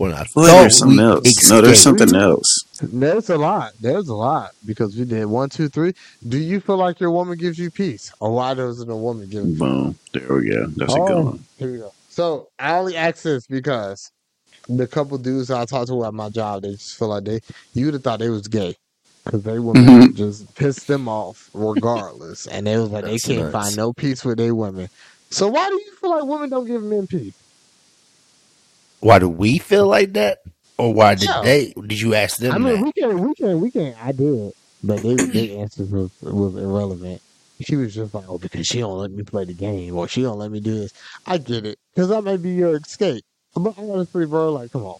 I 0.00 0.04
I 0.04 0.24
feel 0.24 0.44
there's 0.44 0.78
something 0.78 0.98
we 0.98 1.04
else. 1.04 1.50
No, 1.50 1.60
there's 1.60 1.80
something 1.82 2.14
else. 2.14 2.64
there's 2.80 3.28
a 3.28 3.36
lot. 3.36 3.72
There's 3.80 4.08
a 4.08 4.14
lot 4.14 4.52
because 4.64 4.96
we 4.96 5.04
did 5.04 5.26
one, 5.26 5.48
two, 5.50 5.68
three. 5.68 5.94
Do 6.26 6.38
you 6.38 6.60
feel 6.60 6.76
like 6.76 7.00
your 7.00 7.10
woman 7.10 7.36
gives 7.36 7.58
you 7.58 7.70
peace, 7.70 8.12
or 8.20 8.32
why 8.34 8.54
doesn't 8.54 8.88
a 8.88 8.96
woman 8.96 9.28
give? 9.28 9.46
you 9.46 9.58
Boom. 9.58 9.98
There 10.12 10.34
we 10.36 10.48
go. 10.50 10.66
That's 10.76 10.94
a 10.94 10.96
Oh. 11.00 11.06
good 11.06 11.24
one. 11.24 11.44
Here 11.58 11.72
we 11.72 11.78
go. 11.78 11.92
So 12.08 12.48
I 12.58 12.76
only 12.78 12.96
ask 12.96 13.22
this 13.22 13.46
because 13.46 14.10
the 14.68 14.86
couple 14.86 15.18
dudes 15.18 15.50
I 15.50 15.64
talked 15.64 15.88
to 15.88 16.04
at 16.04 16.14
my 16.14 16.28
job, 16.28 16.62
they 16.62 16.70
just 16.72 16.96
feel 16.98 17.08
like 17.08 17.24
they 17.24 17.40
you 17.74 17.86
would 17.86 17.94
have 17.94 18.04
thought 18.04 18.20
they 18.20 18.30
was 18.30 18.46
gay 18.48 18.76
because 19.24 19.42
they 19.42 19.58
women 19.58 19.84
Mhm. 19.84 20.14
just 20.14 20.54
pissed 20.54 20.86
them 20.86 21.08
off 21.08 21.50
regardless, 21.52 22.46
and 22.46 22.66
they 22.66 22.76
was 22.78 22.90
like 22.90 23.04
That's 23.04 23.26
they 23.26 23.34
can't 23.34 23.52
nuts. 23.52 23.64
find 23.66 23.76
no 23.76 23.92
peace 23.92 24.24
with 24.24 24.38
their 24.38 24.54
women. 24.54 24.88
So 25.30 25.48
why 25.48 25.68
do 25.68 25.74
you 25.74 25.92
feel 26.00 26.10
like 26.10 26.24
women 26.24 26.50
don't 26.50 26.66
give 26.66 26.82
men 26.82 27.06
peace? 27.06 27.34
Why 29.00 29.18
do 29.18 29.28
we 29.28 29.58
feel 29.58 29.86
like 29.86 30.12
that? 30.14 30.38
Or 30.78 30.92
why 30.92 31.14
did 31.14 31.28
Yeah. 31.28 31.42
they? 31.42 31.72
Did 31.86 32.00
you 32.00 32.14
ask 32.14 32.38
them 32.38 32.52
I 32.54 32.58
mean, 32.58 32.74
that? 32.74 32.82
we 32.84 32.92
can, 32.92 33.20
we 33.28 33.34
can, 33.34 33.60
we 33.60 33.70
can. 33.70 33.94
I 34.02 34.12
did, 34.12 34.52
but 34.82 35.02
they, 35.02 35.14
their 35.14 35.60
answers 35.60 35.90
was, 35.90 36.10
was 36.22 36.56
irrelevant. 36.56 37.20
She 37.62 37.76
was 37.76 37.94
just 37.94 38.14
like, 38.14 38.24
"Oh, 38.26 38.38
because 38.38 38.66
she 38.66 38.78
don't 38.80 38.96
let 38.96 39.10
me 39.10 39.22
play 39.22 39.44
the 39.44 39.52
game, 39.52 39.94
or 39.94 40.08
she 40.08 40.22
don't 40.22 40.38
let 40.38 40.50
me 40.50 40.60
do 40.60 40.78
this." 40.78 40.92
I 41.26 41.36
get 41.36 41.66
it, 41.66 41.78
because 41.94 42.08
that 42.08 42.24
may 42.24 42.38
be 42.38 42.52
your 42.52 42.76
escape. 42.76 43.22
But 43.54 43.74
I'm 43.76 43.90
honestly, 43.90 44.24
bro, 44.24 44.52
like, 44.54 44.72
come 44.72 44.84
on. 44.84 44.98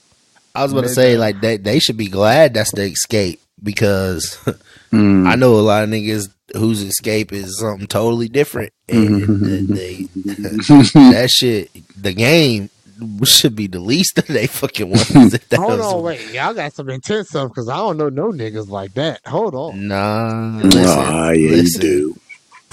I 0.55 0.65
was 0.65 0.73
about 0.73 0.82
to 0.82 0.90
say 0.90 1.16
like 1.16 1.40
they 1.40 1.57
they 1.57 1.78
should 1.78 1.97
be 1.97 2.09
glad 2.09 2.52
that's 2.52 2.73
the 2.73 2.82
escape 2.82 3.40
because 3.62 4.36
Mm. 4.93 5.24
I 5.28 5.36
know 5.36 5.55
a 5.55 5.61
lot 5.62 5.85
of 5.85 5.89
niggas 5.90 6.35
whose 6.56 6.82
escape 6.82 7.32
is 7.32 7.59
something 7.59 7.86
totally 7.86 8.28
different, 8.28 8.72
and 8.89 9.68
they, 9.68 10.02
that 10.14 11.31
shit, 11.32 11.70
the 12.01 12.12
game 12.12 12.70
should 13.24 13.56
be 13.56 13.66
the 13.66 13.81
least 13.81 14.18
of 14.18 14.27
they 14.27 14.47
fucking 14.47 14.90
ones. 14.90 15.32
If 15.35 15.48
that 15.48 15.59
Hold 15.59 15.78
was- 15.78 15.86
on, 15.94 16.02
wait. 16.02 16.32
Y'all 16.32 16.52
got 16.55 16.72
some 16.74 16.90
intense 16.90 17.28
stuff 17.31 17.48
because 17.51 17.68
I 17.68 17.77
don't 17.77 17.97
know 17.97 18.09
no 18.10 18.31
niggas 18.31 18.68
like 18.68 18.93
that. 18.94 19.20
Hold 19.27 19.55
on. 19.55 19.89
Nah, 19.89 20.60
listen, 20.62 20.85
Ah, 20.86 21.31
yeah, 21.31 21.51
listen. 21.51 21.81
you 21.82 21.89
do. 21.89 22.16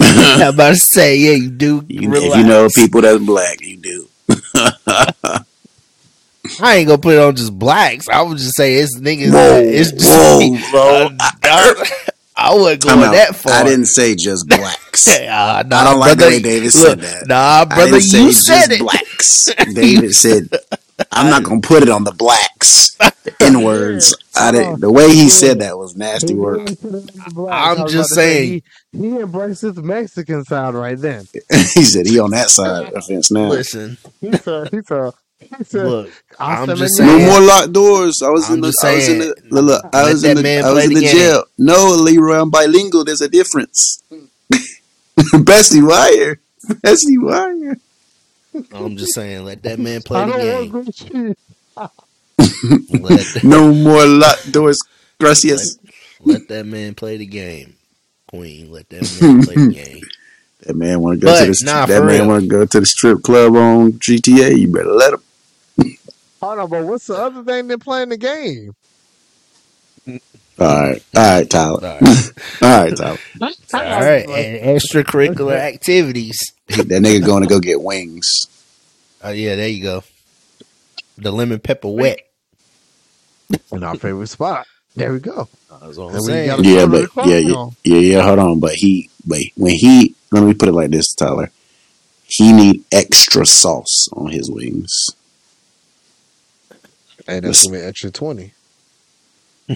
I'm 0.00 0.48
about 0.54 0.70
to 0.70 0.76
say, 0.76 1.16
yeah, 1.16 1.32
you 1.32 1.50
do. 1.50 1.84
You, 1.88 2.12
if 2.14 2.36
you 2.36 2.44
know 2.44 2.68
people 2.74 3.00
that's 3.00 3.24
black, 3.24 3.60
you 3.62 3.78
do. 3.78 4.08
I 6.60 6.76
ain't 6.76 6.88
gonna 6.88 6.98
put 7.00 7.14
it 7.14 7.20
on 7.20 7.36
just 7.36 7.58
blacks. 7.58 8.08
I 8.08 8.22
would 8.22 8.38
just 8.38 8.56
say 8.56 8.76
it's 8.76 8.98
niggas. 8.98 9.32
Whoa, 9.32 9.60
it's 9.62 9.92
just 9.92 10.06
whoa, 10.08 10.70
bro. 10.70 11.08
I, 11.20 11.30
I, 11.44 11.84
I 12.40 12.54
wasn't 12.54 12.82
Time 12.82 12.98
going 12.98 13.08
out. 13.08 13.12
that 13.12 13.34
far. 13.36 13.52
I 13.52 13.64
didn't 13.64 13.86
say 13.86 14.14
just 14.14 14.46
blacks. 14.48 15.08
Ah, 15.08 15.62
nah, 15.66 15.76
I 15.80 15.84
don't 15.84 15.98
like 15.98 16.10
the 16.12 16.16
brother, 16.16 16.30
way 16.36 16.40
David 16.40 16.62
look, 16.64 16.72
said 16.72 17.00
that. 17.00 17.26
Nah, 17.26 17.36
I 17.36 17.64
brother, 17.64 17.90
didn't 17.92 18.02
say 18.02 18.20
you 18.22 18.28
just 18.28 18.46
said 18.46 18.70
it. 18.70 18.78
blacks. 18.80 19.50
David 19.74 20.14
said, 20.14 20.48
"I'm 21.10 21.28
not 21.30 21.42
gonna 21.42 21.60
put 21.60 21.82
it 21.82 21.88
on 21.88 22.04
the 22.04 22.12
blacks." 22.12 22.96
In 23.40 23.62
words, 23.62 24.16
I 24.36 24.52
didn't. 24.52 24.80
The 24.80 24.90
way 24.90 25.08
he 25.10 25.28
said 25.28 25.58
that 25.60 25.76
was 25.78 25.96
nasty 25.96 26.34
work. 26.34 26.68
I'm 27.50 27.86
just 27.88 28.14
saying. 28.14 28.62
He, 28.92 28.98
he 28.98 29.16
embraced 29.20 29.62
his 29.62 29.76
Mexican 29.76 30.44
side 30.44 30.74
right 30.74 30.98
then. 30.98 31.26
he 31.74 31.82
said 31.82 32.06
he 32.06 32.18
on 32.18 32.30
that 32.30 32.48
side 32.50 32.86
of 32.86 32.94
the 32.94 33.02
fence 33.02 33.30
now. 33.30 33.48
Listen, 33.48 33.98
He 34.20 34.32
said, 34.32 34.38
he 34.38 34.38
said, 34.38 34.68
he 34.70 34.78
said, 34.86 35.12
look, 35.72 36.10
I'm 36.38 36.68
"Hasta 36.68 36.74
just 36.76 37.00
mañana." 37.00 37.06
No 37.18 37.26
more 37.26 37.40
locked 37.40 37.72
doors. 37.72 38.22
I 38.24 38.30
was 38.30 38.48
I'm 38.48 38.54
in 38.56 38.60
the. 38.62 38.68
just 38.68 38.84
I 38.84 38.94
was 38.94 39.08
in 39.08 39.18
the. 39.20 39.34
Look, 39.50 39.64
look, 39.64 39.94
I 39.94 40.02
was 40.10 40.24
in 40.24 40.36
the. 40.36 40.58
I 40.58 40.72
was 40.72 40.72
play 40.74 40.84
in 40.84 40.94
the 40.94 41.00
the 41.00 41.06
jail. 41.06 41.44
No, 41.58 41.94
Leroy, 41.94 42.40
I'm 42.40 42.50
bilingual. 42.50 43.04
There's 43.04 43.20
a 43.20 43.28
difference. 43.28 44.02
Bessie 45.44 45.82
Wire. 45.82 46.40
Bessie 46.82 47.18
Wire. 47.18 47.76
I'm 48.72 48.96
just 48.96 49.14
saying, 49.14 49.44
let 49.44 49.62
that 49.62 49.78
man 49.78 50.02
play 50.02 50.20
I 50.20 50.26
the 50.26 50.32
game. 50.32 50.72
want 50.72 50.86
good 50.86 50.94
shit. 50.94 51.38
Let, 51.76 53.44
No 53.44 53.72
more 53.72 54.04
locked 54.06 54.50
doors. 54.52 54.78
Gracias. 55.20 55.78
let 56.24 56.48
that 56.48 56.66
man 56.66 56.94
play 56.94 57.16
the 57.16 57.26
game, 57.26 57.76
Queen. 58.28 58.70
Let 58.72 58.88
that 58.90 59.18
man 59.20 59.42
play 59.42 59.54
the 59.54 59.72
game. 59.74 60.02
That 60.62 60.74
man 60.76 61.00
want 61.00 61.20
to 61.20 61.26
go 61.26 61.32
But, 61.32 61.44
to 61.44 61.50
the. 61.52 61.62
nah, 61.64 61.86
that 61.86 62.04
man 62.04 62.26
want 62.26 62.42
to 62.44 62.48
go 62.48 62.64
to 62.66 62.80
the 62.80 62.86
strip 62.86 63.22
club 63.22 63.54
on 63.54 63.92
GTA. 63.92 64.58
You 64.58 64.72
better 64.72 64.90
let 64.90 65.14
him. 65.14 65.22
Hold 66.40 66.58
on, 66.58 66.70
but 66.70 66.84
what's 66.86 67.06
the 67.06 67.14
other 67.16 67.42
thing 67.42 67.66
than 67.68 67.78
playing 67.80 68.10
the 68.10 68.16
game? 68.16 68.74
All 70.08 70.66
right, 70.66 71.02
all 71.16 71.38
right, 71.38 71.48
Tyler. 71.50 71.86
All 71.86 71.98
right, 72.00 72.32
All 72.62 72.68
right, 72.84 72.96
Tyler. 72.96 73.18
all 73.74 74.00
right. 74.00 74.28
And 74.28 74.80
extracurricular 74.80 75.56
activities. 75.56 76.38
that 76.68 76.86
nigga 76.88 77.24
going 77.24 77.42
to 77.42 77.48
go 77.48 77.60
get 77.60 77.80
wings. 77.80 78.26
Oh 79.22 79.30
yeah, 79.30 79.56
there 79.56 79.68
you 79.68 79.82
go. 79.82 80.04
The 81.16 81.30
lemon 81.32 81.58
pepper 81.60 81.88
wet. 81.88 82.20
In 83.72 83.82
our 83.82 83.96
favorite 83.96 84.26
spot. 84.28 84.66
There 84.94 85.12
we 85.12 85.20
go. 85.20 85.48
That's 85.80 85.96
what 85.96 86.08
I'm 86.08 86.14
And 86.16 86.20
we 86.20 86.26
saying. 86.26 86.46
gotta- 86.48 86.62
Yeah, 86.68 86.86
Put 86.86 87.14
but 87.14 87.26
yeah, 87.26 87.36
yeah, 87.38 87.54
on. 87.54 87.76
yeah, 87.84 87.98
yeah. 87.98 88.22
Hold 88.22 88.38
on, 88.40 88.60
but 88.60 88.72
he, 88.74 89.10
but 89.26 89.40
when 89.56 89.74
he, 89.74 90.14
let 90.32 90.42
me 90.42 90.54
put 90.54 90.68
it 90.68 90.72
like 90.72 90.90
this, 90.90 91.14
Tyler. 91.14 91.50
He 92.26 92.52
need 92.52 92.84
extra 92.92 93.46
sauce 93.46 94.08
on 94.12 94.30
his 94.30 94.50
wings. 94.50 94.92
Hey, 97.28 97.40
that's 97.40 97.66
gonna 97.66 97.78
be 97.78 97.84
extra 97.84 98.10
twenty. 98.10 98.54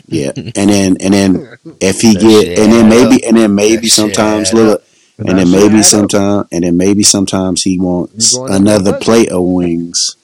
Yeah, 0.06 0.32
and 0.36 0.70
then 0.70 0.96
and 1.00 1.14
then 1.14 1.58
if 1.80 2.00
he 2.00 2.14
get, 2.14 2.58
and 2.58 2.72
then 2.72 2.88
maybe, 2.88 3.24
and 3.26 3.36
then 3.36 3.54
maybe 3.54 3.88
sometimes 3.88 4.48
add 4.50 4.54
look, 4.54 4.84
and 5.18 5.38
then 5.38 5.50
maybe 5.50 5.82
sometimes, 5.82 6.48
and 6.50 6.64
then 6.64 6.78
maybe 6.78 7.02
sometimes 7.02 7.62
he 7.62 7.78
wants 7.78 8.32
You 8.32 8.38
going 8.38 8.54
into 8.54 8.62
another 8.62 8.98
plate 8.98 9.30
of 9.30 9.42
wings. 9.44 10.16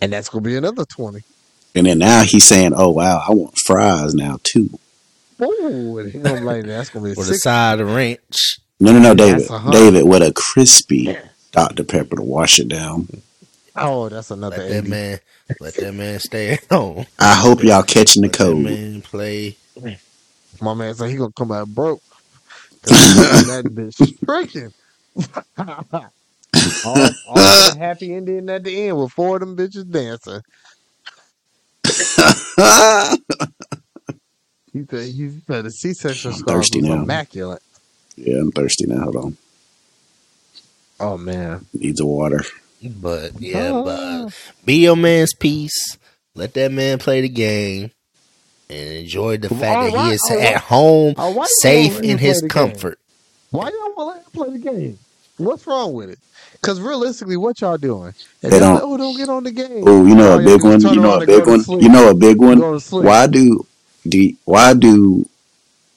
and 0.00 0.12
that's 0.12 0.30
gonna 0.30 0.42
be 0.42 0.56
another 0.56 0.86
twenty. 0.86 1.20
And 1.74 1.86
then 1.86 1.98
now 1.98 2.22
he's 2.22 2.48
saying, 2.48 2.72
"Oh 2.74 2.90
wow, 2.90 3.22
I 3.28 3.32
want 3.32 3.58
fries 3.58 4.14
now 4.14 4.38
too." 4.42 4.70
Ooh, 5.42 5.98
and 5.98 6.12
he 6.12 6.18
gonna 6.18 6.40
be 6.40 6.44
like, 6.46 6.64
that's 6.64 6.90
gonna 6.90 7.04
be 7.04 7.14
With 7.14 7.28
a 7.30 7.34
side 7.34 7.80
of 7.80 7.90
ranch. 7.90 8.58
No, 8.80 8.92
no, 8.92 8.98
no, 8.98 9.14
That's 9.14 9.48
David, 9.48 9.68
a. 9.68 9.70
David, 9.70 10.04
with 10.06 10.22
a 10.22 10.32
crispy 10.32 11.16
Dr 11.52 11.84
Pepper 11.84 12.16
to 12.16 12.22
wash 12.22 12.58
it 12.58 12.68
down. 12.68 13.08
Oh, 13.76 14.08
that's 14.08 14.30
another 14.30 14.56
Let 14.56 14.68
that 14.68 14.84
man. 14.86 15.20
Let 15.60 15.78
that 15.78 15.94
man 15.94 16.20
stay 16.20 16.52
at 16.54 16.66
home. 16.70 17.06
I 17.18 17.34
hope 17.34 17.64
y'all 17.64 17.82
catching 17.84 18.22
the 18.22 18.28
Let 18.28 18.40
that 18.40 18.56
code. 18.56 18.58
man 18.58 19.02
play. 19.02 19.56
My 20.60 20.74
man 20.74 20.94
said 20.94 21.10
he 21.10 21.16
gonna 21.16 21.32
come 21.36 21.52
out 21.52 21.68
broke. 21.68 22.02
'Cause 22.82 23.02
he 23.02 23.24
on 23.26 23.46
that 23.48 23.66
bitch 23.66 24.02
freaking. 24.28 24.72
all, 26.82 27.14
all 27.24 27.60
the 27.60 27.72
happy 27.74 28.14
ending 28.14 28.50
at 28.50 28.64
the 28.64 28.88
end 28.88 28.98
with 28.98 29.12
four 29.12 29.36
of 29.36 29.40
them 29.40 29.56
bitches 29.56 29.90
dancing. 29.90 30.42
He 34.72 34.84
said 34.90 35.08
he 35.12 35.30
said 35.46 35.64
the 35.66 35.70
C 35.72 35.94
section 35.94 36.32
scars 36.34 36.70
thirsty 36.70 36.80
was 36.80 36.88
now. 36.88 36.90
immaculate. 36.90 37.62
yeah, 38.16 38.40
I'm 38.40 38.52
thirsty 38.52 38.86
now. 38.86 39.02
Hold 39.04 39.16
on, 39.16 39.38
Oh 41.00 41.18
man. 41.18 41.66
needs 41.74 42.00
a 42.00 42.06
water. 42.06 42.42
But 42.82 43.40
yeah, 43.40 43.70
Ah. 43.72 43.82
but 44.26 44.32
be 44.64 44.76
your 44.82 44.96
man's 44.96 45.34
piece. 45.34 45.96
Let 46.34 46.54
that 46.54 46.72
man 46.72 46.98
play 46.98 47.20
the 47.20 47.28
game. 47.28 47.90
And 48.70 48.88
enjoy 48.98 49.36
the 49.36 49.48
fact 49.50 49.62
All 49.76 49.84
that 49.90 49.92
right, 49.94 50.06
he 50.08 50.14
is 50.14 50.22
all 50.30 50.36
right. 50.36 50.46
at 50.54 50.60
home, 50.62 51.14
Oh, 51.18 51.30
why 51.32 51.46
safe 51.60 52.00
in 52.00 52.16
his 52.18 52.40
play 52.40 52.40
game? 52.40 52.48
comfort. 52.48 52.98
Why 53.50 53.64
y'all 53.68 53.72
want 53.72 53.96
to 53.96 54.04
let 54.04 54.16
him 54.16 54.30
play 54.32 54.50
the 54.58 54.70
game? 54.80 54.98
What's 55.36 55.66
wrong 55.66 55.92
with 55.92 56.08
it? 56.10 56.18
Because 56.52 56.80
realistically, 56.80 57.36
what 57.36 57.60
y'all 57.60 57.76
doing? 57.76 58.14
If 58.40 58.50
They 58.50 58.58
y'all 58.58 58.60
don't- 58.60 58.74
like, 58.74 58.82
oh, 58.84 58.96
don't 58.96 59.16
get 59.16 59.28
on 59.28 59.44
the 59.44 59.50
game. 59.50 59.84
Oh, 59.86 60.06
you 60.06 60.14
know 60.14 60.32
Oh, 60.32 60.38
a 60.38 60.42
big 60.42 60.62
one. 60.64 60.80
You 60.80 61.00
know 61.00 61.20
a 61.20 61.26
big 61.26 61.46
one. 61.46 61.64
You 61.82 61.88
know 61.88 62.08
a 62.10 62.14
big 62.14 62.38
one. 62.38 62.58
Go 62.60 62.72
to 62.74 62.80
sleep. 62.80 63.04
Why 63.04 63.26
do 63.26 63.66
do 64.08 64.32
why 64.44 64.72
do 64.74 65.26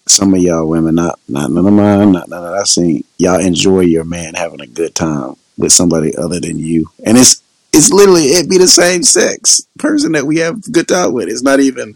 some 0.07 0.33
of 0.33 0.39
y'all 0.41 0.67
women 0.67 0.95
not 0.95 1.17
not 1.29 1.49
none 1.51 1.65
of 1.65 1.73
mine 1.73 2.11
not 2.11 2.27
none 2.29 2.43
of 2.43 2.51
that 2.51 2.59
I 2.59 2.63
seen 2.65 3.03
y'all 3.17 3.39
enjoy 3.39 3.81
your 3.81 4.03
man 4.03 4.33
having 4.35 4.61
a 4.61 4.67
good 4.67 4.93
time 4.93 5.35
with 5.57 5.71
somebody 5.71 6.15
other 6.15 6.39
than 6.39 6.59
you. 6.59 6.89
And 7.05 7.17
it's 7.17 7.41
it's 7.73 7.91
literally 7.91 8.23
it 8.23 8.49
be 8.49 8.57
the 8.57 8.67
same 8.67 9.03
sex 9.03 9.67
person 9.77 10.13
that 10.13 10.25
we 10.25 10.37
have 10.37 10.57
a 10.57 10.71
good 10.71 10.87
time 10.87 11.13
with. 11.13 11.27
It's 11.27 11.43
not 11.43 11.59
even 11.59 11.95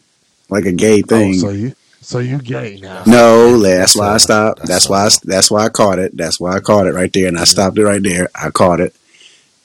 like 0.49 0.65
a 0.65 0.71
gay 0.71 1.01
oh, 1.03 1.07
thing. 1.07 1.35
Oh, 1.35 1.37
so 1.37 1.49
you, 1.49 1.75
so 2.01 2.19
you 2.19 2.39
gay 2.39 2.79
now? 2.81 3.03
no 3.05 3.59
that's 3.59 3.93
That's 3.93 3.95
why 3.95 4.13
I 4.13 4.17
stopped. 4.17 4.59
that's 4.59 4.69
that's 4.69 4.89
why 4.89 5.05
I, 5.05 5.09
that's 5.23 5.51
why 5.51 5.65
I 5.65 5.69
caught 5.69 5.99
it. 5.99 6.15
That's 6.15 6.39
why 6.39 6.55
I 6.55 6.59
caught 6.59 6.87
it 6.87 6.93
right 6.93 7.11
there 7.13 7.27
and 7.27 7.37
I 7.37 7.43
stopped 7.43 7.77
it 7.77 7.83
right 7.83 8.01
there. 8.01 8.29
I 8.35 8.49
caught 8.49 8.79
it. 8.79 8.95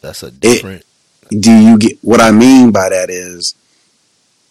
That's 0.00 0.22
a 0.22 0.30
different. 0.30 0.84
do 1.30 1.52
you 1.52 1.78
get 1.78 1.98
what 2.02 2.20
I 2.20 2.30
mean 2.30 2.70
by 2.70 2.90
that 2.90 3.08
is 3.10 3.54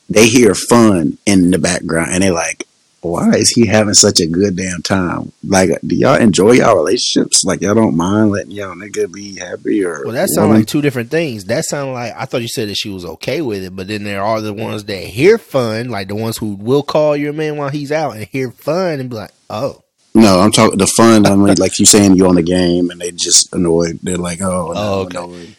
they 0.10 0.28
hear 0.28 0.56
fun 0.56 1.18
in 1.26 1.52
the 1.52 1.60
background 1.60 2.12
and 2.12 2.24
they're 2.24 2.34
like, 2.34 2.68
why 3.04 3.32
is 3.36 3.50
he 3.50 3.66
having 3.68 3.94
such 3.94 4.20
a 4.20 4.28
good 4.28 4.56
damn 4.56 4.82
time? 4.82 5.32
Like, 5.44 5.70
do 5.86 5.96
y'all 5.96 6.16
enjoy 6.16 6.54
y'all 6.54 6.76
relationships? 6.76 7.44
Like, 7.44 7.62
y'all 7.62 7.76
don't 7.76 7.96
mind 7.96 8.32
letting 8.32 8.52
y'all 8.52 8.76
nigga 8.76 9.12
be 9.12 9.38
happy 9.38 9.84
or 9.84 10.04
Well, 10.04 10.14
that 10.14 10.30
sounds 10.30 10.54
like 10.54 10.68
two 10.68 10.82
different 10.82 11.12
things. 11.12 11.46
That 11.46 11.66
sounds 11.66 11.94
like 11.94 12.14
I 12.16 12.26
thought 12.26 12.42
you 12.42 12.48
said 12.48 12.70
that 12.70 12.78
she 12.78 12.90
was 12.90 13.06
okay 13.06 13.42
with 13.42 13.64
it, 13.64 13.76
but 13.76 13.88
then 13.88 14.04
there 14.04 14.24
are 14.24 14.42
the 14.42 14.54
ones 14.54 14.86
that 14.86 15.04
hear 15.04 15.38
fun, 15.38 15.90
like 15.90 16.08
the 16.08 16.16
ones 16.16 16.38
who 16.38 16.56
will 16.56 16.84
call 16.84 17.16
your 17.16 17.34
man 17.34 17.58
while 17.58 17.70
he's 17.70 17.92
out 17.92 18.16
and 18.16 18.26
hear 18.26 18.52
fun 18.52 19.00
and 19.00 19.10
be 19.10 19.16
like, 19.16 19.32
"Oh, 19.50 19.84
no, 20.16 20.40
I'm 20.40 20.52
talking 20.52 20.78
the 20.78 20.88
fun. 20.88 21.26
I 21.26 21.36
mean, 21.36 21.56
like 21.58 21.78
you 21.80 21.86
saying 21.86 22.16
you're 22.16 22.28
on 22.28 22.36
the 22.36 22.44
game 22.44 22.90
and 22.92 23.02
they 23.02 23.12
just 23.12 23.54
annoyed. 23.54 24.00
They're 24.04 24.18
like, 24.18 24.42
oh, 24.42 24.72
no, 24.74 24.74
Oh, 24.76 25.00
okay. 25.02 25.56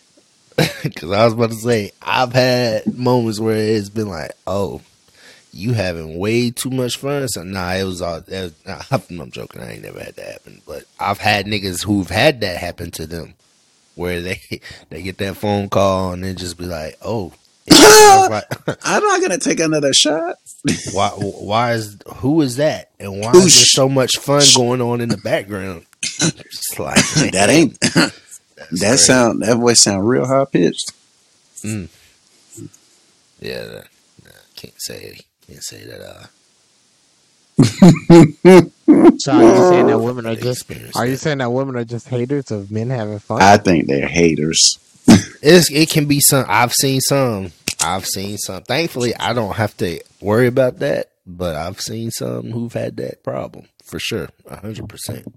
Because 0.84 1.10
I 1.12 1.24
was 1.24 1.34
about 1.34 1.50
to 1.50 1.56
say, 1.56 1.90
I've 2.00 2.32
had 2.32 2.86
moments 2.96 3.40
where 3.40 3.56
it's 3.56 3.88
been 3.88 4.08
like, 4.08 4.30
oh, 4.46 4.80
you 5.54 5.72
having 5.72 6.18
way 6.18 6.50
too 6.50 6.70
much 6.70 6.96
fun. 6.98 7.28
So, 7.28 7.42
nah, 7.44 7.72
it 7.72 7.84
was 7.84 8.02
all, 8.02 8.20
that 8.20 8.42
was, 8.66 8.66
nah, 8.66 9.20
I'm 9.22 9.30
joking. 9.30 9.62
I 9.62 9.72
ain't 9.74 9.82
never 9.82 10.00
had 10.00 10.16
that 10.16 10.32
happen. 10.32 10.60
But 10.66 10.84
I've 10.98 11.18
had 11.18 11.46
niggas 11.46 11.84
who've 11.84 12.08
had 12.08 12.40
that 12.40 12.56
happen 12.56 12.90
to 12.92 13.06
them 13.06 13.34
where 13.94 14.20
they 14.20 14.40
they 14.90 15.02
get 15.02 15.18
that 15.18 15.36
phone 15.36 15.68
call 15.68 16.12
and 16.12 16.24
then 16.24 16.36
just 16.36 16.58
be 16.58 16.66
like, 16.66 16.96
oh. 17.02 17.32
I 17.70 18.28
was 18.28 18.30
like, 18.30 18.78
I'm 18.84 19.02
not 19.02 19.22
gonna 19.22 19.38
take 19.38 19.58
another 19.58 19.94
shot. 19.94 20.36
why, 20.92 21.08
why 21.08 21.72
is, 21.72 21.96
who 22.16 22.42
is 22.42 22.56
that? 22.56 22.90
And 23.00 23.20
why 23.20 23.30
is 23.32 23.42
there 23.42 23.50
so 23.50 23.88
much 23.88 24.18
fun 24.18 24.42
going 24.54 24.82
on 24.82 25.00
in 25.00 25.08
the 25.08 25.16
background? 25.16 25.86
Like, 26.78 27.02
That 27.32 27.48
ain't. 27.50 27.80
that 27.80 28.12
crazy. 28.68 28.96
sound. 28.96 29.42
That 29.42 29.56
voice 29.56 29.80
sound 29.80 30.06
real 30.08 30.26
high 30.26 30.44
pitched. 30.44 30.92
Mm. 31.62 31.88
Yeah, 33.40 33.64
nah, 33.66 33.72
nah, 34.24 34.30
can't 34.56 34.74
say 34.78 35.02
it. 35.02 35.24
Can't 35.46 35.62
say 35.62 35.84
that. 35.84 36.00
Uh, 36.00 36.26
So 39.18 39.32
are 39.32 39.42
you 39.42 39.70
saying 39.70 39.86
that 39.86 39.98
women 40.00 40.26
are 40.26 40.34
just? 40.34 40.70
Are 40.96 41.06
you 41.06 41.16
saying 41.16 41.38
that 41.38 41.50
women 41.50 41.76
are 41.76 41.84
just 41.84 42.08
haters 42.08 42.50
of 42.50 42.70
men 42.70 42.90
having 42.90 43.18
fun? 43.18 43.40
I 43.40 43.56
think 43.56 43.86
they're 43.86 44.06
haters. 44.06 44.78
It's, 45.42 45.70
it 45.70 45.88
can 45.90 46.06
be 46.06 46.20
some. 46.20 46.44
I've 46.48 46.72
seen 46.72 47.00
some. 47.00 47.52
I've 47.82 48.06
seen 48.06 48.36
some. 48.38 48.62
Thankfully, 48.62 49.14
I 49.16 49.32
don't 49.32 49.56
have 49.56 49.76
to 49.78 50.00
worry 50.20 50.46
about 50.46 50.80
that. 50.80 51.10
But 51.26 51.56
I've 51.56 51.80
seen 51.80 52.10
some 52.10 52.50
who've 52.50 52.72
had 52.72 52.98
that 52.98 53.22
problem 53.22 53.68
for 53.82 53.98
sure, 53.98 54.28
a 54.46 54.56
hundred 54.56 54.88
percent. 54.88 55.34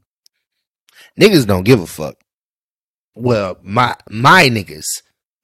Niggas 1.19 1.47
don't 1.47 1.63
give 1.63 1.81
a 1.81 1.87
fuck. 1.87 2.17
Well, 3.15 3.57
my 3.63 3.95
my 4.09 4.49
niggas 4.49 4.85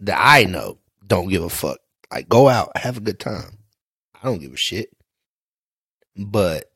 that 0.02 0.19
I 0.19 0.44
know 0.44 0.80
don't 1.06 1.30
give 1.30 1.44
a 1.44 1.49
fuck. 1.49 1.80
Like, 2.11 2.27
go 2.27 2.49
out, 2.49 2.76
have 2.77 2.98
a 2.98 3.02
good 3.02 3.19
time. 3.19 3.60
I 4.24 4.28
don't 4.28 4.40
give 4.40 4.54
a 4.54 4.58
shit. 4.58 4.90
But 6.16 6.72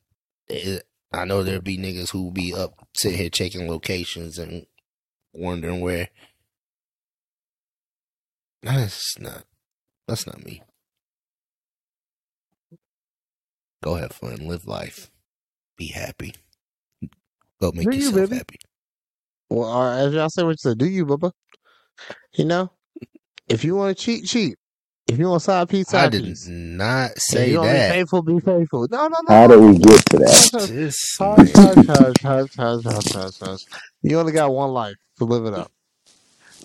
it, 0.48 0.84
I 1.14 1.26
know 1.26 1.42
there'll 1.44 1.62
be 1.62 1.78
niggas 1.78 2.12
who 2.12 2.32
be 2.32 2.54
up 2.54 2.86
sitting 2.96 3.18
here 3.18 3.30
checking 3.30 3.70
locations 3.70 4.38
and 4.38 4.66
wondering 5.34 5.80
where. 5.82 6.10
That's 8.62 9.18
not. 9.20 9.46
That's 10.08 10.28
not 10.28 10.44
me. 10.44 10.62
Go 13.84 13.96
have 13.96 14.12
fun, 14.12 14.48
live 14.48 14.66
life, 14.66 15.12
be 15.78 15.88
happy. 15.88 16.34
Go 17.62 17.72
make 17.74 17.90
Do 17.90 17.96
you, 17.96 18.06
yourself 18.06 18.30
baby? 18.30 18.36
happy. 18.38 18.58
Well, 19.50 19.82
as 19.82 20.14
y'all 20.14 20.30
say, 20.30 20.44
what 20.44 20.52
you 20.64 20.72
say, 20.72 20.76
do 20.76 20.88
you, 20.88 21.06
Bubba? 21.06 21.32
You 22.36 22.46
know, 22.46 22.72
if 23.48 23.64
you 23.64 23.76
want 23.76 23.98
to 23.98 24.04
cheat, 24.04 24.26
cheat. 24.26 24.58
If 25.08 25.18
you 25.20 25.30
want 25.30 25.42
side 25.42 25.70
piece, 25.70 25.94
I 25.94 26.10
did 26.10 26.24
piece. 26.24 26.48
not 26.48 27.12
say 27.18 27.52
you 27.52 27.60
want 27.60 27.70
to 27.70 27.74
be 27.74 27.78
that. 27.80 27.92
faithful, 27.94 28.22
be 28.24 28.40
faithful. 28.42 28.88
No, 28.92 29.08
no, 29.08 29.18
no. 29.28 29.36
How 29.36 29.48
no. 29.48 29.56
did 29.56 29.60
we 29.62 29.78
get 29.78 30.06
to 30.08 30.18
that? 30.18 30.50
Hush, 31.20 31.50
hush, 31.56 31.86
hush, 31.88 31.88
hush, 31.88 32.16
hush, 32.24 32.56
hush, 32.56 32.84
hush, 32.84 33.14
hush, 33.14 33.40
hush. 33.40 33.62
You 34.02 34.20
only 34.20 34.34
got 34.34 34.54
one 34.54 34.72
life 34.72 34.96
to 35.20 35.24
live 35.24 35.46
it 35.46 35.54
up. 35.54 35.72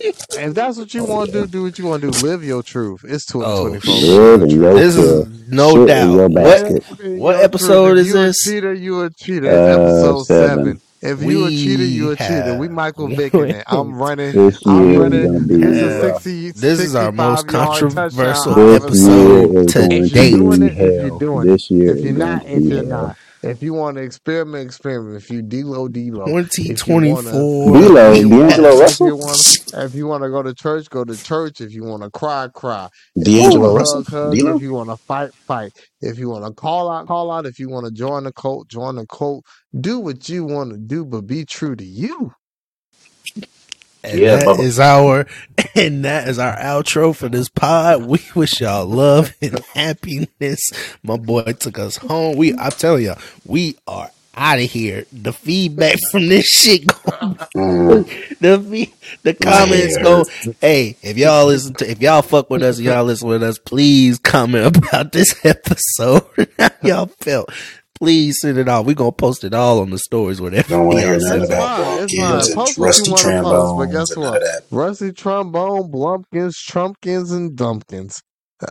If 0.01 0.55
that's 0.55 0.79
what 0.79 0.93
you 0.95 1.05
want 1.05 1.31
to 1.31 1.43
do, 1.43 1.47
do 1.47 1.63
what 1.63 1.79
you 1.79 1.87
want 1.87 2.03
to 2.03 2.11
do. 2.11 2.27
Live 2.27 2.43
your 2.43 2.63
truth. 2.65 3.03
It's 3.05 3.25
Oh, 3.37 3.69
2024. 3.79 3.81
shit. 4.01 4.09
Live 4.11 4.43
in 4.43 4.51
your 4.51 4.75
This 4.75 4.97
is 4.97 5.49
no 5.49 5.75
Shit 5.77 5.89
doubt. 5.89 6.31
What 6.33 7.19
what 7.19 7.37
episode 7.37 7.93
truth. 7.95 7.99
If 8.01 8.07
is 8.07 8.15
you 8.15 8.21
a 8.21 8.33
cheater, 8.33 8.75
you 8.75 9.03
a 9.03 9.11
cheater. 9.11 9.49
Uh, 9.51 9.53
episode 9.79 10.23
seven. 10.25 10.59
seven. 10.65 10.81
If 11.03 11.21
you 11.23 11.47
a 11.47 11.51
cheater, 11.51 11.85
you 11.85 12.13
a 12.13 12.17
We 12.17 12.17
cheater. 12.17 12.57
We 12.59 12.69
Michael 12.69 13.09
Vick 13.17 13.35
in 13.35 13.51
it. 13.51 13.65
I'm 13.67 13.93
running. 13.95 14.33
This 14.37 14.65
I'm 14.65 14.83
year 14.85 14.93
is 14.93 14.99
running. 15.01 15.33
gonna 15.33 15.47
a 15.47 15.75
Yeah. 15.75 16.01
60, 16.13 16.51
This 16.53 16.79
is 16.81 16.95
our 16.95 17.11
most 17.11 17.49
controversial 17.49 18.75
episode 18.75 19.69
to 19.69 19.79
going 19.81 19.93
If 19.93 20.13
you're 20.15 20.23
date. 20.23 20.31
doing 20.31 20.63
it, 20.63 20.73
if 20.79 21.07
you're 21.11 21.19
doing 21.19 21.49
it. 21.49 21.53
This 21.53 21.71
year 21.73 21.97
If 21.97 22.05
you're 22.05 22.13
not, 22.15 22.47
if 22.47 22.63
you're 22.63 22.85
not. 22.85 23.17
If 23.43 23.63
you 23.63 23.75
want 23.75 23.97
to 23.97 24.03
experiment, 24.03 24.65
experiment. 24.65 25.17
If 25.17 25.29
you 25.29 25.43
D-Lo, 25.43 25.89
D-Lo. 25.89 26.23
If 26.23 26.29
you 26.29 26.35
want 26.35 26.51
to, 26.53 26.63
2024. 26.63 27.33
D'Lo, 27.73 28.13
if 28.13 28.19
you 28.21 28.29
want 28.29 28.51
D'Angelo 28.51 28.71
to, 28.71 28.75
if 28.75 28.81
Russell, 28.81 29.07
you 29.09 29.17
want 29.17 29.39
to, 29.39 29.85
if 29.85 29.95
you 29.95 30.07
want 30.07 30.23
to 30.23 30.31
go 30.31 30.43
to 30.43 30.55
church, 30.55 30.89
go 30.91 31.05
to 31.05 31.17
church. 31.21 31.61
If 31.61 31.73
you 31.73 31.83
want 31.83 32.03
to 32.05 32.11
cry, 32.11 32.49
cry. 32.55 32.89
If 33.17 33.27
you 33.27 33.41
D'Angelo 33.41 33.75
want 33.75 33.75
to 33.75 33.79
Russell, 33.81 34.05
hug, 34.05 34.13
hug. 34.13 34.35
D'Lo. 34.39 34.57
If 34.57 34.63
you 34.63 34.73
want 34.75 34.91
to 34.91 34.97
fight, 34.97 35.35
fight. 35.35 35.73
If 36.01 36.19
you 36.19 36.29
want 36.29 36.45
to 36.45 36.53
call 36.53 36.89
out, 36.89 37.09
call 37.09 37.33
out. 37.33 37.47
If 37.47 37.59
you 37.59 37.69
want 37.69 37.87
to 37.87 37.93
join 37.93 38.25
the 38.25 38.33
cult, 38.33 38.69
join 38.69 38.95
the 38.95 39.07
cult. 39.07 39.45
Do 39.79 39.99
what 39.99 40.29
you 40.29 40.45
want 40.45 40.71
to 40.71 40.79
do, 40.79 41.05
but 41.05 41.27
be 41.27 41.45
true 41.45 41.75
to 41.75 41.85
you. 41.85 42.33
And 44.05 44.19
Yeah, 44.19 44.37
that 44.37 44.61
is 44.61 44.81
our 44.81 45.27
and 45.75 46.05
that 46.05 46.29
is 46.29 46.39
our 46.39 46.57
outro 46.57 47.15
for 47.15 47.29
this 47.29 47.49
pod. 47.49 48.05
We 48.05 48.21
wish 48.35 48.61
y'all 48.61 48.87
love 48.87 49.35
and 49.43 49.59
happiness. 49.75 50.71
My 51.03 51.17
boy 51.17 51.53
took 51.59 51.79
us 51.79 51.97
home. 51.97 52.37
We 52.37 52.55
I'm 52.55 52.73
telling 52.73 53.05
y'all, 53.05 53.19
we 53.45 53.77
are 53.87 54.11
out 54.35 54.59
of 54.59 54.71
here. 54.71 55.05
The 55.13 55.33
feedback 55.33 55.97
from 56.11 56.29
this 56.29 56.47
shit 56.47 56.87
going 56.87 57.37
Mm, 57.55 58.39
the 58.41 58.91
the 59.23 59.35
comments 59.35 59.97
go 59.99 60.25
hey 60.61 60.97
if 61.03 61.17
y'all 61.17 61.47
listen 61.47 61.75
to 61.75 61.91
if 61.91 62.01
y'all 62.01 62.23
fuck 62.23 62.51
with 62.51 62.63
us 62.63 62.81
y'all 62.81 63.05
listen 63.05 63.29
with 63.29 63.43
us 63.43 63.59
please 63.59 64.19
comment 64.19 64.77
about 64.77 65.13
this 65.13 65.45
episode 65.45 66.25
how 66.59 66.71
y'all 66.83 67.07
felt 67.07 67.51
please 68.03 68.41
send 68.41 68.59
it 68.59 68.69
off 68.69 68.85
we 68.85 68.95
gonna 68.95 69.13
post 69.13 69.45
it 69.45 69.55
all 69.55 69.79
on 69.79 69.91
the 69.91 69.99
stories 69.99 70.41
whatever 70.41 70.71
Don't 70.71 70.87
want 70.87 70.99
to 70.99 71.05
hear 71.07 71.13
y'all 71.13 71.21
none 71.21 71.29
send 71.29 71.43
of 71.43 71.49
that 71.51 72.03
It's 72.03 72.19
fine. 72.19 72.35
It's 72.35 72.53
fine. 72.53 72.53
And 72.53 72.55
Post 72.55 72.57
what 72.57 72.77
you 72.77 72.85
rusty 72.85 73.11
want 73.11 73.23
to 73.23 73.43
post, 73.43 73.77
but 73.79 73.93
trombones 73.93 73.93
guess 73.93 74.11
and 74.11 74.23
none 74.23 74.33
what? 74.33 74.43
of 74.43 74.49
that. 74.49 74.63
Rusty 74.73 75.13
trombone, 75.13 75.93
blumpkins, 75.93 76.55
trumpkins, 76.69 77.33
and 77.33 77.57
dumpkins. 77.57 78.21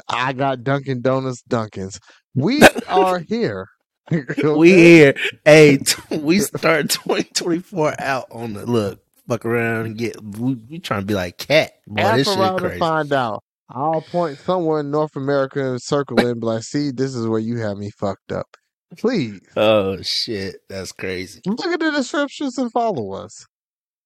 I 0.09 0.33
got 0.33 0.63
Dunkin' 0.65 1.01
Donuts 1.01 1.43
Dunkins. 1.49 1.97
We 2.35 2.61
are 2.89 3.19
here. 3.19 3.67
we 4.11 4.43
okay? 4.49 4.67
here 4.67 5.15
hey 5.45 5.77
t- 5.77 6.17
we 6.17 6.39
start 6.39 6.89
2024 6.89 8.01
out 8.01 8.25
on 8.31 8.51
the 8.53 8.65
look 8.65 8.99
fuck 9.29 9.45
around 9.45 9.85
and 9.85 9.97
get 9.97 10.21
we, 10.21 10.55
we 10.69 10.79
trying 10.79 11.01
to 11.01 11.05
be 11.05 11.13
like 11.13 11.37
cat 11.37 11.73
boy 11.87 12.01
Ask 12.01 12.17
this 12.17 12.27
shit 12.27 12.37
around 12.37 12.55
to 12.57 12.61
crazy 12.61 12.79
find 12.79 13.13
out. 13.13 13.43
I'll 13.69 14.01
point 14.01 14.37
somewhere 14.39 14.81
in 14.81 14.91
North 14.91 15.15
America 15.15 15.63
and 15.65 15.81
circle 15.81 16.19
it 16.19 16.25
and 16.25 16.41
be 16.41 16.47
like, 16.47 16.63
see, 16.63 16.91
this 16.91 17.15
is 17.15 17.25
where 17.25 17.39
you 17.39 17.59
have 17.59 17.77
me 17.77 17.89
fucked 17.91 18.33
up. 18.33 18.47
Please 18.97 19.41
oh 19.55 20.01
shit 20.01 20.57
that's 20.69 20.91
crazy 20.91 21.41
look 21.45 21.65
at 21.67 21.79
the 21.79 21.91
descriptions 21.91 22.57
and 22.57 22.71
follow 22.71 23.13
us. 23.13 23.45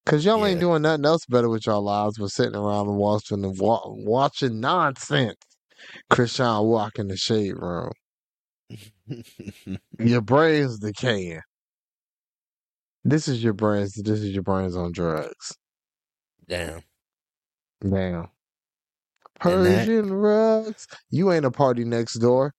Cause 0.04 0.24
y'all 0.24 0.46
ain't 0.46 0.60
doing 0.60 0.82
nothing 0.82 1.04
else 1.04 1.26
better 1.26 1.48
with 1.48 1.66
your 1.66 1.80
lives 1.80 2.16
but 2.18 2.28
sitting 2.28 2.54
around 2.54 2.88
and 2.88 2.96
watching 2.96 3.42
the 3.42 3.50
wa- 3.50 3.82
watching 3.86 4.60
nonsense. 4.60 5.34
Christian 6.10 6.62
walk 6.64 6.98
in 6.98 7.08
the 7.08 7.16
shade 7.16 7.56
room. 7.56 7.90
Your 9.98 10.20
brain's 10.20 10.78
decaying. 10.78 11.40
This 13.04 13.28
is 13.28 13.42
your 13.42 13.52
brains. 13.52 13.94
This 13.94 14.20
is 14.20 14.30
your 14.32 14.42
brains 14.42 14.76
on 14.76 14.92
drugs. 14.92 15.56
damn 16.48 16.80
Damn. 17.82 18.28
and 19.46 19.88
Persian 19.88 20.12
rugs. 20.12 20.86
You 21.10 21.32
ain't 21.32 21.44
a 21.44 21.50
party 21.50 21.84
next 21.84 22.14
door. 22.14 22.52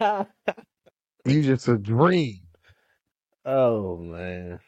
You 1.26 1.42
just 1.42 1.68
a 1.68 1.78
dream. 1.78 2.40
Oh 3.44 3.98
man, 3.98 4.60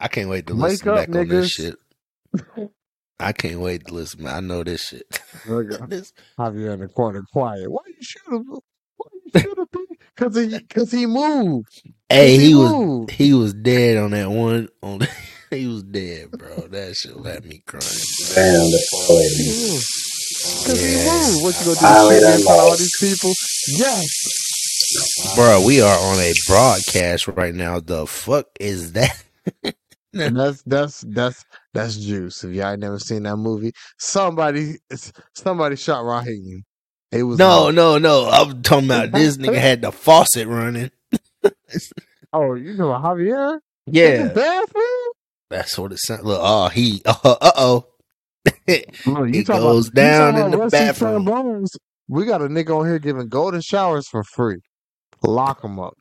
I 0.00 0.08
can't 0.08 0.30
wait 0.30 0.46
to 0.48 0.54
Wake 0.54 0.54
listen 0.54 0.88
up, 0.88 1.06
back 1.06 1.16
on 1.16 1.28
this 1.28 1.46
niggas. 1.46 1.46
shit. 1.46 1.76
I 3.20 3.32
can't 3.32 3.60
wait 3.60 3.86
to 3.86 3.94
listen. 3.94 4.26
I 4.26 4.40
know 4.40 4.64
this 4.64 4.82
shit. 4.88 5.06
Look 5.44 5.72
at 5.72 5.90
this, 5.90 6.12
Javier 6.38 6.74
in 6.74 6.80
the 6.80 6.88
corner, 6.88 7.24
quiet. 7.32 7.70
Why 7.70 7.82
you 7.88 7.94
shoot 8.00 8.22
him? 8.28 8.46
Why 8.96 9.06
you 9.12 9.32
shoot 9.34 9.58
him? 9.58 9.66
Because 10.16 10.36
he, 10.36 10.60
cause 10.66 10.92
he 10.92 11.06
moved. 11.06 11.82
hey, 12.10 12.34
Cause 12.34 12.36
he 12.36 12.48
he 12.48 12.54
was 12.54 12.76
moved. 12.76 13.10
he 13.10 13.34
was 13.34 13.54
dead 13.54 13.98
on 13.98 14.12
that 14.12 14.30
one. 14.30 14.68
On 14.82 15.00
he 15.50 15.66
was 15.66 15.82
dead, 15.84 16.38
bro. 16.38 16.68
That 16.68 16.96
shit 16.96 17.16
had 17.24 17.44
me 17.46 17.62
crying. 17.66 18.08
Damn, 18.34 18.70
the 18.70 18.82
parlay. 18.92 19.28
He 19.36 19.52
moved. 19.52 19.86
Cause 20.64 20.82
he 20.84 20.96
Yeah, 20.96 20.98
moved. 20.98 21.42
What 21.42 21.58
you 21.60 21.66
gonna 21.66 21.80
do? 21.80 21.94
Finally 21.94 22.16
Shoot 22.16 22.24
me 22.24 22.32
done 22.32 22.40
in 22.40 22.42
front 22.42 22.60
of 22.60 22.66
all 22.66 22.76
lost. 22.76 22.78
these 22.78 22.96
people? 23.00 23.32
Yes. 23.66 24.43
Bro. 25.36 25.64
We 25.66 25.82
are 25.82 25.98
on 25.98 26.18
a 26.20 26.32
broadcast 26.48 27.28
right 27.28 27.54
now. 27.54 27.80
The 27.80 28.06
fuck 28.06 28.48
is 28.60 28.92
that? 28.94 29.24
And 30.18 30.36
that's 30.38 30.62
that's 30.64 31.02
that's 31.08 31.44
that's 31.74 31.96
juice. 31.98 32.44
If 32.44 32.52
y'all 32.54 32.70
ain't 32.72 32.80
never 32.80 32.98
seen 33.00 33.24
that 33.24 33.36
movie, 33.36 33.72
somebody 33.98 34.76
somebody 35.34 35.76
shot 35.76 36.04
Raheem. 36.04 36.64
It 37.12 37.24
was 37.24 37.40
No, 37.40 37.70
no, 37.70 37.98
no. 37.98 38.28
I'm 38.30 38.62
talking 38.62 38.86
about 38.86 39.12
this 39.12 39.38
nigga 39.38 39.60
had 39.60 39.82
the 39.82 39.92
faucet 39.92 40.48
running. 40.48 40.90
Oh, 42.32 42.54
you 42.54 42.74
know 42.74 42.88
Javier 42.90 43.60
Yeah, 43.86 44.34
bathroom? 44.34 45.12
that's 45.50 45.78
what 45.78 45.92
it 45.92 45.98
sounds. 46.00 46.24
Look, 46.24 46.40
oh, 46.42 46.68
he, 46.68 47.02
uh 47.06 47.52
oh. 47.56 47.86
You 49.30 49.42
it 49.42 49.44
talking 49.44 49.64
about 49.64 49.94
down 49.94 50.38
in 50.38 50.50
the 50.50 50.58
Rusty 50.58 50.84
bathroom. 50.86 51.34
We 52.08 52.26
got 52.26 52.42
a 52.42 52.46
nigga 52.48 52.78
on 52.78 52.86
here 52.86 52.98
giving 53.00 53.28
golden 53.28 53.62
showers 53.62 54.08
for 54.08 54.24
free. 54.24 54.60
Lock 55.26 55.62
them 55.62 55.78
up. 55.80 55.94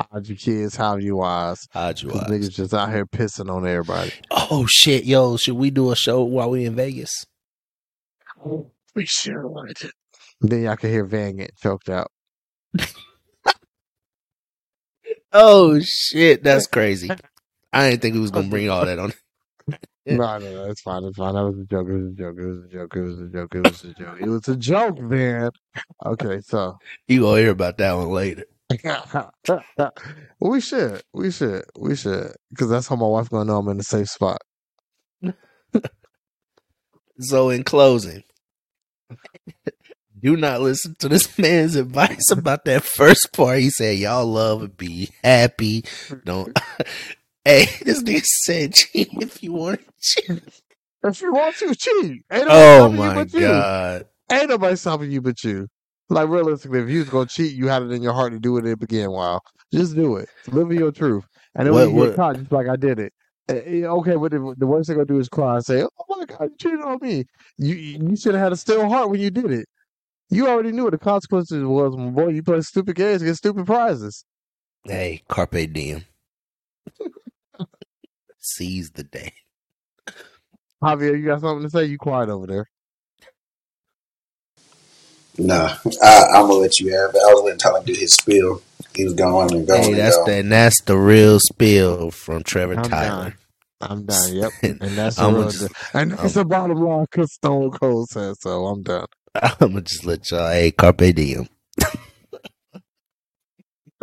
Hide 0.00 0.28
your 0.28 0.36
kids, 0.36 0.76
hide 0.76 1.02
your 1.02 1.24
eyes. 1.24 1.66
How'd 1.70 2.00
you 2.02 2.10
Cause 2.10 2.22
eyes? 2.22 2.28
niggas 2.30 2.50
just 2.50 2.74
out 2.74 2.90
here 2.90 3.04
pissing 3.06 3.52
on 3.52 3.66
everybody. 3.66 4.12
Oh 4.30 4.66
shit, 4.66 5.04
yo, 5.04 5.36
should 5.36 5.56
we 5.56 5.70
do 5.70 5.90
a 5.90 5.96
show 5.96 6.22
while 6.22 6.50
we 6.50 6.64
in 6.64 6.74
Vegas? 6.76 7.24
We 8.94 9.04
should. 9.06 9.42
Then 10.40 10.62
y'all 10.62 10.76
can 10.76 10.90
hear 10.90 11.04
Van 11.04 11.36
get 11.36 11.56
choked 11.56 11.88
out. 11.88 12.10
Oh 15.30 15.78
shit, 15.80 16.42
that's 16.42 16.66
crazy. 16.66 17.10
I 17.70 17.90
didn't 17.90 18.00
think 18.00 18.14
we 18.14 18.20
was 18.20 18.30
gonna 18.30 18.48
bring 18.48 18.70
all 18.70 18.86
that 18.86 18.98
on. 18.98 19.12
No, 20.16 20.38
no, 20.38 20.50
no, 20.52 20.64
it's 20.70 20.80
fine, 20.80 21.04
it's 21.04 21.18
fine. 21.18 21.34
That 21.34 21.44
was 21.44 21.58
a 21.58 21.64
joke. 21.64 21.88
It 21.88 21.92
was 21.92 22.06
a 22.06 22.16
joke. 22.16 22.36
It 22.38 22.46
was 22.46 22.64
a 22.64 22.68
joke. 22.68 22.96
It 22.96 23.00
was 23.00 23.20
a 23.20 23.28
joke. 23.28 23.54
It 23.54 23.60
was 23.60 23.84
a 23.84 23.94
joke. 23.94 24.20
It 24.20 24.28
was 24.28 24.48
a 24.48 24.56
joke, 24.56 25.00
man. 25.00 25.50
Okay, 26.06 26.40
so 26.40 26.78
You 27.06 27.20
gonna 27.22 27.40
hear 27.40 27.50
about 27.50 27.78
that 27.78 27.92
one 27.94 28.10
later. 28.10 28.44
we 30.40 30.60
should, 30.60 31.02
we 31.14 31.30
should, 31.30 31.64
we 31.78 31.96
should, 31.96 32.32
because 32.50 32.68
that's 32.68 32.86
how 32.88 32.96
my 32.96 33.06
wife 33.06 33.30
gonna 33.30 33.46
know 33.46 33.58
I'm 33.58 33.68
in 33.68 33.80
a 33.80 33.82
safe 33.82 34.08
spot. 34.08 34.38
So 37.20 37.50
in 37.50 37.64
closing, 37.64 38.22
do 40.20 40.36
not 40.36 40.60
listen 40.60 40.94
to 41.00 41.08
this 41.08 41.36
man's 41.38 41.74
advice 41.74 42.30
about 42.30 42.64
that 42.66 42.84
first 42.84 43.30
part. 43.32 43.58
He 43.58 43.70
said, 43.70 43.98
"Y'all 43.98 44.24
love 44.26 44.62
and 44.62 44.76
be 44.76 45.10
happy." 45.24 45.84
Don't. 46.24 46.56
Hey, 47.48 47.66
this 47.84 48.02
nigga 48.02 48.22
said, 48.24 48.74
"Cheat 48.74 49.08
if 49.20 49.42
you 49.42 49.52
want 49.52 49.80
to 49.80 49.86
cheat." 50.00 50.42
If 51.04 51.20
you 51.22 51.32
want 51.32 51.56
to 51.56 51.74
cheat, 51.74 52.22
ain't 52.32 52.46
Oh 52.48 52.88
stopping 52.88 52.92
you 52.94 52.98
my 52.98 53.14
but 53.14 53.32
you. 53.32 53.40
god. 53.46 54.04
Ain't 54.30 54.48
nobody 54.48 54.76
stopping 54.76 55.10
you 55.10 55.20
but 55.22 55.42
you. 55.44 55.68
Like 56.10 56.28
realistically, 56.28 56.80
if 56.80 56.88
you 56.90 56.98
was 57.00 57.08
gonna 57.08 57.26
cheat, 57.26 57.54
you 57.54 57.68
had 57.68 57.82
it 57.82 57.90
in 57.92 58.02
your 58.02 58.12
heart 58.12 58.32
to 58.32 58.38
do 58.38 58.56
it 58.58 58.62
to 58.62 58.76
begin. 58.76 59.10
While 59.12 59.40
just 59.72 59.94
do 59.94 60.16
it, 60.16 60.28
live 60.48 60.72
your 60.72 60.90
truth, 60.92 61.24
and 61.54 61.66
then 61.66 61.74
when 61.74 61.94
What- 61.94 62.02
you 62.02 62.06
get 62.08 62.16
caught, 62.16 62.36
just 62.36 62.52
like 62.52 62.68
I 62.68 62.76
did 62.76 62.98
it. 62.98 63.12
Eh, 63.48 63.62
eh, 63.64 63.84
Okay, 63.86 64.16
but 64.16 64.30
the, 64.32 64.54
the 64.58 64.66
worst 64.66 64.88
they're 64.88 64.96
gonna 64.96 65.06
do 65.06 65.18
is 65.18 65.28
cry 65.28 65.54
and 65.56 65.64
say, 65.64 65.82
"Oh 65.82 66.04
my 66.18 66.24
God, 66.26 66.50
you 66.50 66.56
cheated 66.58 66.80
on 66.82 66.98
me." 67.00 67.24
You 67.56 67.74
you 67.74 68.16
should 68.16 68.34
have 68.34 68.42
had 68.42 68.52
a 68.52 68.56
still 68.56 68.88
heart 68.88 69.08
when 69.10 69.20
you 69.20 69.30
did 69.30 69.50
it. 69.50 69.66
You 70.30 70.48
already 70.48 70.72
knew 70.72 70.84
what 70.84 70.92
the 70.92 70.98
consequences 70.98 71.64
was, 71.64 71.96
my 71.96 72.10
boy. 72.10 72.28
You 72.28 72.42
play 72.42 72.60
stupid 72.60 72.96
games, 72.96 73.22
get 73.22 73.36
stupid 73.36 73.64
prizes. 73.64 74.24
Hey, 74.84 75.22
carpe 75.28 75.72
diem. 75.72 76.04
Seize 78.48 78.90
the 78.90 79.04
day. 79.04 79.32
Javier, 80.82 81.18
you 81.18 81.26
got 81.26 81.40
something 81.40 81.64
to 81.64 81.70
say? 81.70 81.84
You 81.86 81.98
quiet 81.98 82.28
over 82.28 82.46
there. 82.46 82.66
Nah, 85.40 85.76
I, 86.02 86.24
I'm 86.34 86.42
gonna 86.48 86.54
let 86.54 86.80
you 86.80 86.88
have 86.92 87.10
it. 87.14 87.18
I 87.18 87.26
was 87.32 87.34
gonna 87.34 87.44
letting 87.44 87.58
Tyler 87.60 87.82
do 87.84 87.92
his 87.92 88.12
spiel. 88.14 88.60
He 88.94 89.04
was 89.04 89.14
going 89.14 89.52
and 89.54 89.66
going 89.66 89.82
Hey, 89.82 89.90
and 89.90 89.98
that's 90.00 90.16
going. 90.16 90.26
the 90.30 90.34
and 90.38 90.50
that's 90.52 90.80
the 90.82 90.96
real 90.96 91.38
spill 91.38 92.10
from 92.10 92.42
Trevor 92.42 92.74
I'm 92.74 92.82
Tyler. 92.82 93.22
done. 93.24 93.34
I'm 93.80 94.04
done. 94.06 94.34
Yep, 94.34 94.50
and 94.62 94.80
that's 94.80 95.16
the 95.16 95.22
I'ma 95.22 95.38
real 95.38 95.50
just- 95.50 95.58
deal. 95.60 95.68
and 95.94 96.10
that's 96.12 96.34
the 96.34 96.44
bottom 96.44 96.78
line 96.82 97.06
because 97.10 97.32
Stone 97.34 97.70
Cold 97.72 98.08
said 98.08 98.34
so. 98.40 98.66
I'm 98.66 98.82
done. 98.82 99.06
I'm 99.36 99.52
gonna 99.60 99.80
just 99.82 100.04
let 100.04 100.28
y'all. 100.30 100.50
Hey, 100.50 100.72
carpe 100.72 101.14
diem. 101.14 101.48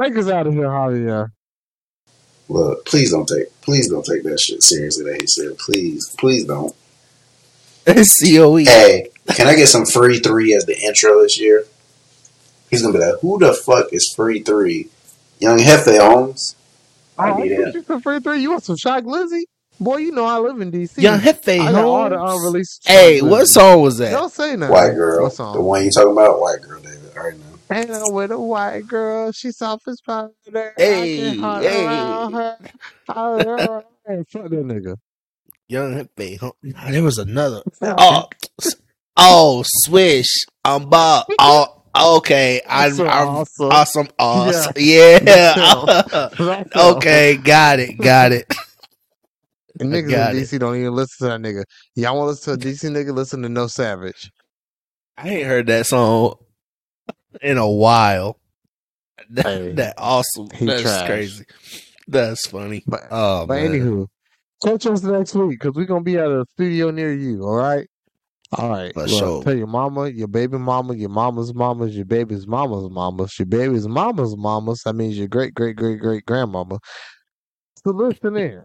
Take 0.02 0.16
us 0.18 0.30
out 0.30 0.48
of 0.48 0.54
here, 0.54 0.68
Javier. 0.68 1.28
Look, 2.48 2.86
please 2.86 3.12
don't 3.12 3.28
take, 3.28 3.60
please 3.62 3.90
don't 3.90 4.06
take 4.06 4.24
that 4.24 4.40
shit 4.40 4.62
seriously. 4.64 5.06
That 5.06 5.22
he 5.22 5.28
said, 5.28 5.58
please, 5.58 6.16
please 6.20 6.46
don't. 6.46 6.76
Coe. 7.86 8.58
Hey, 8.66 9.10
can 9.36 9.48
I 9.48 9.56
get 9.56 9.68
some 9.68 9.86
free 9.86 10.20
three 10.20 10.54
as 10.56 10.66
the 10.66 10.78
intro 10.80 11.22
this 11.22 11.40
year? 11.40 11.66
He's 12.70 12.82
gonna 12.82 12.94
be 12.94 13.00
like, 13.04 13.20
who 13.22 13.38
the 13.40 13.54
fuck 13.54 13.88
is 13.94 14.12
free 14.16 14.42
three? 14.42 14.90
Young 15.40 15.60
Jefe 15.60 15.86
Holmes. 16.00 16.56
I 17.18 17.32
Oh, 17.32 17.38
need 17.38 17.52
I 17.54 17.70
it. 17.70 17.76
you 17.76 17.84
some 17.84 18.02
free 18.02 18.20
three. 18.20 18.42
You 18.42 18.52
want 18.52 18.64
some 18.64 18.78
Shy 18.78 19.02
Glizzy? 19.02 19.44
Boy, 19.80 19.98
you 19.98 20.12
know 20.12 20.26
I 20.26 20.40
live 20.40 20.60
in 20.62 20.72
DC. 20.72 20.98
Young 21.02 21.20
Jefe 21.20 21.48
I 21.48 21.58
got 21.72 21.76
all 21.76 22.10
the 22.10 22.18
Holmes. 22.18 22.42
unreleased. 22.42 22.88
Hey, 22.88 23.22
what 23.22 23.44
Glizzy. 23.44 23.48
song 23.48 23.82
was 23.82 23.98
that? 24.00 24.12
Don't 24.12 24.32
say 24.32 24.56
nothing. 24.56 24.74
White 24.74 24.94
girl. 24.96 25.24
What 25.24 25.34
song? 25.34 25.54
The 25.54 25.60
song? 25.60 25.66
one 25.66 25.84
you 25.84 25.92
talking 25.92 26.12
about? 26.12 26.40
White 26.42 26.62
girl, 26.62 26.82
David. 26.82 27.00
All 27.18 27.24
right 27.24 27.38
now. 27.70 27.76
Hang 27.76 27.92
out 27.92 28.14
with 28.14 28.32
a 28.32 28.40
white 28.40 28.88
girl. 28.88 29.32
She's 29.32 29.58
soft 29.58 29.88
as 29.88 30.00
powder. 30.02 30.32
Hey, 30.78 31.30
I 31.30 31.32
can 31.32 31.40
hunt 31.40 31.66
hey. 31.66 31.86
around 31.86 32.34
her. 32.34 32.58
I- 33.10 33.82
Hey, 34.08 34.24
fuck 34.30 34.44
that 34.44 34.52
nigga. 34.52 34.98
Young 35.68 36.08
Jefe. 36.18 36.40
Holmes. 36.40 36.54
Ah, 36.78 36.92
There 36.92 37.02
was 37.02 37.18
another. 37.18 37.64
Oh, 37.82 38.28
s- 38.62 38.76
oh, 39.18 39.64
swish. 39.66 40.46
I'm 40.64 40.90
Bob. 40.90 41.26
Oh, 41.98 42.18
okay. 42.18 42.62
I, 42.70 42.90
That's 42.90 42.98
so 42.98 43.08
I'm 43.08 43.28
awesome. 43.30 43.72
awesome. 43.72 44.08
Awesome. 44.20 44.74
Yeah. 44.76 45.20
That's 45.20 46.76
all. 46.76 46.98
okay. 46.98 47.38
Got 47.38 47.80
it. 47.80 47.98
Got 47.98 48.34
it. 48.34 48.54
And 49.80 49.92
niggas 49.92 50.10
got 50.12 50.36
in 50.36 50.42
it. 50.42 50.44
DC 50.44 50.60
don't 50.60 50.76
even 50.76 50.94
listen 50.94 51.28
to 51.28 51.38
that 51.38 51.42
nigga. 51.42 51.64
Y'all 51.96 52.16
want 52.18 52.26
to 52.28 52.30
listen 52.32 52.60
to 52.60 52.70
a 52.70 52.72
DC 52.72 52.92
nigga? 52.92 53.16
Listen 53.16 53.42
to 53.42 53.50
No 53.50 53.68
Savage. 53.68 54.30
I 55.18 55.30
ain't 55.30 55.48
heard 55.48 55.68
that 55.68 55.86
song 55.88 56.36
in 57.42 57.58
a 57.58 57.70
while. 57.70 58.40
That, 59.32 59.46
Hey, 59.46 59.72
that 59.72 59.96
awesome. 59.98 60.50
That's 60.62 60.82
trash. 60.84 61.08
crazy. 61.08 61.46
That's 62.08 62.46
funny. 62.48 62.84
But 62.86 63.08
Oh 63.10 63.48
but 63.48 63.56
man. 63.56 63.72
anywho, 63.72 64.08
catch 64.64 64.86
us 64.86 65.02
next 65.02 65.34
week 65.34 65.60
because 65.60 65.74
we're 65.74 65.86
gonna 65.86 66.04
be 66.04 66.18
at 66.18 66.28
a 66.28 66.46
studio 66.54 66.92
near 66.92 67.12
you. 67.14 67.44
All 67.44 67.56
right. 67.56 67.88
All 68.52 68.70
right. 68.70 68.96
Look, 68.96 69.10
sure. 69.10 69.42
Tell 69.44 69.56
your 69.56 69.68
mama, 69.68 70.10
your 70.10 70.28
baby 70.28 70.58
mama, 70.58 70.96
your 70.96 71.10
mama's 71.10 71.54
mamas, 71.56 71.96
your 71.96 72.06
baby's 72.06 72.46
mama's 72.46 72.90
mamas, 72.92 73.34
your 73.40 73.48
baby's 73.48 73.88
mama's 73.88 74.38
mamas. 74.38 74.82
That 74.86 74.94
means 74.94 75.18
your 75.18 75.28
great 75.28 75.56
great 75.56 75.76
great 75.76 76.00
great 76.00 76.26
grandmama. 76.26 76.78
So 77.84 77.92
listen 77.92 78.36
in. 78.38 78.64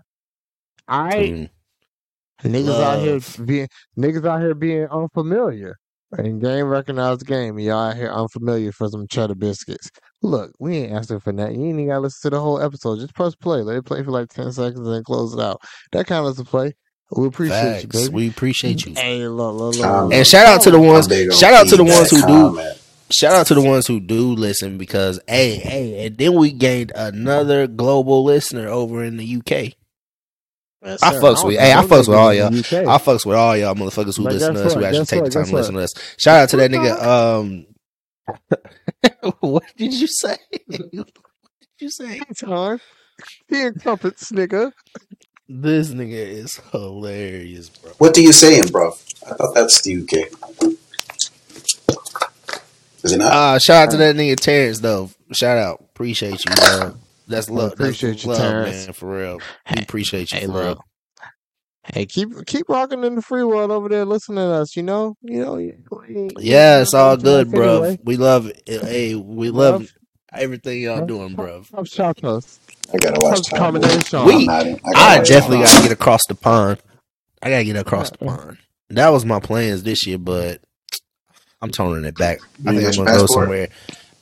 All 0.88 1.04
right. 1.04 1.32
Mm. 1.32 1.50
Niggas 2.42 2.80
out 2.80 3.00
here 3.00 3.46
being 3.46 3.68
niggas 3.98 4.26
out 4.26 4.40
here 4.40 4.54
being 4.54 4.86
unfamiliar. 4.88 5.76
And 6.12 6.40
game 6.40 6.66
recognized 6.66 7.24
game, 7.26 7.58
y'all 7.58 7.90
out 7.90 7.96
here 7.96 8.10
unfamiliar 8.10 8.72
for 8.72 8.88
some 8.88 9.06
cheddar 9.06 9.36
biscuits. 9.36 9.90
Look, 10.22 10.52
we 10.58 10.78
ain't 10.78 10.92
asking 10.92 11.20
for 11.20 11.32
that. 11.32 11.52
You 11.54 11.60
ain't 11.66 11.74
even 11.74 11.88
gotta 11.88 12.00
listen 12.00 12.30
to 12.30 12.36
the 12.36 12.40
whole 12.42 12.60
episode. 12.60 12.98
Just 12.98 13.14
press 13.14 13.34
play. 13.36 13.62
Let 13.62 13.76
it 13.76 13.84
play 13.84 14.02
for 14.02 14.10
like 14.10 14.28
ten 14.28 14.50
seconds 14.52 14.80
and 14.80 14.92
then 14.94 15.04
close 15.04 15.34
it 15.34 15.40
out. 15.40 15.60
That 15.92 16.06
kind 16.06 16.26
of 16.26 16.38
a 16.38 16.44
play. 16.44 16.74
We 17.12 17.26
appreciate 17.26 17.58
you, 17.58 17.80
Facts. 17.82 17.86
baby. 17.86 18.14
We 18.14 18.28
appreciate 18.28 18.86
you. 18.86 18.94
Hey, 18.94 19.26
look, 19.26 19.54
look, 19.54 19.76
look, 19.76 19.86
Um. 19.86 20.12
And 20.12 20.26
shout 20.26 20.46
out 20.46 20.60
to 20.62 20.70
the 20.70 20.80
ones. 20.80 21.06
Shout 21.38 21.54
out 21.54 21.68
to 21.68 21.76
the 21.76 21.84
ones 21.84 22.10
who 22.10 22.26
do. 22.26 22.60
Shout 23.12 23.32
out 23.32 23.46
to 23.48 23.54
the 23.54 23.62
ones 23.62 23.88
who 23.88 23.98
do 23.98 24.34
listen 24.34 24.78
because 24.78 25.20
hey, 25.26 25.56
hey, 25.56 26.06
and 26.06 26.16
then 26.16 26.34
we 26.34 26.52
gained 26.52 26.92
another 26.94 27.66
global 27.66 28.22
listener 28.22 28.68
over 28.68 29.02
in 29.02 29.16
the 29.16 29.36
UK. 29.36 29.72
Yes, 30.82 31.02
I 31.02 31.12
sir. 31.12 31.20
fucks 31.20 31.34
don't 31.36 31.46
with- 31.46 31.56
know 31.56 31.60
hey, 31.62 31.72
I 31.72 31.80
them 31.82 31.90
fucks 31.90 32.08
with 32.08 32.16
all 32.18 32.34
y'all. 32.34 32.46
UK. 32.58 32.72
I 32.72 32.98
fucks 32.98 33.26
with 33.26 33.36
all 33.36 33.56
y'all 33.56 33.74
motherfuckers 33.74 34.16
who 34.16 34.24
But 34.24 34.32
listen 34.32 34.54
to 34.54 34.62
guess 34.62 34.66
us, 34.72 34.74
who 34.74 34.84
actually 34.84 35.04
take 35.06 35.20
what? 35.22 35.24
the 35.26 35.30
time 35.34 35.42
Guess 35.42 35.50
to 35.50 35.56
listen 35.56 35.74
to 35.74 35.80
us. 35.82 35.92
Shout 36.18 36.40
out 36.40 36.48
to 36.50 36.56
that 36.56 36.70
nigga. 36.70 37.02
Um, 37.02 37.66
what 39.40 39.64
did 39.76 39.92
you 39.92 40.06
say? 40.06 40.36
what 40.66 40.90
did 40.92 41.06
you 41.80 41.90
say? 41.90 42.20
Time. 42.38 42.80
Being 43.48 43.74
crumpets, 43.74 44.30
nigga. 44.32 44.72
This 45.48 45.90
nigga 45.90 46.12
is 46.12 46.56
hilarious, 46.70 47.68
bro. 47.68 47.90
What 47.98 48.14
do 48.14 48.22
you 48.22 48.32
saying, 48.32 48.68
bro? 48.68 48.92
I 49.26 49.34
thought 49.34 49.54
that's 49.54 49.82
the 49.82 49.98
UK. 50.02 50.30
Is 53.02 53.12
it 53.12 53.18
not? 53.18 53.32
Uh, 53.32 53.58
shout 53.58 53.88
out 53.88 53.90
to 53.92 53.96
that 53.98 54.14
nigga 54.16 54.36
Terrence 54.36 54.80
though. 54.80 55.10
Shout 55.32 55.58
out, 55.58 55.80
appreciate 55.80 56.44
you. 56.44 56.54
Bro. 56.54 56.94
That's 57.30 57.48
love. 57.50 57.72
appreciate 57.72 58.10
That's 58.10 58.24
you, 58.24 58.30
love, 58.30 58.38
Terrence. 58.38 58.86
man. 58.86 58.92
For 58.94 59.16
real, 59.18 59.38
we 59.74 59.82
appreciate 59.82 60.32
you 60.32 60.38
Hey, 60.40 60.46
for 60.46 60.52
look. 60.52 60.64
real. 60.78 60.84
Hey, 61.94 62.04
keep 62.06 62.28
keep 62.46 62.68
rocking 62.68 63.02
in 63.04 63.14
the 63.16 63.22
free 63.22 63.42
world 63.42 63.70
over 63.70 63.88
there, 63.88 64.04
listening 64.04 64.36
to 64.36 64.42
us. 64.52 64.76
You 64.76 64.82
know, 64.82 65.16
you 65.22 65.40
know. 65.44 65.56
you- 65.56 65.78
you- 66.08 66.30
Yeah, 66.38 66.82
it's 66.82 66.92
all 66.94 67.16
good, 67.16 67.50
bro. 67.50 67.82
anyway. 67.82 67.98
We 68.04 68.16
love 68.16 68.46
it. 68.46 68.62
Eh, 68.66 68.78
hey, 68.86 69.14
we 69.14 69.50
love 69.50 69.82
Bruv. 69.82 69.92
everything 70.32 70.82
y'all 70.82 71.00
Bruv. 71.00 71.06
doing, 71.08 71.34
bro. 71.34 71.62
Come 71.74 71.84
shout 71.86 72.22
us. 72.22 72.58
I 72.92 72.98
gotta 72.98 73.20
watch 73.20 73.36
Come 73.36 73.42
time. 73.44 73.58
combination. 73.80 74.24
We- 74.24 74.34
I'm 74.34 74.44
not 74.44 74.66
in- 74.66 74.74
I 74.84 74.92
gotta 74.92 74.98
I 74.98 75.18
watch 75.18 75.28
definitely 75.28 75.58
got 75.64 75.76
to 75.76 75.82
get 75.82 75.92
across 75.92 76.26
the 76.28 76.34
pond. 76.34 76.78
I 77.42 77.48
gotta 77.50 77.64
get 77.64 77.76
across 77.76 78.10
the 78.10 78.18
pond. 78.18 78.58
That 78.90 79.08
was 79.10 79.24
my 79.24 79.40
plans 79.40 79.82
this 79.82 80.06
year, 80.06 80.18
but 80.18 80.60
I'm 81.62 81.70
toning 81.70 82.04
it 82.04 82.16
back. 82.16 82.40
I 82.66 82.72
think 82.74 82.82
got 82.82 82.98
I'm 82.98 83.04
gonna 83.04 83.10
go 83.16 83.20
passport? 83.22 83.30
somewhere. 83.30 83.68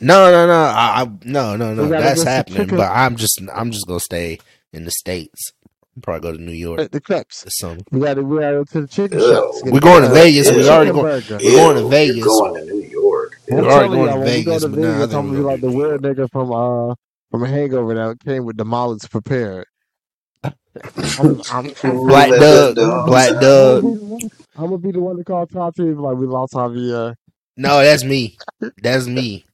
No, 0.00 0.30
no, 0.30 0.46
no. 0.46 0.52
I, 0.52 1.02
I 1.02 1.10
no, 1.24 1.56
no, 1.56 1.74
no. 1.74 1.88
That's 1.88 2.22
happening. 2.22 2.68
But 2.68 2.90
I'm 2.90 3.16
just, 3.16 3.40
I'm 3.54 3.70
just 3.70 3.86
gonna 3.86 4.00
stay 4.00 4.38
in 4.72 4.84
the 4.84 4.90
states. 4.90 5.52
Probably 6.00 6.20
go 6.30 6.36
to 6.36 6.40
New 6.42 6.52
York 6.52 6.78
At 6.78 6.92
the 6.92 7.00
clips. 7.00 7.42
this 7.42 7.58
summer. 7.58 7.80
We 7.90 7.98
got 8.00 8.14
to 8.14 8.22
we 8.22 8.38
got 8.38 8.50
to 8.50 8.56
go 8.58 8.64
to 8.64 8.80
the 8.82 8.86
chicken 8.86 9.18
Ew. 9.18 9.32
shops. 9.32 9.62
We're 9.64 9.80
going 9.80 10.02
to 10.04 10.10
Vegas. 10.10 10.46
We 10.48 10.54
chicken 10.58 10.68
already 10.72 10.90
going- 10.92 11.04
burger. 11.04 11.38
We're 11.42 11.50
going 11.56 11.76
to 11.82 11.88
Vegas. 11.88 12.16
You're 12.18 12.26
going 12.26 12.54
to 12.66 12.72
New 12.72 12.80
York. 12.88 13.40
We're 13.50 13.58
Ew. 13.62 13.64
already 13.64 13.78
telling 13.78 13.90
going 13.98 14.06
to 14.06 14.12
y'all, 14.12 14.18
when 14.20 14.24
we 14.24 14.30
Vegas, 14.30 14.46
go 14.46 14.58
to 14.60 14.68
but 14.68 14.78
nah, 14.78 14.88
I 14.88 14.92
Vegas, 14.92 15.00
think 15.10 15.14
I'm 15.18 15.26
gonna 15.26 15.38
be 15.38 15.42
like 15.44 15.60
the 15.60 15.66
do 15.66 15.72
New 15.72 15.78
weird 15.78 16.02
nigga 16.02 16.30
from 16.30 16.52
uh 16.52 16.94
from 17.32 17.42
a 17.42 17.48
hangover 17.48 17.94
that 17.94 18.20
came 18.24 18.44
with 18.44 18.56
the 18.58 18.64
mollies 18.64 19.08
prepared. 19.08 19.66
I'm, 20.44 20.54
I'm, 21.52 21.64
Black 22.06 22.30
Let 22.30 22.76
Doug, 22.76 23.06
Black 23.06 23.30
out. 23.32 23.40
Doug. 23.40 23.84
I'm 24.56 24.64
gonna 24.66 24.78
be 24.78 24.92
the 24.92 25.00
one 25.00 25.16
to 25.16 25.24
call 25.24 25.46
Tati 25.48 25.82
and 25.82 26.00
like 26.00 26.16
we 26.16 26.26
lost 26.26 26.52
Javier. 26.52 27.16
No, 27.56 27.78
that's 27.82 28.04
me. 28.04 28.36
That's 28.80 29.08
me. 29.08 29.44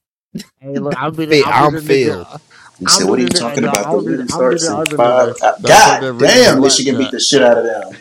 Hey, 0.61 0.78
look, 0.78 0.97
I'll 0.97 1.11
be 1.11 1.27
Phil- 1.27 1.43
the, 1.44 1.44
I'll 1.51 1.66
I'm 1.66 1.73
be 1.74 1.78
the 1.81 1.86
Phil. 1.86 2.24
nigga. 2.24 2.40
You 2.81 2.89
said, 2.89 3.02
I'm 3.05 3.09
what 3.09 3.19
are 3.19 3.23
you 3.23 3.28
the 3.28 3.35
nigga- 3.35 3.39
talking 3.40 3.62
no, 3.62 3.69
about? 3.70 3.86
I'll 3.86 4.01
The 4.01 4.11
be- 4.11 4.16
league 4.16 4.20
I'll 4.20 4.51
be 4.51 4.59
starts 4.59 4.66
the 4.66 4.73
in 4.74 4.81
other 4.81 4.97
five. 4.97 5.28
nigga 5.28 5.43
Uh, 5.43 5.52
that's 5.61 5.62
God 5.62 6.05
over 6.05 6.19
there 6.19 6.28
damn, 6.28 6.47
reading 6.55 6.61
Michigan 6.62 6.98
beat 6.98 7.11
the 7.12 7.20
shit 7.20 7.43
out 7.43 7.59
of 7.59 7.65
them. 7.65 7.97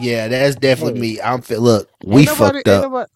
Yeah, 0.00 0.28
that's 0.28 0.56
definitely 0.56 0.94
Hey. 0.94 1.14
me. 1.16 1.20
I'm 1.20 1.42
fi- 1.42 1.56
look. 1.56 1.88
We 2.04 2.20
Ain't 2.20 2.26
nobody- 2.28 2.58
fucked 2.58 2.68
ain't 2.68 2.68
up. 2.68 2.82
nobody- 2.84 3.10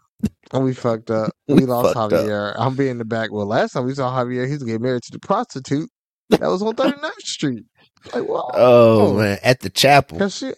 And 0.52 0.64
we 0.66 0.74
fucked 0.74 1.10
up. 1.10 1.32
We 1.48 1.54
We 1.54 1.64
lost 1.64 1.94
fucked 1.94 2.12
up. 2.12 2.24
Javier. 2.26 2.54
I'm 2.58 2.76
being 2.76 2.90
in 2.92 2.98
the 2.98 3.04
back. 3.06 3.32
Well, 3.32 3.46
last 3.46 3.72
time 3.72 3.86
we 3.86 3.94
saw 3.94 4.10
Javier, 4.12 4.46
he 4.46 4.52
was 4.52 4.62
getting 4.64 4.82
married 4.82 5.02
to 5.04 5.12
the 5.12 5.18
prostitute 5.20 5.88
that 6.30 6.40
was 6.42 6.62
on 6.62 6.74
39th 6.74 7.12
Street. 7.20 7.64
Like, 8.12 8.28
what? 8.28 8.50
Oh 8.54 9.08
Oh. 9.08 9.14
man, 9.14 9.38
at 9.42 9.60
the 9.60 9.70
chapel. 9.70 10.18
Cause 10.18 10.36
she, 10.36 10.52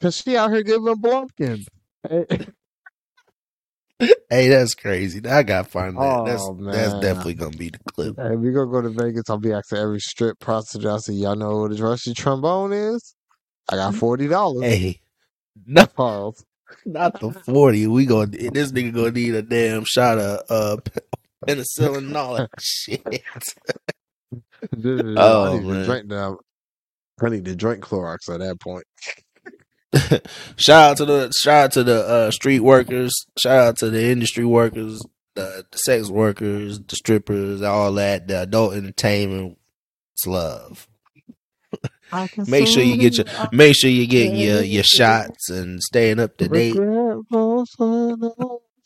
cause 0.00 0.16
she 0.16 0.36
out 0.36 0.50
here 0.52 0.62
giving 0.62 0.94
Blumpkin. 0.96 1.64
Hey, 4.30 4.48
that's 4.48 4.74
crazy. 4.74 5.24
I 5.26 5.42
gotta 5.44 5.68
find 5.68 6.00
that. 6.02 6.24
that's 6.24 6.50
Oh, 6.50 6.54
that's 6.70 6.94
man. 6.94 7.00
definitely 7.00 7.34
gonna 7.34 7.56
be 7.56 7.70
the 7.70 7.78
clip. 7.92 8.16
hey, 8.16 8.36
we 8.36 8.52
gonna 8.52 8.70
go 8.70 8.82
to 8.82 8.90
Vegas. 8.90 9.30
I'll 9.30 9.38
be 9.38 9.52
asking 9.52 9.78
every 9.78 10.00
strip 10.00 10.38
prostitute. 10.40 10.90
I 10.90 10.98
say, 10.98 11.12
y'all 11.14 11.36
know 11.36 11.58
what 11.62 11.78
a 11.78 11.82
rusty 11.82 12.14
trombone 12.14 12.72
is? 12.72 13.14
I 13.70 13.76
got 13.76 13.94
forty 13.94 14.28
dollars. 14.28 14.62
Hey, 14.64 15.00
no, 15.66 15.86
Pause. 15.94 16.44
not 16.86 17.20
the 17.20 17.32
forty. 17.32 17.86
We 17.86 18.06
gonna 18.06 18.26
this 18.26 18.72
nigga 18.72 18.94
gonna 18.94 19.10
need 19.12 19.34
a 19.34 19.42
damn 19.42 19.84
shot 19.84 20.18
of 20.18 20.40
uh 20.50 20.76
penicillin 21.46 21.98
and 21.98 22.16
all 22.16 22.34
that 22.34 22.50
shit. 22.60 23.22
Dude, 24.78 25.18
Oh, 25.18 25.44
I 25.44 25.50
need 25.50 25.68
man. 25.68 25.78
to 25.80 25.84
drink 25.84 26.06
now. 26.06 26.38
I 27.22 27.28
need 27.28 27.44
to 27.46 27.56
drink 27.56 27.84
Clorox 27.84 28.28
at 28.32 28.40
that 28.40 28.60
point. 28.60 28.84
shout 30.56 30.90
out 30.90 30.96
to 30.98 31.04
the 31.04 31.32
shout 31.32 31.64
out 31.64 31.72
to 31.72 31.84
the 31.84 32.06
uh, 32.06 32.30
street 32.30 32.60
workers. 32.60 33.12
Shout 33.38 33.58
out 33.58 33.76
to 33.78 33.90
the 33.90 34.04
industry 34.04 34.44
workers, 34.44 35.00
the, 35.34 35.64
the 35.70 35.78
sex 35.78 36.08
workers, 36.08 36.80
the 36.80 36.96
strippers, 36.96 37.62
all 37.62 37.92
that. 37.94 38.28
The 38.28 38.42
adult 38.42 38.74
entertainment. 38.74 39.58
It's 40.14 40.26
love. 40.26 40.88
Make 42.46 42.68
sure 42.68 42.82
you 42.82 42.96
get 42.96 43.16
your 43.16 43.26
make 43.50 43.74
sure 43.76 43.90
you 43.90 44.06
get 44.06 44.34
your 44.34 44.62
your 44.62 44.84
shots 44.84 45.50
and 45.50 45.82
staying 45.82 46.20
up 46.20 46.36
to 46.36 46.48
date. 46.48 46.74
Because 46.74 47.74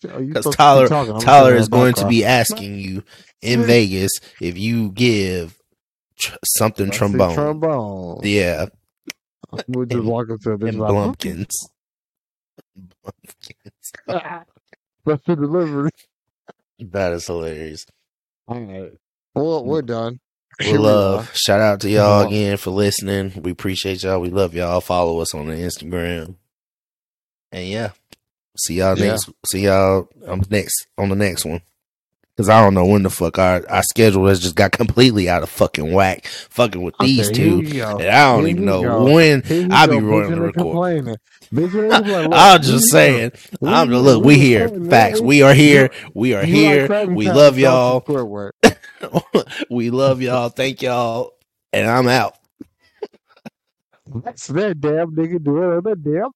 Because 0.01 0.55
Tyler 0.55 0.89
Tyler 0.89 1.55
is 1.55 1.69
going 1.69 1.95
to 1.95 2.09
be 2.09 2.25
asking 2.25 2.79
you 2.79 3.03
in 3.43 3.65
Vegas 3.65 4.13
if 4.41 4.57
you 4.57 4.91
give 4.91 5.59
tr- 6.19 6.37
something 6.45 6.91
trombone. 6.91 7.35
Trombone. 7.35 8.21
Yeah, 8.23 8.67
We're 9.69 9.87
just 9.87 9.99
And- 10.01 10.09
walking 10.09 10.39
to 10.39 10.51
a 10.53 10.59
bitch 10.59 10.69
and 10.71 10.79
like, 10.81 10.91
Blumpkins. 10.93 11.51
Special 15.03 15.37
delivery. 15.37 15.91
That 16.81 17.13
is 17.13 17.27
hilarious. 17.27 17.87
All 18.47 18.61
right. 18.61 18.93
Well, 19.35 19.65
we're 19.65 19.83
done. 19.83 20.21
We 20.59 20.67
Here 20.67 20.75
we 20.75 20.79
love. 20.81 21.31
Shout 21.35 21.61
out 21.61 21.81
to 21.81 21.89
y'all 21.91 22.27
again 22.27 22.57
for 22.57 22.71
listening. 22.71 23.33
We 23.43 23.53
appreciate 23.53 24.03
y'all. 24.03 24.21
We 24.21 24.31
love 24.31 24.55
y'all. 24.55 24.81
Follow 24.81 25.21
us 25.21 25.35
on 25.35 25.47
the 25.47 25.55
Instagram. 25.55 26.35
And 27.53 27.69
yeah, 27.69 27.91
see 28.59 28.75
y'all 28.75 28.99
Yeah. 28.99 29.13
next. 29.13 29.31
See 29.51 29.61
y'all 29.61 30.09
um, 30.27 30.43
next 30.51 30.87
on 30.99 31.09
the 31.09 31.17
next 31.17 31.45
one. 31.45 31.63
Cause 32.39 32.49
I 32.51 32.63
don't 32.63 32.75
know 32.75 32.87
when 32.87 33.03
the 33.05 33.11
fuck 33.11 33.39
our 33.39 33.65
our 33.69 33.83
schedule 33.85 34.29
has 34.29 34.41
just 34.41 34.57
got 34.57 34.73
completely 34.75 35.29
out 35.29 35.43
of 35.45 35.51
fucking 35.51 35.93
whack. 35.93 36.27
Fucking 36.27 36.83
with 36.83 36.99
these 36.99 37.31
Okay, 37.31 37.33
two, 37.33 37.65
and 37.99 38.09
I 38.11 38.33
don't 38.35 38.47
Here 38.47 38.49
even 38.49 38.65
know 38.65 38.83
go. 38.83 39.05
when 39.05 39.45
Here 39.49 39.63
you 39.63 39.71
I 39.71 39.87
be 39.89 40.01
running 40.01 40.33
the 40.33 40.43
record. 40.43 40.81
complaining. 40.93 41.17
Bitching 41.55 41.89
and 41.91 41.99
complaining. 41.99 42.31
Look, 42.31 42.39
I'm 42.39 42.63
just 42.63 42.91
saying. 42.91 43.33
I'm 43.65 43.91
look. 43.91 44.25
We 44.25 44.37
we 44.37 44.39
here. 44.39 44.71
Facts. 44.89 45.21
We 45.21 45.43
are 45.43 45.55
here. 45.55 45.91
We 46.15 46.35
are 46.35 46.45
here. 46.45 46.89
we 47.15 47.31
love 47.31 47.59
y'all. 47.59 48.07
We 49.71 49.91
love 49.91 50.23
y'all. 50.23 50.49
Thank 50.51 50.83
y'all. 50.83 51.35
And 51.73 51.89
I'm 51.89 52.09
out. 52.09 52.37
That's 54.25 54.47
that 54.49 54.81
damn 54.81 55.13
nigga 55.15 55.43
doing 55.43 55.81
that 55.83 56.03
damn 56.05 56.31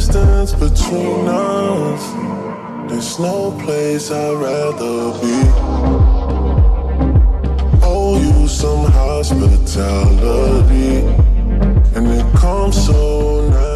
distance 0.00 0.52
between 0.54 1.28
us. 1.28 2.02
There's 2.88 3.18
no 3.18 3.50
place 3.62 4.10
I'd 4.10 4.32
rather 4.32 5.12
be. 5.20 5.42
Owe 7.82 8.18
you 8.18 8.48
some 8.48 8.90
hospitality, 8.92 11.04
and 11.94 12.08
it 12.18 12.24
comes 12.34 12.76
so 12.86 13.46
nice. 13.50 13.69